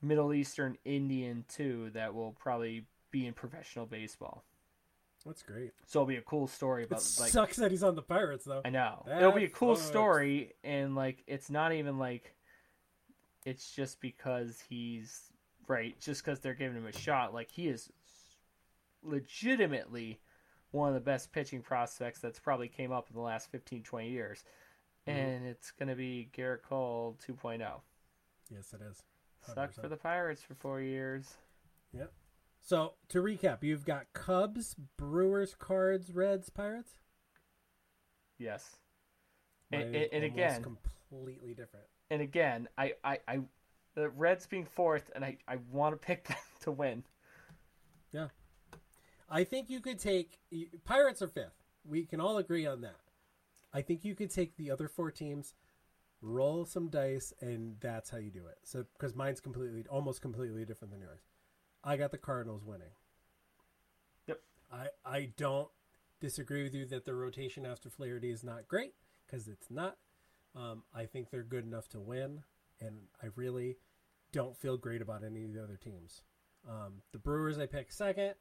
Middle 0.02 0.32
Eastern 0.32 0.76
Indian 0.84 1.44
too 1.48 1.90
that 1.94 2.14
will 2.14 2.32
probably 2.32 2.86
be 3.10 3.26
in 3.26 3.34
professional 3.34 3.86
baseball. 3.86 4.44
That's 5.26 5.42
great. 5.42 5.72
So 5.86 6.00
it'll 6.00 6.06
be 6.06 6.16
a 6.16 6.22
cool 6.22 6.46
story 6.46 6.82
It 6.84 6.90
like 6.90 7.00
sucks 7.00 7.56
that 7.56 7.70
he's 7.70 7.82
on 7.82 7.94
the 7.94 8.02
Pirates 8.02 8.44
though. 8.44 8.60
I 8.64 8.70
know. 8.70 9.04
That 9.06 9.20
It'll 9.20 9.32
be 9.32 9.44
a 9.44 9.48
cool 9.48 9.74
sucks. 9.76 9.88
story 9.88 10.52
and 10.62 10.94
like 10.94 11.22
it's 11.26 11.50
not 11.50 11.72
even 11.72 11.98
like 11.98 12.34
it's 13.46 13.72
just 13.74 14.00
because 14.00 14.62
he's 14.68 15.32
right, 15.66 15.98
just 16.00 16.24
because 16.24 16.40
they're 16.40 16.54
giving 16.54 16.76
him 16.76 16.86
a 16.86 16.92
shot. 16.92 17.32
Like 17.32 17.50
he 17.50 17.68
is 17.68 17.90
legitimately 19.02 20.18
one 20.70 20.88
of 20.88 20.94
the 20.94 21.00
best 21.00 21.32
pitching 21.32 21.62
prospects 21.62 22.18
that's 22.20 22.38
probably 22.38 22.68
came 22.68 22.92
up 22.92 23.08
in 23.10 23.16
the 23.16 23.22
last 23.22 23.50
15 23.50 23.82
20 23.82 24.08
years. 24.10 24.44
Mhm. 25.06 25.12
And 25.12 25.46
it's 25.46 25.70
going 25.70 25.88
to 25.88 25.94
be 25.94 26.30
Gerrit 26.36 26.62
Cole 26.62 27.16
2.0. 27.26 27.80
Yes, 28.50 28.72
it 28.72 28.80
is. 28.82 29.02
Sucked 29.46 29.74
for 29.74 29.82
100%. 29.82 29.90
the 29.90 29.96
Pirates 29.96 30.42
for 30.42 30.54
4 30.54 30.80
years. 30.80 31.36
So 32.64 32.94
to 33.10 33.22
recap, 33.22 33.62
you've 33.62 33.84
got 33.84 34.06
Cubs, 34.14 34.74
Brewers, 34.96 35.54
Cards, 35.54 36.10
Reds, 36.10 36.48
Pirates. 36.48 36.92
Yes. 38.38 38.78
And, 39.70 39.94
and, 39.94 40.08
and 40.12 40.24
again, 40.24 40.62
completely 40.62 41.50
different. 41.50 41.84
and 42.10 42.22
again, 42.22 42.68
I, 42.78 42.94
I, 43.04 43.18
I, 43.28 43.40
the 43.94 44.08
Reds 44.08 44.46
being 44.46 44.64
fourth, 44.64 45.10
and 45.14 45.22
I, 45.22 45.36
I 45.46 45.58
want 45.70 45.92
to 45.92 46.06
pick 46.06 46.24
them 46.28 46.36
to 46.62 46.72
win. 46.72 47.04
Yeah, 48.12 48.28
I 49.28 49.44
think 49.44 49.68
you 49.68 49.80
could 49.80 49.98
take 49.98 50.38
Pirates 50.84 51.20
are 51.20 51.28
fifth. 51.28 51.64
We 51.84 52.06
can 52.06 52.20
all 52.20 52.38
agree 52.38 52.66
on 52.66 52.80
that. 52.80 52.96
I 53.74 53.82
think 53.82 54.04
you 54.04 54.14
could 54.14 54.30
take 54.30 54.56
the 54.56 54.70
other 54.70 54.88
four 54.88 55.10
teams, 55.10 55.54
roll 56.22 56.64
some 56.64 56.88
dice, 56.88 57.34
and 57.40 57.76
that's 57.80 58.08
how 58.08 58.18
you 58.18 58.30
do 58.30 58.46
it. 58.46 58.58
So 58.62 58.84
because 58.96 59.14
mine's 59.14 59.40
completely, 59.40 59.84
almost 59.90 60.22
completely 60.22 60.64
different 60.64 60.92
than 60.92 61.00
yours. 61.00 61.20
I 61.84 61.96
got 61.96 62.10
the 62.10 62.18
Cardinals 62.18 62.64
winning. 62.64 62.88
Yep. 64.26 64.40
I 64.72 64.86
I 65.04 65.30
don't 65.36 65.68
disagree 66.20 66.62
with 66.62 66.74
you 66.74 66.86
that 66.86 67.04
the 67.04 67.14
rotation 67.14 67.66
after 67.66 67.90
Flaherty 67.90 68.30
is 68.30 68.42
not 68.42 68.66
great 68.66 68.94
because 69.26 69.46
it's 69.46 69.70
not. 69.70 69.98
Um, 70.56 70.84
I 70.94 71.04
think 71.04 71.30
they're 71.30 71.42
good 71.42 71.64
enough 71.64 71.88
to 71.90 72.00
win, 72.00 72.42
and 72.80 72.96
I 73.22 73.26
really 73.36 73.76
don't 74.32 74.56
feel 74.56 74.76
great 74.76 75.02
about 75.02 75.24
any 75.24 75.44
of 75.44 75.52
the 75.52 75.62
other 75.62 75.76
teams. 75.76 76.22
Um, 76.68 77.02
the 77.12 77.18
Brewers 77.18 77.58
I 77.58 77.66
picked 77.66 77.92
second. 77.92 78.34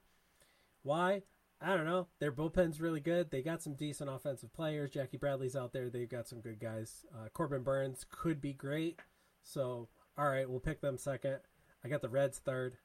Why? 0.84 1.24
I 1.62 1.76
don't 1.76 1.86
know. 1.86 2.08
Their 2.20 2.32
bullpen's 2.32 2.82
really 2.82 3.00
good. 3.00 3.32
They 3.32 3.42
got 3.42 3.64
some 3.64 3.74
decent 3.74 4.10
offensive 4.10 4.54
players. 4.54 4.92
Jackie 4.92 5.18
Bradley's 5.18 5.56
out 5.56 5.72
there. 5.72 5.90
They've 5.90 6.10
got 6.10 6.28
some 6.28 6.42
good 6.42 6.60
guys. 6.60 7.06
Uh, 7.14 7.30
Corbin 7.34 7.64
Burnes 7.64 8.06
could 8.10 8.42
be 8.42 8.54
great. 8.54 9.00
So, 9.44 9.88
all 10.18 10.30
right, 10.30 10.50
we'll 10.50 10.60
pick 10.60 10.82
them 10.82 10.98
second. 10.98 11.40
I 11.84 11.88
got 11.88 12.02
the 12.02 12.10
Reds 12.10 12.40
third. 12.40 12.78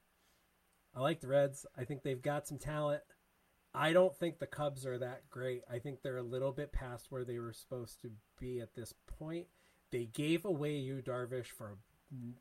I 0.94 1.00
like 1.00 1.20
the 1.20 1.28
Reds. 1.28 1.66
I 1.76 1.84
think 1.84 2.02
they've 2.02 2.20
got 2.20 2.48
some 2.48 2.58
talent. 2.58 3.02
I 3.74 3.92
don't 3.92 4.16
think 4.16 4.38
the 4.38 4.46
Cubs 4.46 4.86
are 4.86 4.98
that 4.98 5.28
great. 5.30 5.62
I 5.70 5.78
think 5.78 6.02
they're 6.02 6.16
a 6.16 6.22
little 6.22 6.52
bit 6.52 6.72
past 6.72 7.06
where 7.10 7.24
they 7.24 7.38
were 7.38 7.52
supposed 7.52 8.00
to 8.02 8.10
be 8.40 8.60
at 8.60 8.74
this 8.74 8.94
point. 9.18 9.46
They 9.90 10.06
gave 10.06 10.44
away 10.44 10.76
Yu 10.76 11.02
Darvish 11.02 11.48
for, 11.48 11.78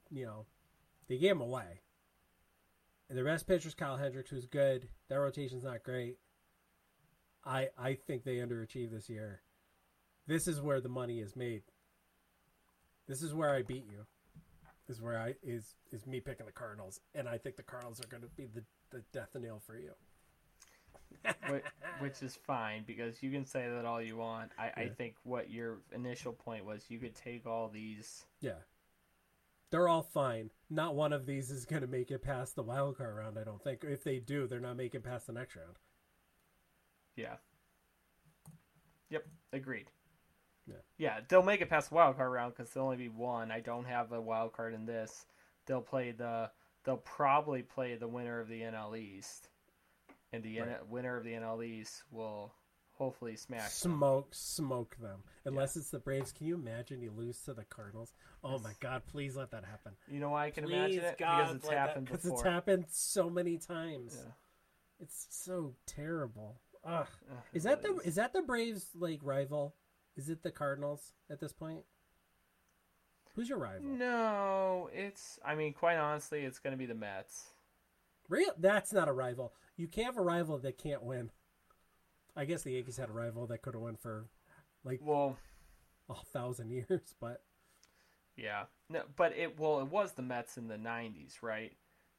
you 0.09 0.25
know, 0.25 0.45
they 1.07 1.17
gave 1.17 1.31
him 1.31 1.41
away. 1.41 1.81
And 3.09 3.17
the 3.17 3.23
best 3.23 3.49
is 3.49 3.73
Kyle 3.73 3.97
Hendricks, 3.97 4.29
who's 4.29 4.45
good. 4.45 4.89
That 5.09 5.19
rotation's 5.19 5.63
not 5.63 5.83
great. 5.83 6.17
I 7.45 7.69
I 7.77 7.93
think 7.95 8.23
they 8.23 8.37
underachieved 8.37 8.91
this 8.91 9.09
year. 9.09 9.41
This 10.27 10.47
is 10.47 10.61
where 10.61 10.81
the 10.81 10.89
money 10.89 11.19
is 11.19 11.35
made. 11.35 11.63
This 13.07 13.21
is 13.21 13.33
where 13.33 13.53
I 13.53 13.61
beat 13.61 13.85
you. 13.89 14.05
Is 14.89 15.01
where 15.01 15.19
I 15.19 15.35
is 15.43 15.76
is 15.91 16.07
me 16.07 16.19
picking 16.19 16.45
the 16.45 16.51
Cardinals, 16.51 17.01
and 17.14 17.27
I 17.27 17.38
think 17.38 17.57
the 17.57 17.64
Cardinals 17.64 17.99
are 17.99 18.07
going 18.07 18.23
to 18.23 18.30
be 18.30 18.45
the 18.45 18.64
the 18.91 19.03
death 19.11 19.35
nail 19.35 19.61
for 19.65 19.77
you. 19.77 19.91
which, 21.49 21.64
which 21.99 22.22
is 22.22 22.38
fine 22.45 22.84
because 22.85 23.22
you 23.22 23.31
can 23.31 23.45
say 23.45 23.68
that 23.69 23.85
all 23.85 24.01
you 24.01 24.18
want. 24.18 24.51
I, 24.57 24.81
I 24.81 24.91
think 24.97 25.15
what 25.23 25.49
your 25.49 25.80
initial 25.93 26.34
point 26.34 26.65
was 26.65 26.85
you 26.89 26.99
could 26.99 27.15
take 27.15 27.45
all 27.45 27.69
these. 27.69 28.26
Yeah. 28.41 28.59
They're 29.69 29.88
all 29.88 30.03
fine. 30.03 30.49
Not 30.69 30.95
one 30.95 31.11
of 31.11 31.26
these 31.26 31.51
is 31.51 31.65
going 31.65 31.81
to 31.81 31.88
make 31.88 32.11
it 32.11 32.22
past 32.22 32.55
the 32.55 32.64
wild 32.64 32.97
card 32.97 33.15
round, 33.15 33.38
I 33.38 33.43
don't 33.43 33.61
think. 33.61 33.84
If 33.84 34.03
they 34.03 34.19
do, 34.19 34.47
they're 34.47 34.59
not 34.59 34.77
making 34.77 35.01
past 35.01 35.27
the 35.27 35.34
next 35.34 35.55
round. 35.55 35.77
Yeah. 37.15 37.35
Yep, 39.09 39.26
agreed. 39.53 39.89
Yeah. 40.68 40.76
Yeah, 40.98 41.19
they'll 41.27 41.44
make 41.44 41.61
it 41.61 41.69
past 41.69 41.89
the 41.89 41.95
wild 41.95 42.18
card 42.18 42.31
round 42.31 42.53
because 42.56 42.72
there'll 42.72 42.89
only 42.89 42.98
be 43.03 43.10
one. 43.10 43.52
I 43.52 43.60
don't 43.61 43.85
have 43.85 44.11
a 44.11 44.19
wild 44.22 44.53
card 44.53 44.73
in 44.73 44.85
this. 44.85 45.26
They'll 45.65 45.81
play 45.81 46.11
the. 46.11 46.52
They'll 46.84 46.98
probably 46.98 47.64
play 47.64 47.95
the 47.95 48.07
winner 48.07 48.39
of 48.39 48.48
the 48.48 48.61
NL 48.61 48.98
East, 48.98 49.49
and 50.31 50.41
the 50.44 50.60
Right. 50.60 50.69
N- 50.69 50.89
winner 50.89 51.18
of 51.18 51.23
the 51.23 51.34
NL 51.34 51.61
East 51.64 52.03
will 52.11 52.53
hopefully 52.94 53.35
smash. 53.35 53.80
them. 53.81 53.91
Smoke, 53.94 54.34
smoke 54.34 54.95
them. 54.98 55.23
Unless 55.45 55.76
it's 55.77 55.89
the 55.91 55.99
Braves. 55.99 56.31
Can 56.31 56.48
you 56.48 56.56
imagine 56.56 57.02
you 57.02 57.11
lose 57.11 57.41
to 57.44 57.53
the 57.53 57.65
Cardinals? 57.65 58.14
Oh 58.44 58.57
my 58.60 58.73
God! 58.80 59.03
Please 59.06 59.35
let 59.35 59.52
that 59.52 59.65
happen. 59.65 59.94
You 60.07 60.19
know 60.19 60.30
why 60.30 60.45
I 60.45 60.52
can 60.52 60.64
Please, 60.65 60.73
imagine 60.73 61.03
it 61.06 61.18
God, 61.18 61.38
because 61.38 61.56
it's 61.57 61.69
happened 61.69 62.07
'cause 62.10 62.22
before. 62.23 62.38
it's 62.39 62.48
happened 62.48 62.85
so 62.89 63.30
many 63.30 63.57
times. 63.57 64.15
Yeah. 64.18 64.31
It's 64.99 65.27
so 65.30 65.76
terrible. 65.85 66.60
Ugh. 66.84 67.06
Ugh, 67.30 67.38
Is 67.53 67.64
that 67.64 67.81
the 67.84 67.95
is 68.06 68.15
that 68.15 68.31
the 68.34 68.41
Braves 68.41 68.89
like 68.95 69.19
rival? 69.22 69.76
Is 70.18 70.30
it 70.30 70.44
the 70.44 70.52
Cardinals 70.52 71.14
at 71.30 71.39
this 71.39 71.53
point? 71.53 71.84
Who's 73.35 73.49
your 73.49 73.60
rival? 73.60 73.84
No, 73.85 74.89
it's. 74.91 75.39
I 75.45 75.53
mean, 75.53 75.73
quite 75.73 75.98
honestly, 75.98 76.39
it's 76.41 76.57
going 76.57 76.72
to 76.72 76.77
be 76.77 76.88
the 76.88 76.95
Mets. 76.95 77.49
Real? 78.27 78.49
That's 78.57 78.91
not 78.91 79.07
a 79.07 79.14
rival. 79.14 79.53
You 79.77 79.88
can't 79.88 80.07
have 80.07 80.18
a 80.18 80.22
rival 80.22 80.57
that 80.57 80.77
can't 80.80 81.03
win. 81.03 81.30
I 82.35 82.45
guess 82.45 82.64
the 82.64 82.72
Yankees 82.72 82.98
had 82.98 83.10
a 83.10 83.14
rival 83.14 83.45
that 83.48 83.61
could 83.61 83.76
have 83.76 83.81
won 83.81 83.95
for 83.95 84.26
like 84.84 85.02
Well, 85.03 85.38
a 86.10 86.15
thousand 86.34 86.72
years, 86.89 87.15
but 87.22 87.41
yeah, 88.35 88.65
no, 88.89 89.03
but 89.15 89.35
it 89.38 89.60
well, 89.60 89.81
it 89.81 89.88
was 89.88 90.14
the 90.14 90.22
Mets 90.23 90.57
in 90.57 90.68
the 90.68 90.76
'90s, 90.76 91.41
right? 91.41 91.73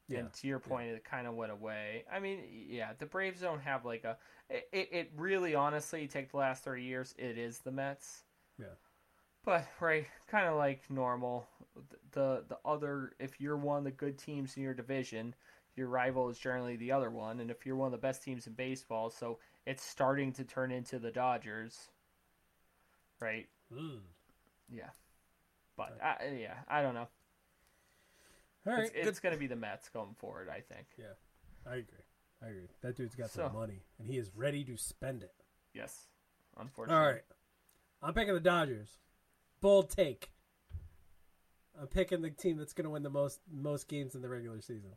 Yeah, 0.09 0.19
And 0.19 0.33
to 0.33 0.47
your 0.47 0.59
point, 0.59 0.89
it 0.89 1.03
kind 1.03 1.27
of 1.27 1.35
went 1.35 1.51
away. 1.51 2.03
I 2.11 2.19
mean, 2.19 2.39
yeah, 2.67 2.93
the 2.97 3.05
Braves 3.05 3.41
don't 3.41 3.61
have 3.61 3.85
like 3.85 4.03
a. 4.03 4.17
It, 4.49 4.89
it, 4.91 5.11
really, 5.15 5.53
honestly, 5.53 6.07
take 6.07 6.31
the 6.31 6.37
last 6.37 6.63
three 6.63 6.83
years, 6.83 7.13
it 7.17 7.37
is 7.37 7.59
the 7.59 7.71
Mets. 7.71 8.23
Yeah. 8.59 8.65
But 9.45 9.67
right, 9.79 10.07
kind 10.27 10.47
of 10.47 10.57
like 10.57 10.81
normal. 10.89 11.47
The 12.11 12.43
the 12.47 12.57
other, 12.65 13.13
if 13.19 13.39
you're 13.39 13.55
one 13.55 13.77
of 13.77 13.83
the 13.83 13.91
good 13.91 14.17
teams 14.17 14.57
in 14.57 14.63
your 14.63 14.73
division, 14.73 15.35
your 15.75 15.87
rival 15.87 16.27
is 16.29 16.39
generally 16.39 16.75
the 16.75 16.91
other 16.91 17.11
one, 17.11 17.39
and 17.39 17.51
if 17.51 17.65
you're 17.65 17.75
one 17.75 17.87
of 17.87 17.91
the 17.91 17.97
best 17.99 18.23
teams 18.23 18.47
in 18.47 18.53
baseball, 18.53 19.11
so 19.11 19.37
it's 19.67 19.83
starting 19.83 20.33
to 20.33 20.43
turn 20.43 20.71
into 20.71 20.97
the 20.97 21.11
Dodgers. 21.11 21.89
Right. 23.19 23.47
Ugh. 23.71 24.01
Yeah. 24.71 24.89
But 25.77 25.97
I, 26.03 26.37
yeah, 26.41 26.55
I 26.67 26.81
don't 26.81 26.95
know. 26.95 27.07
All 28.67 28.73
right, 28.73 28.91
it's 28.93 29.07
it's 29.07 29.19
going 29.19 29.33
to 29.33 29.39
be 29.39 29.47
the 29.47 29.55
Mets 29.55 29.89
going 29.89 30.15
forward, 30.17 30.49
I 30.49 30.61
think. 30.61 30.87
Yeah, 30.97 31.13
I 31.65 31.75
agree. 31.75 32.03
I 32.43 32.47
agree. 32.47 32.67
That 32.81 32.95
dude's 32.95 33.15
got 33.15 33.29
So- 33.31 33.43
some 33.47 33.53
money, 33.53 33.81
and 33.99 34.07
he 34.07 34.17
is 34.17 34.31
ready 34.35 34.63
to 34.65 34.77
spend 34.77 35.23
it. 35.23 35.33
Yes. 35.73 36.07
Unfortunately. 36.57 37.01
All 37.03 37.11
right, 37.11 37.23
I'm 38.01 38.13
picking 38.13 38.33
the 38.33 38.39
Dodgers. 38.39 38.97
Bold 39.61 39.89
take. 39.89 40.31
I'm 41.79 41.87
picking 41.87 42.21
the 42.21 42.29
team 42.31 42.57
that's 42.57 42.73
going 42.73 42.83
to 42.85 42.89
win 42.89 43.03
the 43.03 43.09
most 43.09 43.39
most 43.51 43.87
games 43.87 44.15
in 44.15 44.21
the 44.21 44.29
regular 44.29 44.59
season. 44.61 44.91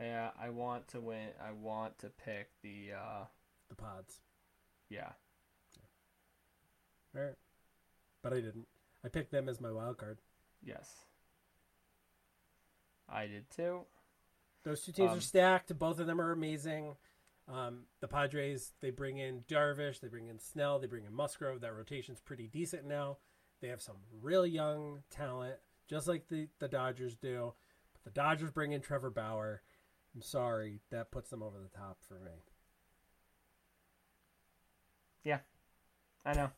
Yeah, 0.00 0.30
I 0.40 0.50
want 0.50 0.88
to 0.88 1.00
win. 1.00 1.28
I 1.42 1.52
want 1.52 1.98
to 1.98 2.08
pick 2.08 2.48
the. 2.62 2.92
uh 2.96 3.24
The 3.68 3.74
Pods. 3.76 4.20
Yeah. 4.90 5.12
All 7.16 7.22
right, 7.22 7.34
but 8.22 8.32
I 8.32 8.36
didn't. 8.36 8.66
I 9.04 9.08
picked 9.08 9.32
them 9.32 9.48
as 9.48 9.60
my 9.60 9.72
wild 9.72 9.98
card. 9.98 10.18
Yes. 10.62 11.04
I 13.10 13.26
did 13.26 13.50
too. 13.50 13.80
Those 14.62 14.82
two 14.82 14.92
teams 14.92 15.12
Um, 15.12 15.18
are 15.18 15.22
stacked. 15.22 15.76
Both 15.78 15.98
of 15.98 16.06
them 16.06 16.20
are 16.20 16.32
amazing. 16.32 16.96
Um, 17.48 17.86
the 18.00 18.06
Padres, 18.08 18.72
they 18.80 18.90
bring 18.90 19.18
in 19.18 19.42
Darvish, 19.48 20.00
they 20.00 20.08
bring 20.08 20.28
in 20.28 20.38
Snell, 20.38 20.78
they 20.78 20.86
bring 20.86 21.04
in 21.04 21.12
Musgrove. 21.12 21.60
That 21.62 21.74
rotation's 21.74 22.20
pretty 22.20 22.46
decent 22.46 22.84
now. 22.84 23.18
They 23.60 23.68
have 23.68 23.82
some 23.82 23.96
real 24.22 24.46
young 24.46 25.02
talent, 25.10 25.56
just 25.88 26.06
like 26.06 26.28
the, 26.28 26.48
the 26.60 26.68
Dodgers 26.68 27.16
do. 27.16 27.54
But 27.92 28.04
the 28.04 28.10
Dodgers 28.20 28.50
bring 28.52 28.72
in 28.72 28.80
Trevor 28.80 29.10
Bauer. 29.10 29.62
I'm 30.14 30.22
sorry, 30.22 30.80
that 30.90 31.10
puts 31.10 31.30
them 31.30 31.42
over 31.42 31.58
the 31.58 31.68
top 31.76 31.98
for 32.06 32.20
me. 32.20 32.44
Yeah, 35.24 35.40
I 36.24 36.32
know. 36.34 36.50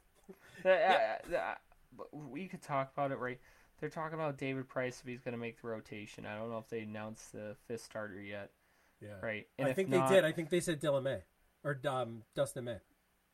The- 0.63 0.71
uh, 0.91 1.17
the- 1.29 1.57
but 1.97 2.07
we 2.15 2.49
could 2.49 2.63
talk 2.63 2.91
about 2.93 3.13
it, 3.13 3.19
right? 3.19 3.39
They're 3.83 3.91
talking 3.91 4.15
about 4.15 4.39
David 4.39 4.69
Price 4.69 5.01
if 5.01 5.09
he's 5.09 5.23
going 5.23 5.33
to 5.33 5.41
make 5.41 5.61
the 5.61 5.67
rotation. 5.67 6.25
I 6.25 6.39
don't 6.39 6.49
know 6.53 6.59
if 6.59 6.69
they 6.69 6.83
announced 6.83 7.33
the 7.33 7.57
fifth 7.67 7.83
starter 7.83 8.23
yet, 8.23 8.51
Yeah, 9.01 9.19
right? 9.21 9.49
I 9.61 9.73
think 9.73 9.89
not- 9.89 10.09
they 10.09 10.15
did. 10.15 10.25
I 10.25 10.31
think 10.31 10.51
they 10.51 10.61
said 10.61 10.81
Dylan 10.81 11.03
May 11.03 11.23
or 11.65 11.77
um, 11.89 12.23
Dustin 12.37 12.63
May. 12.63 12.77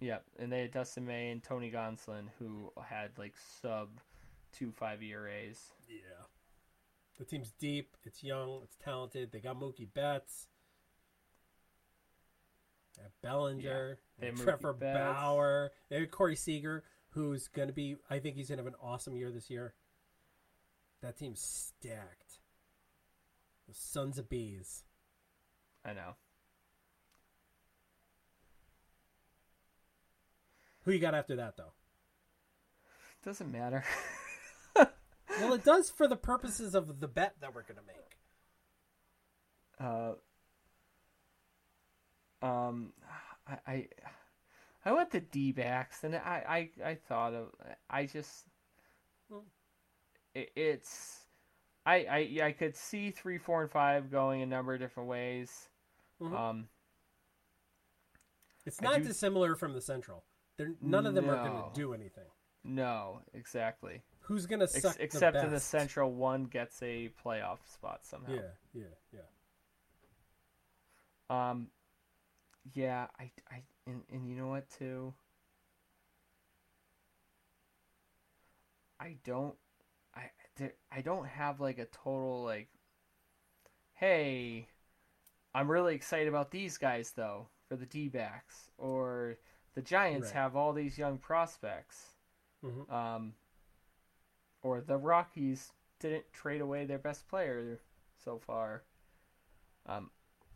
Yeah, 0.01 0.21
and 0.39 0.51
they 0.51 0.63
had 0.63 0.71
Dustin 0.71 1.05
May 1.05 1.33
and 1.33 1.43
Tony 1.43 1.71
Gonsolin, 1.71 2.29
who 2.39 2.73
had 2.83 3.11
like 3.19 3.35
sub 3.61 3.89
two 4.51 4.73
five 4.73 5.03
ERAs. 5.03 5.61
Yeah. 5.87 5.99
The 7.19 7.27
team's 7.27 7.53
deep. 7.59 7.95
It's 8.05 8.25
young. 8.25 8.61
It's 8.65 8.77
talented. 8.83 9.33
They 9.33 9.41
got 9.41 9.61
Mookie 9.61 9.93
Betts. 9.93 10.47
They 12.97 13.03
have 13.03 13.13
Bellinger. 13.21 13.99
they 14.19 14.31
They 14.31 14.43
Trevor 14.43 14.73
Betts. 14.73 14.97
Bauer. 14.99 15.73
They 15.91 16.01
have 16.01 16.11
Corey 16.11 16.37
Seager, 16.37 16.85
who's 17.11 17.49
going 17.49 17.69
to 17.69 17.75
be, 17.75 17.97
I 18.09 18.19
think 18.19 18.37
he's 18.37 18.49
going 18.49 18.57
to 18.59 18.65
have 18.65 18.73
an 18.73 18.79
awesome 18.81 19.15
year 19.15 19.31
this 19.31 19.51
year. 19.51 19.75
That 21.03 21.17
team's 21.17 21.41
stacked. 21.41 22.41
The 23.69 23.75
Sons 23.75 24.19
of 24.19 24.29
Bees. 24.29 24.83
I 25.85 25.93
know. 25.93 26.15
Who 30.83 30.93
you 30.93 30.99
got 30.99 31.15
after 31.15 31.37
that, 31.37 31.57
though? 31.57 31.73
Doesn't 33.25 33.51
matter. 33.53 33.85
Well, 35.41 35.53
it 35.53 35.63
does 35.65 35.89
for 35.89 36.09
the 36.09 36.17
purposes 36.17 36.75
of 36.75 36.99
the 36.99 37.07
bet 37.07 37.35
that 37.41 37.55
we're 37.55 37.63
going 37.63 37.77
to 37.79 37.83
make. 37.87 38.19
uh, 42.43 42.47
um, 42.47 42.93
I, 43.47 43.59
I, 43.67 43.89
I 44.85 44.93
went 44.93 45.11
the 45.13 45.21
D 45.21 45.53
backs, 45.53 46.03
and 46.03 46.17
I, 46.17 46.71
I, 46.85 46.89
I 46.91 46.95
thought 46.97 47.35
of, 47.35 47.49
I 47.89 48.07
just, 48.07 48.47
Hmm. 49.31 49.41
It, 50.43 50.51
it's, 50.57 51.21
I, 51.87 51.95
I, 52.41 52.47
I 52.47 52.53
could 52.53 52.77
see 52.77 53.11
three, 53.11 53.39
four, 53.39 53.63
and 53.63 53.71
five 53.71 54.11
going 54.11 54.43
a 54.43 54.47
number 54.47 54.75
of 54.75 54.81
different 54.81 55.09
ways. 55.09 55.69
Mhm. 56.21 56.37
Um, 56.39 56.69
It's 58.67 58.81
not 58.81 58.99
do- 58.99 59.05
dissimilar 59.05 59.55
from 59.57 59.73
the 59.73 59.81
Central. 59.81 60.25
They're, 60.57 60.75
none 60.81 61.07
of 61.07 61.15
them 61.15 61.31
are 61.31 61.49
going 61.49 61.63
to 61.63 61.71
do 61.81 61.95
anything. 61.95 62.25
no, 62.65 63.23
exactly. 63.33 64.03
Who's 64.23 64.45
going 64.47 64.59
to 64.61 64.65
Ex- 64.65 64.83
suck 64.83 64.97
except 64.99 65.35
the 65.39 65.45
in 65.45 65.51
the? 65.51 65.61
Central, 65.61 66.13
one 66.13 66.45
gets 66.45 66.83
a 66.83 67.11
playoff 67.25 67.59
spot 67.73 68.05
somehow. 68.05 68.33
Yeah, 68.35 68.51
yeah, 68.75 68.85
yeah. 71.31 71.51
Um, 71.51 71.69
yeah, 72.75 73.07
I, 73.19 73.31
I, 73.51 73.63
and, 73.87 74.03
and 74.13 74.29
you 74.29 74.35
know 74.37 74.49
what 74.49 74.69
too? 74.79 75.15
I 79.01 79.17
don't, 79.25 79.55
there, 80.59 80.75
I 80.93 81.01
don't 81.01 81.27
have 81.27 81.61
like 81.61 81.79
a 81.79 81.87
total 81.87 82.43
like, 82.45 82.69
hey, 83.95 84.69
I'm 85.55 85.71
really 85.71 85.95
excited 85.95 86.29
about 86.29 86.51
these 86.51 86.79
guys 86.79 87.13
though 87.13 87.49
for 87.69 87.77
the 87.77 87.87
D 87.87 88.09
backs 88.09 88.71
or 88.79 89.39
the 89.75 89.83
Giants 89.83 90.29
Right. 90.29 90.35
have 90.35 90.57
all 90.57 90.73
these 90.73 90.99
young 90.99 91.19
prospects, 91.19 92.17
Mhm. 92.65 92.91
um, 92.93 93.35
or 94.63 94.81
the 94.81 94.97
Rockies 94.97 95.73
didn't 96.01 96.33
trade 96.33 96.61
away 96.61 96.85
their 96.85 96.99
best 96.99 97.29
player 97.29 97.81
so 98.17 98.39
far. 98.39 98.85
Um, 99.87 100.11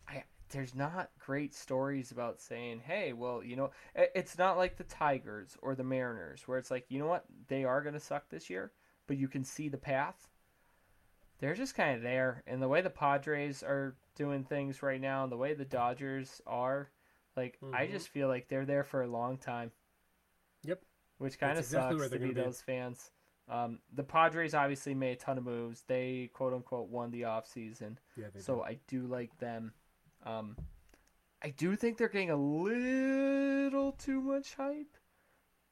I 0.09 0.25
there's 0.51 0.75
not 0.75 1.11
great 1.19 1.55
stories 1.55 2.11
about 2.11 2.41
saying, 2.41 2.81
hey, 2.81 3.13
well, 3.15 3.43
you 3.43 3.57
know, 3.57 3.71
it's 3.95 4.37
not 4.37 4.59
like 4.59 4.77
the 4.77 4.85
Tigers 4.85 5.57
or 5.63 5.75
the 5.75 5.85
Mariners 5.85 6.47
where 6.47 6.59
it's 6.59 6.71
like, 6.71 6.85
you 6.91 6.99
know 6.99 7.07
what, 7.07 7.25
they 7.49 7.65
are 7.65 7.81
going 7.81 7.95
to 7.95 8.01
suck 8.01 8.29
this 8.29 8.51
year, 8.51 8.73
but 9.07 9.17
you 9.17 9.29
can 9.29 9.45
see 9.45 9.69
the 9.69 9.79
path. 9.79 10.29
They're 11.39 11.55
just 11.55 11.75
kind 11.75 11.97
of 11.97 12.03
there, 12.03 12.43
and 12.47 12.63
the 12.63 12.69
way 12.69 12.81
the 12.83 12.91
Padres 12.91 13.63
are 13.63 13.97
doing 14.15 14.45
things 14.45 14.83
right 14.83 15.01
now, 15.01 15.25
and 15.25 15.33
the 15.33 15.37
way 15.37 15.55
the 15.55 15.65
Dodgers 15.65 16.41
are, 16.47 16.91
like, 17.37 17.59
I 17.73 17.87
Mhm. 17.87 17.91
just 17.91 18.09
feel 18.11 18.29
like 18.29 18.49
they're 18.49 18.65
there 18.67 18.85
for 18.85 19.03
a 19.03 19.09
long 19.09 19.39
time. 19.39 19.73
Yep. 20.63 20.85
Which 21.19 21.39
kind 21.39 21.53
of 21.53 21.59
exactly 21.59 21.99
sucks 21.99 22.13
to 22.13 22.19
be 22.21 22.29
be. 22.29 22.35
those 22.35 22.61
fans. 22.63 23.11
Um, 23.49 23.81
the 23.93 24.05
Padres 24.05 24.55
obviously 24.55 24.95
made 24.95 25.13
a 25.13 25.17
ton 25.17 25.37
of 25.37 25.45
moves. 25.45 25.83
They 25.83 26.29
quote 26.33 26.53
unquote 26.55 26.89
won 26.89 27.11
the 27.11 27.23
offseason. 27.23 27.97
Yeah, 28.17 28.29
So 28.39 28.57
do. 28.57 28.63
I 28.63 28.75
do 28.87 29.07
like 29.07 29.37
them. 29.39 29.75
Um, 30.23 30.57
I 31.43 31.51
do 31.51 31.75
think 31.75 31.99
they're 31.99 32.09
getting 32.09 32.31
a 32.31 32.37
little 32.37 33.93
too 33.93 34.21
much 34.21 34.55
hype, 34.55 34.97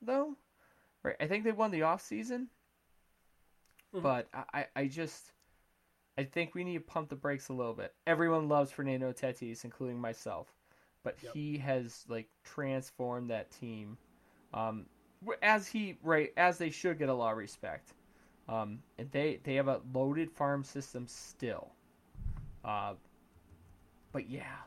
though. 0.02 0.36
Right? 1.05 1.16
I 1.20 1.28
think 1.28 1.44
they 1.44 1.52
won 1.52 1.70
the 1.70 1.82
off 1.82 2.02
Mhm. 3.93 4.03
but 4.03 4.29
I, 4.35 4.67
I, 4.77 4.87
just, 4.87 5.33
I 6.19 6.25
think 6.25 6.55
we 6.55 6.65
need 6.65 6.75
to 6.79 6.81
pump 6.81 7.09
the 7.11 7.17
brakes 7.17 7.49
a 7.49 7.53
little 7.53 7.75
bit. 7.75 7.95
Everyone 8.07 8.49
loves 8.49 8.71
Fernando 8.71 9.12
Tatis, 9.12 9.65
including 9.65 10.01
myself. 10.01 10.55
but 11.05 11.17
Yep. 11.23 11.33
he 11.35 11.59
has 11.59 12.05
like 12.09 12.29
transformed 12.45 13.31
that 13.31 13.51
team, 13.51 13.99
um, 14.55 14.87
as 15.43 15.67
he 15.69 15.99
right 16.03 16.33
as 16.37 16.59
they 16.59 16.71
should 16.71 16.99
get 16.99 17.09
a 17.09 17.15
lot 17.15 17.33
of 17.33 17.39
respect. 17.39 17.95
Um, 18.49 18.83
and 18.99 19.11
they 19.12 19.41
they 19.45 19.57
have 19.57 19.69
a 19.69 19.81
loaded 19.95 20.31
farm 20.33 20.65
system 20.65 21.07
still. 21.09 21.73
Uh, 22.65 22.95
but 24.12 24.29
yeah, 24.29 24.65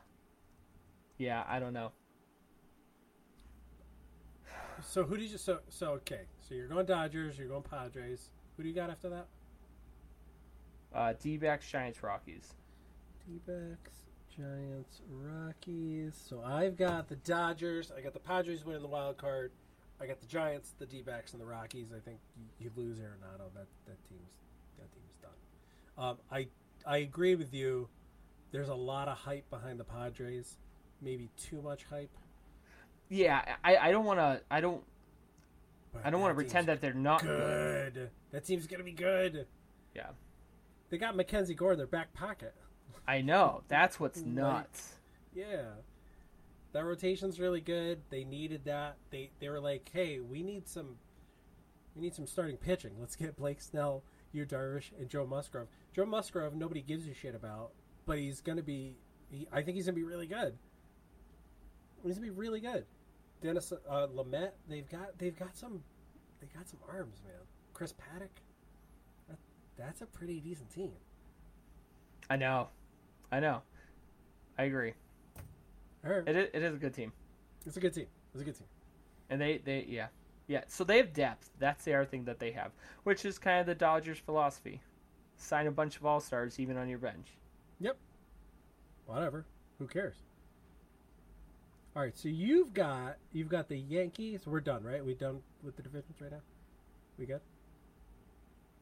yeah, 1.18 1.44
I 1.48 1.58
don't 1.60 1.72
know. 1.72 1.92
So 4.82 5.04
who 5.04 5.16
did 5.16 5.30
you 5.30 5.38
so 5.38 5.60
so 5.68 5.92
okay? 5.92 6.22
So 6.40 6.54
you're 6.54 6.68
going 6.68 6.86
Dodgers, 6.86 7.38
you're 7.38 7.48
going 7.48 7.62
Padres. 7.62 8.30
Who 8.56 8.62
do 8.62 8.68
you 8.68 8.74
got 8.74 8.90
after 8.90 9.08
that? 9.10 9.26
Uh, 10.94 11.12
D-backs, 11.20 11.68
Giants, 11.68 12.02
Rockies. 12.02 12.54
D-backs, 13.26 13.92
Giants, 14.36 15.00
Rockies. 15.10 16.14
So 16.28 16.42
I've 16.44 16.76
got 16.76 17.08
the 17.08 17.16
Dodgers. 17.16 17.90
I 17.96 18.00
got 18.00 18.12
the 18.12 18.20
Padres 18.20 18.64
winning 18.64 18.82
the 18.82 18.88
wild 18.88 19.16
card. 19.16 19.50
I 20.00 20.06
got 20.06 20.20
the 20.20 20.26
Giants, 20.26 20.72
the 20.78 20.86
D-backs, 20.86 21.32
and 21.32 21.40
the 21.40 21.46
Rockies. 21.46 21.86
I 21.94 21.98
think 22.00 22.18
you, 22.36 22.66
you 22.66 22.70
lose 22.76 22.98
Arenado. 22.98 23.52
That 23.54 23.66
that 23.86 24.08
team's 24.08 24.30
that 24.78 24.92
team's 24.92 25.14
done. 25.22 26.04
Um, 26.04 26.18
I 26.30 26.46
I 26.86 26.98
agree 26.98 27.34
with 27.34 27.52
you. 27.54 27.88
There's 28.52 28.68
a 28.68 28.74
lot 28.74 29.08
of 29.08 29.16
hype 29.16 29.48
behind 29.50 29.80
the 29.80 29.84
Padres. 29.84 30.56
Maybe 31.02 31.28
too 31.36 31.60
much 31.62 31.84
hype. 31.84 32.10
Yeah, 33.08 33.56
I, 33.64 33.76
I 33.76 33.90
don't 33.90 34.04
want 34.04 34.18
to. 34.20 34.40
I 34.50 34.60
don't. 34.60 34.82
but 35.92 36.02
I 36.04 36.10
don't 36.10 36.20
want 36.20 36.30
to 36.32 36.34
pretend 36.34 36.68
that 36.68 36.80
they're 36.80 36.94
not 36.94 37.22
good. 37.22 37.94
good. 37.94 38.10
That 38.34 38.44
team's 38.44 38.66
gonna 38.66 38.82
be 38.82 38.90
good. 38.92 39.46
Yeah, 39.94 40.10
They 40.90 40.98
got 40.98 41.14
Mackenzie 41.14 41.54
Gore 41.54 41.70
in 41.72 41.78
their 41.78 41.86
back 41.86 42.12
pocket. 42.14 42.52
I 43.06 43.20
know. 43.20 43.62
That's 43.68 44.00
what's 44.00 44.18
Like- 44.18 44.26
nuts. 44.26 44.94
Yeah. 45.32 45.74
That 46.72 46.84
rotation's 46.84 47.38
really 47.38 47.60
good. 47.60 48.02
They 48.10 48.24
needed 48.24 48.64
that. 48.64 48.96
They 49.10 49.30
they 49.38 49.48
were 49.48 49.60
like, 49.60 49.88
"Hey, 49.92 50.18
we 50.18 50.42
need 50.42 50.66
some 50.66 50.98
we 51.94 52.02
need 52.02 52.12
some 52.14 52.26
starting 52.26 52.56
pitching. 52.56 52.98
Let's 52.98 53.14
get 53.14 53.36
Blake 53.36 53.60
Snell, 53.60 54.02
Yu 54.32 54.44
Darvish, 54.46 54.90
and 54.98 55.08
Joe 55.08 55.24
Musgrove. 55.26 55.68
Joe 55.92 56.04
Musgrove 56.04 56.56
nobody 56.56 56.82
gives 56.82 57.06
a 57.06 57.14
shit 57.14 57.36
about, 57.36 57.70
but 58.04 58.18
he's 58.18 58.40
going 58.40 58.56
to 58.56 58.64
be 58.64 58.96
he, 59.30 59.46
I 59.52 59.62
think 59.62 59.76
he's 59.76 59.86
going 59.86 59.94
to 59.94 60.00
be 60.00 60.04
really 60.04 60.26
good. 60.26 60.58
He's 62.02 62.16
going 62.18 62.26
to 62.28 62.34
be 62.34 62.38
really 62.38 62.58
good. 62.60 62.84
Dennis 63.40 63.72
uh, 63.72 64.08
Lamet, 64.08 64.50
they've 64.68 64.88
got 64.88 65.16
they've 65.18 65.38
got 65.38 65.56
some 65.56 65.84
they 66.40 66.48
got 66.48 66.68
some 66.68 66.80
arms, 66.88 67.22
man. 67.24 67.36
Chris 67.74 67.92
Paddack. 67.92 68.28
That, 69.28 69.36
that's 69.76 70.00
a 70.00 70.06
pretty 70.06 70.40
decent 70.40 70.70
team. 70.72 70.92
I 72.30 72.36
know. 72.36 72.68
I 73.30 73.40
know. 73.40 73.62
I 74.56 74.64
agree. 74.64 74.94
All 76.06 76.12
right. 76.12 76.28
It 76.28 76.36
is, 76.36 76.48
it 76.54 76.62
is 76.62 76.74
a 76.74 76.78
good 76.78 76.94
team, 76.94 77.12
It's 77.66 77.76
a 77.76 77.80
good 77.80 77.92
team. 77.94 78.06
It's 78.32 78.40
a 78.42 78.44
good 78.44 78.56
team. 78.56 78.66
and 79.30 79.40
they 79.40 79.58
they 79.58 79.84
yeah 79.88 80.06
yeah. 80.46 80.62
So 80.68 80.84
they 80.84 80.98
have 80.98 81.12
depth. 81.12 81.50
That's 81.58 81.84
the 81.84 81.94
other 81.94 82.04
thing 82.04 82.24
that 82.24 82.38
they 82.38 82.52
have, 82.52 82.72
which 83.04 83.24
is 83.24 83.38
kind 83.38 83.60
of 83.60 83.66
the 83.66 83.74
Dodgers' 83.74 84.18
philosophy: 84.18 84.80
sign 85.36 85.66
a 85.66 85.70
bunch 85.72 85.96
of 85.96 86.06
all 86.06 86.20
stars 86.20 86.60
even 86.60 86.76
on 86.76 86.88
your 86.88 86.98
bench. 86.98 87.28
Yep. 87.80 87.96
Whatever. 89.06 89.44
Who 89.78 89.86
cares? 89.86 90.16
All 91.96 92.02
right, 92.02 92.16
so 92.16 92.28
you've 92.28 92.74
got 92.74 93.16
you've 93.32 93.48
got 93.48 93.68
the 93.68 93.78
Yankees. 93.78 94.42
We're 94.46 94.60
done, 94.60 94.82
right? 94.84 95.04
We 95.04 95.14
done 95.14 95.40
with 95.62 95.76
the 95.76 95.82
divisions 95.82 96.20
right 96.20 96.30
now. 96.30 96.40
We 97.18 97.26
good? 97.26 97.40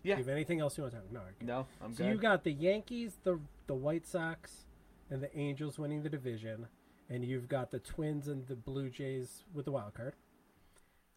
Yeah. 0.02 0.14
Do 0.16 0.20
you 0.20 0.24
have 0.26 0.34
anything 0.34 0.60
else 0.60 0.76
you 0.76 0.82
want 0.84 0.94
to 0.94 1.00
talk? 1.00 1.12
No. 1.12 1.20
Okay. 1.20 1.30
No, 1.42 1.66
I'm 1.82 1.94
So 1.94 2.04
good. 2.04 2.10
you 2.12 2.18
got 2.18 2.44
the 2.44 2.52
Yankees, 2.52 3.18
the 3.24 3.38
the 3.66 3.74
White 3.74 4.06
Sox, 4.06 4.64
and 5.10 5.22
the 5.22 5.36
Angels 5.38 5.78
winning 5.78 6.02
the 6.02 6.08
division, 6.08 6.66
and 7.08 7.24
you've 7.24 7.48
got 7.48 7.70
the 7.70 7.78
Twins 7.78 8.28
and 8.28 8.46
the 8.48 8.56
Blue 8.56 8.90
Jays 8.90 9.44
with 9.54 9.64
the 9.66 9.72
wild 9.72 9.94
card. 9.94 10.14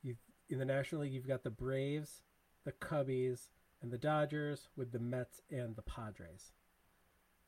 You 0.03 0.15
in 0.49 0.59
the 0.59 0.65
National 0.65 1.01
League, 1.01 1.13
you've 1.13 1.27
got 1.27 1.43
the 1.43 1.49
Braves, 1.49 2.21
the 2.63 2.71
Cubbies, 2.71 3.49
and 3.81 3.91
the 3.91 3.97
Dodgers 3.97 4.69
with 4.75 4.91
the 4.91 4.99
Mets 4.99 5.41
and 5.49 5.75
the 5.75 5.81
Padres. 5.81 6.51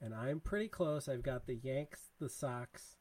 And 0.01 0.13
I'm 0.13 0.39
pretty 0.39 0.67
close. 0.67 1.07
I've 1.09 1.23
got 1.23 1.47
the 1.47 1.55
Yanks, 1.55 2.09
the 2.19 2.29
Sox, 2.29 2.97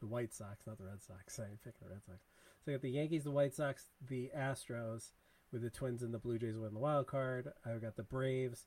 the 0.00 0.06
White 0.06 0.32
Sox, 0.32 0.66
not 0.66 0.78
the 0.78 0.84
Red 0.84 1.02
Sox. 1.02 1.34
Sorry, 1.36 1.48
I'm 1.50 1.58
picking 1.58 1.80
the 1.82 1.90
Red 1.90 2.04
Sox. 2.04 2.18
So 2.64 2.72
I 2.72 2.74
got 2.74 2.82
the 2.82 2.90
Yankees, 2.90 3.24
the 3.24 3.30
White 3.30 3.54
Sox, 3.54 3.86
the 4.08 4.30
Astros, 4.36 5.12
with 5.52 5.62
the 5.62 5.70
Twins 5.70 6.02
and 6.02 6.12
the 6.12 6.18
Blue 6.18 6.38
Jays 6.38 6.56
winning 6.56 6.74
the 6.74 6.80
wild 6.80 7.06
card. 7.06 7.52
I've 7.64 7.80
got 7.82 7.96
the 7.96 8.02
Braves. 8.02 8.66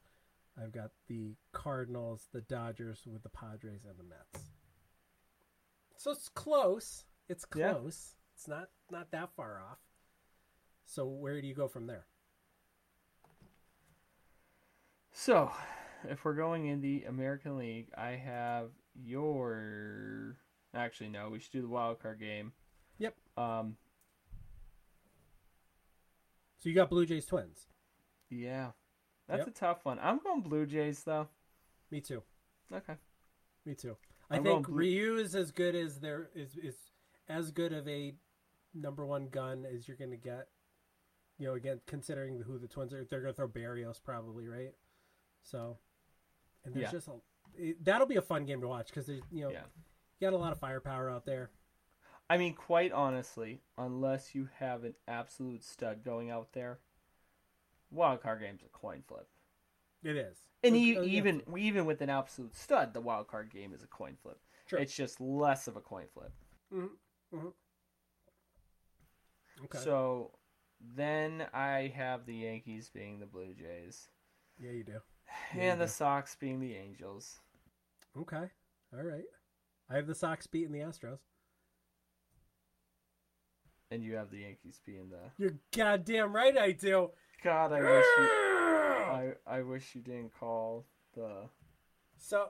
I've 0.62 0.72
got 0.72 0.92
the 1.08 1.36
Cardinals, 1.54 2.28
the 2.34 2.42
Dodgers 2.42 3.04
with 3.06 3.24
the 3.24 3.30
Padres 3.30 3.86
and 3.88 3.98
the 3.98 4.04
Mets. 4.04 4.50
So 5.98 6.12
it's 6.12 6.30
close. 6.30 7.06
It's 7.30 7.46
Yeah. 7.56 7.74
close. 7.74 8.16
It's 8.34 8.48
not 8.48 8.70
not 8.90 9.12
that 9.12 9.32
far 9.36 9.62
off. 9.62 9.80
So 10.86 11.06
where 11.06 11.40
do 11.40 11.48
you 11.48 11.54
go 11.56 11.68
from 11.68 11.88
there? 11.88 12.06
So, 15.14 15.52
if 16.10 16.24
we're 16.26 16.34
going 16.36 16.66
in 16.68 16.82
the 16.82 17.04
American 17.04 17.58
League, 17.58 17.92
I 17.96 18.12
have 18.12 18.72
your. 18.96 20.38
Actually, 20.74 21.10
no. 21.10 21.30
We 21.30 21.40
should 21.40 21.52
do 21.52 21.62
the 21.62 21.68
wild 21.68 22.00
card 22.02 22.20
game. 22.20 22.54
Yep. 22.98 23.16
Um. 23.38 23.78
So 26.62 26.70
you 26.70 26.76
got 26.76 26.90
Blue 26.90 27.06
Jays 27.06 27.26
Twins. 27.26 27.68
Yeah, 28.30 28.72
that's 29.28 29.40
Yep. 29.40 29.48
a 29.48 29.52
tough 29.52 29.86
one. 29.86 30.00
I'm 30.00 30.20
going 30.20 30.42
Blue 30.42 30.66
Jays 30.66 31.04
though. 31.04 31.28
Me 31.90 32.00
too. 32.02 32.24
Okay. 32.72 32.96
Me 33.66 33.76
too. 33.76 33.98
I 34.30 34.38
I'm 34.38 34.44
think 34.44 34.68
Blue- 34.68 34.76
Ryu 34.78 35.16
is 35.18 35.36
as 35.36 35.52
good 35.52 35.76
as 35.76 36.00
there 36.00 36.30
is 36.36 36.56
is 36.58 36.78
as 37.28 37.52
good 37.52 37.74
of 37.74 37.88
a 37.88 38.16
number 38.74 39.06
one 39.06 39.28
gun 39.30 39.66
as 39.66 39.88
you're 39.88 39.98
going 39.98 40.12
to 40.12 40.18
get. 40.18 40.48
You 41.38 41.48
know, 41.48 41.54
again, 41.56 41.82
considering 41.88 42.40
who 42.42 42.60
the 42.60 42.68
Twins 42.68 42.94
are, 42.94 43.04
they're 43.04 43.22
going 43.22 43.34
to 43.34 43.36
throw 43.36 43.48
Berrios 43.48 44.02
probably, 44.02 44.48
right? 44.48 44.76
So, 45.42 45.80
and 46.64 46.74
there's 46.76 46.84
Yeah. 46.84 46.92
just 46.92 47.08
a 47.08 47.20
it, 47.56 47.84
that'll 47.84 48.08
be 48.08 48.16
a 48.18 48.22
fun 48.22 48.46
game 48.46 48.62
to 48.62 48.68
watch 48.68 48.88
because 48.88 49.10
you 49.10 49.22
know 49.32 49.50
Yeah. 49.50 49.66
you 50.20 50.28
got 50.28 50.34
a 50.34 50.38
lot 50.38 50.52
of 50.54 50.60
firepower 50.60 51.10
out 51.10 51.26
there. 51.26 51.50
I 52.32 52.38
mean, 52.38 52.54
quite 52.54 52.94
honestly, 52.94 53.62
unless 53.78 54.34
you 54.34 54.48
have 54.60 54.86
an 54.86 54.96
absolute 55.08 55.64
stud 55.66 56.04
going 56.04 56.30
out 56.32 56.54
there, 56.54 56.80
wild 57.90 58.22
card 58.22 58.40
game's 58.40 58.64
a 58.64 58.70
coin 58.70 59.04
flip. 59.06 59.28
It 60.02 60.16
is, 60.16 60.38
And 60.64 60.74
Oh, 60.74 60.78
e- 60.78 60.98
oh, 60.98 61.02
yeah. 61.02 61.18
even 61.18 61.44
even 61.58 61.86
with 61.86 62.02
an 62.02 62.10
absolute 62.10 62.56
stud, 62.56 62.94
the 62.94 63.02
wild 63.02 63.28
card 63.28 63.50
game 63.52 63.74
is 63.74 63.84
a 63.84 63.88
coin 63.88 64.16
flip. 64.22 64.40
Sure. 64.66 64.80
It's 64.80 64.96
just 64.96 65.20
less 65.20 65.68
of 65.68 65.76
a 65.76 65.82
coin 65.82 66.06
flip. 66.14 66.32
Mm-hmm. 66.74 67.38
Mm-hmm. 67.38 67.48
okay, 69.66 69.78
So 69.78 70.32
then 70.80 71.46
I 71.54 71.92
have 71.96 72.26
the 72.26 72.36
Yankees 72.36 72.90
being 72.94 73.20
the 73.20 73.26
Blue 73.26 73.54
Jays, 73.54 74.08
yeah, 74.58 74.72
you 74.72 74.84
do. 74.86 74.94
Yeah, 75.54 75.64
you 75.64 75.70
and 75.72 75.82
the 75.82 75.86
do. 75.86 75.92
Sox 75.92 76.36
being 76.36 76.60
the 76.62 76.76
Angels. 76.76 77.42
Okay, 78.18 78.50
all 78.94 79.04
right. 79.04 79.26
I 79.90 79.96
have 79.96 80.08
the 80.08 80.16
Sox 80.16 80.48
beating 80.48 80.72
the 80.72 80.80
Astros. 80.80 81.20
And 83.92 84.02
you 84.04 84.16
have 84.16 84.32
the 84.32 84.40
Yankees 84.40 84.80
being 84.86 85.10
the 85.10 85.20
You're 85.38 85.58
goddamn 85.76 86.34
right, 86.34 86.58
I 86.58 86.72
do. 86.72 87.12
God. 87.44 87.74
I 87.74 87.82
wish 87.82 88.06
you. 88.18 88.24
I 89.12 89.34
I 89.46 89.62
wish 89.62 89.94
you 89.94 90.02
didn't 90.02 90.32
call 90.40 90.86
the. 91.14 91.50
So, 92.18 92.50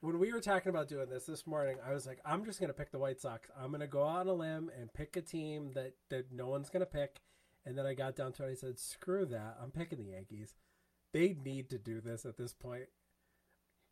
when 0.00 0.18
we 0.18 0.32
were 0.32 0.40
talking 0.40 0.70
about 0.70 0.88
doing 0.88 1.08
this 1.08 1.26
this 1.26 1.46
morning, 1.46 1.76
I 1.86 1.92
was 1.92 2.06
like, 2.06 2.20
I'm 2.24 2.44
just 2.44 2.60
going 2.60 2.68
to 2.68 2.74
pick 2.74 2.92
the 2.92 2.98
White 2.98 3.20
Sox. 3.20 3.50
I'm 3.58 3.68
going 3.68 3.80
to 3.80 3.86
go 3.86 4.04
out 4.04 4.20
on 4.20 4.28
a 4.28 4.32
limb 4.32 4.70
and 4.78 4.92
pick 4.92 5.16
a 5.16 5.20
team 5.22 5.72
that, 5.74 5.94
that 6.10 6.32
no 6.32 6.48
one's 6.48 6.70
going 6.70 6.80
to 6.80 6.86
pick. 6.86 7.20
And 7.66 7.76
then 7.76 7.86
I 7.86 7.94
got 7.94 8.14
down 8.14 8.32
to 8.34 8.46
it. 8.46 8.52
I 8.52 8.54
said, 8.54 8.78
screw 8.78 9.24
that. 9.26 9.56
I'm 9.62 9.70
picking 9.70 9.98
the 9.98 10.12
Yankees. 10.12 10.54
They 11.12 11.34
need 11.44 11.70
to 11.70 11.78
do 11.78 12.00
this 12.00 12.24
at 12.26 12.36
this 12.36 12.52
point. 12.52 12.84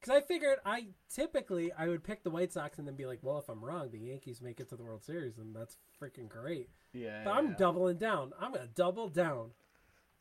Because 0.03 0.21
I 0.21 0.27
figured 0.27 0.59
I 0.67 0.87
typically 1.15 1.73
I 1.73 1.87
would 1.87 2.03
pick 2.03 2.25
the 2.25 2.31
White 2.31 2.53
Sox 2.53 2.79
and 2.79 2.89
then 2.89 2.97
be 2.97 3.07
like, 3.07 3.21
well, 3.23 3.39
if 3.39 3.49
I'm 3.49 3.65
wrong, 3.65 3.89
the 3.93 4.01
Yankees 4.01 4.43
make 4.43 4.59
it 4.59 4.69
to 4.71 4.77
the 4.77 4.83
World 4.83 5.05
Series, 5.05 5.39
and 5.39 5.55
that's 5.55 5.77
freaking 6.01 6.29
great. 6.29 6.71
Yeah. 6.93 7.23
But 7.25 7.35
I'm 7.35 7.55
doubling 7.55 7.99
down. 7.99 8.33
I'm 8.41 8.53
going 8.53 8.67
to 8.67 8.75
double 8.75 9.09
down. 9.09 9.51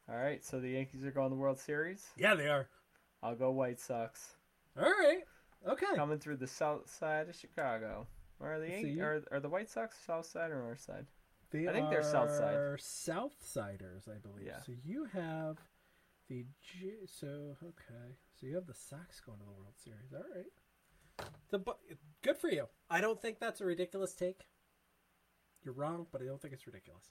All 0.07 0.15
right, 0.15 0.43
so 0.43 0.59
the 0.59 0.69
Yankees 0.69 1.03
are 1.03 1.11
going 1.11 1.29
to 1.29 1.35
the 1.35 1.41
World 1.41 1.59
Series. 1.59 2.05
Yeah, 2.15 2.35
they 2.35 2.47
are. 2.47 2.67
I'll 3.23 3.35
go 3.35 3.49
White 3.49 3.79
Sox. 3.79 4.35
All 4.79 4.83
right. 4.83 5.21
Okay. 5.67 5.85
Coming 5.95 6.19
through 6.19 6.37
the 6.37 6.47
south 6.47 6.89
side 6.89 7.29
of 7.29 7.35
Chicago. 7.35 8.07
Are 8.39 8.59
the 8.59 8.69
Yan- 8.69 9.01
are, 9.01 9.23
are 9.31 9.39
the 9.39 9.49
White 9.49 9.69
Sox 9.69 9.97
south 10.05 10.25
side 10.27 10.51
or 10.51 10.61
north 10.61 10.81
side? 10.81 11.05
They 11.51 11.67
I 11.67 11.73
think 11.73 11.89
they're 11.89 12.03
south 12.03 12.31
side. 12.31 12.55
Southsiders, 12.79 14.07
I 14.07 14.17
believe. 14.21 14.47
Yeah. 14.47 14.59
So 14.65 14.73
you 14.83 15.05
have 15.13 15.57
the 16.31 16.45
G- 16.61 16.93
so 17.05 17.57
okay. 17.61 18.15
So 18.39 18.47
you 18.47 18.55
have 18.55 18.65
the 18.65 18.73
Sox 18.73 19.19
going 19.19 19.37
to 19.39 19.43
the 19.45 19.51
World 19.51 19.73
Series. 19.75 20.13
All 20.13 20.23
right. 20.33 21.29
The 21.49 21.59
Bu- 21.59 21.95
good 22.21 22.37
for 22.37 22.47
you. 22.49 22.67
I 22.89 23.01
don't 23.01 23.21
think 23.21 23.39
that's 23.39 23.59
a 23.59 23.65
ridiculous 23.65 24.13
take. 24.13 24.45
You're 25.63 25.73
wrong, 25.73 26.07
but 26.09 26.21
I 26.21 26.25
don't 26.25 26.41
think 26.41 26.53
it's 26.53 26.65
ridiculous. 26.65 27.03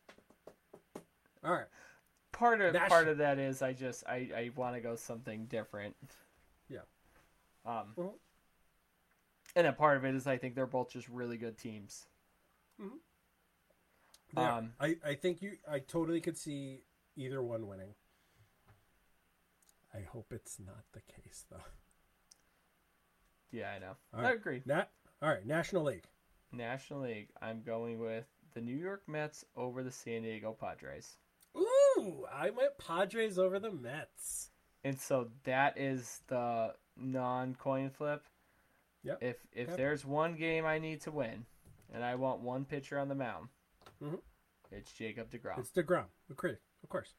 All 1.44 1.52
right. 1.52 1.66
Part 2.32 2.62
of 2.62 2.72
Nash- 2.72 2.88
part 2.88 3.08
of 3.08 3.18
that 3.18 3.38
is 3.38 3.60
I 3.60 3.74
just 3.74 4.06
I, 4.06 4.30
I 4.34 4.50
want 4.56 4.74
to 4.76 4.80
go 4.80 4.96
something 4.96 5.44
different. 5.46 5.94
Yeah. 6.70 6.78
Um, 7.66 7.92
Mhm. 7.98 8.14
and 9.54 9.66
a 9.66 9.72
part 9.74 9.98
of 9.98 10.04
it 10.06 10.14
is 10.14 10.26
I 10.26 10.38
think 10.38 10.54
they're 10.54 10.66
both 10.66 10.90
just 10.90 11.08
really 11.10 11.36
good 11.36 11.58
teams. 11.58 12.06
Yeah, 14.34 14.56
Um, 14.56 14.72
I, 14.80 14.96
I 15.04 15.14
think 15.16 15.42
you. 15.42 15.58
I 15.70 15.80
totally 15.80 16.20
could 16.22 16.38
see 16.38 16.84
either 17.16 17.42
one 17.42 17.66
winning. 17.66 17.94
I 19.94 20.00
hope 20.02 20.32
it's 20.32 20.58
not 20.58 20.84
the 20.92 21.00
case 21.00 21.44
though. 21.50 21.64
Yeah, 23.50 23.70
I 23.74 23.78
know. 23.78 23.96
All 24.14 24.20
I 24.20 24.24
right. 24.24 24.36
agree. 24.36 24.62
All 24.70 25.28
right, 25.28 25.44
National 25.44 25.82
League. 25.84 26.04
National 26.52 27.00
League. 27.00 27.28
I'm 27.42 27.62
going 27.62 27.98
with 27.98 28.24
the 28.54 28.60
New 28.60 28.76
York 28.76 29.02
Mets 29.08 29.44
over 29.56 29.82
the 29.82 29.90
San 29.90 30.22
Diego 30.22 30.56
Padres. 30.58 31.16
Ooh, 31.56 32.26
I 32.32 32.50
went 32.50 32.78
Padres 32.78 33.38
over 33.38 33.58
the 33.58 33.72
Mets. 33.72 34.50
And 34.84 34.98
so 34.98 35.28
that 35.44 35.76
is 35.76 36.20
the 36.28 36.74
non 36.96 37.54
coin 37.56 37.90
flip. 37.90 38.24
Yep. 39.02 39.18
If 39.22 39.36
if 39.52 39.68
Yep. 39.68 39.76
there's 39.76 40.04
one 40.04 40.36
game 40.36 40.64
I 40.64 40.78
need 40.78 41.00
to 41.02 41.10
win, 41.10 41.44
and 41.92 42.04
I 42.04 42.14
want 42.14 42.40
one 42.40 42.64
pitcher 42.64 42.98
on 42.98 43.08
the 43.08 43.14
mound, 43.14 43.48
Mhm. 44.00 44.22
it's 44.70 44.92
Jacob 44.92 45.30
Degrom. 45.30 45.58
It's 45.58 45.70
Degrom, 45.72 46.06
agree, 46.30 46.56
of 46.82 46.88
course. 46.88 47.14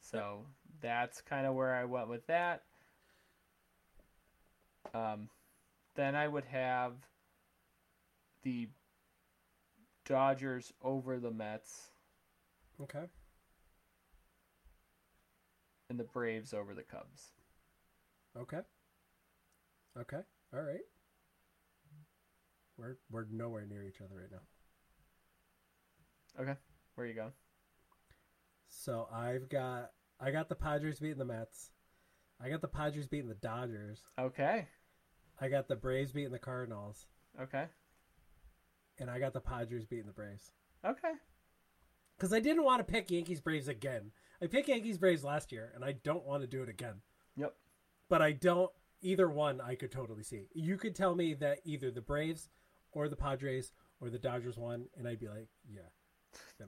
So 0.00 0.46
that's 0.84 1.22
kind 1.22 1.46
of 1.46 1.54
where 1.54 1.74
I 1.74 1.86
went 1.86 2.08
with 2.08 2.26
that. 2.26 2.62
Um, 4.92 5.30
then 5.94 6.14
I 6.14 6.28
would 6.28 6.44
have 6.44 6.92
the 8.42 8.68
Dodgers 10.04 10.74
over 10.82 11.18
the 11.18 11.30
Mets 11.30 11.88
Okay. 12.82 13.06
and 15.88 15.98
the 15.98 16.04
Braves 16.04 16.52
over 16.52 16.74
the 16.74 16.82
Cubs. 16.82 17.32
Okay. 18.36 18.60
Okay. 19.98 20.20
All 20.52 20.60
right. 20.60 20.82
We're 22.76 22.98
we're 23.10 23.24
nowhere 23.30 23.64
near 23.64 23.84
each 23.84 24.02
other 24.02 24.16
right 24.20 24.30
now. 24.30 24.42
Okay, 26.42 26.58
where 26.94 27.06
are 27.06 27.08
you 27.08 27.14
going? 27.14 27.32
So 28.68 29.08
I've 29.10 29.48
got 29.48 29.92
I 30.20 30.30
got 30.30 30.48
the 30.48 30.54
Padres 30.54 31.00
beating 31.00 31.18
the 31.18 31.24
Mets. 31.24 31.70
I 32.40 32.48
got 32.48 32.60
the 32.60 32.68
Padres 32.68 33.06
beating 33.06 33.28
the 33.28 33.34
Dodgers. 33.34 34.02
Okay, 34.18 34.66
I 35.40 35.48
got 35.48 35.68
the 35.68 35.76
Braves 35.76 36.12
beating 36.12 36.32
the 36.32 36.38
Cardinals, 36.38 37.06
okay, 37.40 37.66
and 38.98 39.10
I 39.10 39.18
got 39.18 39.32
the 39.32 39.40
Padres 39.40 39.86
beating 39.86 40.06
the 40.06 40.12
Braves. 40.12 40.52
okay. 40.84 41.12
Because 42.16 42.32
I 42.32 42.38
didn't 42.38 42.62
want 42.62 42.78
to 42.78 42.92
pick 42.92 43.10
Yankees 43.10 43.40
Braves 43.40 43.66
again. 43.66 44.12
I 44.40 44.46
picked 44.46 44.68
Yankees 44.68 44.98
Braves 44.98 45.24
last 45.24 45.50
year, 45.50 45.72
and 45.74 45.84
I 45.84 45.92
don't 46.04 46.24
want 46.24 46.42
to 46.42 46.46
do 46.46 46.62
it 46.62 46.68
again. 46.68 47.02
Yep. 47.36 47.54
But 48.08 48.22
I 48.22 48.30
don't. 48.32 48.70
Either 49.02 49.28
one, 49.28 49.60
I 49.60 49.74
could 49.74 49.90
totally 49.90 50.22
see. 50.22 50.46
You 50.54 50.76
could 50.76 50.94
tell 50.94 51.16
me 51.16 51.34
that 51.34 51.58
either 51.64 51.90
the 51.90 52.00
Braves, 52.00 52.48
or 52.92 53.08
the 53.08 53.16
Padres, 53.16 53.72
or 54.00 54.10
the 54.10 54.18
Dodgers 54.18 54.56
won, 54.56 54.86
and 54.96 55.08
I'd 55.08 55.18
be 55.18 55.26
like, 55.28 55.48
yeah. 55.68 55.90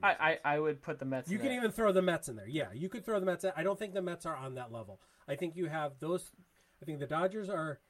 I, 0.02 0.38
I. 0.44 0.55
I 0.55 0.59
would 0.59 0.82
put 0.82 0.98
the 0.98 1.05
Mets. 1.05 1.28
In 1.28 1.36
there. 1.36 1.43
You 1.44 1.48
can 1.48 1.56
even 1.56 1.70
throw 1.70 1.93
the 1.93 2.02
Mets 2.02 2.28
in 2.28 2.36
there. 2.36 2.48
Yeah, 2.48 2.72
you 2.74 2.88
could 2.88 3.05
throw 3.05 3.20
the 3.20 3.26
Mets. 3.26 3.44
In. 3.44 3.52
I 3.56 3.62
don't 3.62 3.78
think 3.78 3.94
the 3.94 4.02
Mets 4.02 4.26
are 4.26 4.36
on 4.36 4.55
that 4.55 4.72
level. 4.72 5.01
I 5.28 5.34
think 5.36 5.56
you 5.56 5.66
have 5.66 5.93
those. 6.01 6.30
I 6.82 6.84
think 6.84 7.01
the 7.01 7.06
Dodgers 7.06 7.48
are 7.48 7.80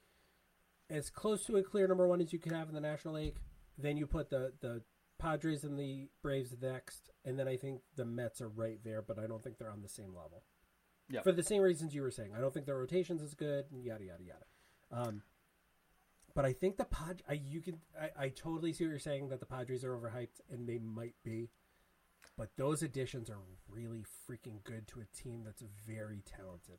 as 0.89 1.11
close 1.11 1.45
to 1.47 1.57
a 1.57 1.63
clear 1.63 1.89
number 1.89 2.07
one 2.07 2.21
as 2.21 2.33
you 2.33 2.39
can 2.39 2.55
have 2.55 2.69
in 2.69 2.75
the 2.75 2.81
National 2.81 3.15
League. 3.15 3.37
Then 3.79 3.97
you 3.97 4.07
put 4.07 4.31
the 4.31 4.53
the 4.61 4.83
Padres 5.19 5.65
and 5.65 5.79
the 5.79 6.09
Braves 6.23 6.55
next, 6.61 7.11
and 7.25 7.39
then 7.39 7.49
I 7.49 7.57
think 7.57 7.81
the 7.97 8.05
Mets 8.05 8.41
are 8.41 8.49
right 8.49 8.79
there, 8.85 9.03
but 9.03 9.19
I 9.19 9.27
don't 9.27 9.43
think 9.43 9.59
they're 9.59 9.71
on 9.71 9.83
the 9.83 9.89
same 9.89 10.15
level. 10.15 10.45
Yep. 11.09 11.25
For 11.25 11.33
the 11.33 11.43
same 11.43 11.63
reasons 11.63 11.95
you 11.95 12.03
were 12.03 12.11
saying, 12.11 12.33
I 12.37 12.41
don't 12.41 12.53
think 12.53 12.67
their 12.67 12.79
rotations 12.79 13.23
is 13.23 13.35
good, 13.35 13.67
and 13.71 13.85
yada 13.85 14.05
yada 14.05 14.25
yada. 14.25 14.45
Um, 15.09 15.23
but 16.35 16.45
I 16.45 16.53
think 16.53 16.77
the 16.77 16.85
Pod, 16.85 17.23
I 17.29 17.35
you 17.35 17.61
can, 17.61 17.79
I, 18.01 18.25
I 18.25 18.29
totally 18.29 18.73
see 18.73 18.85
what 18.85 18.91
you're 18.91 18.99
saying 18.99 19.29
that 19.29 19.41
the 19.41 19.47
Padres 19.47 19.85
are 19.85 19.97
overhyped, 19.97 20.41
and 20.51 20.69
they 20.69 20.79
might 20.79 21.15
be. 21.25 21.51
But 22.37 22.51
those 22.57 22.83
additions 22.83 23.31
are 23.31 23.39
really 23.71 24.05
freaking 24.29 24.63
good 24.65 24.87
to 24.89 25.01
a 25.01 25.17
team 25.17 25.43
that's 25.45 25.63
very 25.87 26.23
talented. 26.25 26.79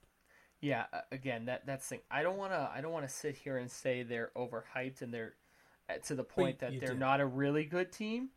Yeah, 0.61 0.85
again, 1.11 1.45
that 1.45 1.65
that's 1.65 1.87
the 1.87 1.95
thing. 1.95 2.03
I 2.11 2.23
don't 2.23 2.37
want 2.37 2.51
to. 2.51 2.69
I 2.73 2.81
don't 2.81 2.91
want 2.91 3.07
to 3.07 3.13
sit 3.13 3.35
here 3.35 3.57
and 3.57 3.69
say 3.69 4.03
they're 4.03 4.31
overhyped 4.35 5.01
and 5.01 5.13
they're 5.13 5.33
uh, 5.89 5.95
to 6.05 6.15
the 6.15 6.23
point 6.23 6.59
that 6.59 6.79
they're 6.79 6.89
did. 6.89 6.99
not 6.99 7.21
a 7.21 7.25
really 7.25 7.63
good 7.65 7.91
team. 7.91 8.29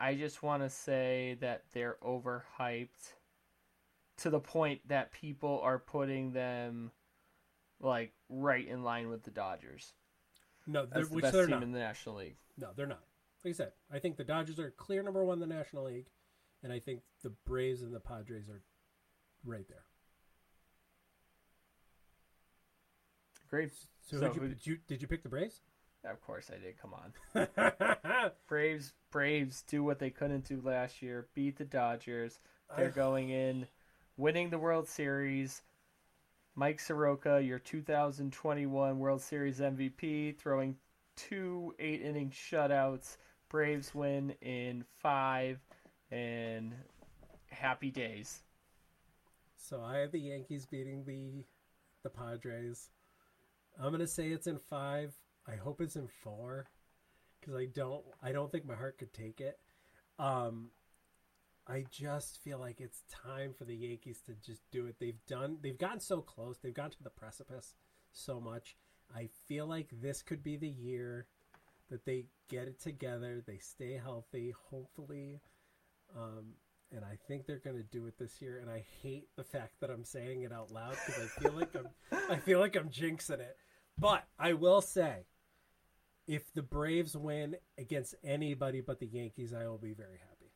I 0.00 0.14
just 0.14 0.42
want 0.42 0.62
to 0.62 0.70
say 0.70 1.36
that 1.40 1.64
they're 1.72 1.96
overhyped 2.02 3.12
to 4.18 4.30
the 4.30 4.40
point 4.40 4.80
that 4.88 5.12
people 5.12 5.60
are 5.62 5.78
putting 5.78 6.32
them 6.32 6.90
like 7.80 8.12
right 8.30 8.66
in 8.66 8.82
line 8.82 9.08
with 9.08 9.24
the 9.24 9.30
Dodgers 9.30 9.92
No, 10.66 10.86
they're, 10.86 11.02
as 11.02 11.08
the 11.08 11.14
which 11.16 11.22
best 11.22 11.34
they're 11.34 11.46
team 11.46 11.56
not. 11.56 11.62
in 11.64 11.72
the 11.72 11.80
National 11.80 12.14
League. 12.16 12.36
No, 12.56 12.68
they're 12.74 12.86
not. 12.86 13.02
Like 13.44 13.52
I 13.52 13.56
said, 13.56 13.72
I 13.92 13.98
think 13.98 14.16
the 14.16 14.24
Dodgers 14.24 14.58
are 14.58 14.70
clear 14.70 15.02
number 15.02 15.22
one 15.24 15.42
in 15.42 15.46
the 15.48 15.54
National 15.54 15.84
League, 15.84 16.06
and 16.64 16.72
I 16.72 16.80
think 16.80 17.00
the 17.22 17.30
Braves 17.46 17.82
and 17.82 17.94
the 17.94 18.00
Padres 18.00 18.48
are 18.48 18.62
right 19.44 19.68
there. 19.68 19.84
Great. 23.48 23.70
So, 24.00 24.18
So 24.18 24.28
who'd 24.30 24.34
you, 24.34 24.48
did 24.48 24.66
you 24.66 24.78
did 24.88 25.02
you 25.02 25.06
pick 25.06 25.22
the 25.22 25.28
Braves? 25.28 25.60
Of 26.04 26.20
course 26.20 26.50
I 26.50 26.58
did. 26.58 26.74
Come 26.80 26.94
on. 26.94 28.30
Braves 28.48 28.94
Braves 29.10 29.62
do 29.62 29.84
what 29.84 29.98
they 29.98 30.10
couldn't 30.10 30.48
do 30.48 30.60
last 30.64 31.02
year. 31.02 31.28
Beat 31.34 31.56
the 31.56 31.64
Dodgers. 31.64 32.40
They're 32.76 32.90
going 32.90 33.30
in, 33.30 33.68
winning 34.16 34.50
the 34.50 34.58
World 34.58 34.88
Series. 34.88 35.62
Mike 36.56 36.80
Soroka, 36.80 37.40
your 37.40 37.58
2021 37.58 38.98
World 38.98 39.22
Series 39.22 39.60
MVP, 39.60 40.36
throwing 40.38 40.76
two 41.14 41.74
eight 41.78 42.02
inning 42.02 42.30
shutouts. 42.30 43.16
Braves 43.48 43.94
win 43.94 44.34
in 44.40 44.84
five, 44.96 45.60
and 46.14 46.72
happy 47.50 47.90
days. 47.90 48.42
So 49.56 49.82
I 49.82 49.98
have 49.98 50.12
the 50.12 50.20
Yankees 50.20 50.64
beating 50.64 51.04
the 51.04 51.44
the 52.02 52.10
Padres. 52.10 52.90
I'm 53.80 53.90
gonna 53.90 54.06
say 54.06 54.28
it's 54.28 54.46
in 54.46 54.58
five. 54.58 55.12
I 55.48 55.56
hope 55.56 55.80
it's 55.80 55.96
in 55.96 56.06
four 56.06 56.66
because 57.40 57.56
I 57.56 57.66
don't 57.66 58.04
I 58.22 58.30
don't 58.32 58.50
think 58.50 58.64
my 58.64 58.74
heart 58.74 58.98
could 58.98 59.12
take 59.12 59.40
it. 59.40 59.58
Um, 60.18 60.70
I 61.66 61.84
just 61.90 62.40
feel 62.42 62.58
like 62.58 62.80
it's 62.80 63.02
time 63.10 63.52
for 63.52 63.64
the 63.64 63.74
Yankees 63.74 64.20
to 64.26 64.34
just 64.34 64.62
do 64.70 64.86
it. 64.86 64.96
They've 65.00 65.24
done 65.26 65.58
they've 65.62 65.78
gotten 65.78 66.00
so 66.00 66.20
close. 66.20 66.58
They've 66.58 66.72
gotten 66.72 66.92
to 66.92 67.02
the 67.02 67.10
precipice 67.10 67.74
so 68.12 68.38
much. 68.40 68.76
I 69.14 69.28
feel 69.48 69.66
like 69.66 69.88
this 70.00 70.22
could 70.22 70.44
be 70.44 70.56
the 70.56 70.68
year 70.68 71.26
that 71.90 72.04
they 72.04 72.26
get 72.48 72.68
it 72.68 72.80
together. 72.80 73.42
They 73.44 73.58
stay 73.58 74.00
healthy. 74.02 74.54
Hopefully, 74.70 75.40
um, 76.16 76.54
and 76.94 77.04
I 77.04 77.18
think 77.26 77.46
they're 77.46 77.58
going 77.58 77.76
to 77.76 77.82
do 77.82 78.06
it 78.06 78.18
this 78.18 78.40
year. 78.40 78.58
And 78.60 78.70
I 78.70 78.84
hate 79.02 79.28
the 79.36 79.44
fact 79.44 79.80
that 79.80 79.90
I'm 79.90 80.04
saying 80.04 80.42
it 80.42 80.52
out 80.52 80.70
loud 80.70 80.96
because 81.06 81.22
I 81.22 81.40
feel 81.40 81.52
like 81.52 81.74
I'm 81.74 81.88
I 82.30 82.36
feel 82.36 82.60
like 82.60 82.76
I'm 82.76 82.88
jinxing 82.88 83.40
it. 83.40 83.56
But 83.98 84.24
I 84.38 84.54
will 84.54 84.80
say, 84.80 85.26
if 86.26 86.52
the 86.54 86.62
Braves 86.62 87.16
win 87.16 87.56
against 87.78 88.14
anybody 88.24 88.80
but 88.80 88.98
the 89.00 89.06
Yankees, 89.06 89.52
I 89.52 89.66
will 89.66 89.78
be 89.78 89.92
very 89.92 90.18
happy. 90.18 90.52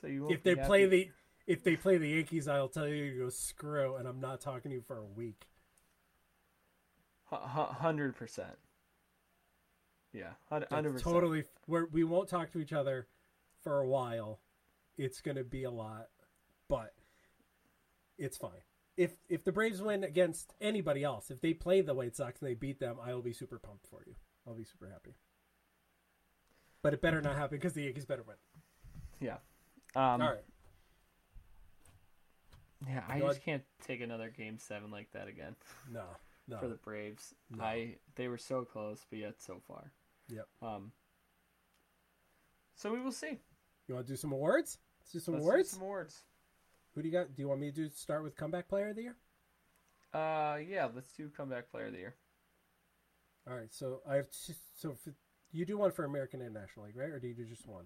So 0.00 0.06
you 0.06 0.30
If 0.30 0.42
they 0.42 0.54
be 0.54 0.62
play 0.62 0.86
the 0.86 1.10
if 1.46 1.64
they 1.64 1.76
play 1.76 1.98
the 1.98 2.08
Yankees, 2.08 2.48
I'll 2.48 2.68
tell 2.68 2.86
you 2.86 3.12
to 3.12 3.18
go 3.18 3.28
screw, 3.28 3.96
and 3.96 4.06
I'm 4.06 4.20
not 4.20 4.40
talking 4.40 4.70
to 4.70 4.76
you 4.76 4.82
for 4.82 4.96
a 4.96 5.04
week. 5.04 5.46
Hu- 7.30 7.36
hu- 7.36 7.72
hundred 7.74 8.14
percent. 8.14 8.56
Yeah, 10.12 10.32
hundred 10.48 10.92
percent. 10.92 11.02
Totally, 11.02 11.44
we're, 11.66 11.86
we 11.86 12.04
won't 12.04 12.28
talk 12.28 12.52
to 12.52 12.60
each 12.60 12.72
other 12.72 13.06
for 13.62 13.80
a 13.80 13.86
while. 13.86 14.40
It's 14.98 15.20
going 15.20 15.36
to 15.36 15.44
be 15.44 15.64
a 15.64 15.70
lot, 15.70 16.08
but 16.68 16.92
it's 18.18 18.36
fine. 18.36 18.62
If 18.96 19.12
if 19.28 19.42
the 19.44 19.52
Braves 19.52 19.80
win 19.80 20.04
against 20.04 20.52
anybody 20.60 21.02
else, 21.02 21.30
if 21.30 21.40
they 21.40 21.54
play 21.54 21.80
the 21.80 21.94
White 21.94 22.14
Sox 22.14 22.40
and 22.40 22.50
they 22.50 22.54
beat 22.54 22.78
them, 22.78 22.96
I 23.02 23.14
will 23.14 23.22
be 23.22 23.32
super 23.32 23.58
pumped 23.58 23.86
for 23.86 24.02
you. 24.06 24.14
I'll 24.46 24.54
be 24.54 24.64
super 24.64 24.88
happy. 24.88 25.16
But 26.82 26.92
it 26.92 27.00
better 27.00 27.22
not 27.22 27.36
happen 27.36 27.56
because 27.58 27.72
the 27.72 27.84
Yankees 27.84 28.04
better 28.04 28.24
win. 28.26 28.36
Yeah. 29.20 29.36
Um, 29.94 30.20
All 30.20 30.30
right. 30.30 30.44
Yeah, 32.88 33.02
I 33.08 33.20
just 33.20 33.42
can't 33.44 33.62
take 33.86 34.00
another 34.00 34.28
game 34.28 34.58
seven 34.58 34.90
like 34.90 35.08
that 35.12 35.28
again 35.28 35.54
No, 35.90 36.02
no. 36.48 36.58
for 36.58 36.66
the 36.66 36.74
Braves. 36.74 37.32
No. 37.50 37.62
I 37.62 37.96
they 38.16 38.28
were 38.28 38.38
so 38.38 38.64
close, 38.64 39.06
but 39.08 39.20
yet 39.20 39.40
so 39.40 39.60
far. 39.66 39.92
Yep. 40.28 40.48
Um. 40.60 40.92
So 42.74 42.92
we 42.92 43.00
will 43.00 43.12
see. 43.12 43.38
You 43.92 43.96
want 43.96 44.06
to 44.06 44.12
do 44.14 44.16
some 44.16 44.32
awards? 44.32 44.78
Let's 45.02 45.12
do 45.12 45.18
some 45.20 45.34
Let's 45.34 45.44
awards. 45.44 45.68
do 45.68 45.74
some 45.74 45.82
awards. 45.82 46.22
Who 46.94 47.02
do 47.02 47.08
you 47.08 47.12
got? 47.12 47.34
Do 47.34 47.42
you 47.42 47.48
want 47.48 47.60
me 47.60 47.70
to 47.70 47.76
do, 47.76 47.88
start 47.90 48.22
with 48.22 48.34
comeback 48.36 48.66
player 48.66 48.88
of 48.88 48.96
the 48.96 49.02
year? 49.02 49.16
Uh, 50.14 50.56
yeah. 50.66 50.88
Let's 50.94 51.12
do 51.12 51.28
comeback 51.28 51.70
player 51.70 51.86
of 51.88 51.92
the 51.92 51.98
year. 51.98 52.14
All 53.46 53.54
right. 53.54 53.70
So 53.70 54.00
I 54.08 54.14
have 54.16 54.30
t- 54.30 54.54
so 54.78 54.94
you 55.52 55.66
do 55.66 55.76
one 55.76 55.90
for 55.90 56.06
American 56.06 56.40
and 56.40 56.54
National 56.54 56.86
League, 56.86 56.96
right? 56.96 57.10
Or 57.10 57.18
do 57.18 57.28
you 57.28 57.34
do 57.34 57.44
just 57.44 57.66
one? 57.66 57.84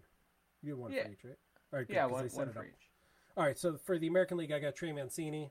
You 0.62 0.74
do 0.74 0.80
one 0.80 0.92
Yeah. 0.92 1.06
for 1.06 1.10
each, 1.10 1.24
right? 1.24 1.36
All 1.72 1.78
right. 1.80 1.88
Good, 1.88 1.94
yeah, 1.94 2.04
one, 2.06 2.28
one 2.28 2.48
it 2.48 2.54
for 2.54 2.64
each. 2.64 2.90
All 3.36 3.44
right, 3.44 3.58
so 3.58 3.76
for 3.76 3.98
the 3.98 4.06
American 4.06 4.36
League, 4.38 4.52
I 4.52 4.60
got 4.60 4.76
Trey 4.76 4.92
Mancini. 4.92 5.50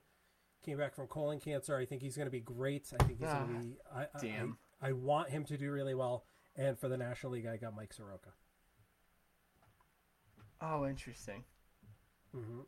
Came 0.64 0.77
back 0.77 0.95
from 0.95 1.07
colon 1.07 1.40
cancer. 1.41 1.76
I 1.76 1.86
think 1.86 2.02
he's 2.02 2.15
going 2.15 2.26
to 2.27 2.32
be 2.32 2.40
great. 2.40 2.88
I 2.98 3.03
think 3.03 3.19
he's 3.19 3.27
going 3.27 3.41
Ah, 3.44 3.45
to 3.45 3.53
be. 3.65 3.77
I, 3.94 4.02
I- 4.03 4.07
damn. 4.22 4.57
I, 4.82 4.90
I 4.90 4.91
want 4.94 5.30
him 5.30 5.44
to 5.45 5.57
do 5.57 5.69
really 5.69 5.94
well. 5.95 6.23
And 6.56 6.80
for 6.80 6.88
the 6.88 6.98
National 6.98 7.34
League, 7.34 7.45
I 7.45 7.57
got 7.57 7.76
Mike 7.76 7.91
Soroka. 7.94 8.30
Oh, 10.61 10.86
interesting. 10.88 11.44
hmm 12.34 12.61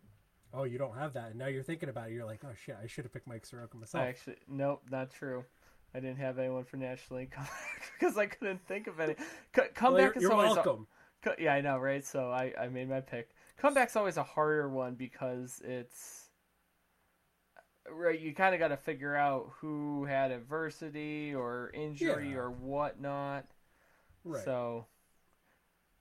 Oh, 0.53 0.63
you 0.63 0.77
don't 0.77 0.97
have 0.97 1.13
that. 1.13 1.31
And 1.31 1.39
now 1.39 1.47
you're 1.47 1.61
thinking 1.61 1.89
about 1.89 2.09
it. 2.09 2.13
You're 2.13 2.25
like, 2.25 2.39
oh 2.45 2.53
shit, 2.65 2.77
I 2.81 2.87
should 2.87 3.03
have 3.03 3.11
picked 3.13 3.27
Mike 3.27 3.45
Soroka 3.45 3.75
myself. 3.75 4.03
I 4.03 4.07
actually, 4.07 4.37
nope, 4.47 4.81
not 4.89 5.11
true. 5.11 5.43
I 5.93 5.99
didn't 5.99 6.17
have 6.17 6.39
anyone 6.39 6.63
for 6.63 6.77
National 6.77 7.19
League 7.19 7.33
because 7.99 8.17
I 8.17 8.27
couldn't 8.27 8.65
think 8.67 8.87
of 8.87 8.99
any. 8.99 9.15
C- 9.55 9.61
comeback 9.73 9.81
well, 9.81 10.17
is 10.17 10.21
you're, 10.23 10.31
you're 10.31 10.33
always 10.33 10.55
welcome. 10.55 10.87
Co- 11.21 11.35
yeah, 11.37 11.53
I 11.53 11.61
know, 11.61 11.77
right? 11.77 12.03
So 12.05 12.31
I, 12.31 12.53
I 12.59 12.69
made 12.69 12.89
my 12.89 13.01
pick. 13.01 13.29
Comeback's 13.57 13.95
always 13.95 14.17
a 14.17 14.23
harder 14.23 14.69
one 14.69 14.95
because 14.95 15.61
it's 15.65 16.29
right. 17.89 18.19
You 18.19 18.33
kind 18.33 18.53
of 18.53 18.59
got 18.59 18.69
to 18.69 18.77
figure 18.77 19.15
out 19.15 19.51
who 19.59 20.05
had 20.05 20.31
adversity 20.31 21.33
or 21.33 21.71
injury 21.73 22.31
Yeah. 22.31 22.37
or 22.37 22.51
whatnot. 22.51 23.45
Right. 24.23 24.43
So, 24.43 24.85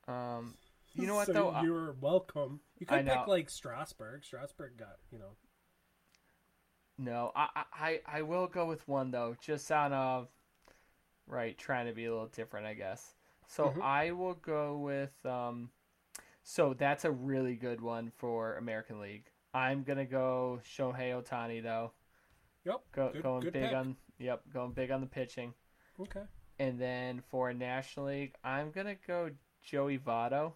um, 0.08 0.54
you 0.96 1.06
know 1.06 1.14
what 1.16 1.26
So 1.26 1.32
though? 1.32 1.60
You're 1.62 1.92
welcome. 2.00 2.60
You 2.78 2.86
could 2.86 3.06
pick 3.06 3.26
like 3.26 3.50
Strasburg. 3.50 4.24
Strasburg 4.24 4.76
got 4.78 4.96
you 5.10 5.18
know. 5.18 5.36
No, 6.98 7.30
I, 7.36 7.64
I 7.72 8.00
I 8.06 8.22
will 8.22 8.46
go 8.46 8.66
with 8.66 8.86
one 8.88 9.10
though, 9.10 9.36
just 9.40 9.70
out 9.70 9.92
of 9.92 10.28
right 11.26 11.56
trying 11.58 11.86
to 11.86 11.92
be 11.92 12.06
a 12.06 12.10
little 12.10 12.28
different, 12.28 12.66
I 12.66 12.74
guess. 12.74 13.14
So 13.48 13.70
Mhm. 13.70 13.82
I 13.82 14.12
will 14.12 14.34
go 14.34 14.78
with 14.78 15.24
um. 15.26 15.70
So 16.42 16.74
that's 16.74 17.04
a 17.04 17.10
really 17.10 17.56
good 17.56 17.80
one 17.80 18.10
for 18.16 18.56
American 18.56 19.00
League. 19.00 19.30
I'm 19.52 19.82
gonna 19.82 20.06
go 20.06 20.60
Shohei 20.64 21.12
Ohtani 21.20 21.62
though. 21.62 21.92
Yep. 22.64 22.80
Go, 22.92 23.10
good, 23.12 23.22
going 23.22 23.40
good 23.40 23.52
big 23.52 23.62
pick. 23.64 23.74
on 23.74 23.96
yep, 24.18 24.42
going 24.52 24.72
big 24.72 24.90
on 24.90 25.00
the 25.00 25.06
pitching. 25.06 25.52
Okay. 26.00 26.22
And 26.58 26.80
then 26.80 27.20
for 27.30 27.52
National 27.52 28.06
League, 28.06 28.34
I'm 28.42 28.70
gonna 28.70 28.96
go 29.06 29.30
Joey 29.62 29.98
Votto. 29.98 30.54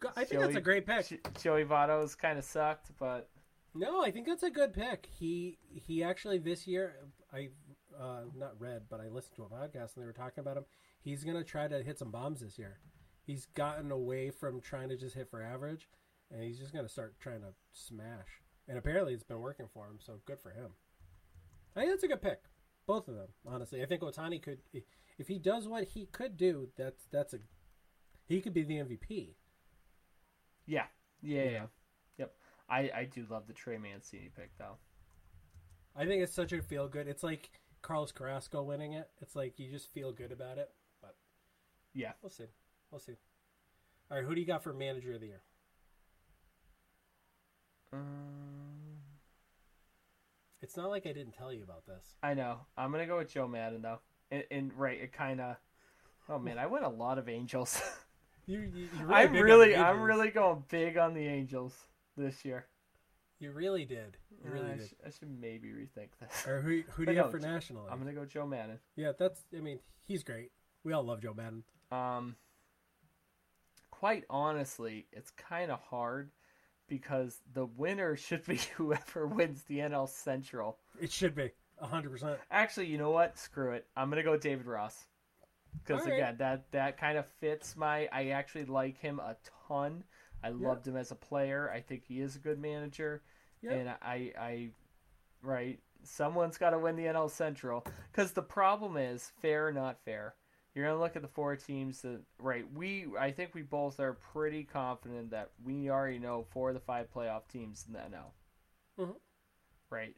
Go- 0.00 0.10
I 0.16 0.24
think 0.24 0.40
that's 0.40 0.56
a 0.56 0.60
great 0.60 0.86
pick. 0.86 1.06
Jo- 1.08 1.30
Joey 1.40 1.64
Votto's 1.64 2.14
kind 2.14 2.38
of 2.38 2.44
sucked, 2.44 2.90
but 2.98 3.28
No, 3.74 4.02
I 4.02 4.10
think 4.10 4.26
that's 4.26 4.42
a 4.42 4.50
good 4.50 4.72
pick. 4.72 5.06
He 5.18 5.58
he 5.72 6.02
actually 6.02 6.38
this 6.38 6.66
year 6.66 6.96
I 7.32 7.50
uh, 7.98 8.22
not 8.36 8.58
read, 8.60 8.82
but 8.88 9.00
I 9.00 9.08
listened 9.08 9.36
to 9.36 9.42
a 9.44 9.48
podcast 9.48 9.94
and 9.94 10.02
they 10.02 10.06
were 10.06 10.12
talking 10.12 10.40
about 10.40 10.56
him. 10.56 10.64
He's 11.02 11.22
gonna 11.24 11.44
try 11.44 11.68
to 11.68 11.82
hit 11.82 11.98
some 11.98 12.10
bombs 12.10 12.40
this 12.40 12.58
year. 12.58 12.78
He's 13.22 13.46
gotten 13.54 13.90
away 13.92 14.30
from 14.30 14.60
trying 14.60 14.88
to 14.88 14.96
just 14.96 15.14
hit 15.14 15.30
for 15.30 15.42
average, 15.42 15.88
and 16.30 16.42
he's 16.42 16.58
just 16.58 16.72
gonna 16.72 16.88
start 16.88 17.20
trying 17.20 17.42
to 17.42 17.52
smash. 17.72 18.40
And 18.68 18.78
apparently, 18.78 19.14
it's 19.14 19.24
been 19.24 19.40
working 19.40 19.68
for 19.72 19.86
him. 19.86 19.98
So 20.00 20.20
good 20.24 20.40
for 20.40 20.50
him. 20.50 20.70
I 21.76 21.80
think 21.80 21.92
that's 21.92 22.04
a 22.04 22.08
good 22.08 22.22
pick. 22.22 22.42
Both 22.86 23.08
of 23.08 23.14
them, 23.14 23.28
honestly. 23.46 23.82
I 23.82 23.86
think 23.86 24.02
Ohtani 24.02 24.42
could, 24.42 24.58
if 25.18 25.28
he 25.28 25.38
does 25.38 25.68
what 25.68 25.84
he 25.84 26.06
could 26.06 26.36
do, 26.36 26.68
that's 26.76 27.04
that's 27.12 27.34
a 27.34 27.38
he 28.26 28.40
could 28.40 28.54
be 28.54 28.62
the 28.62 28.78
MVP. 28.78 29.34
Yeah, 30.70 30.84
yeah, 31.20 31.42
Yeah. 31.42 31.50
yeah. 31.50 31.66
Yep. 32.18 32.34
I 32.68 32.78
I 32.94 33.04
do 33.12 33.26
love 33.28 33.46
the 33.48 33.52
Trey 33.52 33.76
Mancini 33.76 34.30
pick 34.34 34.56
though. 34.56 34.76
I 35.96 36.06
think 36.06 36.22
it's 36.22 36.32
such 36.32 36.52
a 36.52 36.62
feel 36.62 36.86
good. 36.86 37.08
It's 37.08 37.24
like 37.24 37.50
Carlos 37.82 38.12
Carrasco 38.12 38.62
winning 38.62 38.92
it. 38.92 39.10
It's 39.20 39.34
like 39.34 39.58
you 39.58 39.68
just 39.70 39.88
feel 39.92 40.12
good 40.12 40.30
about 40.30 40.58
it. 40.58 40.70
But 41.02 41.16
Yeah. 41.92 42.12
we'll 42.22 42.30
see. 42.30 42.44
We'll 42.92 43.00
see. 43.00 43.16
All 44.10 44.16
right, 44.18 44.26
who 44.26 44.34
do 44.34 44.40
you 44.40 44.46
got 44.46 44.62
for 44.62 44.72
manager 44.72 45.14
of 45.14 45.20
the 45.20 45.26
year? 45.26 45.42
Um, 47.92 48.98
It's 50.62 50.76
not 50.76 50.90
like 50.90 51.06
I 51.06 51.12
didn't 51.12 51.32
tell 51.32 51.52
you 51.52 51.64
about 51.64 51.86
this. 51.86 52.14
I 52.22 52.34
know. 52.34 52.60
I'm 52.76 52.92
gonna 52.92 53.06
go 53.06 53.18
with 53.18 53.32
Joe 53.32 53.48
Maddon 53.48 53.82
though. 53.82 54.00
And, 54.30 54.44
and 54.52 54.72
right, 54.74 55.00
it 55.00 55.12
kind 55.12 55.40
of. 55.40 55.56
Oh 56.28 56.38
man, 56.38 56.58
I 56.58 56.66
went 56.66 56.84
a 56.84 56.88
lot 56.88 57.18
of 57.18 57.28
Angels. 57.28 57.80
You, 58.50 58.60
you, 58.74 58.88
you're 58.98 59.12
I'm 59.12 59.32
really, 59.32 59.76
I'm 59.76 60.00
really 60.02 60.30
going 60.30 60.64
big 60.68 60.96
on 60.96 61.14
the 61.14 61.24
Angels 61.24 61.72
this 62.16 62.44
year. 62.44 62.66
You 63.38 63.52
really 63.52 63.84
did. 63.84 64.16
You 64.44 64.50
really 64.50 64.70
Uh, 64.70 64.72
I, 64.72 64.76
did. 64.76 64.88
sh- 64.88 64.94
I 65.06 65.10
should 65.10 65.40
maybe 65.40 65.68
rethink 65.68 66.08
this. 66.20 66.46
Or 66.48 66.60
who, 66.60 66.82
who 66.94 67.02
do 67.02 67.06
But 67.06 67.14
you 67.14 67.22
have 67.22 67.30
for 67.30 67.38
national? 67.38 67.86
I'm 67.88 67.98
gonna 68.00 68.12
go 68.12 68.24
Joe 68.24 68.46
Maddon. 68.46 68.80
Yeah, 68.96 69.12
that's. 69.16 69.44
I 69.56 69.60
mean, 69.60 69.78
he's 70.04 70.24
great. 70.24 70.50
We 70.82 70.92
all 70.92 71.04
love 71.04 71.22
Joe 71.22 71.32
Maddon. 71.32 71.62
Um, 71.92 72.34
quite 73.92 74.24
honestly, 74.28 75.06
it's 75.12 75.30
kind 75.30 75.70
of 75.70 75.78
hard 75.80 76.32
because 76.88 77.38
the 77.52 77.66
winner 77.66 78.16
should 78.16 78.44
be 78.46 78.56
whoever 78.76 79.28
wins 79.28 79.62
the 79.62 79.78
NL 79.78 80.08
Central. 80.08 80.78
It 81.00 81.12
should 81.12 81.36
be 81.36 81.52
hundred 81.80 82.10
percent. 82.10 82.38
Actually, 82.50 82.86
you 82.86 82.98
know 82.98 83.10
what? 83.10 83.38
Screw 83.38 83.70
it. 83.72 83.86
I'm 83.96 84.10
gonna 84.10 84.24
go 84.24 84.36
David 84.36 84.66
Ross. 84.66 85.06
Because 85.78 86.04
right. 86.04 86.14
again, 86.14 86.36
that 86.38 86.70
that 86.72 86.98
kind 86.98 87.18
of 87.18 87.26
fits 87.26 87.76
my. 87.76 88.08
I 88.12 88.28
actually 88.28 88.66
like 88.66 88.98
him 88.98 89.18
a 89.20 89.36
ton. 89.68 90.04
I 90.42 90.50
loved 90.50 90.86
him 90.86 90.96
as 90.96 91.10
a 91.10 91.14
player. 91.16 91.70
I 91.72 91.80
think 91.80 92.04
he 92.04 92.20
is 92.20 92.36
a 92.36 92.38
good 92.38 92.58
manager, 92.58 93.22
Yeah. 93.60 93.72
and 93.72 93.88
I, 93.90 94.32
I, 94.38 94.68
right. 95.42 95.78
Someone's 96.02 96.56
got 96.56 96.70
to 96.70 96.78
win 96.78 96.96
the 96.96 97.04
NL 97.04 97.30
Central 97.30 97.84
because 98.10 98.32
the 98.32 98.42
problem 98.42 98.96
is 98.96 99.32
fair 99.42 99.68
or 99.68 99.72
not 99.72 99.98
fair. 100.02 100.34
You're 100.74 100.86
gonna 100.86 101.00
look 101.00 101.16
at 101.16 101.22
the 101.22 101.28
four 101.28 101.56
teams 101.56 102.00
that 102.02 102.20
right. 102.38 102.64
We 102.72 103.06
I 103.18 103.32
think 103.32 103.54
we 103.54 103.62
both 103.62 103.98
are 104.00 104.14
pretty 104.14 104.64
confident 104.64 105.30
that 105.32 105.50
we 105.62 105.90
already 105.90 106.18
know 106.18 106.46
four 106.52 106.68
of 106.68 106.74
the 106.74 106.80
five 106.80 107.12
playoff 107.12 107.48
teams 107.48 107.84
in 107.86 107.92
the 107.92 107.98
NL. 107.98 108.32
Mhm. 108.98 109.16
Right, 109.90 110.14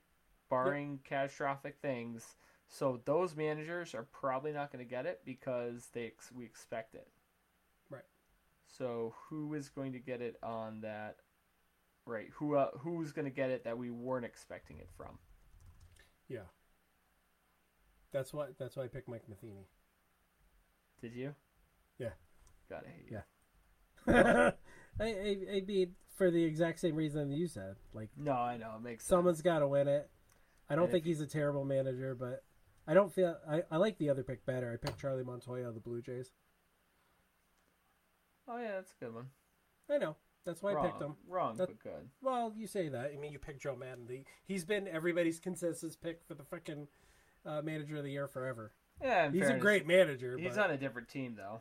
barring 0.51 1.01
catastrophic 1.05 1.79
things. 1.81 2.37
So 2.73 3.03
those 3.05 3.37
managers 3.37 3.95
are 3.95 4.05
probably 4.05 4.51
not 4.51 4.73
going 4.73 4.83
to 4.83 4.89
get 4.91 5.05
it 5.05 5.21
because 5.27 5.91
they 5.93 6.07
ex- 6.07 6.33
we 6.35 6.47
expect 6.47 6.95
it. 6.95 7.07
Right. 7.91 8.01
So 8.67 9.15
who 9.29 9.53
is 9.53 9.69
going 9.69 9.93
to 9.93 9.99
get 9.99 10.23
it 10.23 10.37
on 10.43 10.81
that? 10.81 11.17
Right. 12.07 12.29
Who 12.37 12.57
uh, 12.57 12.71
who's 12.79 13.13
going 13.13 13.27
to 13.27 13.31
get 13.31 13.51
it 13.51 13.65
that 13.65 13.77
we 13.77 13.91
weren't 13.91 14.25
expecting 14.25 14.79
it 14.79 14.89
from? 14.97 15.19
Yeah. 16.29 16.49
That's 18.11 18.33
why. 18.33 18.47
That's 18.59 18.75
why 18.75 18.85
I 18.85 18.89
picked 18.89 19.07
Mike 19.09 19.29
Matheny. 19.29 19.69
Did 21.03 21.13
you? 21.15 21.35
Yeah. 21.99 22.13
Gotta 22.71 22.87
hate 22.89 23.11
you. 23.11 23.19
Yeah. 24.07 24.51
I, 24.99 25.05
I, 25.05 25.37
I 25.57 25.61
mean, 25.67 25.93
for 26.17 26.31
the 26.31 26.43
exact 26.43 26.81
same 26.81 26.97
reason 26.97 27.31
you 27.33 27.49
said. 27.49 27.77
Like, 27.93 28.09
No, 28.17 28.33
I 28.33 28.57
know 28.57 28.73
it 28.79 28.83
makes 28.83 29.05
someone's 29.05 29.43
got 29.43 29.59
to 29.59 29.69
win 29.69 29.89
it. 29.89 30.09
I 30.71 30.75
don't 30.75 30.85
And 30.85 30.93
think 30.93 31.05
he's 31.05 31.21
a 31.21 31.27
terrible 31.27 31.65
manager, 31.67 32.15
but 32.19 32.45
I 32.87 32.95
don't 32.95 33.13
feel. 33.13 33.37
I, 33.49 33.63
I 33.71 33.77
like 33.77 33.99
the 33.99 34.11
other 34.11 34.23
pick 34.23 34.45
better. 34.45 34.73
I 34.73 34.85
picked 34.85 35.01
Charlie 35.01 35.25
Montoyo 35.25 35.69
of 35.69 35.75
the 35.75 35.81
Blue 35.81 36.03
Jays. 36.03 36.33
Oh 38.49 38.59
yeah, 38.59 38.73
that's 38.73 38.93
a 38.93 39.05
good 39.05 39.15
one. 39.15 39.27
I 39.91 39.99
know. 39.99 40.17
That's 40.45 40.63
why 40.63 40.73
wrong, 40.73 40.85
I 40.85 40.89
picked 40.89 41.03
him. 41.03 41.15
Wrong, 41.29 41.57
That- 41.57 41.69
but 41.69 41.79
good. 41.79 42.09
Well, 42.21 42.53
you 42.57 42.67
say 42.67 42.89
that. 42.89 43.13
I 43.15 43.17
mean, 43.17 43.33
you 43.33 43.39
picked 43.39 43.63
Joe 43.63 43.77
Maddon. 43.77 44.07
The, 44.09 44.25
he's 44.43 44.65
been 44.65 44.89
everybody's 44.89 45.39
consensus 45.39 45.95
pick 45.95 46.21
for 46.27 46.35
the 46.35 46.43
freaking 46.43 46.89
uh, 47.47 47.63
manager 47.63 47.97
of 47.99 48.05
the 48.05 48.11
year 48.11 48.27
forever. 48.27 48.73
Yeah, 49.01 49.31
He's 49.31 49.49
a 49.49 49.55
great 49.55 49.87
manager. 49.87 50.37
He's 50.39 50.57
but, 50.57 50.65
on 50.67 50.71
a 50.73 50.77
different 50.77 51.09
team 51.09 51.37
though. 51.37 51.61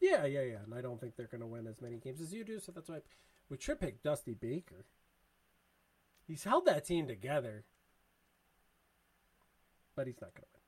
Yeah, 0.00 0.24
yeah, 0.24 0.42
yeah. 0.42 0.58
And 0.64 0.74
I 0.74 0.80
don't 0.80 1.00
think 1.00 1.16
they're 1.16 1.26
going 1.26 1.40
to 1.42 1.46
win 1.46 1.66
as 1.66 1.80
many 1.80 1.96
games 1.96 2.20
as 2.20 2.32
you 2.32 2.44
do. 2.44 2.58
So 2.60 2.72
that's 2.72 2.88
why 2.88 3.00
we 3.48 3.56
should 3.58 3.80
pick 3.80 4.02
Dusty 4.02 4.34
Baker. 4.34 4.86
He's 6.26 6.44
held 6.44 6.66
that 6.66 6.84
team 6.86 7.06
together, 7.06 7.64
but 10.02 10.08
he's 10.08 10.20
not 10.20 10.34
going 10.34 10.42
to 10.42 10.48
win. 10.52 10.62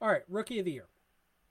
All 0.00 0.12
right, 0.12 0.22
rookie 0.28 0.60
of 0.60 0.64
the 0.64 0.70
year. 0.72 0.86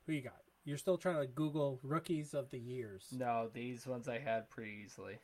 Who 0.06 0.14
you 0.14 0.22
got? 0.22 0.40
You're 0.64 0.78
still 0.78 0.98
trying 0.98 1.20
to 1.20 1.28
Google 1.28 1.80
rookies 1.84 2.34
of 2.34 2.50
the 2.50 2.58
years. 2.58 3.08
No, 3.12 3.50
these 3.54 3.86
ones 3.86 4.08
I 4.08 4.20
had 4.20 4.50
pretty 4.50 4.82
easily. 4.86 5.18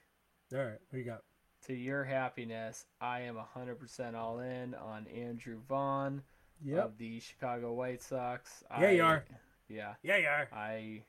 All 0.53 0.59
right, 0.59 0.79
who 0.91 0.97
you 0.97 1.03
got? 1.05 1.21
To 1.67 1.73
your 1.73 2.03
happiness, 2.03 2.85
I 2.99 3.21
am 3.21 3.35
100% 3.55 4.15
all 4.15 4.39
in 4.39 4.73
on 4.75 5.07
Andrew 5.07 5.59
Vaughn 5.69 6.21
Yep. 6.65 6.83
of 6.85 6.97
the 6.97 7.19
Chicago 7.21 7.73
White 7.73 8.01
Sox. 8.01 8.63
Yeah, 8.79 8.87
I, 8.87 8.91
you 8.91 9.03
are. 9.03 9.23
Yeah, 9.69 9.93
Yeah, 10.03 10.17
you 10.17 10.27
are. 10.27 10.47
I. 10.51 11.03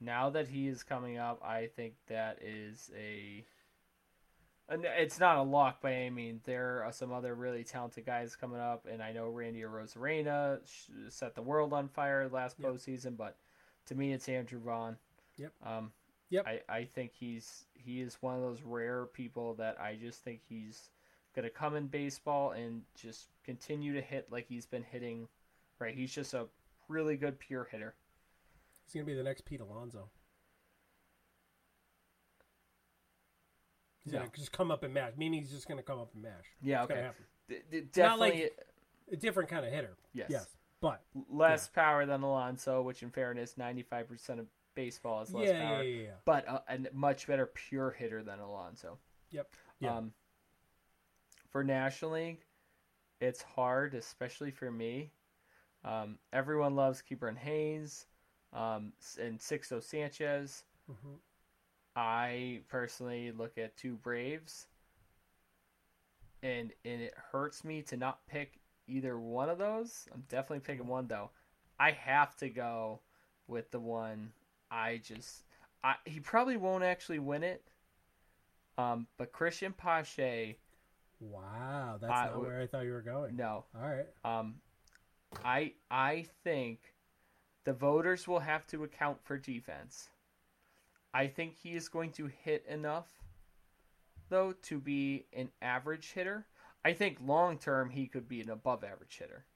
Now 0.00 0.28
that 0.30 0.48
he 0.48 0.66
is 0.68 0.82
coming 0.82 1.16
up, 1.16 1.40
I 1.44 1.68
think 1.76 1.94
that 2.08 2.38
is 2.42 2.90
a. 2.98 3.44
and 4.68 4.84
It's 4.84 5.18
not 5.20 5.38
a 5.38 5.42
lock 5.42 5.80
by 5.80 5.92
any 5.92 6.10
means. 6.10 6.42
There 6.44 6.82
are 6.84 6.92
some 6.92 7.12
other 7.12 7.34
really 7.34 7.64
talented 7.64 8.04
guys 8.06 8.36
coming 8.36 8.60
up, 8.60 8.86
and 8.90 9.02
I 9.02 9.12
know 9.12 9.28
Randy 9.28 9.60
Arozarena 9.62 10.60
set 11.08 11.34
the 11.34 11.42
world 11.42 11.72
on 11.72 11.88
fire 11.88 12.28
last 12.28 12.56
Yep. 12.58 12.70
postseason, 12.70 13.16
but 13.16 13.36
to 13.86 13.94
me, 13.94 14.12
it's 14.12 14.28
Andrew 14.28 14.60
Vaughn. 14.60 14.96
Yep. 15.36 15.52
Um, 15.64 15.92
Yep. 16.30 16.46
I, 16.46 16.60
I 16.68 16.84
think 16.84 17.12
he's 17.14 17.66
he 17.74 18.00
is 18.00 18.20
one 18.20 18.34
of 18.34 18.40
those 18.42 18.62
rare 18.62 19.06
people 19.06 19.54
that 19.54 19.80
I 19.80 19.94
just 19.94 20.24
think 20.24 20.40
he's 20.42 20.90
gonna 21.36 21.50
come 21.50 21.76
in 21.76 21.86
baseball 21.86 22.50
and 22.50 22.82
just 23.00 23.28
continue 23.44 23.94
to 23.94 24.00
hit 24.00 24.32
like 24.32 24.46
he's 24.48 24.66
been 24.66 24.82
hitting. 24.82 25.28
Right, 25.78 25.94
he's 25.94 26.12
just 26.12 26.32
a 26.34 26.48
really 26.88 27.16
good 27.16 27.38
pure 27.38 27.64
hitter. 27.70 27.94
He's 28.84 28.94
going 28.94 29.04
to 29.04 29.12
be 29.12 29.16
the 29.16 29.22
next 29.22 29.44
Pete 29.44 29.60
Alonso. 29.60 30.08
He's 34.06 34.12
going 34.12 34.30
to 34.30 34.36
just 34.38 34.52
come 34.52 34.70
up 34.70 34.82
and 34.84 34.94
mash. 34.94 35.12
Meaning 35.16 35.40
he's 35.42 35.50
just 35.50 35.66
going 35.68 35.78
to 35.78 35.82
come 35.82 35.98
up 35.98 36.10
and 36.14 36.22
mash. 36.22 36.32
Yeah, 36.62 36.82
It's 36.84 36.88
gonna 36.88 37.00
okay. 37.00 37.06
happen. 37.06 37.24
D- 37.70 37.80
d- 37.92 38.00
Not 38.00 38.18
like- 38.20 38.32
definitely. 38.34 38.62
A 39.12 39.16
different 39.16 39.48
kind 39.50 39.64
of 39.66 39.72
hitter. 39.72 39.96
yes. 40.14 40.26
Yes. 40.30 40.46
But 40.80 41.00
less 41.30 41.68
power 41.68 42.06
than 42.06 42.22
Alonso, 42.22 42.82
which 42.82 43.02
in 43.02 43.10
fairness, 43.10 43.56
ninety 43.56 43.82
five 43.82 44.08
percent 44.08 44.40
of 44.40 44.46
baseball 44.74 45.22
is 45.22 45.32
less 45.32 45.48
yeah, 45.48 45.62
power, 45.68 45.82
yeah, 45.82 45.96
yeah, 45.96 46.02
yeah. 46.02 46.10
but 46.24 46.46
a, 46.48 46.62
a 46.74 46.78
much 46.92 47.26
better 47.26 47.46
pure 47.46 47.90
hitter 47.92 48.22
than 48.22 48.40
Alonso. 48.40 48.98
Yep. 49.30 49.48
Yeah. 49.80 49.96
Um, 49.96 50.12
for 51.50 51.62
National 51.64 52.10
League, 52.12 52.44
it's 53.20 53.42
hard, 53.42 53.94
especially 53.94 54.50
for 54.50 54.70
me. 54.70 55.12
Um, 55.84 56.18
everyone 56.32 56.74
loves 56.74 57.02
Ke'Bryan 57.08 57.38
Hayes 57.38 58.06
um, 58.52 58.92
and 59.20 59.38
Sixto 59.38 59.82
Sanchez. 59.82 60.64
Mhm. 60.90 61.18
I 61.96 62.60
personally 62.68 63.32
look 63.32 63.56
at 63.56 63.76
two 63.76 63.94
Braves, 63.94 64.66
and 66.42 66.72
and 66.84 67.00
it 67.02 67.14
hurts 67.32 67.64
me 67.64 67.82
to 67.82 67.96
not 67.96 68.26
pick 68.26 68.60
either 68.86 69.18
one 69.18 69.48
of 69.48 69.58
those. 69.58 70.06
I'm 70.12 70.24
definitely 70.28 70.60
picking 70.60 70.86
one 70.86 71.06
though. 71.06 71.30
I 71.80 71.92
have 71.92 72.36
to 72.36 72.48
go 72.48 73.00
with 73.48 73.70
the 73.70 73.80
one 73.80 74.32
I 74.70 75.00
just. 75.02 75.44
I, 75.82 75.94
he 76.04 76.20
probably 76.20 76.56
won't 76.56 76.84
actually 76.84 77.18
win 77.18 77.42
it. 77.42 77.62
Um, 78.78 79.06
but 79.16 79.32
Cristian 79.32 79.74
Pache, 79.74 80.58
Wow, 81.20 81.96
that's 82.00 82.12
I 82.12 82.26
not 82.26 82.40
where 82.40 82.60
I 82.60 82.66
thought 82.66 82.84
you 82.84 82.92
were 82.92 83.00
going. 83.00 83.36
no, 83.36 83.64
All 83.74 83.88
right. 83.88 84.06
Um, 84.24 84.56
I 85.44 85.72
I 85.90 86.26
think 86.44 86.94
the 87.64 87.72
voters 87.72 88.28
will 88.28 88.40
have 88.40 88.66
to 88.68 88.84
account 88.84 89.18
for 89.24 89.38
defense. 89.38 90.10
I 91.16 91.28
think 91.28 91.56
he 91.56 91.74
is 91.74 91.88
going 91.88 92.12
to 92.12 92.26
hit 92.26 92.66
enough, 92.68 93.08
though, 94.28 94.52
to 94.64 94.78
be 94.78 95.24
an 95.32 95.48
average 95.62 96.12
hitter. 96.12 96.46
I 96.84 96.92
think 96.92 97.16
long 97.24 97.56
term 97.58 97.88
he 97.88 98.06
could 98.06 98.28
be 98.28 98.42
an 98.42 98.50
above 98.50 98.84
average 98.84 99.16
hitter. 99.16 99.46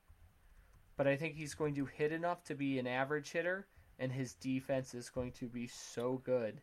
But 0.96 1.06
I 1.06 1.16
think 1.16 1.34
he's 1.34 1.52
going 1.52 1.74
to 1.74 1.84
hit 1.84 2.12
enough 2.12 2.42
to 2.44 2.54
be 2.54 2.78
an 2.78 2.86
average 2.86 3.30
hitter, 3.30 3.66
and 3.98 4.10
his 4.10 4.32
defense 4.32 4.94
is 4.94 5.10
going 5.10 5.32
to 5.32 5.48
be 5.48 5.66
so 5.66 6.22
good 6.24 6.62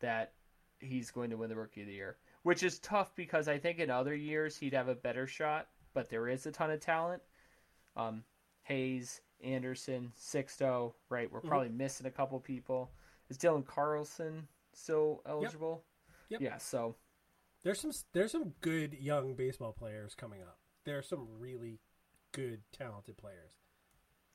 that 0.00 0.34
he's 0.78 1.10
going 1.10 1.30
to 1.30 1.38
win 1.38 1.48
the 1.48 1.56
Rookie 1.56 1.80
of 1.80 1.86
the 1.86 1.94
Year. 1.94 2.18
Which 2.42 2.62
is 2.62 2.78
tough 2.80 3.16
because 3.16 3.48
I 3.48 3.56
think 3.56 3.78
in 3.78 3.88
other 3.88 4.14
years 4.14 4.58
he'd 4.58 4.74
have 4.74 4.88
a 4.88 4.94
better 4.94 5.26
shot, 5.26 5.68
but 5.94 6.10
there 6.10 6.28
is 6.28 6.44
a 6.44 6.52
ton 6.52 6.70
of 6.70 6.80
talent. 6.80 7.22
Um, 7.96 8.24
Hayes, 8.64 9.22
Anderson, 9.42 10.12
Sixto, 10.20 10.92
right? 11.08 11.32
We're 11.32 11.40
Mhm. 11.40 11.48
probably 11.48 11.70
missing 11.70 12.06
a 12.06 12.10
couple 12.10 12.38
people. 12.40 12.92
Is 13.28 13.38
Dylan 13.38 13.66
Carlson 13.66 14.48
still 14.72 15.22
eligible? 15.26 15.84
Yep. 16.28 16.40
Yeah, 16.40 16.58
so 16.58 16.96
There's 17.62 17.80
some 17.80 17.92
there's 18.12 18.32
some 18.32 18.54
good 18.60 18.94
young 18.94 19.34
baseball 19.34 19.72
players 19.72 20.14
coming 20.14 20.42
up. 20.42 20.58
There 20.84 20.98
are 20.98 21.02
some 21.02 21.26
really 21.38 21.80
good 22.32 22.62
talented 22.72 23.16
players. 23.16 23.54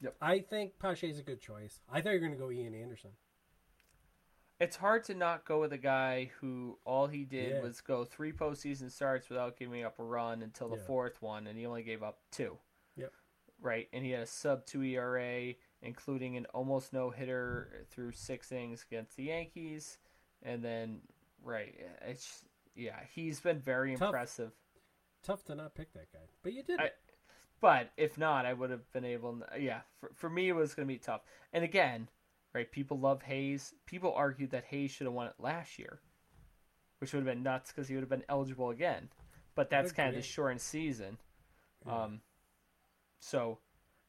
Yep. 0.01 0.15
I 0.21 0.39
think 0.39 0.79
Pache 0.79 1.07
is 1.09 1.19
a 1.19 1.23
good 1.23 1.39
choice. 1.41 1.79
I 1.89 2.01
thought 2.01 2.09
you 2.09 2.15
were 2.19 2.27
going 2.27 2.31
to 2.33 2.37
go 2.37 2.51
Ian 2.51 2.73
Anderson. 2.75 3.11
it's 4.59 4.75
hard 4.75 5.03
to 5.05 5.15
not 5.15 5.43
go 5.45 5.59
with 5.59 5.73
a 5.73 5.77
guy 5.77 6.29
who 6.39 6.77
all 6.85 7.07
he 7.07 7.23
did 7.25 7.49
Yeah. 7.51 7.61
was 7.61 7.81
go 7.81 8.03
three 8.05 8.31
postseason 8.31 8.91
starts 8.91 9.27
without 9.29 9.57
giving 9.57 9.83
up 9.83 9.97
a 9.99 10.03
run 10.03 10.41
until 10.43 10.69
the 10.69 10.75
Yeah. 10.77 10.85
fourth 10.85 11.21
one, 11.21 11.47
and 11.47 11.57
he 11.57 11.65
only 11.65 11.81
gave 11.83 12.03
up 12.03 12.19
two. 12.31 12.59
Yep. 12.95 13.11
Right, 13.59 13.89
and 13.93 14.03
he 14.05 14.11
had 14.11 14.21
a 14.23 14.27
sub 14.27 14.65
two 14.67 14.83
ERA, 14.83 15.55
including 15.81 16.37
an 16.37 16.45
almost 16.53 16.93
no 16.93 17.09
hitter 17.09 17.85
through 17.89 18.11
six 18.11 18.51
innings 18.51 18.85
against 18.89 19.15
the 19.15 19.23
Yankees, 19.23 19.97
and 20.43 20.63
then 20.63 21.01
right, 21.43 21.75
it's 22.05 22.45
yeah, 22.75 22.99
he's 23.13 23.39
been 23.39 23.59
very 23.59 23.95
Tough. 23.95 24.07
impressive. 24.07 24.51
Tough 25.23 25.43
to 25.45 25.55
not 25.55 25.75
pick 25.75 25.93
that 25.93 26.11
guy, 26.11 26.19
but 26.43 26.53
you 26.53 26.63
did. 26.63 26.79
I- 26.79 26.85
it. 26.85 26.95
But 27.59 27.91
if 27.95 28.17
not, 28.17 28.47
I 28.47 28.53
would 28.53 28.71
have 28.71 28.91
been 28.91 29.05
able. 29.05 29.39
Yeah, 29.59 29.81
for, 29.99 30.09
for 30.15 30.29
me, 30.31 30.49
it 30.49 30.53
was 30.53 30.73
going 30.73 30.87
to 30.87 30.91
be 30.91 30.97
tough. 30.97 31.21
And 31.53 31.63
again, 31.63 32.09
right? 32.55 32.71
People 32.71 32.99
love 32.99 33.21
Hayes. 33.21 33.75
People 33.85 34.13
argued 34.15 34.49
that 34.49 34.65
Hayes 34.65 34.89
should 34.89 35.05
have 35.05 35.13
won 35.13 35.27
it 35.27 35.35
last 35.37 35.77
year, 35.77 35.99
which 36.97 37.13
would 37.13 37.19
have 37.19 37.35
been 37.35 37.43
nuts 37.43 37.71
because 37.71 37.87
he 37.87 37.93
would 37.93 38.01
have 38.01 38.09
been 38.09 38.25
eligible 38.29 38.71
again. 38.71 39.09
But 39.53 39.69
that's 39.69 39.91
kind 39.91 40.09
of 40.09 40.15
the 40.15 40.23
shortened 40.23 40.61
season. 40.61 41.19
Yeah. 41.85 42.03
Um, 42.03 42.21
so 43.19 43.59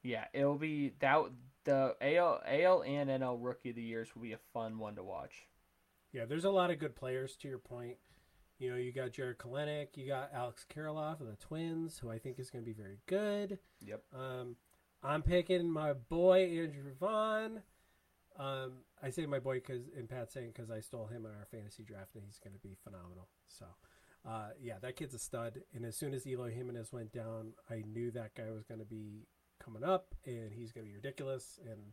yeah, 0.02 0.24
it'll 0.32 0.56
be 0.56 0.94
that 1.00 1.22
the 1.64 1.94
AL 2.00 2.42
AL 2.46 2.82
and 2.82 3.10
NL 3.10 3.38
Rookie 3.40 3.70
of 3.70 3.76
the 3.76 3.82
Years 3.82 4.14
will 4.14 4.22
be 4.22 4.32
a 4.32 4.38
fun 4.52 4.78
one 4.78 4.96
to 4.96 5.02
watch. 5.02 5.46
Yeah, 6.12 6.24
there's 6.26 6.44
a 6.44 6.50
lot 6.50 6.70
of 6.70 6.78
good 6.78 6.94
players. 6.94 7.36
To 7.36 7.48
your 7.48 7.58
point, 7.58 7.96
you 8.58 8.70
know, 8.70 8.76
you 8.76 8.92
got 8.92 9.12
Jarred 9.12 9.38
Kelenic, 9.38 9.88
you 9.96 10.06
got 10.06 10.30
Alex 10.34 10.66
Kirilloff 10.72 11.20
of 11.20 11.26
the 11.26 11.36
Twins, 11.36 11.98
who 11.98 12.10
I 12.10 12.18
think 12.18 12.38
is 12.38 12.50
going 12.50 12.64
to 12.64 12.70
be 12.70 12.76
very 12.76 12.98
good. 13.06 13.58
Yep. 13.80 14.02
Um, 14.14 14.56
I'm 15.02 15.22
picking 15.22 15.70
my 15.70 15.94
boy 15.94 16.44
Andrew 16.44 16.94
Vaughn. 17.00 17.62
Um, 18.38 18.72
I 19.02 19.10
say 19.10 19.26
my 19.26 19.40
boy 19.40 19.54
because, 19.54 19.82
and 19.96 20.08
Pat's 20.08 20.32
saying 20.32 20.52
because 20.54 20.70
I 20.70 20.80
stole 20.80 21.06
him 21.06 21.26
in 21.26 21.32
our 21.32 21.46
fantasy 21.50 21.82
draft, 21.82 22.14
and 22.14 22.24
he's 22.24 22.38
going 22.38 22.54
to 22.54 22.60
be 22.60 22.76
phenomenal. 22.84 23.28
So, 23.48 23.66
uh, 24.26 24.50
yeah, 24.60 24.74
that 24.80 24.96
kid's 24.96 25.14
a 25.14 25.18
stud. 25.18 25.62
And 25.74 25.84
as 25.84 25.96
soon 25.96 26.14
as 26.14 26.26
Eloy 26.26 26.52
Jimenez 26.52 26.92
went 26.92 27.12
down, 27.12 27.54
I 27.68 27.82
knew 27.86 28.10
that 28.12 28.34
guy 28.34 28.50
was 28.50 28.64
going 28.64 28.80
to 28.80 28.86
be 28.86 29.26
coming 29.62 29.84
up, 29.84 30.14
and 30.24 30.52
he's 30.52 30.72
going 30.72 30.86
to 30.86 30.90
be 30.90 30.96
ridiculous. 30.96 31.58
And 31.68 31.92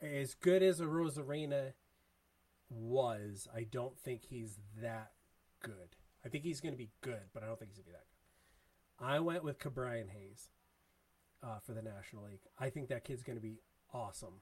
as 0.00 0.34
good 0.34 0.62
as 0.62 0.80
Arozarena 0.80 1.72
was, 2.68 3.48
I 3.54 3.64
don't 3.70 3.98
think 3.98 4.24
he's 4.24 4.58
that 4.80 5.12
good. 5.62 5.96
I 6.24 6.28
think 6.28 6.44
he's 6.44 6.60
going 6.60 6.74
to 6.74 6.78
be 6.78 6.90
good, 7.00 7.30
but 7.32 7.42
I 7.42 7.46
don't 7.46 7.58
think 7.58 7.70
he's 7.70 7.78
going 7.78 7.86
to 7.86 7.90
be 7.90 7.96
that 7.96 8.06
good. 8.08 9.06
I 9.06 9.20
went 9.20 9.44
with 9.44 9.58
Ke'Bryan 9.58 10.08
Hayes 10.10 10.48
uh, 11.42 11.58
for 11.64 11.72
the 11.72 11.82
National 11.82 12.24
League. 12.24 12.40
I 12.58 12.70
think 12.70 12.88
that 12.88 13.04
kid's 13.04 13.22
going 13.22 13.36
to 13.36 13.42
be 13.42 13.60
awesome. 13.92 14.40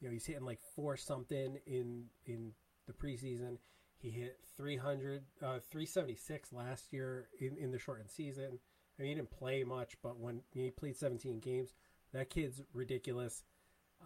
You 0.00 0.08
know, 0.08 0.12
he's 0.12 0.26
hitting 0.26 0.44
like 0.44 0.60
four 0.74 0.96
something 0.96 1.58
in 1.66 2.04
in 2.26 2.52
the 2.86 2.92
preseason. 2.92 3.58
He 3.98 4.10
hit 4.10 4.38
300, 4.56 5.22
uh, 5.42 5.58
376 5.70 6.52
last 6.52 6.92
year 6.92 7.28
in, 7.40 7.56
in 7.56 7.70
the 7.70 7.78
shortened 7.78 8.10
season. 8.10 8.58
I 8.98 9.02
mean, 9.02 9.08
he 9.10 9.14
didn't 9.14 9.30
play 9.30 9.62
much, 9.64 9.96
but 10.02 10.18
when 10.18 10.40
he 10.52 10.70
played 10.70 10.96
17 10.96 11.40
games, 11.40 11.74
that 12.12 12.30
kid's 12.30 12.62
ridiculous. 12.72 13.42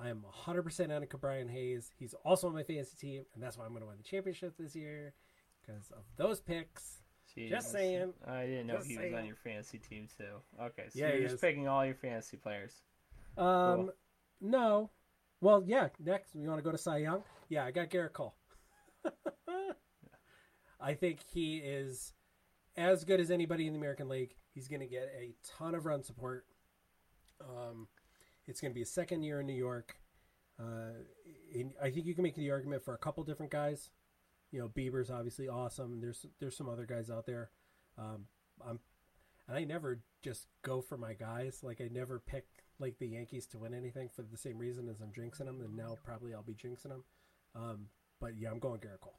I 0.00 0.08
am 0.08 0.24
100% 0.46 0.96
on 0.96 1.04
Ke'Bryan 1.04 1.50
Hayes. 1.50 1.90
He's 1.98 2.14
also 2.24 2.48
on 2.48 2.54
my 2.54 2.62
fantasy 2.62 2.96
team, 2.96 3.24
and 3.34 3.42
that's 3.42 3.56
why 3.56 3.64
I'm 3.64 3.70
going 3.70 3.82
to 3.82 3.86
win 3.88 3.96
the 3.98 4.02
championship 4.02 4.54
this 4.58 4.74
year 4.74 5.12
because 5.60 5.90
of 5.90 6.02
those 6.16 6.40
picks. 6.40 7.02
Jeez. 7.36 7.50
Just 7.50 7.70
saying. 7.70 8.12
I 8.26 8.46
didn't 8.46 8.66
know 8.66 8.76
Just 8.78 8.88
he 8.88 8.98
was 8.98 9.12
on 9.12 9.26
your 9.26 9.36
fantasy 9.36 9.78
team 9.78 10.08
too. 10.16 10.40
Okay, 10.60 10.84
so 10.88 10.98
Yeah, 10.98 11.12
you're 11.12 11.22
just 11.22 11.34
is. 11.36 11.40
picking 11.40 11.68
all 11.68 11.84
your 11.84 11.94
fantasy 11.94 12.36
players. 12.36 12.72
Um, 13.36 13.44
Cool. 13.46 13.90
no. 14.40 14.90
Well, 15.40 15.62
yeah. 15.64 15.88
Next, 16.04 16.34
we 16.34 16.48
want 16.48 16.58
to 16.58 16.64
go 16.64 16.72
to 16.72 16.78
Cy 16.78 16.98
Young. 16.98 17.22
Yeah, 17.48 17.64
I 17.64 17.70
got 17.70 17.88
Gerrit 17.90 18.12
Cole. 18.12 18.34
I 20.80 20.94
think 20.94 21.20
he 21.32 21.58
is 21.58 22.12
as 22.76 23.04
good 23.04 23.20
as 23.20 23.30
anybody 23.30 23.66
in 23.66 23.74
the 23.74 23.78
American 23.78 24.08
League. 24.08 24.34
He's 24.60 24.68
going 24.68 24.80
to 24.80 24.86
get 24.86 25.10
a 25.18 25.32
ton 25.56 25.74
of 25.74 25.86
run 25.86 26.04
support. 26.04 26.44
Um, 27.40 27.88
it's 28.46 28.60
going 28.60 28.72
to 28.72 28.74
be 28.74 28.82
a 28.82 28.86
second 28.86 29.22
year 29.22 29.40
in 29.40 29.46
New 29.46 29.54
York. 29.54 29.96
Uh, 30.58 31.00
and 31.54 31.72
I 31.82 31.88
think 31.88 32.04
you 32.04 32.12
can 32.14 32.24
make 32.24 32.34
the 32.34 32.50
argument 32.50 32.84
for 32.84 32.92
a 32.92 32.98
couple 32.98 33.24
different 33.24 33.50
guys. 33.50 33.88
You 34.52 34.60
know, 34.60 34.68
Bieber's 34.68 35.10
obviously 35.10 35.48
awesome. 35.48 36.02
There's 36.02 36.26
there's 36.40 36.54
some 36.54 36.68
other 36.68 36.84
guys 36.84 37.08
out 37.08 37.24
there. 37.24 37.48
Um, 37.96 38.26
I'm 38.62 38.80
and 39.48 39.56
I 39.56 39.64
never 39.64 40.00
just 40.22 40.48
go 40.60 40.82
for 40.82 40.98
my 40.98 41.14
guys. 41.14 41.60
Like 41.62 41.80
I 41.80 41.88
never 41.90 42.18
pick 42.18 42.44
like 42.78 42.98
the 42.98 43.08
Yankees 43.08 43.46
to 43.46 43.58
win 43.58 43.72
anything 43.72 44.10
for 44.14 44.20
the 44.20 44.36
same 44.36 44.58
reason 44.58 44.90
as 44.90 45.00
I'm 45.00 45.08
jinxing 45.08 45.46
them, 45.46 45.62
and 45.62 45.74
now 45.74 45.96
probably 46.04 46.34
I'll 46.34 46.42
be 46.42 46.52
jinxing 46.52 46.90
them. 46.90 47.04
Um, 47.56 47.86
but 48.20 48.36
yeah, 48.36 48.50
I'm 48.50 48.58
going 48.58 48.80
Gerrit 48.80 49.00
Cole. 49.00 49.18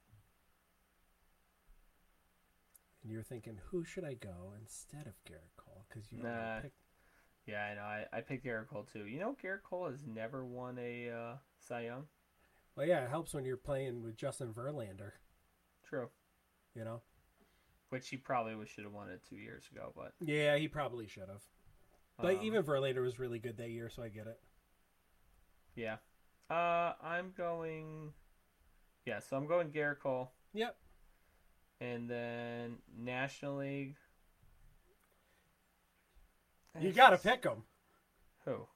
And 3.03 3.11
you're 3.11 3.23
thinking, 3.23 3.57
who 3.71 3.83
should 3.83 4.03
I 4.03 4.13
go 4.13 4.53
instead 4.59 5.07
of 5.07 5.13
Gerrit 5.25 5.55
Cole? 5.57 5.85
Because 5.89 6.11
you 6.11 6.21
Nah. 6.23 6.59
picked. 6.61 6.75
Yeah, 7.47 7.63
I 7.63 7.73
know. 7.73 7.81
I, 7.81 8.05
I 8.13 8.21
picked 8.21 8.45
Gerrit 8.45 8.67
Cole 8.67 8.83
too. 8.91 9.05
You 9.07 9.19
know, 9.19 9.35
Gerrit 9.43 9.63
Cole 9.63 9.89
has 9.89 10.05
never 10.05 10.45
won 10.45 10.77
a 10.79 11.09
uh, 11.09 11.33
Cy 11.59 11.81
Young. 11.85 12.05
Well, 12.75 12.85
yeah, 12.85 13.03
it 13.03 13.09
helps 13.09 13.33
when 13.33 13.43
you're 13.43 13.57
playing 13.57 14.03
with 14.03 14.15
Justin 14.15 14.53
Verlander. 14.53 15.11
True. 15.83 16.09
You 16.75 16.83
know. 16.85 17.01
Which 17.89 18.07
he 18.09 18.15
probably 18.17 18.53
should 18.67 18.83
have 18.85 18.93
won 18.93 19.09
it 19.09 19.21
two 19.27 19.35
years 19.35 19.63
ago, 19.71 19.91
but 19.95 20.13
Yeah, 20.21 20.55
he 20.57 20.67
probably 20.67 21.07
should 21.07 21.27
have. 21.27 21.41
But 22.21 22.35
um, 22.37 22.43
even 22.43 22.63
Verlander 22.63 23.01
was 23.01 23.17
really 23.19 23.39
good 23.39 23.57
that 23.57 23.71
year, 23.71 23.89
so 23.89 24.03
I 24.03 24.09
get 24.09 24.27
it. 24.27 24.39
yeah. 25.75 25.97
Uh, 26.49 26.93
I'm 27.03 27.31
going. 27.35 28.13
Yeah, 29.05 29.19
so 29.19 29.35
I'm 29.35 29.47
going 29.47 29.69
Gerrit 29.71 29.99
Cole, 29.99 30.31
Yep. 30.53 30.77
And 31.81 32.09
then 32.09 32.77
National 32.97 33.57
League. 33.57 33.95
You 36.79 36.91
got 36.93 37.09
to 37.09 37.17
pick 37.17 37.43
him. 37.43 37.63
who? 38.45 38.67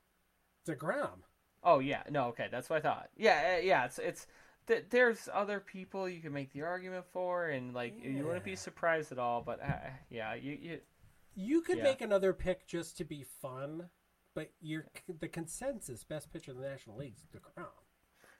DeGrom. 0.67 1.19
Oh 1.63 1.79
yeah, 1.79 2.03
no, 2.09 2.25
okay, 2.27 2.47
that's 2.51 2.69
what 2.69 2.77
I 2.77 2.81
thought. 2.81 3.09
Yeah, 3.15 3.55
uh, 3.57 3.61
yeah, 3.61 3.85
it's 3.85 3.97
it's 3.99 4.27
th- 4.67 4.85
there's 4.89 5.29
other 5.33 5.59
people 5.59 6.07
you 6.09 6.19
can 6.21 6.33
make 6.33 6.51
the 6.51 6.63
argument 6.63 7.05
for, 7.11 7.47
and 7.47 7.73
like 7.73 7.93
you 8.03 8.25
wouldn't 8.25 8.43
be 8.43 8.55
surprised 8.55 9.11
at 9.11 9.17
all. 9.19 9.41
But 9.41 9.61
uh, 9.63 9.71
yeah, 10.09 10.33
you, 10.35 10.57
you 10.61 10.79
You 11.35 11.61
could 11.61 11.77
Yeah. 11.77 11.83
make 11.83 12.01
another 12.01 12.33
pick 12.33 12.67
just 12.67 12.97
to 12.97 13.03
be 13.05 13.23
fun, 13.41 13.89
but 14.35 14.51
your 14.61 14.85
the 15.19 15.27
consensus 15.27 16.03
best 16.03 16.31
pitcher 16.31 16.51
in 16.51 16.57
the 16.59 16.67
National 16.67 16.97
League 16.97 17.15
is 17.15 17.25
DeGrom. 17.33 17.65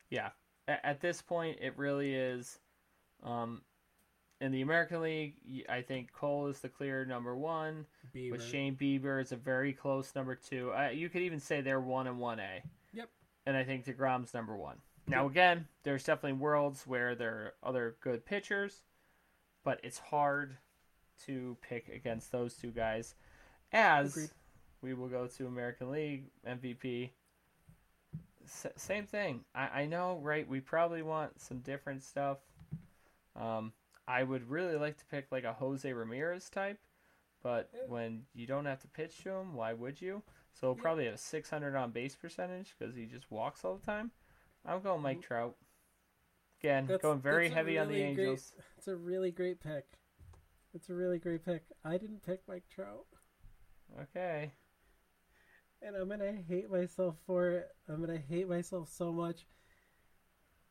Yeah, 0.09 0.29
A- 0.67 0.85
at 0.85 1.01
this 1.01 1.21
point, 1.21 1.57
it 1.61 1.77
really 1.77 2.13
is. 2.13 2.59
Um, 3.23 3.61
in 4.41 4.51
the 4.51 4.61
American 4.61 5.01
League, 5.01 5.35
I 5.69 5.81
think 5.81 6.11
Cole 6.11 6.47
is 6.47 6.59
the 6.59 6.69
clear 6.69 7.05
number 7.05 7.35
one. 7.35 7.85
Bieber. 8.13 8.31
With 8.31 8.43
Shane 8.43 8.75
Bieber 8.75 9.21
is 9.21 9.31
a 9.31 9.37
very 9.37 9.73
close 9.73 10.13
number 10.15 10.35
two. 10.35 10.71
Uh, 10.73 10.89
you 10.89 11.09
could 11.09 11.21
even 11.21 11.39
say 11.39 11.61
they're 11.61 11.79
one 11.79 12.07
and 12.07 12.19
one 12.19 12.39
A. 12.39 12.61
Yep. 12.93 13.09
And 13.45 13.55
I 13.55 13.63
think 13.63 13.85
Degrom's 13.85 14.33
number 14.33 14.55
one. 14.55 14.77
Now 15.07 15.27
again, 15.27 15.67
there's 15.83 16.03
definitely 16.03 16.39
worlds 16.39 16.85
where 16.87 17.15
there 17.15 17.53
are 17.63 17.69
other 17.69 17.95
good 18.01 18.25
pitchers, 18.25 18.81
but 19.63 19.79
it's 19.83 19.99
hard 19.99 20.57
to 21.25 21.55
pick 21.61 21.89
against 21.89 22.31
those 22.31 22.55
two 22.55 22.71
guys. 22.71 23.15
As 23.71 24.13
Agreed. 24.15 24.29
we 24.81 24.93
will 24.93 25.07
go 25.07 25.27
to 25.27 25.47
American 25.47 25.91
League 25.91 26.25
MVP. 26.47 27.11
S- 28.45 28.67
same 28.75 29.05
thing. 29.05 29.41
I, 29.53 29.81
I 29.81 29.85
know, 29.85 30.19
right? 30.21 30.47
We 30.47 30.59
probably 30.59 31.01
want 31.03 31.39
some 31.39 31.59
different 31.59 32.03
stuff. 32.03 32.39
Um, 33.35 33.73
I 34.07 34.23
would 34.23 34.49
really 34.49 34.75
like 34.75 34.97
to 34.97 35.05
pick 35.05 35.31
like 35.31 35.43
a 35.43 35.53
Jose 35.53 35.91
Ramirez 35.91 36.49
type, 36.49 36.79
but 37.41 37.69
Yeah. 37.73 37.81
when 37.87 38.25
you 38.33 38.45
don't 38.45 38.65
have 38.65 38.81
to 38.81 38.87
pitch 38.87 39.23
to 39.23 39.31
him, 39.31 39.53
why 39.55 39.73
would 39.73 40.01
you? 40.01 40.23
So 40.53 40.67
he'll 40.67 40.77
Yeah. 40.77 40.81
probably 40.81 41.05
have 41.07 41.19
600 41.19 41.75
on 41.75 41.91
base 41.91 42.15
percentage 42.15 42.75
because 42.77 42.95
he 42.95 43.05
just 43.07 43.29
walks 43.31 43.65
all 43.65 43.77
the 43.77 43.85
time. 43.85 44.11
I'm 44.63 44.81
going 44.81 45.01
Mike 45.01 45.17
mm-hmm. 45.17 45.27
Trout. 45.27 45.57
Again, 46.59 46.85
That's- 46.87 47.01
going 47.01 47.19
very 47.21 47.49
heavy 47.49 47.77
on 47.77 47.87
the 47.87 47.95
really 47.95 48.15
great- 48.15 48.23
Angels. 48.27 48.55
It's 48.77 48.87
a 48.87 48.95
really 48.95 49.31
great 49.31 49.59
pick. 49.59 49.99
It's 50.73 50.89
a 50.89 50.93
really 50.93 51.19
great 51.19 51.43
pick. 51.43 51.63
I 51.83 51.97
didn't 51.97 52.23
pick 52.23 52.47
Mike 52.47 52.67
Trout, 52.69 53.07
Okay. 53.99 54.51
and 55.81 55.95
I'm 55.95 56.09
gonna 56.09 56.33
hate 56.33 56.69
myself 56.69 57.17
for 57.25 57.49
it. 57.49 57.75
I'm 57.87 58.01
gonna 58.01 58.17
hate 58.17 58.47
myself 58.47 58.89
so 58.89 59.11
much. 59.13 59.47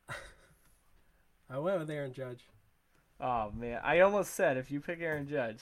I 1.49 1.59
went 1.59 1.79
with 1.79 1.91
Aaron 1.91 2.13
Judge. 2.13 2.49
Oh 3.25 3.51
man, 3.53 3.81
I 3.83 4.01
almost 4.01 4.35
said 4.35 4.59
if 4.59 4.71
you 4.71 4.81
pick 4.81 5.01
Aaron 5.01 5.27
Judge. 5.27 5.61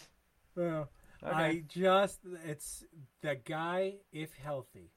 No, 0.57 0.89
Okay. 1.25 1.33
I 1.35 1.63
just 1.69 2.19
it's 2.45 2.85
the 3.21 3.37
guy 3.37 3.95
if 4.13 4.35
healthy, 4.35 4.91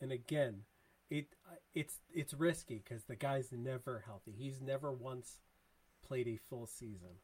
and 0.00 0.10
again, 0.10 0.62
it 1.08 1.26
it's 1.72 2.00
it's 2.12 2.34
risky 2.34 2.82
because 2.82 3.04
the 3.04 3.14
guy's 3.14 3.52
never 3.52 4.02
healthy. 4.04 4.32
He's 4.36 4.60
never 4.60 4.92
once 4.92 5.38
played 6.04 6.26
a 6.26 6.36
full 6.48 6.66
season, 6.66 7.20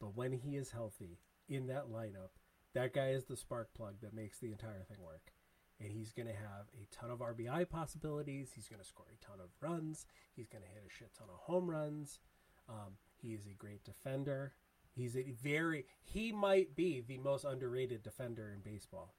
but 0.00 0.14
when 0.16 0.32
he 0.32 0.56
is 0.56 0.70
healthy 0.70 1.18
in 1.48 1.66
that 1.66 1.86
lineup, 1.90 2.30
that 2.74 2.94
guy 2.94 3.08
is 3.08 3.24
the 3.24 3.36
spark 3.36 3.74
plug 3.74 3.94
that 4.02 4.14
makes 4.14 4.38
the 4.38 4.52
entire 4.52 4.84
thing 4.84 4.98
work. 5.04 5.32
And 5.80 5.90
he's 5.90 6.12
going 6.12 6.28
to 6.28 6.32
have 6.34 6.68
a 6.80 6.86
ton 6.94 7.10
of 7.10 7.18
RBI 7.18 7.68
possibilities. 7.68 8.52
He's 8.54 8.68
going 8.68 8.80
to 8.80 8.86
score 8.86 9.06
a 9.12 9.24
ton 9.24 9.40
of 9.40 9.50
runs. 9.60 10.06
He's 10.36 10.48
going 10.48 10.62
to 10.62 10.68
hit 10.68 10.84
a 10.86 10.92
shit 10.92 11.12
ton 11.18 11.26
of 11.28 11.40
home 11.40 11.68
runs. 11.68 12.20
Um, 12.68 12.96
he 13.24 13.32
is 13.32 13.46
a 13.46 13.54
great 13.54 13.84
defender. 13.84 14.52
He's 14.92 15.16
a 15.16 15.32
very 15.42 15.86
he 16.02 16.30
might 16.30 16.76
be 16.76 17.00
the 17.00 17.18
most 17.18 17.44
underrated 17.44 18.02
defender 18.02 18.52
in 18.52 18.60
baseball. 18.60 19.14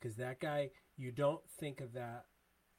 Cuz 0.00 0.16
that 0.16 0.40
guy 0.40 0.70
you 0.96 1.10
don't 1.10 1.48
think 1.50 1.80
of 1.80 1.92
that 1.94 2.26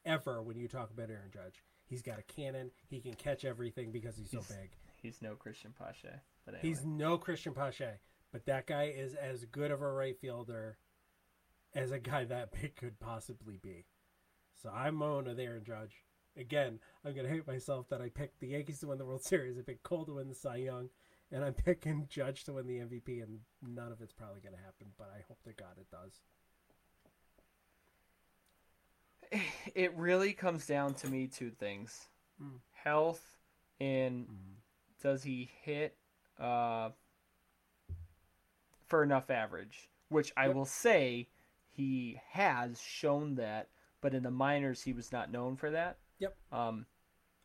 ever 0.06 0.42
when 0.42 0.58
you 0.58 0.68
talk 0.68 0.90
about 0.90 1.10
Aaron 1.10 1.32
Judge. 1.32 1.64
He's 1.86 2.02
got 2.02 2.20
a 2.20 2.24
cannon. 2.24 2.72
He 2.88 3.00
can 3.00 3.14
catch 3.14 3.46
everything 3.46 3.92
because 3.92 4.18
he's 4.18 4.32
so 4.32 4.44
big. 4.50 4.72
He's 5.02 5.22
no 5.22 5.36
Cristian 5.36 5.76
Pache, 5.78 6.22
but 6.46 6.56
anyway. 6.56 6.68
He's 6.68 6.86
no 6.86 7.18
Cristian 7.18 7.54
Pache, 7.54 8.00
but 8.32 8.46
that 8.46 8.66
guy 8.68 8.86
is 8.86 9.14
as 9.14 9.46
good 9.46 9.72
of 9.72 9.82
a 9.82 9.92
right 9.92 10.18
fielder 10.20 10.78
as 11.74 11.92
a 11.92 12.00
guy 12.00 12.26
that 12.26 12.52
big 12.62 12.76
could 12.76 13.00
possibly 13.00 13.58
be. 13.58 13.86
So 14.62 14.70
I'm 14.70 15.02
on 15.04 15.26
with 15.26 15.40
Aaron 15.40 15.64
Judge. 15.64 16.04
Again, 16.38 16.80
I'm 17.04 17.16
gonna 17.16 17.30
hate 17.30 17.48
myself 17.48 17.90
that 17.90 18.02
I 18.02 18.10
picked 18.10 18.40
the 18.40 18.48
Yankees 18.50 18.80
to 18.82 18.88
win 18.88 18.98
the 18.98 19.06
World 19.06 19.24
Series. 19.24 19.58
I 19.58 19.62
picked 19.62 19.84
Cole 19.84 20.06
to 20.06 20.16
win 20.16 20.28
the 20.30 20.36
Cy 20.36 20.58
Young, 20.58 20.90
and 21.32 21.44
I'm 21.44 21.54
picking 21.66 22.08
Judge 22.10 22.44
to 22.46 22.54
win 22.54 22.68
the 22.68 22.80
MVP, 22.80 23.24
and 23.24 23.40
none 23.62 23.92
of 23.92 24.02
it's 24.02 24.14
probably 24.14 24.42
gonna 24.42 24.58
happen. 24.64 24.88
But 24.98 25.12
I 25.16 25.24
hope 25.28 25.42
to 25.44 25.54
God 25.54 25.78
it 25.80 25.88
does. 25.92 26.22
it 29.76 29.94
really 29.96 30.34
comes 30.34 30.66
down 30.68 30.94
to 30.96 31.08
me 31.08 31.28
two 31.28 31.52
things 31.52 32.08
Mm. 32.40 32.60
health 32.84 33.40
and 33.80 34.28
does 35.02 35.24
he 35.24 35.50
hit 35.64 35.98
uh, 36.40 36.90
for 38.86 39.02
enough 39.02 39.32
average 39.32 39.90
which 40.10 40.32
i 40.38 40.46
Yep. 40.46 40.56
will 40.56 40.66
say 40.66 41.28
he 41.68 42.22
has 42.30 42.80
shown 42.80 43.34
that 43.34 43.70
but 44.02 44.14
in 44.14 44.22
the 44.22 44.30
minors 44.30 44.84
he 44.84 44.94
was 44.94 45.12
not 45.12 45.32
known 45.32 45.56
for 45.56 45.72
that 45.72 45.98
Yep. 46.20 46.36
um 46.52 46.86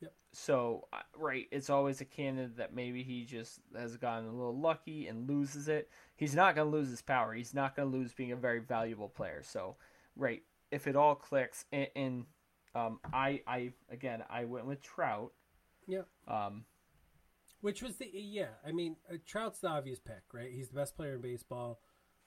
Yep. 0.00 0.12
so 0.32 0.88
right 1.16 1.46
it's 1.52 1.70
always 1.70 2.00
a 2.00 2.04
candidate 2.04 2.56
that 2.56 2.74
maybe 2.74 3.02
he 3.02 3.24
just 3.24 3.60
has 3.76 3.96
gotten 3.96 4.26
a 4.28 4.32
little 4.32 4.58
lucky 4.58 5.06
and 5.06 5.28
loses 5.28 5.68
it 5.68 5.88
he's 6.16 6.34
not 6.34 6.56
going 6.56 6.70
to 6.70 6.76
lose 6.76 6.90
his 6.90 7.02
power 7.02 7.34
he's 7.34 7.54
not 7.54 7.76
going 7.76 7.90
to 7.90 7.96
lose 7.96 8.12
being 8.12 8.32
a 8.32 8.36
very 8.36 8.58
valuable 8.58 9.08
player 9.08 9.42
so 9.44 9.76
right 10.16 10.42
if 10.72 10.86
it 10.88 10.96
all 10.96 11.14
clicks 11.14 11.66
and, 11.70 11.86
and 11.94 12.24
um, 12.74 13.00
I 13.12 13.42
I 13.46 13.72
again 13.90 14.22
I 14.30 14.44
went 14.44 14.66
with 14.66 14.82
Trout. 14.82 15.32
Yeah. 15.86 16.02
Um, 16.26 16.64
Which 17.60 17.82
was 17.82 17.96
the 17.96 18.08
yeah? 18.12 18.54
I 18.66 18.72
mean, 18.72 18.96
uh, 19.12 19.16
Trout's 19.26 19.60
the 19.60 19.68
obvious 19.68 20.00
pick, 20.00 20.22
right? 20.32 20.50
He's 20.50 20.68
the 20.68 20.76
best 20.76 20.96
player 20.96 21.14
in 21.14 21.20
baseball. 21.20 21.80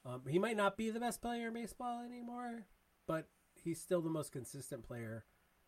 Um, 0.06 0.22
he 0.30 0.38
might 0.38 0.56
not 0.56 0.78
be 0.78 0.92
the 0.92 1.00
best 1.00 1.22
player 1.22 1.48
in 1.48 1.54
baseball 1.54 2.04
anymore, 2.04 2.68
but 3.08 3.28
he's 3.56 3.82
still 3.82 4.02
the 4.02 4.10
most 4.10 4.32
consistent 4.32 4.84
player 4.84 5.26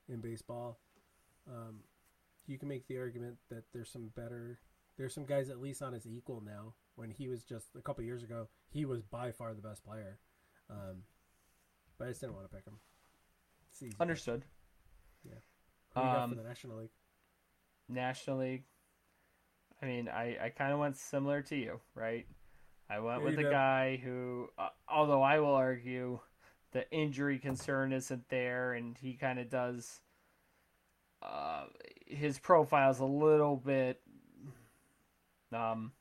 in 0.09 0.21
baseball. 0.21 0.79
Um, 1.47 1.81
you 2.45 2.57
can 2.57 2.67
make 2.67 2.87
the 2.87 2.97
argument 2.97 3.37
that 3.49 3.63
there's 3.73 3.89
some 3.89 4.09
better, 4.15 4.59
there's 4.97 5.13
some 5.13 5.25
guys 5.25 5.49
at 5.49 5.59
least 5.59 5.81
on 5.81 5.93
his 5.93 6.07
equal 6.07 6.41
now. 6.41 6.73
When 6.95 7.11
he 7.11 7.27
was 7.27 7.43
just 7.43 7.67
a 7.77 7.81
couple 7.81 8.03
years 8.03 8.23
ago, 8.23 8.47
he 8.69 8.85
was 8.85 9.01
by 9.03 9.31
far 9.31 9.53
the 9.53 9.61
best 9.61 9.85
player. 9.85 10.17
Um, 10.69 11.03
but 11.97 12.05
I 12.05 12.09
just 12.09 12.21
didn't 12.21 12.35
want 12.35 12.49
to 12.49 12.55
pick 12.55 12.65
him. 12.65 12.79
Understood. 13.99 14.43
Got 15.93 16.15
um, 16.15 16.29
for 16.29 16.35
the 16.35 16.47
National 16.47 16.77
League? 16.77 16.89
National 17.89 18.37
League. 18.37 18.63
I 19.81 19.85
mean, 19.85 20.09
I, 20.09 20.37
I 20.45 20.49
kind 20.49 20.73
of 20.73 20.79
went 20.79 20.97
similar 20.97 21.41
to 21.43 21.55
you, 21.55 21.79
right? 21.95 22.25
I 22.89 22.99
went 22.99 23.21
Yeah, 23.21 23.25
with 23.25 23.39
a 23.39 23.43
guy 23.43 23.99
who, 24.03 24.47
uh, 24.57 24.69
although 24.89 25.21
I 25.21 25.39
will 25.39 25.53
argue, 25.53 26.19
the 26.77 26.91
injury 26.91 27.39
concern 27.39 27.91
isn't 27.91 28.29
there, 28.29 28.73
and 28.73 28.95
he 28.99 29.13
kind 29.13 29.39
of 29.39 29.49
does. 29.49 30.01
Uh, 31.23 31.63
his 32.05 32.37
profile's 32.37 32.99
a 32.99 33.05
little 33.05 33.55
bit. 33.55 33.99
Um, 35.51 35.91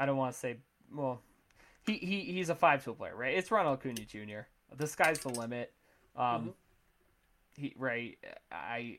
I 0.00 0.06
don't 0.06 0.16
want 0.16 0.32
to 0.32 0.38
say 0.38 0.56
well. 0.90 1.20
He, 1.84 1.98
he 1.98 2.20
he's 2.20 2.48
a 2.48 2.54
five 2.54 2.82
tool 2.82 2.94
player, 2.94 3.14
right? 3.14 3.36
It's 3.36 3.50
Ronald 3.50 3.80
Acuna 3.80 4.00
Jr. 4.06 4.46
The 4.74 4.86
sky's 4.86 5.18
the 5.18 5.28
limit. 5.28 5.74
Um, 6.16 6.24
Mhm. 6.24 6.54
he 7.58 7.74
right. 7.76 8.16
I 8.50 8.98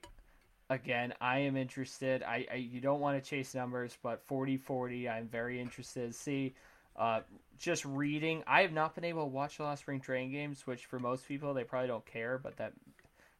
again, 0.69 1.15
I 1.19 1.39
am 1.39 1.57
interested. 1.57 2.21
I, 2.21 2.45
I 2.51 2.55
you 2.57 2.81
don't 2.81 2.99
want 2.99 3.21
to 3.23 3.27
chase 3.27 3.55
numbers, 3.55 3.97
but 4.03 4.27
40-40, 4.27 5.09
I'm 5.09 5.27
very 5.27 5.59
interested 5.59 6.13
see. 6.13 6.53
Uh, 6.99 7.21
just 7.57 7.85
reading, 7.85 8.43
I 8.45 8.61
have 8.61 8.73
not 8.73 8.93
been 8.93 9.05
able 9.05 9.23
to 9.23 9.29
watch 9.29 9.59
lot 9.59 9.73
of 9.73 9.79
spring 9.79 10.01
training 10.01 10.31
games, 10.31 10.67
which 10.67 10.85
for 10.85 10.99
most 10.99 11.27
people 11.27 11.53
they 11.53 11.63
probably 11.63 11.87
don't 11.87 12.05
care, 12.05 12.37
but 12.37 12.57
that 12.57 12.73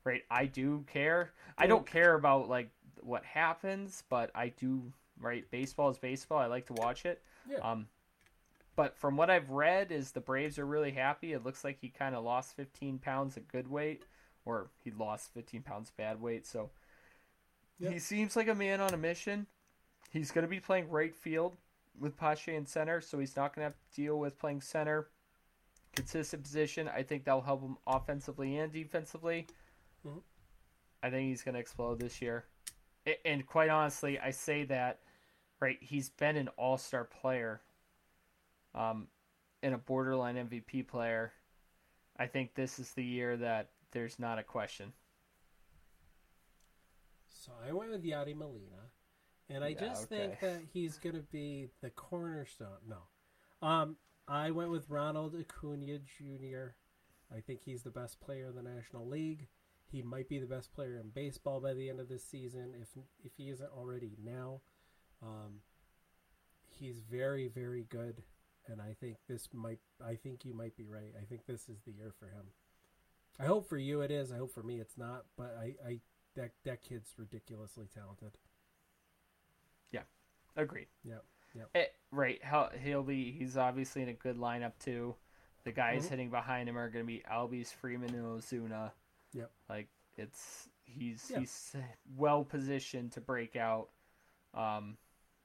right, 0.06 0.24
I 0.32 0.46
do 0.46 0.86
care. 0.92 1.32
I 1.58 1.68
don't 1.68 1.86
care 1.86 2.16
about 2.16 2.50
like 2.50 2.70
what 3.02 3.24
happens, 3.26 4.04
but 4.10 4.32
I 4.34 4.50
do. 4.50 4.92
Right, 5.22 5.44
baseball 5.52 5.90
is 5.90 5.98
baseball. 5.98 6.38
I 6.38 6.46
like 6.46 6.68
to 6.68 6.74
watch 6.74 7.06
it. 7.06 7.22
Yeah. 7.50 7.58
Um, 7.58 7.88
but 8.78 8.96
from 8.96 9.18
what 9.18 9.30
I've 9.30 9.50
read, 9.50 9.92
is 9.92 10.12
the 10.12 10.22
Braves 10.22 10.58
are 10.58 10.66
really 10.66 10.92
happy. 10.92 11.34
It 11.34 11.44
looks 11.44 11.66
like 11.66 11.78
he 11.82 11.90
kind 11.90 12.16
of 12.16 12.24
lost 12.24 12.56
15 12.56 13.00
pounds 13.00 13.36
at 13.36 13.50
good 13.50 13.70
weight, 13.70 14.06
or 14.46 14.70
he 14.82 14.92
lost 14.92 15.34
15 15.34 15.62
pounds 15.64 15.92
bad 15.98 16.22
weight. 16.22 16.48
So 16.48 16.70
Yep. 17.80 17.94
he 17.94 18.00
seems 18.00 18.36
like 18.38 18.48
a 18.48 18.56
man 18.56 18.80
on 18.80 18.94
a 18.94 18.98
mission. 18.98 19.48
He's 20.12 20.32
going 20.32 20.44
to 20.44 20.50
be 20.50 20.60
playing 20.60 20.90
right 20.90 21.16
field 21.16 21.58
with 22.00 22.18
Pache 22.18 22.56
in 22.56 22.66
center, 22.66 23.02
so 23.02 23.20
he's 23.20 23.36
not 23.36 23.56
going 23.56 23.62
to 23.62 23.70
have 23.70 23.76
to 23.76 23.96
deal 23.96 24.20
with 24.20 24.40
playing 24.40 24.62
center. 24.62 25.10
Consistent 25.96 26.44
position. 26.44 26.88
I 26.88 27.04
think 27.04 27.26
that'll 27.26 27.42
help 27.42 27.62
him 27.62 27.78
offensively 27.88 28.58
and 28.58 28.72
defensively. 28.72 29.48
Mhm. 30.06 30.22
I 31.02 31.10
think 31.10 31.30
he's 31.30 31.44
going 31.44 31.56
to 31.56 31.60
explode 31.60 32.00
this 32.00 32.22
year. 32.22 32.46
And 33.26 33.46
quite 33.46 33.70
honestly, 33.70 34.20
I 34.20 34.32
say 34.32 34.66
that, 34.66 35.02
right? 35.60 35.82
He's 35.82 36.10
been 36.10 36.38
an 36.38 36.50
all 36.50 36.78
star 36.78 37.06
player 37.06 37.62
um, 38.76 39.08
and 39.64 39.74
a 39.74 39.78
borderline 39.78 40.36
MVP 40.36 40.88
player. 40.88 41.34
I 42.18 42.28
think 42.28 42.54
this 42.54 42.80
is 42.80 42.94
the 42.94 43.04
year 43.04 43.38
that 43.38 43.72
there's 43.92 44.20
not 44.20 44.38
a 44.38 44.44
question. 44.44 44.94
So 47.30 47.52
I 47.66 47.72
went 47.72 47.92
with 47.92 48.04
Yadi 48.04 48.36
Molina, 48.36 48.92
and 49.50 49.64
I 49.64 49.70
Yeah, 49.70 49.80
just 49.80 50.10
think 50.10 50.40
that 50.42 50.62
he's 50.74 50.98
going 50.98 51.16
to 51.16 51.22
be 51.22 51.68
the 51.82 51.90
cornerstone. 51.90 52.80
No, 52.88 53.68
um, 53.68 53.98
I 54.28 54.52
went 54.52 54.72
with 54.72 54.90
Ronald 54.90 55.36
Acuna 55.36 56.00
Jr. 56.00 56.76
I 57.36 57.42
think 57.42 57.62
he's 57.64 57.84
the 57.84 57.92
best 57.92 58.20
player 58.20 58.48
in 58.48 58.56
the 58.56 58.64
National 58.64 59.08
League. 59.08 59.48
He 59.92 60.02
might 60.02 60.30
be 60.30 60.40
the 60.40 60.46
best 60.46 60.74
player 60.74 60.98
in 60.98 61.10
baseball 61.10 61.60
by 61.60 61.74
the 61.74 61.90
end 61.90 62.00
of 62.00 62.10
this 62.10 62.24
season, 62.24 62.74
if 62.82 62.90
if 63.24 63.32
he 63.38 63.50
isn't 63.50 63.72
already 63.76 64.16
now. 64.24 64.62
Um, 65.22 65.62
he's 66.68 67.00
very, 67.00 67.48
very 67.48 67.86
good, 67.90 68.24
and 68.68 68.82
I 68.82 68.96
think 69.00 69.18
this 69.28 69.50
might. 69.54 69.80
I 70.06 70.16
think 70.16 70.46
you 70.46 70.54
might 70.54 70.76
be 70.78 70.86
right. 70.86 71.14
I 71.20 71.26
think 71.26 71.46
this 71.46 71.70
is 71.70 71.80
the 71.86 71.92
year 71.92 72.14
for 72.20 72.28
him. 72.28 72.46
I 73.40 73.46
hope 73.46 73.68
for 73.68 73.78
you 73.78 74.02
it 74.02 74.12
is. 74.12 74.32
I 74.32 74.38
hope 74.38 74.54
for 74.54 74.64
me 74.64 74.80
it's 74.80 74.98
not. 74.98 75.26
But 75.38 75.58
I, 75.60 75.76
I 75.88 76.00
that 76.36 76.52
that 76.66 76.82
kid's 76.82 77.14
ridiculously 77.18 77.88
talented. 77.94 78.38
Agreed. 80.56 80.88
Yep, 81.04 81.24
yep. 81.56 81.70
Eh, 81.76 81.86
right. 82.12 82.40
He'll, 82.50 82.70
he'll 82.84 83.04
be. 83.04 83.32
He's 83.32 83.58
obviously 83.58 84.02
in 84.02 84.10
a 84.10 84.14
good 84.14 84.38
lineup 84.38 84.74
too. 84.80 85.16
The 85.66 85.72
guys 85.72 86.06
Mhm. 86.06 86.10
hitting 86.10 86.30
behind 86.30 86.70
him 86.70 86.78
are 86.78 86.90
going 86.90 87.04
to 87.04 87.08
be 87.08 87.24
Albies, 87.32 87.74
Freeman, 87.74 88.14
and 88.16 88.26
Ozuna. 88.26 88.92
Yep. 89.34 89.52
Like 89.70 89.88
it's 90.18 90.70
he's 90.86 91.30
Yeah. 91.32 91.40
he's 91.40 91.76
well 92.18 92.44
positioned 92.44 93.12
to 93.14 93.22
break 93.22 93.56
out. 93.56 93.90
Um. 94.54 94.98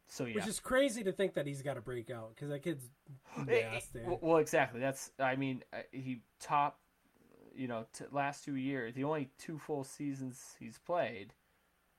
So 0.07 0.25
yeah. 0.27 0.35
Which 0.37 0.47
is 0.47 0.61
crazy 0.61 1.03
to 1.05 1.13
think 1.13 1.35
that 1.35 1.47
he's 1.47 1.63
got 1.63 1.75
to 1.75 1.81
break 1.81 2.11
out 2.11 2.35
because 2.35 2.49
that 2.51 2.61
kid's 2.61 2.89
Eh, 3.39 3.43
eh, 3.49 3.71
nasty. 3.73 4.01
well, 4.05 4.19
well, 4.23 4.37
exactly. 4.39 4.81
That's. 4.81 5.11
I 5.19 5.37
mean, 5.37 5.63
uh, 5.73 5.79
he 5.93 6.21
top. 6.41 6.79
You 7.57 7.69
know, 7.69 7.87
t- 7.93 8.05
last 8.11 8.45
two 8.45 8.57
years, 8.57 8.95
the 8.95 9.05
only 9.05 9.31
two 9.39 9.59
full 9.59 9.85
seasons 9.85 10.57
he's 10.59 10.77
played. 10.79 11.33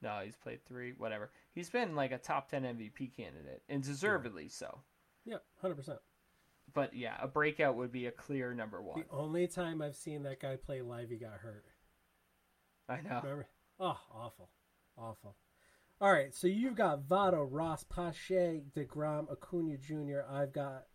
No, 0.01 0.19
he's 0.23 0.35
played 0.35 0.65
three. 0.65 0.91
Whatever. 0.97 1.31
He's 1.55 1.69
been 1.69 1.95
like 1.95 2.11
a 2.11 2.17
top 2.17 2.49
ten 2.49 2.63
MVP 2.63 3.15
candidate, 3.15 3.63
and 3.69 3.81
deservedly 3.81 4.49
so. 4.49 4.81
yeah, 5.25 5.37
hundred 5.61 5.75
percent. 5.75 5.99
But 6.73 6.93
yeah, 6.93 7.15
a 7.21 7.27
breakout 7.27 7.75
would 7.75 7.91
be 7.91 8.07
a 8.07 8.11
clear 8.11 8.53
number 8.53 8.81
one. 8.81 8.99
The 8.99 9.15
only 9.15 9.47
time 9.47 9.81
I've 9.81 9.95
seen 9.95 10.23
that 10.23 10.41
guy 10.41 10.57
play 10.57 10.81
live, 10.81 11.09
he 11.09 11.15
got 11.15 11.39
hurt. 11.39 11.65
I 12.89 12.97
know. 12.97 13.21
Remember? 13.23 13.47
Oh, 13.79 13.97
awful, 14.13 14.49
awful. 14.97 15.35
All 16.01 16.11
right, 16.11 16.35
so 16.35 16.47
you've 16.47 16.75
got 16.75 17.07
Votto, 17.07 17.47
Ross, 17.49 17.85
Pache, 17.85 18.63
Degrom, 18.75 19.31
Acuna 19.31 19.77
Jr. 19.77 20.29
I've 20.29 20.51
got 20.51 20.87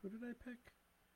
who 0.00 0.08
did 0.08 0.20
I 0.24 0.32
pick? 0.44 0.72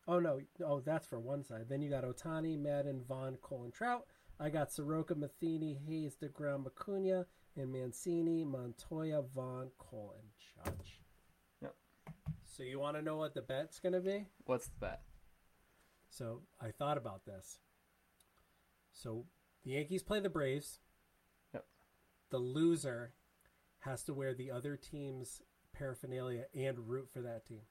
Oh 0.06 0.20
no, 0.20 0.40
oh 0.64 0.80
that's 0.80 1.06
for 1.06 1.18
one 1.18 1.42
side. 1.42 1.66
Then 1.68 1.82
you 1.82 1.90
got 1.90 2.04
Ohtani, 2.04 2.58
Maddon, 2.58 3.02
Vaughn, 3.08 3.36
Cole, 3.40 3.64
and 3.64 3.72
Trout. 3.72 4.06
I 4.38 4.50
got 4.50 4.70
Soroka, 4.70 5.14
Matheny, 5.14 5.78
Hayes, 5.86 6.16
Degrom, 6.22 6.66
Acuna, 6.66 7.26
and 7.56 7.72
Mancini, 7.72 8.44
Montoyo, 8.44 9.24
Vaughn, 9.34 9.70
Cole, 9.78 10.14
and 10.18 10.28
Judge. 10.64 11.00
Yep. 11.62 11.74
So 12.44 12.62
you 12.62 12.78
want 12.78 12.96
to 12.96 13.02
know 13.02 13.16
what 13.16 13.34
the 13.34 13.42
bet's 13.42 13.78
going 13.78 13.94
to 13.94 14.00
be? 14.00 14.26
What's 14.44 14.66
the 14.66 14.78
bet? 14.80 15.02
So 16.08 16.42
I 16.60 16.70
thought 16.70 16.98
about 16.98 17.24
this. 17.24 17.58
So 18.92 19.26
the 19.64 19.72
Yankees 19.72 20.02
play 20.02 20.20
the 20.20 20.30
Braves. 20.30 20.80
Yep. 21.52 21.64
The 22.30 22.38
loser 22.38 23.12
has 23.80 24.02
to 24.04 24.14
wear 24.14 24.34
the 24.34 24.50
other 24.50 24.76
team's 24.76 25.42
paraphernalia 25.72 26.46
and 26.54 26.88
root 26.88 27.08
for 27.12 27.20
that 27.22 27.46
team. 27.46 27.62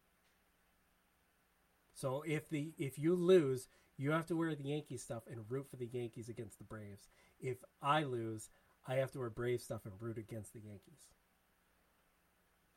So 1.93 2.23
if 2.27 2.49
the 2.49 2.73
if 2.77 2.99
you 2.99 3.15
lose, 3.15 3.67
you 3.97 4.11
have 4.11 4.25
to 4.27 4.35
wear 4.35 4.53
the 4.53 4.69
Yankee 4.69 4.97
stuff 4.97 5.23
and 5.29 5.45
root 5.49 5.67
for 5.69 5.77
the 5.77 5.87
Yankees 5.87 6.29
against 6.29 6.57
the 6.57 6.65
Braves. 6.65 7.07
If 7.39 7.57
I 7.81 8.03
lose, 8.03 8.49
I 8.87 8.95
have 8.95 9.11
to 9.11 9.19
wear 9.19 9.29
Brave 9.29 9.61
stuff 9.61 9.81
and 9.85 9.93
root 9.99 10.17
against 10.17 10.53
the 10.53 10.59
Yankees. 10.59 11.09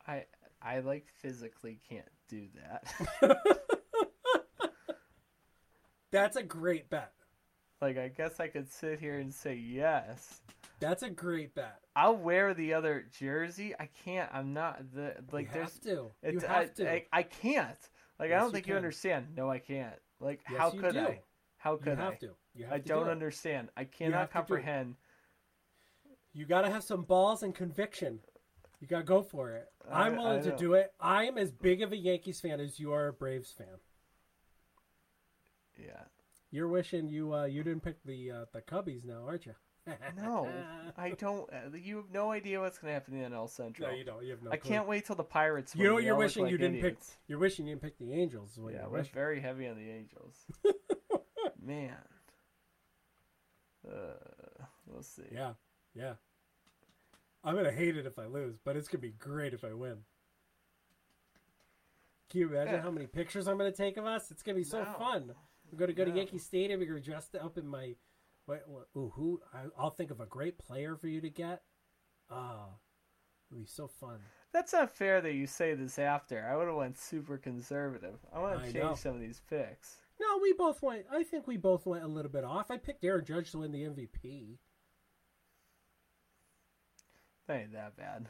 I 0.06 0.24
I 0.62 0.80
like 0.80 1.06
physically 1.20 1.80
can't 1.88 2.08
do 2.28 2.46
that. 2.56 3.36
That's 6.10 6.36
a 6.36 6.42
great 6.42 6.88
bet. 6.88 7.12
like 7.82 7.98
I 7.98 8.08
guess 8.08 8.40
I 8.40 8.48
could 8.48 8.70
sit 8.70 9.00
here 9.00 9.18
and 9.18 9.32
say 9.32 9.54
yes. 9.54 10.40
That's 10.80 11.02
a 11.02 11.10
great 11.10 11.54
bet. 11.54 11.80
I'll 11.96 12.16
wear 12.16 12.54
the 12.54 12.72
other 12.74 13.06
jersey. 13.18 13.74
I 13.78 13.88
can't. 14.04 14.30
I'm 14.32 14.54
not 14.54 14.80
the 14.94 15.16
like. 15.32 15.46
you 15.48 15.52
there's 15.52 15.72
have 15.74 15.80
to. 15.82 16.10
You 16.22 16.40
have 16.40 16.50
I, 16.50 16.64
to. 16.66 16.92
I, 16.92 17.06
I 17.12 17.22
can't. 17.24 17.78
Like 18.18 18.32
I 18.32 18.36
don't 18.36 18.46
you 18.46 18.52
think 18.52 18.66
you, 18.68 18.76
understand. 18.76 19.26
No, 19.36 19.50
I 19.50 19.58
can't. 19.58 19.94
Like 20.20 20.40
Yes, 20.48 20.58
how 20.58 20.72
you 20.72 20.80
could 20.80 20.94
do. 20.94 21.00
I? 21.00 21.20
How 21.58 21.72
you 21.72 21.78
could 21.78 21.98
have 21.98 22.12
I? 22.14 22.16
to. 22.16 22.30
You 22.54 22.64
have 22.64 22.72
I 22.74 22.78
to 22.78 22.82
do 22.84 22.88
don't 22.94 23.08
it. 23.08 23.12
understand. 23.12 23.68
I 23.76 23.84
cannot 23.84 24.30
do 24.30 24.32
comprehend. 24.32 24.94
You 26.38 26.46
got 26.46 26.62
to 26.62 26.70
have 26.70 26.84
some 26.84 27.02
balls 27.02 27.42
and 27.42 27.52
conviction. 27.52 28.20
You 28.80 28.86
got 28.86 28.98
to 28.98 29.04
go 29.04 29.22
for 29.22 29.50
it. 29.56 29.66
I- 29.90 30.06
I'm 30.06 30.16
willing 30.16 30.42
to 30.44 30.56
do 30.56 30.74
it. 30.74 30.92
I 31.00 31.24
am 31.24 31.36
as 31.36 31.50
big 31.50 31.82
of 31.82 31.90
a 31.90 31.96
Yankees 31.96 32.40
fan 32.40 32.60
as 32.60 32.78
you 32.78 32.92
are 32.92 33.08
a 33.08 33.12
Braves 33.12 33.50
fan. 33.50 33.66
Yeah. 35.76 36.02
You're 36.52 36.68
wishing 36.68 37.08
you 37.08 37.34
uh, 37.34 37.44
you 37.46 37.62
didn't 37.64 37.82
pick 37.82 38.02
the 38.04 38.30
uh, 38.30 38.44
the 38.52 38.60
Cubbies 38.62 39.04
now, 39.04 39.24
aren't 39.26 39.46
you? 39.46 39.54
No, 40.16 40.48
I 40.96 41.10
don't. 41.18 41.48
uh, 41.52 41.76
You 41.76 41.96
have 41.96 42.10
no 42.12 42.30
idea 42.30 42.60
what's 42.60 42.78
going 42.78 42.90
to 42.90 42.94
happen 42.94 43.14
in 43.14 43.30
the 43.30 43.36
NL 43.36 43.50
Central. 43.50 43.88
no, 43.90 43.94
you 43.96 44.04
don't. 44.04 44.22
You 44.24 44.30
have 44.30 44.42
no. 44.42 44.50
I 44.52 44.56
clue. 44.58 44.70
can't 44.70 44.86
wait 44.88 45.06
till 45.06 45.16
the 45.16 45.24
Pirates. 45.24 45.74
You 45.74 45.84
know 45.84 45.98
you're 45.98 46.14
wishing 46.16 46.44
like 46.44 46.52
you 46.52 46.58
didn't 46.58 46.76
idiots. 46.76 47.08
pick. 47.10 47.18
You're 47.26 47.38
wishing 47.38 47.66
you 47.66 47.74
didn't 47.74 47.82
pick 47.82 47.98
the 47.98 48.12
Angels. 48.14 48.56
Yeah, 48.58 48.86
we're 48.86 48.98
wishing. 49.00 49.12
very 49.14 49.40
heavy 49.40 49.66
on 49.66 49.76
the 49.76 49.90
Angels. 49.90 50.36
Man. 51.62 51.96
Uh, 53.86 54.64
we'll 54.86 55.02
see. 55.02 55.22
Yeah, 55.32 55.52
yeah. 55.94 56.14
I'm 57.44 57.54
gonna 57.54 57.72
hate 57.72 57.96
it 57.96 58.06
if 58.06 58.18
I 58.18 58.26
lose, 58.26 58.58
but 58.64 58.76
it's 58.76 58.88
gonna 58.88 59.02
be 59.02 59.12
great 59.12 59.54
if 59.54 59.64
I 59.64 59.72
win. 59.72 59.98
Can 62.30 62.40
you 62.40 62.48
imagine 62.48 62.74
Yeah. 62.74 62.80
how 62.82 62.90
many 62.90 63.06
pictures 63.06 63.48
I'm 63.48 63.56
gonna 63.56 63.72
take 63.72 63.96
of 63.96 64.04
us? 64.04 64.30
It's 64.30 64.42
gonna 64.42 64.56
be 64.56 64.64
so 64.64 64.82
No. 64.84 64.92
fun. 64.94 65.34
We're 65.70 65.78
gonna 65.78 65.92
go 65.92 66.04
to 66.04 66.10
Yankee 66.10 66.38
Stadium. 66.38 66.80
We're 66.80 66.86
gonna 66.88 67.00
dress 67.00 67.34
up 67.34 67.56
in 67.58 67.66
my. 67.66 67.96
What, 68.46 68.66
what, 68.68 68.88
ooh, 68.96 69.10
who? 69.10 69.42
I, 69.52 69.66
I'll 69.76 69.90
think 69.90 70.10
of 70.10 70.20
a 70.20 70.26
great 70.26 70.58
player 70.58 70.96
for 70.96 71.06
you 71.08 71.20
to 71.20 71.28
get. 71.30 71.62
Ah, 72.30 72.70
it'll 73.50 73.60
be 73.60 73.66
so 73.66 73.86
fun. 73.86 74.20
That's 74.52 74.72
not 74.72 74.90
fair 74.90 75.20
that 75.20 75.34
you 75.34 75.46
say 75.46 75.74
this 75.74 75.98
after. 75.98 76.44
I 76.46 76.56
would 76.56 76.66
have 76.66 76.76
went 76.76 76.96
super 76.98 77.36
conservative. 77.36 78.18
I 78.32 78.38
want 78.40 78.58
to 78.60 78.72
change 78.72 78.76
know. 78.76 78.94
some 78.94 79.14
of 79.14 79.20
these 79.20 79.40
picks. 79.40 80.00
No, 80.18 80.38
we 80.38 80.52
both 80.54 80.82
went. 80.82 81.06
I 81.10 81.22
think 81.22 81.46
we 81.46 81.58
both 81.58 81.84
went 81.86 82.04
a 82.04 82.08
little 82.08 82.30
bit 82.30 82.44
off. 82.44 82.70
I 82.70 82.78
picked 82.78 83.04
Aaron 83.04 83.24
Judge 83.24 83.50
to 83.52 83.58
win 83.58 83.70
the 83.72 83.84
MVP. 83.84 84.58
That 87.48 87.56
ain't 87.56 87.72
that 87.72 87.96
bad. 87.96 88.28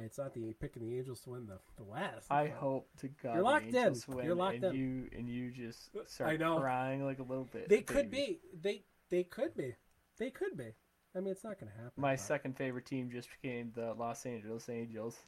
It's 0.00 0.16
not 0.16 0.32
the 0.32 0.54
picking 0.54 0.82
the 0.88 0.96
Angels 0.96 1.20
to 1.22 1.30
win 1.30 1.46
the 1.46 1.58
the 1.76 1.84
West. 1.84 2.28
I 2.30 2.46
hope 2.46 2.88
to 3.00 3.08
God 3.22 3.34
You're 3.34 3.42
locked 3.42 3.70
the 3.72 3.86
in. 3.86 3.94
Win 4.08 4.24
You're 4.24 4.34
locked 4.34 4.54
and 4.54 4.64
in. 4.64 4.74
you 4.74 5.08
and 5.18 5.28
you 5.28 5.50
just 5.50 5.90
start 6.06 6.30
I 6.30 6.36
know. 6.36 6.58
crying 6.58 7.04
like 7.04 7.18
a 7.18 7.24
little 7.24 7.48
bit. 7.52 7.68
They 7.68 7.82
could 7.82 8.10
be. 8.10 8.40
They 8.58 8.84
they 9.10 9.24
could 9.24 9.54
be. 9.54 9.74
They 10.18 10.30
could 10.30 10.56
be. 10.56 10.72
I 11.14 11.20
mean, 11.20 11.32
it's 11.32 11.44
not 11.44 11.60
going 11.60 11.70
to 11.70 11.76
happen. 11.76 11.92
My 11.98 12.12
but- 12.14 12.20
second 12.20 12.56
favorite 12.56 12.86
team 12.86 13.10
just 13.12 13.28
became 13.42 13.72
the 13.74 13.92
Los 13.98 14.24
Angeles 14.24 14.68
Angels. 14.70 15.18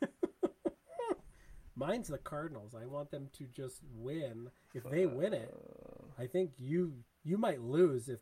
Mine's 1.74 2.08
the 2.08 2.18
Cardinals. 2.18 2.74
I 2.80 2.86
want 2.86 3.10
them 3.10 3.28
to 3.38 3.44
just 3.46 3.80
win. 3.96 4.48
If 4.74 4.84
they 4.84 5.06
win 5.06 5.32
it, 5.32 5.52
I 6.18 6.26
think 6.26 6.52
you 6.58 6.92
you 7.24 7.36
might 7.38 7.60
lose. 7.62 8.08
If 8.08 8.20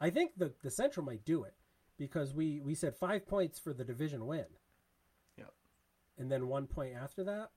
I 0.00 0.10
think 0.10 0.32
the 0.36 0.52
the 0.64 0.70
Central 0.70 1.06
might 1.06 1.24
do 1.24 1.44
it 1.44 1.54
because 1.98 2.34
we 2.34 2.60
we 2.60 2.74
said 2.74 2.96
five 2.96 3.26
points 3.26 3.58
for 3.58 3.72
the 3.72 3.84
division 3.84 4.26
win. 4.26 4.46
Yep. 5.38 5.52
And 6.18 6.30
then 6.30 6.48
one 6.48 6.66
point 6.66 6.94
after 6.94 7.24
that. 7.24 7.50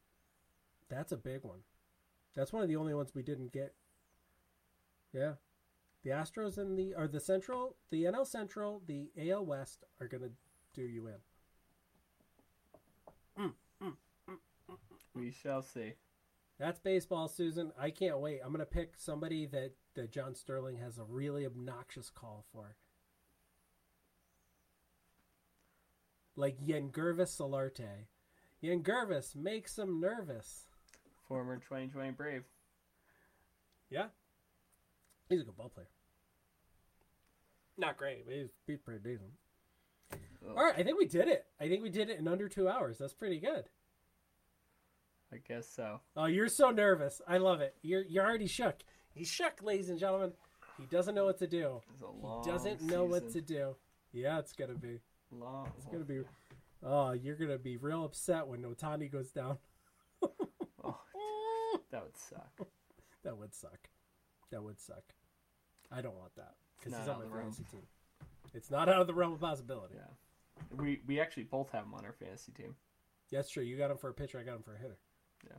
That's 0.90 1.12
a 1.12 1.18
big 1.18 1.44
one. 1.44 1.60
That's 2.36 2.52
one 2.52 2.64
of 2.64 2.70
the 2.70 2.76
only 2.76 2.94
ones 2.94 3.12
we 3.14 3.22
didn't 3.22 3.52
get. 3.52 3.74
Yeah. 5.14 5.34
The 6.04 6.12
Astros 6.12 6.58
and 6.58 6.78
the 6.78 6.96
or 6.96 7.08
the 7.08 7.20
Central, 7.20 7.76
the 7.92 8.06
NL 8.06 8.26
Central, 8.26 8.82
the 8.88 9.10
AL 9.18 9.46
West 9.46 9.84
are 10.00 10.08
going 10.08 10.24
to 10.24 10.32
do 10.74 10.84
you 10.84 11.08
in. 11.08 11.16
We 15.16 15.32
shall 15.32 15.62
see. 15.62 15.94
That's 16.60 16.80
baseball, 16.80 17.28
Susan. 17.28 17.72
I 17.80 17.90
can't 17.90 18.20
wait. 18.20 18.40
I'm 18.44 18.52
going 18.52 18.60
to 18.60 18.66
pick 18.66 18.94
somebody 18.98 19.46
that, 19.48 19.72
that 19.96 20.12
John 20.12 20.36
Sterling 20.36 20.78
has 20.78 20.98
a 20.98 21.04
really 21.04 21.46
obnoxious 21.46 22.10
call 22.10 22.46
for. 22.52 22.76
Like 26.40 26.58
Yangervis 26.66 27.38
Solarte. 27.38 28.06
Yengervis 28.64 29.36
makes 29.36 29.78
him 29.78 30.00
nervous. 30.00 30.68
Former 31.28 31.58
2020 31.58 32.12
Brave. 32.12 32.44
Yeah. 33.90 34.06
He's 35.28 35.42
a 35.42 35.44
good 35.44 35.58
ball 35.58 35.68
player. 35.68 35.90
Not 37.78 37.98
great, 37.98 38.26
but 38.26 38.36
he's, 38.36 38.48
he's 38.66 38.78
pretty 38.80 39.02
decent. 39.04 39.32
Ugh. 40.14 40.56
All 40.56 40.64
right, 40.64 40.76
I 40.78 40.84
think 40.84 40.98
we 40.98 41.08
did 41.08 41.28
it. 41.28 41.46
I 41.60 41.68
think 41.68 41.84
we 41.84 41.90
did 41.90 42.10
it 42.10 42.20
in 42.20 42.28
under 42.30 42.48
two 42.48 42.70
hours. 42.70 42.98
That's 42.98 43.14
pretty 43.14 43.42
good. 43.42 43.66
I 45.34 45.40
guess 45.46 45.68
so. 45.68 46.00
Oh, 46.16 46.26
you're 46.28 46.48
so 46.48 46.70
nervous. 46.70 47.22
I 47.28 47.38
love 47.38 47.60
it. 47.60 47.76
You're 47.82 48.04
you're 48.04 48.26
already 48.26 48.48
shook. 48.48 48.78
He's 49.14 49.28
shook, 49.28 49.62
ladies 49.62 49.90
and 49.90 50.00
gentlemen. 50.00 50.32
He 50.80 50.86
doesn't 50.86 51.14
know 51.14 51.26
what 51.26 51.40
to 51.40 51.48
do. 51.48 51.82
It's 51.94 52.02
a 52.02 52.08
long 52.08 52.44
He 52.46 52.50
doesn't 52.50 52.82
know 52.82 53.04
what 53.04 53.30
to 53.34 53.42
do. 53.42 53.76
Yeah, 54.14 54.40
it's 54.40 54.54
gonna 54.54 54.74
be. 54.74 55.02
Long. 55.32 55.72
It's 55.78 55.86
gonna 55.86 56.04
be. 56.04 56.22
Oh, 56.84 57.12
you're 57.12 57.36
gonna 57.36 57.58
be 57.58 57.78
real 57.78 58.06
upset 58.06 58.48
when 58.48 58.64
Ohtani 58.64 59.12
goes 59.12 59.32
down. 59.32 59.58
Oh, 60.82 60.98
that 61.92 62.04
would 62.04 62.18
suck. 62.18 62.68
that 63.24 63.38
would 63.38 63.54
suck. 63.54 63.90
That 64.52 64.64
would 64.64 64.80
suck. 64.80 65.04
I 65.92 66.02
don't 66.02 66.16
want 66.16 66.36
that 66.36 66.54
because 66.78 66.98
he's 66.98 67.08
on 67.08 67.20
my 67.20 67.38
fantasy 67.38 67.66
team. 67.70 67.82
It's 68.54 68.72
not 68.72 68.90
out 68.90 69.02
of 69.02 69.08
the 69.08 69.14
realm 69.14 69.34
of 69.34 69.42
possibility. 69.42 69.96
Yeah. 69.96 70.76
We 70.76 71.02
we 71.06 71.20
actually 71.20 71.44
both 71.44 71.72
have 71.72 71.84
him 71.84 71.94
on 71.94 72.06
our 72.06 72.14
fantasy 72.14 72.52
team. 72.54 72.76
That's 73.32 73.50
true. 73.50 73.64
You 73.64 73.78
got 73.78 73.92
him 73.92 73.98
for 73.98 74.10
a 74.10 74.14
pitcher. 74.14 74.40
I 74.40 74.44
got 74.44 74.56
him 74.56 74.64
for 74.64 74.74
a 74.74 74.78
hitter. 74.78 74.98
Yeah. 75.46 75.58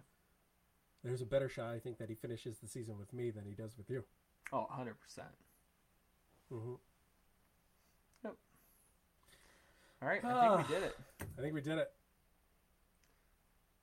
There's 1.04 1.22
a 1.22 1.26
better 1.26 1.48
shot, 1.48 1.72
I 1.72 1.78
think, 1.78 1.98
that 1.98 2.08
he 2.08 2.14
finishes 2.14 2.58
the 2.58 2.68
season 2.68 2.98
with 2.98 3.12
me 3.12 3.30
than 3.30 3.44
he 3.44 3.52
does 3.52 3.76
with 3.78 3.88
you. 3.88 4.04
Oh, 4.52 4.66
100%. 4.72 4.88
Mm-hmm. 6.52 6.74
All 10.02 10.08
right, 10.08 10.24
I 10.24 10.56
think 10.56 10.68
we 10.68 10.74
did 10.74 10.82
it. 10.84 10.96
I 11.38 11.40
think 11.42 11.54
we 11.54 11.60
did 11.60 11.78
it. 11.78 11.90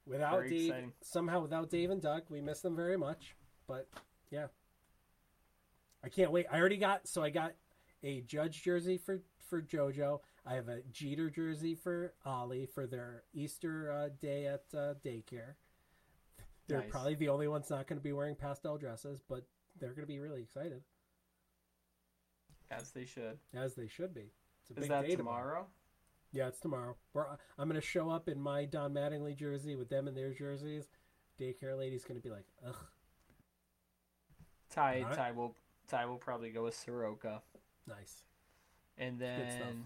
Without 0.06 0.38
Very 0.38 0.50
Dave, 0.50 0.70
exciting. 0.70 0.94
somehow 1.02 1.42
without 1.42 1.70
Dave 1.70 1.90
and 1.92 2.02
Doug, 2.02 2.24
we 2.30 2.40
miss 2.42 2.62
them 2.62 2.76
very 2.76 2.98
much. 2.98 3.36
But 3.68 3.88
yeah, 4.32 4.48
I 6.04 6.10
can't 6.10 6.32
wait. 6.32 6.46
I 6.52 6.58
already 6.60 6.78
got 6.78 7.08
so 7.08 7.22
I 7.24 7.30
got 7.30 7.54
a 8.04 8.22
Judge 8.22 8.64
jersey 8.64 8.98
for 8.98 9.20
for 9.50 9.62
JoJo. 9.62 10.20
I 10.46 10.54
have 10.54 10.70
a 10.70 10.82
Jeter 10.92 11.30
jersey 11.30 11.76
for 11.76 12.14
Ollie 12.26 12.66
for 12.66 12.88
their 12.88 13.24
Easter 13.34 13.92
uh, 13.92 14.10
day 14.22 14.48
at 14.48 14.64
uh, 14.74 14.94
daycare. 15.06 15.56
They're 16.68 16.80
Nice. 16.80 16.90
probably 16.90 17.16
the 17.16 17.30
only 17.30 17.48
ones 17.50 17.70
not 17.70 17.86
going 17.88 18.00
to 18.00 18.04
be 18.04 18.14
wearing 18.14 18.36
pastel 18.36 18.78
dresses, 18.78 19.22
but 19.28 19.44
they're 19.80 19.90
going 19.94 20.02
to 20.02 20.08
be 20.08 20.20
really 20.20 20.42
excited, 20.42 20.82
As 22.72 22.92
they 22.92 23.06
should. 23.06 23.38
as 23.54 23.74
they 23.76 23.88
should 23.88 24.14
be. 24.14 24.32
It's 24.62 24.72
a 24.72 24.74
Is 24.74 24.80
big 24.82 24.90
that 24.90 25.06
day 25.08 25.16
tomorrow? 25.16 25.68
Yeah, 26.34 26.48
it's 26.48 26.60
tomorrow. 26.60 26.96
We're, 27.14 27.26
I'm 27.58 27.68
going 27.70 27.80
to 27.80 27.86
show 27.88 28.10
up 28.10 28.28
in 28.28 28.40
my 28.40 28.66
Don 28.66 28.94
Mattingly 28.94 29.36
jersey 29.36 29.76
with 29.76 29.90
them 29.90 30.08
in 30.08 30.14
their 30.16 30.34
jerseys. 30.34 30.88
Daycare 31.40 31.78
lady's 31.78 32.04
going 32.04 32.20
to 32.20 32.24
be 32.24 32.30
like, 32.34 32.46
ugh. 32.68 32.76
Ty 34.70 35.02
Alright. 35.04 35.16
Ty 35.18 35.32
will 35.32 35.56
Ty 35.88 36.06
will 36.06 36.18
probably 36.18 36.50
go 36.50 36.66
with 36.66 36.76
Soroka. 36.76 37.42
Nice. 37.88 38.24
And 38.98 39.18
then 39.20 39.86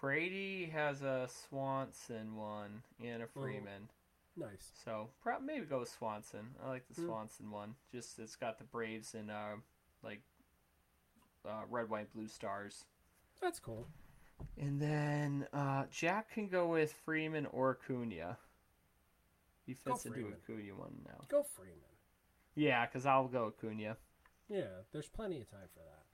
Brady 0.00 0.70
has 0.72 1.02
a 1.02 1.28
Swanson 1.48 2.36
one 2.36 2.82
and 3.04 3.22
a 3.22 3.26
Mm-hmm. 3.26 3.40
Freeman. 3.40 3.90
Nice. 4.36 4.70
So 4.84 5.08
prob- 5.20 5.42
maybe 5.42 5.66
go 5.66 5.80
with 5.80 5.90
Swanson. 5.90 6.54
I 6.64 6.68
like 6.68 6.84
the 6.88 7.00
Hmm. 7.00 7.06
Swanson 7.08 7.50
one. 7.50 7.74
Just 7.92 8.18
it's 8.18 8.36
got 8.36 8.58
the 8.58 8.64
Braves 8.64 9.14
and 9.14 9.30
uh, 9.30 9.56
like 10.02 10.22
uh, 11.46 11.62
red, 11.68 11.90
white, 11.90 12.12
blue 12.14 12.28
stars. 12.28 12.84
That's 13.42 13.58
cool. 13.58 13.86
And 14.58 14.80
then 14.80 15.46
uh, 15.52 15.84
Jack 15.90 16.32
can 16.34 16.48
go 16.48 16.66
with 16.66 16.92
Freeman 17.04 17.46
or 17.46 17.78
Cunha. 17.88 18.36
He 19.66 19.74
fits 19.74 20.06
into 20.06 20.28
a 20.28 20.50
Cunha 20.50 20.72
one 20.76 21.00
now. 21.06 21.24
Go 21.28 21.42
Freeman. 21.42 21.76
Yeah, 22.54 22.86
because 22.86 23.06
I'll 23.06 23.28
go 23.28 23.52
Cunha. 23.62 23.96
Yeah, 24.48 24.82
there's 24.92 25.08
plenty 25.08 25.40
of 25.40 25.50
time 25.50 25.68
for 25.72 25.80
that. 25.80 26.04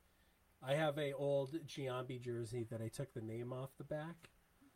I 0.63 0.75
have 0.75 0.99
a 0.99 1.13
old 1.13 1.55
Giambi 1.67 2.21
jersey 2.21 2.67
that 2.71 2.81
I 2.83 2.89
took 2.89 3.13
the 3.15 3.21
name 3.21 3.53
off 3.53 3.71
the 3.79 3.85
back. 3.85 4.31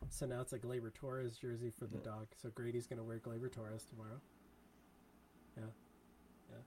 So 0.09 0.25
now 0.25 0.41
it's 0.41 0.53
a 0.53 0.59
Gleyber 0.59 0.93
Torres 0.93 1.37
jersey 1.37 1.69
for 1.69 1.85
the 1.85 1.97
Yeah. 1.97 2.03
dog. 2.03 2.27
So 2.35 2.49
Grady's 2.49 2.87
going 2.87 2.97
to 2.97 3.03
wear 3.03 3.19
Gleyber 3.19 3.51
Torres 3.51 3.85
tomorrow. 3.85 4.19
Yeah. 5.57 5.63
Yeah. 6.49 6.57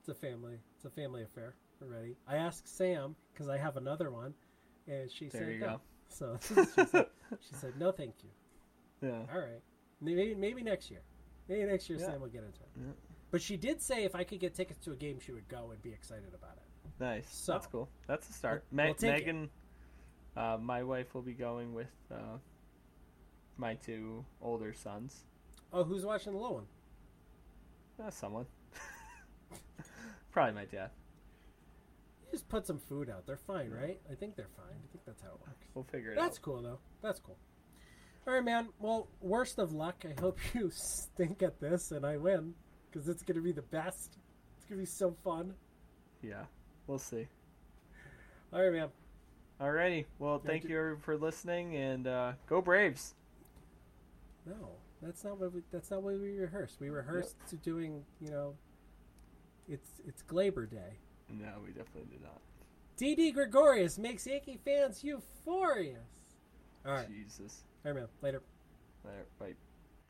It's 0.00 0.08
a 0.08 0.14
family. 0.14 0.58
It's 0.76 0.84
a 0.84 0.90
family 0.90 1.22
affair. 1.22 1.54
We're 1.80 1.88
ready. 1.88 2.16
I 2.26 2.36
asked 2.36 2.68
Sam 2.68 3.14
because 3.32 3.48
I 3.48 3.58
have 3.58 3.76
another 3.76 4.10
one 4.10 4.34
and 4.88 5.10
she 5.10 5.28
There 5.28 5.42
said 5.42 5.52
you 5.52 5.58
no. 5.60 5.66
go. 5.66 5.80
So 6.12 6.36
she 6.46 6.54
said, 6.54 7.06
she 7.40 7.54
said 7.54 7.72
no 7.78 7.90
thank 7.92 8.14
you. 8.22 8.30
Yeah. 9.08 9.22
All 9.32 9.40
right. 9.40 9.60
Maybe 10.00 10.34
maybe 10.34 10.62
next 10.62 10.90
year. 10.90 11.00
Maybe 11.48 11.64
next 11.64 11.88
year 11.88 11.98
Yeah. 11.98 12.06
Sam 12.06 12.20
will 12.20 12.28
get 12.28 12.44
into 12.44 12.60
it. 12.60 12.68
Yeah. 12.76 12.92
But 13.30 13.40
she 13.42 13.56
did 13.56 13.80
say 13.80 14.04
if 14.04 14.14
I 14.14 14.24
could 14.24 14.40
get 14.40 14.54
tickets 14.54 14.78
to 14.84 14.92
a 14.92 14.96
game, 14.96 15.18
she 15.18 15.32
would 15.32 15.48
go 15.48 15.70
and 15.70 15.82
be 15.82 15.90
excited 15.90 16.34
about 16.34 16.56
it. 16.56 16.90
Nice. 17.00 17.28
So- 17.34 17.52
That's 17.54 17.66
cool. 17.66 17.88
That's 18.06 18.28
a 18.28 18.32
start. 18.32 18.64
We'll- 18.70 18.86
Me- 18.88 18.94
we'll. 19.00 19.10
Megan, 19.12 19.50
uh, 20.36 20.58
my 20.60 20.82
wife 20.82 21.14
will 21.14 21.22
be 21.22 21.32
going 21.32 21.72
with 21.74 21.90
uh, 22.10 22.36
my 23.56 23.74
two 23.74 24.24
older 24.40 24.72
sons. 24.74 25.24
Oh, 25.72 25.82
who's 25.84 26.04
watching 26.04 26.32
the 26.34 26.38
little 26.38 26.56
one? 26.56 26.66
Uh, 28.04 28.10
someone. 28.10 28.46
Probably 30.30 30.54
my 30.54 30.64
dad. 30.66 30.90
Just 32.32 32.48
put 32.48 32.66
some 32.66 32.78
food 32.78 33.10
out. 33.10 33.26
They're 33.26 33.36
fine, 33.36 33.70
right? 33.70 34.00
I 34.10 34.14
think 34.14 34.36
they're 34.36 34.48
fine. 34.56 34.74
I 34.74 34.88
think 34.90 35.04
that's 35.04 35.22
how 35.22 35.28
it 35.28 35.40
works. 35.46 35.66
We'll 35.74 35.84
figure 35.84 36.12
it 36.12 36.18
out. 36.18 36.22
That's 36.22 36.38
out. 36.38 36.42
cool, 36.42 36.62
though. 36.62 36.78
That's 37.02 37.20
cool. 37.20 37.36
All 38.26 38.32
right, 38.32 38.42
man. 38.42 38.70
Well, 38.80 39.06
worst 39.20 39.58
of 39.58 39.72
luck. 39.74 40.04
I 40.08 40.18
hope 40.18 40.38
you 40.54 40.70
stink 40.72 41.42
at 41.42 41.60
this 41.60 41.92
and 41.92 42.06
I 42.06 42.16
win 42.16 42.54
because 42.90 43.08
it's 43.08 43.22
going 43.22 43.36
to 43.36 43.42
be 43.42 43.52
the 43.52 43.62
best. 43.62 44.16
It's 44.56 44.66
going 44.66 44.78
to 44.78 44.82
be 44.82 44.86
so 44.86 45.14
fun. 45.22 45.52
Yeah. 46.22 46.44
We'll 46.86 46.98
see. 46.98 47.28
All 48.50 48.62
right, 48.62 48.72
man. 48.72 48.88
Alrighty. 49.60 50.06
Well, 50.18 50.40
thank 50.44 50.64
you 50.64 50.98
for 51.02 51.16
listening 51.16 51.76
and 51.76 52.06
uh, 52.06 52.32
go 52.48 52.60
Braves. 52.60 53.14
No, 54.46 54.70
that's 55.00 55.22
not 55.22 55.38
what 55.38 55.52
we. 55.52 55.62
That's 55.70 55.90
not 55.90 56.02
what 56.02 56.18
we 56.18 56.38
rehearsed. 56.38 56.80
We 56.80 56.90
rehearsed 56.90 57.36
to 57.50 57.56
doing. 57.56 58.02
You 58.20 58.30
know, 58.30 58.54
it's 59.68 60.00
it's 60.06 60.22
Gleyber 60.22 60.68
Day. 60.68 60.98
No, 61.32 61.48
we 61.64 61.72
definitely 61.72 62.10
did 62.10 62.22
not. 62.22 62.40
Didi 62.96 63.32
Gregorius 63.32 63.98
makes 63.98 64.26
Yankee 64.26 64.58
fans 64.64 65.02
euphorious. 65.02 65.96
All 66.84 66.92
right, 66.92 67.08
Jesus. 67.08 67.62
all 67.84 67.92
right, 67.92 68.00
man. 68.00 68.08
Later. 68.20 68.42
There, 69.04 69.24
bye. 69.38 69.54